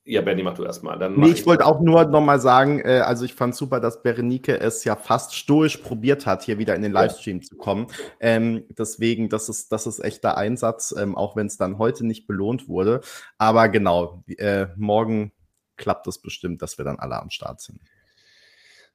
ja, 0.09 0.22
Benny, 0.22 0.43
mach 0.43 0.55
du 0.55 0.64
erstmal. 0.64 0.97
Nee, 1.10 1.26
ich, 1.26 1.40
ich 1.40 1.47
wollte 1.47 1.66
auch 1.66 1.80
nur 1.80 2.06
nochmal 2.06 2.40
sagen, 2.40 2.80
äh, 2.80 3.01
also 3.01 3.26
ich 3.26 3.35
fand 3.35 3.55
super, 3.55 3.78
dass 3.78 4.02
Berenike 4.02 4.59
es 4.59 4.82
ja 4.85 4.97
fast 4.97 5.35
stoisch 5.35 5.76
probiert 5.76 6.24
hat, 6.24 6.43
hier 6.43 6.56
wieder 6.56 6.74
in 6.74 6.80
den 6.80 6.93
Livestream 6.93 7.40
ja. 7.40 7.43
zu 7.43 7.56
kommen. 7.56 7.89
Ähm, 8.18 8.64
deswegen, 8.70 9.28
das 9.28 9.51
ist, 9.51 9.70
das 9.70 9.86
ist 9.86 9.98
echter 9.98 10.39
Einsatz, 10.39 10.94
ähm, 10.98 11.14
auch 11.14 11.36
wenn 11.36 11.47
es 11.47 11.59
dann 11.59 11.76
heute 11.76 12.06
nicht 12.06 12.26
belohnt 12.26 12.68
wurde. 12.68 13.02
Aber 13.36 13.68
genau, 13.68 14.24
äh, 14.39 14.68
morgen 14.76 15.32
klappt 15.76 16.06
es 16.06 16.18
bestimmt, 16.18 16.62
dass 16.62 16.78
wir 16.78 16.86
dann 16.86 16.98
alle 16.98 17.20
am 17.20 17.28
Start 17.28 17.60
sind. 17.60 17.78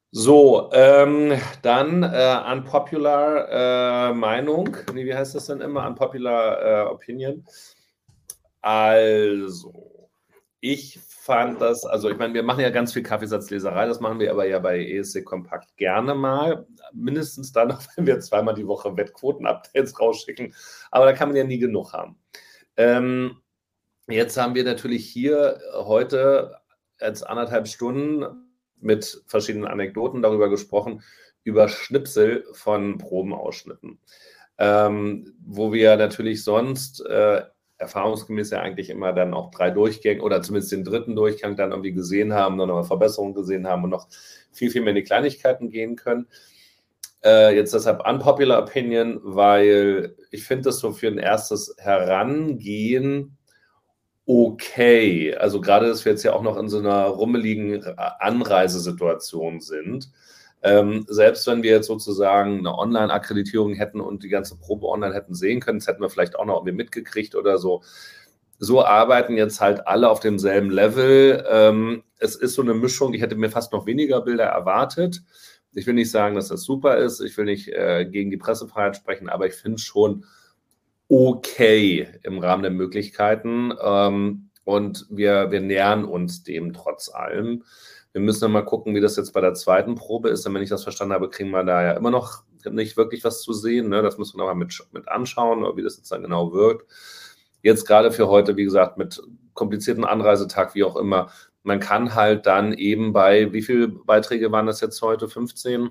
So, 0.10 0.72
ähm, 0.73 1.40
dann 1.61 2.02
äh, 2.02 2.40
unpopular 2.52 4.10
äh, 4.10 4.14
Meinung. 4.15 4.76
Nee, 4.94 5.06
wie 5.06 5.15
heißt 5.15 5.35
das 5.35 5.45
denn 5.45 5.61
immer? 5.61 5.85
Unpopular 5.85 6.88
äh, 6.88 6.90
Opinion. 6.90 7.45
Also, 8.61 9.93
ich 10.64 10.98
fand 11.02 11.60
das, 11.60 11.85
also 11.85 12.10
ich 12.10 12.18
meine, 12.18 12.34
wir 12.34 12.41
machen 12.41 12.61
ja 12.61 12.69
ganz 12.69 12.94
viel 12.94 13.03
Kaffeesatzleserei, 13.03 13.85
das 13.85 13.99
machen 13.99 14.22
wir 14.22 14.31
aber 14.31 14.48
ja 14.48 14.60
bei 14.60 14.80
ESC 14.81 15.26
Kompakt 15.26 15.76
gerne 15.76 16.15
mal. 16.15 16.65
Mindestens 16.94 17.52
dann 17.52 17.68
noch, 17.69 17.81
wenn 17.98 18.07
wir 18.07 18.22
zweimal 18.22 18.53
die 18.53 18.65
Woche 18.65 18.95
Wettquoten-Updates 18.95 19.99
rausschicken. 19.99 20.56
Aber 20.90 21.03
da 21.03 21.11
kann 21.11 21.27
man 21.27 21.35
ja 21.35 21.44
nie 21.44 21.60
genug 21.60 21.91
haben. 21.91 22.15
Ähm, 22.77 23.41
jetzt 24.07 24.38
haben 24.38 24.56
wir 24.56 24.64
natürlich 24.64 25.06
hier 25.10 25.60
heute 25.73 26.56
als 26.98 27.23
anderthalb 27.23 27.68
Stunden 27.68 28.26
mit 28.80 29.22
verschiedenen 29.27 29.68
Anekdoten 29.68 30.22
darüber 30.22 30.49
gesprochen, 30.49 31.03
über 31.44 31.68
Schnipsel 31.68 32.45
von 32.53 32.99
Probenausschnitten. 32.99 33.99
Ähm, 34.57 35.34
wo 35.45 35.73
wir 35.73 35.98
natürlich 35.98 36.45
sonst 36.45 37.06
äh, 37.06 37.41
erfahrungsgemäß 37.84 38.51
ja 38.51 38.61
eigentlich 38.61 38.89
immer 38.89 39.14
dann 39.14 39.34
auch 39.34 39.51
drei 39.51 39.69
Durchgänge 39.69 40.22
oder 40.22 40.41
zumindest 40.41 40.72
den 40.72 40.84
dritten 40.84 41.15
Durchgang 41.15 41.55
dann 41.55 41.72
irgendwie 41.72 41.93
gesehen 41.93 42.34
haben, 42.34 42.57
noch 42.57 42.68
eine 42.68 42.84
Verbesserung 42.84 43.34
gesehen 43.34 43.68
haben 43.68 43.84
und 43.84 43.91
noch 43.91 44.07
viel, 44.51 44.72
viel 44.72 44.81
mehr 44.81 44.91
in 44.91 44.97
die 44.97 45.03
Kleinigkeiten 45.03 45.69
gehen 45.69 45.95
können. 45.95 46.27
Äh, 47.23 47.55
jetzt 47.55 47.73
deshalb 47.73 48.05
unpopular 48.07 48.64
Opinion, 48.64 49.19
weil 49.23 50.15
ich 50.31 50.43
finde 50.43 50.64
das 50.65 50.80
so 50.80 50.91
für 50.91 51.07
ein 51.07 51.18
erstes 51.18 51.76
Herangehen 51.77 53.38
okay. 54.26 55.35
Also 55.35 55.61
gerade, 55.61 55.88
dass 55.88 56.05
wir 56.05 56.11
jetzt 56.14 56.23
ja 56.23 56.34
auch 56.34 56.43
noch 56.43 56.57
in 56.57 56.69
so 56.69 56.80
einer 56.80 57.05
rummeligen 57.05 57.84
Anreisesituation 57.97 59.61
sind 59.61 60.10
ähm, 60.64 61.06
selbst 61.07 61.45
wenn 61.48 61.61
wir 61.61 61.72
jetzt 61.72 61.88
sozusagen 61.88 62.60
eine 62.60 62.77
Online-Akkreditierung 62.77 63.73
hätten 63.73 63.99
und 63.99 64.23
die 64.23 64.30
ganze 64.30 64.57
Probe 64.57 64.88
online 64.88 65.14
hätten 65.14 65.35
sehen 65.35 65.60
können, 65.60 65.80
das 65.80 65.88
hätten 65.88 66.02
wir 66.02 66.10
vielleicht 66.10 66.38
auch 66.38 66.45
noch 66.45 66.57
irgendwie 66.57 66.76
mitgekriegt 66.76 67.35
oder 67.35 67.57
so. 67.57 67.84
So 68.60 68.84
arbeiten 68.84 69.35
jetzt 69.35 69.60
halt 69.60 69.88
alle 69.88 70.10
auf 70.10 70.22
demselben 70.22 70.69
Level. 70.69 71.44
Ähm, 71.49 72.03
es 72.18 72.35
ist 72.35 72.53
so 72.53 72.61
eine 72.61 72.73
Mischung, 72.73 73.14
ich 73.14 73.22
hätte 73.22 73.35
mir 73.35 73.49
fast 73.49 73.73
noch 73.73 73.85
weniger 73.85 74.22
Bilder 74.22 74.45
erwartet. 74.45 75.22
Ich 75.73 75.85
will 75.85 75.95
nicht 75.95 76.11
sagen, 76.11 76.35
dass 76.35 76.48
das 76.48 76.64
super 76.64 76.98
ist, 76.98 77.19
ich 77.19 77.35
will 77.38 77.45
nicht 77.45 77.68
äh, 77.68 78.06
gegen 78.06 78.31
die 78.31 78.38
Pressefreiheit 78.38 78.95
sprechen, 78.95 79.27
aber 79.27 79.48
ich 79.48 79.53
finde 79.56 79.80
schon 79.80 80.26
okay 81.10 82.07
im 82.23 82.40
Rahmen 82.40 82.64
der 82.64 82.72
Möglichkeiten. 82.72 83.73
Ähm, 83.84 84.49
und 84.64 85.07
wir, 85.10 85.52
wir 85.52 85.60
nähern 85.60 86.06
uns 86.06 86.44
dem 86.44 86.72
trotz 86.73 87.10
allem. 87.14 87.64
Wir 88.14 88.22
müssen 88.22 88.41
dann 88.41 88.52
mal 88.52 88.64
gucken, 88.64 88.95
wie 88.95 89.02
das 89.02 89.18
jetzt 89.18 89.34
bei 89.34 89.41
der 89.41 89.56
zweiten 89.56 89.95
Probe 89.95 90.30
ist. 90.30 90.45
Und 90.45 90.53
wenn 90.53 90.61
ich 90.61 90.69
das 90.69 90.84
verstanden 90.84 91.14
habe, 91.14 91.30
kriegen 91.30 91.49
wir 91.49 91.64
da 91.64 91.84
ja 91.84 91.91
immer 91.94 92.11
noch 92.11 92.44
nicht 92.72 92.95
wirklich 92.95 93.23
was 93.23 93.41
zu 93.41 93.53
sehen. 93.53 93.90
Ne? 93.90 94.02
Das 94.02 94.18
muss 94.18 94.34
man 94.34 94.45
aber 94.48 94.56
mit, 94.56 94.73
mit 94.91 95.07
anschauen, 95.07 95.65
wie 95.76 95.81
das 95.81 95.98
jetzt 95.98 96.11
dann 96.11 96.22
genau 96.22 96.53
wirkt. 96.53 96.90
Jetzt 97.64 97.88
gerade 97.88 98.11
für 98.11 98.27
heute, 98.27 98.56
wie 98.56 98.65
gesagt, 98.65 98.98
mit 98.98 99.22
komplizierten 99.53 100.06
Anreisetag, 100.06 100.76
wie 100.76 100.84
auch 100.84 100.95
immer, 100.95 101.31
man 101.64 101.80
kann 101.80 102.14
halt 102.14 102.45
dann 102.45 102.73
eben 102.73 103.14
bei, 103.14 103.52
wie 103.53 103.61
viele 103.61 103.88
Beiträge 103.88 104.52
waren 104.52 104.68
das 104.68 104.81
jetzt 104.81 105.02
heute? 105.02 105.27
15? 105.27 105.90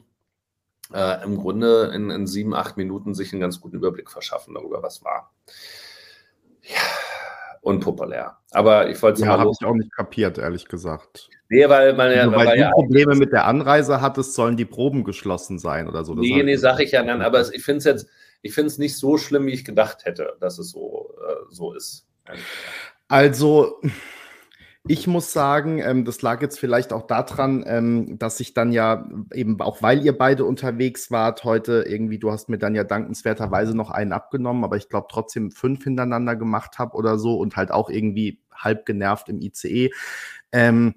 Äh, 0.93 1.25
Im 1.25 1.39
Grunde 1.39 1.91
in, 1.95 2.11
in 2.11 2.27
sieben, 2.27 2.55
acht 2.55 2.77
Minuten 2.77 3.15
sich 3.15 3.33
einen 3.33 3.41
ganz 3.41 3.61
guten 3.61 3.77
Überblick 3.77 4.11
verschaffen 4.11 4.55
darüber, 4.55 4.83
was 4.83 5.03
war. 5.03 5.33
Ja, 6.63 6.77
unpopulär. 7.63 8.37
Aber 8.51 8.91
ich 8.91 9.01
wollte 9.01 9.23
es 9.23 9.27
ja, 9.27 9.39
habe 9.39 9.51
ich 9.51 9.67
auch 9.67 9.75
nicht 9.75 9.95
kapiert, 9.95 10.37
ehrlich 10.37 10.67
gesagt. 10.67 11.31
Nee, 11.49 11.69
weil 11.69 11.95
man 11.95 12.11
ja, 12.11 12.23
also, 12.23 12.33
weil, 12.33 12.47
weil 12.47 12.57
du 12.57 12.63
ja 12.63 12.71
Probleme 12.71 13.15
mit 13.15 13.33
der 13.33 13.47
Anreise 13.47 14.01
hattest, 14.01 14.35
sollen 14.35 14.57
die 14.57 14.65
Proben 14.65 15.05
geschlossen 15.05 15.59
sein 15.59 15.89
oder 15.89 16.05
so. 16.05 16.15
Das 16.15 16.23
nee, 16.23 16.43
nee, 16.43 16.57
sage 16.57 16.85
ich 16.85 16.93
ja 16.93 17.03
dann. 17.03 17.23
Aber 17.23 17.41
ich 17.41 17.63
finde 17.63 17.79
es 17.79 17.85
jetzt, 17.85 18.07
ich 18.43 18.53
finde 18.53 18.69
es 18.69 18.79
nicht 18.79 18.99
so 18.99 19.17
schlimm, 19.17 19.47
wie 19.47 19.53
ich 19.53 19.65
gedacht 19.65 20.05
hätte, 20.05 20.37
dass 20.41 20.59
es 20.59 20.71
so, 20.71 21.15
äh, 21.27 21.35
so 21.51 21.73
ist. 21.75 22.07
Also, 23.09 23.81
ich 24.89 25.07
muss 25.07 25.33
sagen, 25.33 25.79
ähm, 25.79 26.05
das 26.05 26.23
lag 26.23 26.43
jetzt 26.43 26.59
vielleicht 26.59 26.93
auch 26.93 27.07
daran, 27.07 27.63
ähm, 27.67 28.19
dass 28.19 28.41
ich 28.41 28.53
dann 28.53 28.73
ja 28.73 29.09
eben 29.33 29.61
auch, 29.61 29.81
weil 29.81 30.05
ihr 30.05 30.17
beide 30.17 30.45
unterwegs 30.45 31.11
wart 31.13 31.45
heute, 31.45 31.85
irgendwie, 31.87 32.19
du 32.19 32.33
hast 32.33 32.49
mir 32.49 32.59
dann 32.59 32.75
ja 32.75 32.83
dankenswerterweise 32.83 33.77
noch 33.77 33.91
einen 33.91 34.13
abgenommen, 34.13 34.65
aber 34.65 34.77
ich 34.77 34.89
glaube 34.89 35.07
trotzdem 35.09 35.53
fünf 35.53 35.85
hintereinander 35.85 36.35
gemacht 36.35 36.79
habe 36.81 36.97
oder 36.97 37.17
so 37.19 37.39
und 37.39 37.57
halt 37.57 37.71
auch 37.71 37.91
irgendwie 37.91 38.41
halb 38.53 38.85
genervt 38.85 39.29
im 39.29 39.41
ICE. 39.41 39.91
Ähm, 40.51 40.97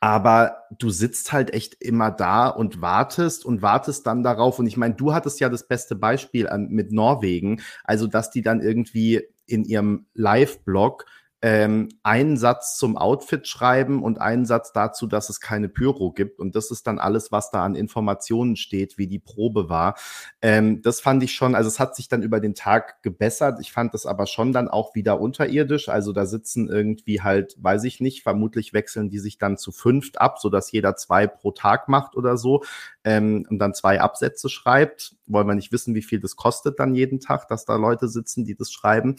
aber 0.00 0.64
du 0.78 0.90
sitzt 0.90 1.32
halt 1.32 1.52
echt 1.52 1.82
immer 1.82 2.10
da 2.10 2.48
und 2.48 2.80
wartest 2.80 3.44
und 3.44 3.62
wartest 3.62 4.06
dann 4.06 4.22
darauf. 4.22 4.58
Und 4.58 4.66
ich 4.66 4.76
meine, 4.76 4.94
du 4.94 5.14
hattest 5.14 5.40
ja 5.40 5.48
das 5.48 5.66
beste 5.66 5.94
Beispiel 5.94 6.48
an, 6.48 6.68
mit 6.68 6.92
Norwegen, 6.92 7.60
also 7.84 8.06
dass 8.06 8.30
die 8.30 8.42
dann 8.42 8.60
irgendwie 8.60 9.22
in 9.46 9.64
ihrem 9.64 10.06
Live-Blog 10.14 11.04
ähm, 11.44 11.90
einen 12.02 12.38
Satz 12.38 12.78
zum 12.78 12.96
Outfit 12.96 13.46
schreiben 13.46 14.02
und 14.02 14.18
einen 14.18 14.46
Satz 14.46 14.72
dazu, 14.72 15.06
dass 15.06 15.28
es 15.28 15.40
keine 15.40 15.68
Pyro 15.68 16.10
gibt. 16.10 16.40
Und 16.40 16.56
das 16.56 16.70
ist 16.70 16.86
dann 16.86 16.98
alles, 16.98 17.32
was 17.32 17.50
da 17.50 17.62
an 17.62 17.74
Informationen 17.74 18.56
steht, 18.56 18.96
wie 18.96 19.06
die 19.06 19.18
Probe 19.18 19.68
war. 19.68 19.94
Ähm, 20.40 20.80
das 20.80 21.02
fand 21.02 21.22
ich 21.22 21.34
schon, 21.34 21.54
also 21.54 21.68
es 21.68 21.78
hat 21.78 21.96
sich 21.96 22.08
dann 22.08 22.22
über 22.22 22.40
den 22.40 22.54
Tag 22.54 23.02
gebessert. 23.02 23.58
Ich 23.60 23.72
fand 23.72 23.92
das 23.92 24.06
aber 24.06 24.26
schon 24.26 24.54
dann 24.54 24.68
auch 24.68 24.94
wieder 24.94 25.20
unterirdisch. 25.20 25.90
Also 25.90 26.14
da 26.14 26.24
sitzen 26.24 26.70
irgendwie 26.70 27.20
halt, 27.20 27.56
weiß 27.58 27.84
ich 27.84 28.00
nicht, 28.00 28.22
vermutlich 28.22 28.72
wechseln 28.72 29.10
die 29.10 29.18
sich 29.18 29.36
dann 29.36 29.58
zu 29.58 29.70
fünft 29.70 30.22
ab, 30.22 30.38
sodass 30.38 30.72
jeder 30.72 30.96
zwei 30.96 31.26
pro 31.26 31.50
Tag 31.50 31.90
macht 31.90 32.16
oder 32.16 32.38
so 32.38 32.64
ähm, 33.04 33.44
und 33.50 33.58
dann 33.58 33.74
zwei 33.74 34.00
Absätze 34.00 34.48
schreibt. 34.48 35.14
Wollen 35.26 35.46
wir 35.46 35.54
nicht 35.54 35.72
wissen, 35.72 35.94
wie 35.94 36.00
viel 36.00 36.20
das 36.20 36.36
kostet 36.36 36.78
dann 36.78 36.94
jeden 36.94 37.20
Tag, 37.20 37.48
dass 37.48 37.66
da 37.66 37.76
Leute 37.76 38.08
sitzen, 38.08 38.46
die 38.46 38.54
das 38.54 38.72
schreiben. 38.72 39.16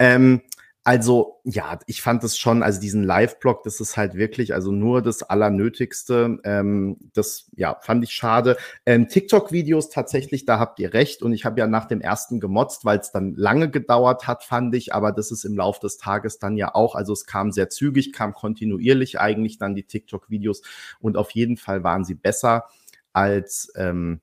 Ähm, 0.00 0.42
also 0.88 1.38
ja, 1.44 1.78
ich 1.84 2.00
fand 2.00 2.24
es 2.24 2.38
schon, 2.38 2.62
also 2.62 2.80
diesen 2.80 3.04
Live-Blog, 3.04 3.62
das 3.62 3.78
ist 3.78 3.98
halt 3.98 4.14
wirklich, 4.14 4.54
also 4.54 4.72
nur 4.72 5.02
das 5.02 5.22
Allernötigste. 5.22 6.38
Ähm, 6.44 6.96
das 7.12 7.50
ja, 7.54 7.76
fand 7.82 8.04
ich 8.04 8.12
schade. 8.12 8.56
Ähm, 8.86 9.06
TikTok-Videos 9.06 9.90
tatsächlich, 9.90 10.46
da 10.46 10.58
habt 10.58 10.80
ihr 10.80 10.94
recht. 10.94 11.22
Und 11.22 11.34
ich 11.34 11.44
habe 11.44 11.60
ja 11.60 11.66
nach 11.66 11.84
dem 11.84 12.00
ersten 12.00 12.40
gemotzt, 12.40 12.86
weil 12.86 13.00
es 13.00 13.12
dann 13.12 13.34
lange 13.34 13.68
gedauert 13.70 14.26
hat, 14.26 14.44
fand 14.44 14.74
ich. 14.74 14.94
Aber 14.94 15.12
das 15.12 15.30
ist 15.30 15.44
im 15.44 15.58
Laufe 15.58 15.80
des 15.80 15.98
Tages 15.98 16.38
dann 16.38 16.56
ja 16.56 16.74
auch. 16.74 16.94
Also 16.94 17.12
es 17.12 17.26
kam 17.26 17.52
sehr 17.52 17.68
zügig, 17.68 18.14
kam 18.14 18.32
kontinuierlich 18.32 19.20
eigentlich 19.20 19.58
dann 19.58 19.74
die 19.74 19.84
TikTok-Videos. 19.84 20.62
Und 21.00 21.18
auf 21.18 21.32
jeden 21.32 21.58
Fall 21.58 21.84
waren 21.84 22.06
sie 22.06 22.14
besser 22.14 22.64
als 23.12 23.70
ähm, 23.76 24.22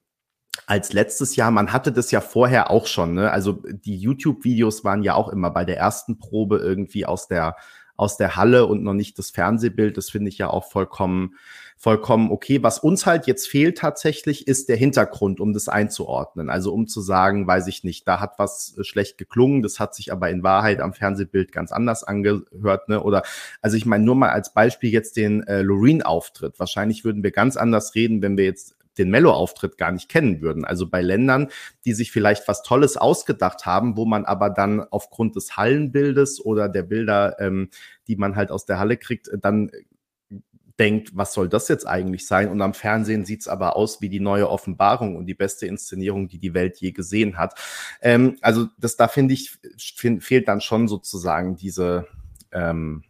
als 0.67 0.93
letztes 0.93 1.35
Jahr. 1.35 1.51
Man 1.51 1.71
hatte 1.71 1.91
das 1.91 2.11
ja 2.11 2.21
vorher 2.21 2.71
auch 2.71 2.87
schon. 2.87 3.13
Ne? 3.13 3.31
Also 3.31 3.61
die 3.63 3.97
YouTube-Videos 3.97 4.83
waren 4.83 5.03
ja 5.03 5.15
auch 5.15 5.29
immer 5.29 5.51
bei 5.51 5.65
der 5.65 5.77
ersten 5.77 6.17
Probe 6.17 6.57
irgendwie 6.57 7.05
aus 7.05 7.27
der 7.27 7.55
aus 7.97 8.17
der 8.17 8.35
Halle 8.35 8.65
und 8.65 8.83
noch 8.83 8.93
nicht 8.93 9.17
das 9.17 9.29
Fernsehbild. 9.29 9.95
Das 9.95 10.09
finde 10.09 10.27
ich 10.27 10.37
ja 10.37 10.49
auch 10.49 10.69
vollkommen 10.69 11.35
vollkommen 11.77 12.31
okay. 12.31 12.63
Was 12.63 12.79
uns 12.79 13.05
halt 13.05 13.27
jetzt 13.27 13.47
fehlt 13.47 13.77
tatsächlich, 13.77 14.47
ist 14.47 14.69
der 14.69 14.77
Hintergrund, 14.77 15.39
um 15.39 15.53
das 15.53 15.67
einzuordnen. 15.67 16.49
Also 16.49 16.73
um 16.73 16.87
zu 16.87 17.01
sagen, 17.01 17.47
weiß 17.47 17.67
ich 17.67 17.83
nicht, 17.83 18.07
da 18.07 18.19
hat 18.19 18.39
was 18.39 18.77
äh, 18.77 18.83
schlecht 18.83 19.17
geklungen, 19.17 19.61
das 19.61 19.79
hat 19.79 19.93
sich 19.93 20.11
aber 20.11 20.29
in 20.29 20.43
Wahrheit 20.43 20.79
am 20.79 20.93
Fernsehbild 20.93 21.51
ganz 21.51 21.71
anders 21.71 22.03
angehört. 22.03 22.89
Ne? 22.89 23.03
Oder 23.03 23.23
also 23.61 23.77
ich 23.77 23.85
meine 23.85 24.03
nur 24.03 24.15
mal 24.15 24.29
als 24.29 24.53
Beispiel 24.53 24.91
jetzt 24.91 25.17
den 25.17 25.43
äh, 25.43 25.61
Loreen-Auftritt. 25.61 26.59
Wahrscheinlich 26.59 27.03
würden 27.03 27.23
wir 27.23 27.31
ganz 27.31 27.57
anders 27.57 27.93
reden, 27.95 28.21
wenn 28.21 28.37
wir 28.37 28.45
jetzt 28.45 28.75
den 28.97 29.09
Mello-Auftritt 29.09 29.77
gar 29.77 29.91
nicht 29.91 30.09
kennen 30.09 30.41
würden. 30.41 30.65
Also 30.65 30.87
bei 30.87 31.01
Ländern, 31.01 31.49
die 31.85 31.93
sich 31.93 32.11
vielleicht 32.11 32.47
was 32.47 32.63
Tolles 32.63 32.97
ausgedacht 32.97 33.65
haben, 33.65 33.97
wo 33.97 34.05
man 34.05 34.25
aber 34.25 34.49
dann 34.49 34.81
aufgrund 34.81 35.35
des 35.35 35.57
Hallenbildes 35.57 36.43
oder 36.43 36.69
der 36.69 36.83
Bilder, 36.83 37.39
ähm, 37.39 37.69
die 38.07 38.15
man 38.15 38.35
halt 38.35 38.51
aus 38.51 38.65
der 38.65 38.79
Halle 38.79 38.97
kriegt, 38.97 39.29
dann 39.41 39.71
denkt, 40.79 41.15
was 41.15 41.33
soll 41.33 41.47
das 41.47 41.67
jetzt 41.67 41.87
eigentlich 41.87 42.27
sein? 42.27 42.49
Und 42.49 42.61
am 42.61 42.73
Fernsehen 42.73 43.25
sieht's 43.25 43.47
aber 43.47 43.75
aus 43.75 44.01
wie 44.01 44.09
die 44.09 44.19
neue 44.19 44.49
Offenbarung 44.49 45.15
und 45.15 45.25
die 45.25 45.33
beste 45.33 45.67
Inszenierung, 45.67 46.27
die 46.27 46.37
die 46.37 46.53
Welt 46.53 46.77
je 46.77 46.91
gesehen 46.91 47.37
hat. 47.37 47.57
Ähm, 48.01 48.37
also 48.41 48.67
das 48.77 48.97
da 48.97 49.07
finde 49.07 49.33
ich, 49.33 49.57
find, 49.77 50.23
fehlt 50.23 50.47
dann 50.47 50.61
schon 50.61 50.87
sozusagen 50.87 51.55
diese 51.55 52.07
ähm, 52.51 53.03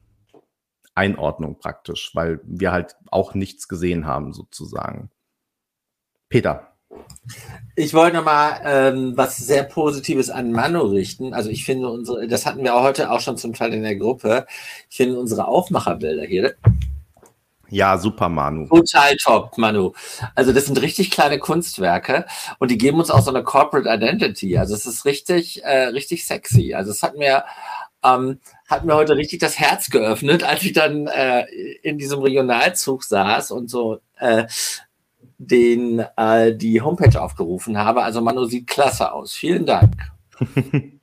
Einordnung 0.94 1.58
praktisch, 1.58 2.12
weil 2.14 2.40
wir 2.44 2.72
halt 2.72 2.96
auch 3.12 3.34
nichts 3.34 3.68
gesehen 3.68 4.06
haben 4.06 4.34
sozusagen. 4.34 5.10
Peter. 6.30 6.72
Ich 7.76 7.94
wollte 7.94 8.18
nochmal 8.18 8.62
ähm, 8.64 9.14
was 9.16 9.38
sehr 9.38 9.64
Positives 9.64 10.30
an 10.30 10.52
Manu 10.52 10.82
richten. 10.82 11.34
Also 11.34 11.50
ich 11.50 11.66
finde 11.66 11.90
unsere, 11.90 12.28
das 12.28 12.46
hatten 12.46 12.64
wir 12.64 12.76
auch 12.76 12.84
heute 12.84 13.12
auch 13.12 13.20
schon 13.20 13.38
zum 13.38 13.54
Teil 13.54 13.74
in 13.74 13.84
der 13.84 13.98
Gruppe. 13.98 14.46
Ich 14.90 14.98
finde 14.98 15.20
unsere 15.20 15.48
Aufmacherbilder 15.48 16.24
hier. 16.24 16.56
Ja, 17.70 17.98
super, 17.98 18.30
Manu. 18.30 18.68
Total 18.68 19.18
top, 19.18 19.58
Manu. 19.58 19.92
Also 20.36 20.54
das 20.54 20.68
sind 20.68 20.82
richtig 20.82 21.12
kleine 21.12 21.40
Kunstwerke 21.40 22.26
und 22.60 22.72
die 22.72 22.78
geben 22.78 23.00
uns 23.00 23.10
auch 23.12 23.22
so 23.22 23.32
eine 23.32 23.44
Corporate 23.44 23.90
Identity. 23.90 24.58
Also 24.58 24.76
es 24.76 24.86
ist 24.86 25.04
richtig, 25.04 25.64
äh, 25.64 25.88
richtig 25.88 26.26
sexy. 26.26 26.74
Also 26.74 26.92
es 26.92 27.04
hat 27.04 27.18
mir 27.18 27.44
ähm, 28.04 28.40
hat 28.68 28.86
mir 28.86 28.96
heute 28.96 29.16
richtig 29.16 29.40
das 29.40 29.60
Herz 29.60 29.90
geöffnet, 29.90 30.44
als 30.44 30.64
ich 30.64 30.74
dann 30.74 31.08
äh, 31.08 31.46
in 31.82 31.98
diesem 31.98 32.20
Regionalzug 32.22 33.04
saß 33.04 33.52
und 33.52 33.70
so 33.70 34.00
äh, 34.20 34.46
den 35.38 36.04
äh, 36.18 36.56
die 36.56 36.82
Homepage 36.82 37.22
aufgerufen 37.22 37.78
habe. 37.78 38.04
Also 38.04 38.22
Manu 38.22 38.46
sieht 38.46 38.68
klasse 38.68 39.12
aus. 39.12 39.34
Vielen 39.34 39.66
Dank. 39.66 39.94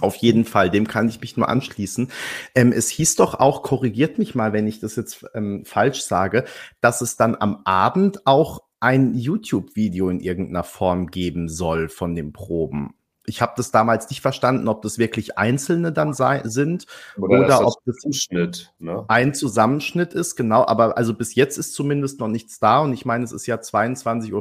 Auf 0.00 0.14
jeden 0.16 0.44
Fall, 0.44 0.70
dem 0.70 0.86
kann 0.86 1.08
ich 1.08 1.20
mich 1.20 1.36
nur 1.36 1.48
anschließen. 1.48 2.10
Ähm, 2.54 2.72
es 2.72 2.88
hieß 2.88 3.16
doch 3.16 3.34
auch, 3.34 3.62
korrigiert 3.62 4.18
mich 4.18 4.34
mal, 4.34 4.52
wenn 4.52 4.68
ich 4.68 4.78
das 4.78 4.94
jetzt 4.94 5.26
ähm, 5.34 5.64
falsch 5.64 6.02
sage, 6.02 6.44
dass 6.80 7.00
es 7.00 7.16
dann 7.16 7.34
am 7.34 7.62
Abend 7.64 8.24
auch 8.26 8.62
ein 8.80 9.14
YouTube-Video 9.14 10.08
in 10.08 10.20
irgendeiner 10.20 10.62
Form 10.62 11.08
geben 11.08 11.48
soll 11.48 11.88
von 11.88 12.14
den 12.14 12.32
Proben 12.32 12.94
ich 13.28 13.40
habe 13.42 13.52
das 13.56 13.70
damals 13.70 14.08
nicht 14.10 14.20
verstanden, 14.20 14.68
ob 14.68 14.82
das 14.82 14.98
wirklich 14.98 15.38
Einzelne 15.38 15.92
dann 15.92 16.14
sei, 16.14 16.42
sind 16.44 16.86
oder, 17.16 17.40
oder 17.40 17.66
ob 17.66 17.74
das 17.84 17.96
Zuschnitt, 17.96 18.72
ne? 18.78 19.04
ein 19.08 19.34
Zusammenschnitt 19.34 20.14
ist, 20.14 20.36
genau. 20.36 20.66
Aber 20.66 20.96
also 20.96 21.14
bis 21.14 21.34
jetzt 21.34 21.58
ist 21.58 21.74
zumindest 21.74 22.20
noch 22.20 22.28
nichts 22.28 22.58
da 22.58 22.80
und 22.80 22.92
ich 22.92 23.04
meine, 23.04 23.24
es 23.24 23.32
ist 23.32 23.46
ja 23.46 23.56
22.40 23.56 24.32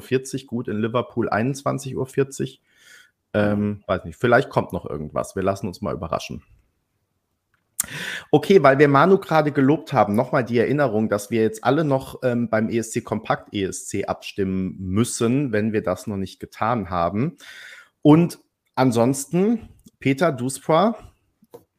Uhr, 0.44 0.48
gut, 0.48 0.68
in 0.68 0.78
Liverpool 0.78 1.30
21.40 1.30 1.96
Uhr. 1.96 2.58
Ähm, 3.34 3.84
weiß 3.88 4.06
nicht, 4.06 4.18
vielleicht 4.18 4.50
kommt 4.50 4.74
noch 4.74 4.90
irgendwas. 4.90 5.36
Wir 5.36 5.44
lassen 5.44 5.68
uns 5.68 5.82
mal 5.82 5.94
überraschen. 5.94 6.44
Okay, 8.32 8.64
weil 8.64 8.80
wir 8.80 8.88
Manu 8.88 9.18
gerade 9.20 9.52
gelobt 9.52 9.94
haben, 9.94 10.16
nochmal 10.16 10.44
die 10.44 10.58
Erinnerung, 10.58 11.10
dass 11.10 11.32
wir 11.32 11.42
jetzt 11.42 11.64
alle 11.64 11.84
noch 11.84 12.22
ähm, 12.24 12.50
beim 12.50 12.70
ESC 12.70 13.04
Kompakt 13.04 13.54
ESC 13.54 14.06
abstimmen 14.08 14.76
müssen, 14.80 15.52
wenn 15.52 15.74
wir 15.74 15.84
das 15.84 16.08
noch 16.08 16.18
nicht 16.18 16.40
getan 16.40 16.90
haben. 16.90 17.38
Und 18.02 18.40
Ansonsten, 18.78 19.70
Peter 20.00 20.32
Duspra 20.32 20.96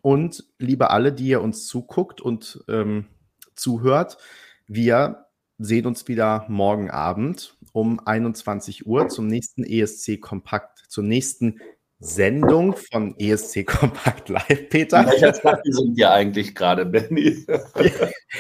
und 0.01 0.45
liebe 0.59 0.91
alle, 0.91 1.13
die 1.13 1.29
ihr 1.29 1.43
uns 1.43 1.69
zuguckt 1.69 2.21
und 2.21 2.65
ähm, 2.67 3.07
zuhört, 3.55 4.19
wir 4.67 5.27
sehen 5.59 5.87
uns 5.87 6.09
wieder 6.09 6.45
morgen 6.49 6.91
Abend 6.91 7.57
um 7.73 8.01
21 8.05 8.89
Uhr 8.89 9.09
zum 9.09 9.29
nächsten 9.29 9.63
ESC 9.63 10.21
Kompakt, 10.21 10.87
zur 10.89 11.05
nächsten 11.05 11.61
Sendung 12.01 12.77
von 12.77 13.17
ESC 13.19 13.67
Kompakt 13.67 14.29
Live, 14.29 14.69
Peter. 14.69 15.05
Welcher 15.05 15.35
Staffel 15.35 15.73
sind 15.73 15.97
wir 15.97 16.13
eigentlich 16.13 16.55
gerade, 16.55 16.87
Benny? 16.87 17.27
ist 17.49 17.49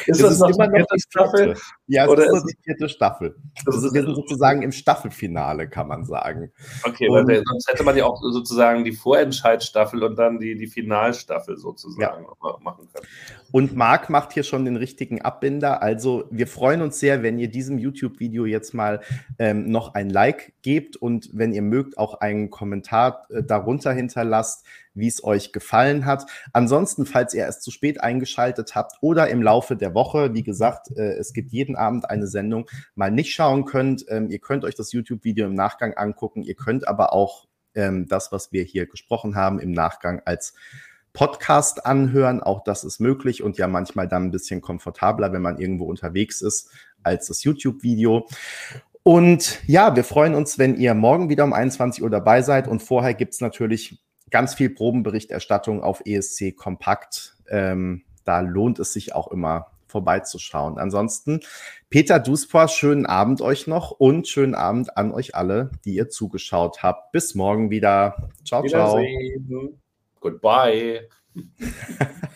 das, 0.06 0.18
das 0.18 0.38
noch 0.38 0.50
immer 0.50 0.68
noch 0.68 0.86
die 0.86 1.00
Staffel? 1.00 1.56
Ja, 1.88 2.04
es 2.04 2.10
Oder 2.10 2.26
ist, 2.26 2.36
ist 2.36 2.46
die 2.46 2.62
vierte 2.62 2.88
Staffel. 2.88 3.34
Also 3.66 3.92
wir 3.92 4.02
sind 4.04 4.14
sozusagen 4.14 4.62
im 4.62 4.70
Staffelfinale, 4.70 5.68
kann 5.68 5.88
man 5.88 6.04
sagen. 6.04 6.52
Okay, 6.84 7.08
und, 7.08 7.26
weil 7.26 7.42
sonst 7.44 7.68
hätte 7.68 7.82
man 7.82 7.96
ja 7.96 8.04
auch 8.04 8.20
sozusagen 8.22 8.84
die 8.84 8.92
Vorentscheidstaffel 8.92 10.04
und 10.04 10.16
dann 10.16 10.38
die, 10.38 10.54
die 10.54 10.68
Finalstaffel 10.68 11.56
sozusagen 11.56 12.26
ja. 12.26 12.56
machen 12.60 12.88
können. 12.92 13.06
Und 13.50 13.74
Marc 13.74 14.10
macht 14.10 14.34
hier 14.34 14.42
schon 14.42 14.66
den 14.66 14.76
richtigen 14.76 15.22
Abbinder. 15.22 15.82
Also 15.82 16.24
wir 16.30 16.46
freuen 16.46 16.82
uns 16.82 17.00
sehr, 17.00 17.24
wenn 17.24 17.38
ihr 17.38 17.48
diesem 17.48 17.78
YouTube-Video 17.78 18.44
jetzt 18.44 18.74
mal 18.74 19.00
ähm, 19.38 19.70
noch 19.70 19.94
ein 19.94 20.10
Like 20.10 20.52
gebt 20.62 20.96
und 20.96 21.30
wenn 21.32 21.52
ihr 21.52 21.62
mögt, 21.62 21.96
auch 21.98 22.20
einen 22.20 22.50
Kommentar 22.50 23.26
äh, 23.30 23.42
darunter 23.50 23.92
hinterlasst, 23.92 24.64
wie 24.94 25.08
es 25.08 25.24
euch 25.24 25.52
gefallen 25.52 26.06
hat. 26.06 26.26
Ansonsten, 26.52 27.06
falls 27.06 27.34
ihr 27.34 27.42
erst 27.42 27.62
zu 27.62 27.70
spät 27.70 28.00
eingeschaltet 28.00 28.74
habt 28.74 28.94
oder 29.00 29.28
im 29.28 29.42
Laufe 29.42 29.76
der 29.76 29.94
Woche, 29.94 30.34
wie 30.34 30.42
gesagt, 30.42 30.90
äh, 30.96 31.14
es 31.14 31.32
gibt 31.32 31.50
jeden 31.50 31.76
Abend 31.76 32.08
eine 32.08 32.26
Sendung, 32.26 32.68
mal 32.94 33.10
nicht 33.10 33.32
schauen 33.32 33.64
könnt, 33.64 34.04
ähm, 34.08 34.30
ihr 34.30 34.38
könnt 34.38 34.64
euch 34.64 34.74
das 34.74 34.92
YouTube-Video 34.92 35.46
im 35.46 35.54
Nachgang 35.54 35.94
angucken. 35.94 36.42
Ihr 36.42 36.54
könnt 36.54 36.86
aber 36.86 37.12
auch 37.12 37.46
ähm, 37.74 38.06
das, 38.06 38.32
was 38.32 38.52
wir 38.52 38.64
hier 38.64 38.86
gesprochen 38.86 39.34
haben, 39.34 39.58
im 39.58 39.72
Nachgang 39.72 40.20
als 40.24 40.54
Podcast 41.12 41.86
anhören. 41.86 42.42
Auch 42.42 42.62
das 42.62 42.84
ist 42.84 43.00
möglich 43.00 43.42
und 43.42 43.58
ja 43.58 43.66
manchmal 43.66 44.08
dann 44.08 44.26
ein 44.26 44.30
bisschen 44.30 44.60
komfortabler, 44.60 45.32
wenn 45.32 45.42
man 45.42 45.58
irgendwo 45.58 45.84
unterwegs 45.84 46.42
ist, 46.42 46.70
als 47.02 47.26
das 47.26 47.44
YouTube-Video. 47.44 48.28
Und 49.02 49.60
ja, 49.66 49.96
wir 49.96 50.04
freuen 50.04 50.34
uns, 50.34 50.58
wenn 50.58 50.76
ihr 50.76 50.94
morgen 50.94 51.28
wieder 51.28 51.44
um 51.44 51.52
21 51.52 52.02
Uhr 52.02 52.10
dabei 52.10 52.42
seid. 52.42 52.68
Und 52.68 52.82
vorher 52.82 53.14
gibt 53.14 53.34
es 53.34 53.40
natürlich 53.40 53.98
ganz 54.30 54.54
viel 54.54 54.70
Probenberichterstattung 54.70 55.82
auf 55.82 56.02
ESC 56.04 56.54
Kompakt. 56.56 57.36
Ähm, 57.48 58.02
da 58.24 58.40
lohnt 58.40 58.78
es 58.78 58.92
sich 58.92 59.14
auch 59.14 59.28
immer 59.28 59.70
vorbeizuschauen. 59.86 60.78
Ansonsten, 60.78 61.40
Peter 61.88 62.18
Duspor, 62.18 62.68
schönen 62.68 63.06
Abend 63.06 63.40
euch 63.40 63.66
noch 63.66 63.90
und 63.90 64.28
schönen 64.28 64.54
Abend 64.54 64.96
an 64.96 65.12
euch 65.12 65.34
alle, 65.34 65.70
die 65.84 65.94
ihr 65.94 66.10
zugeschaut 66.10 66.82
habt. 66.82 67.12
Bis 67.12 67.34
morgen 67.34 67.70
wieder. 67.70 68.28
Ciao, 68.44 68.62
ciao. 68.66 69.02
Goodbye. 70.20 71.08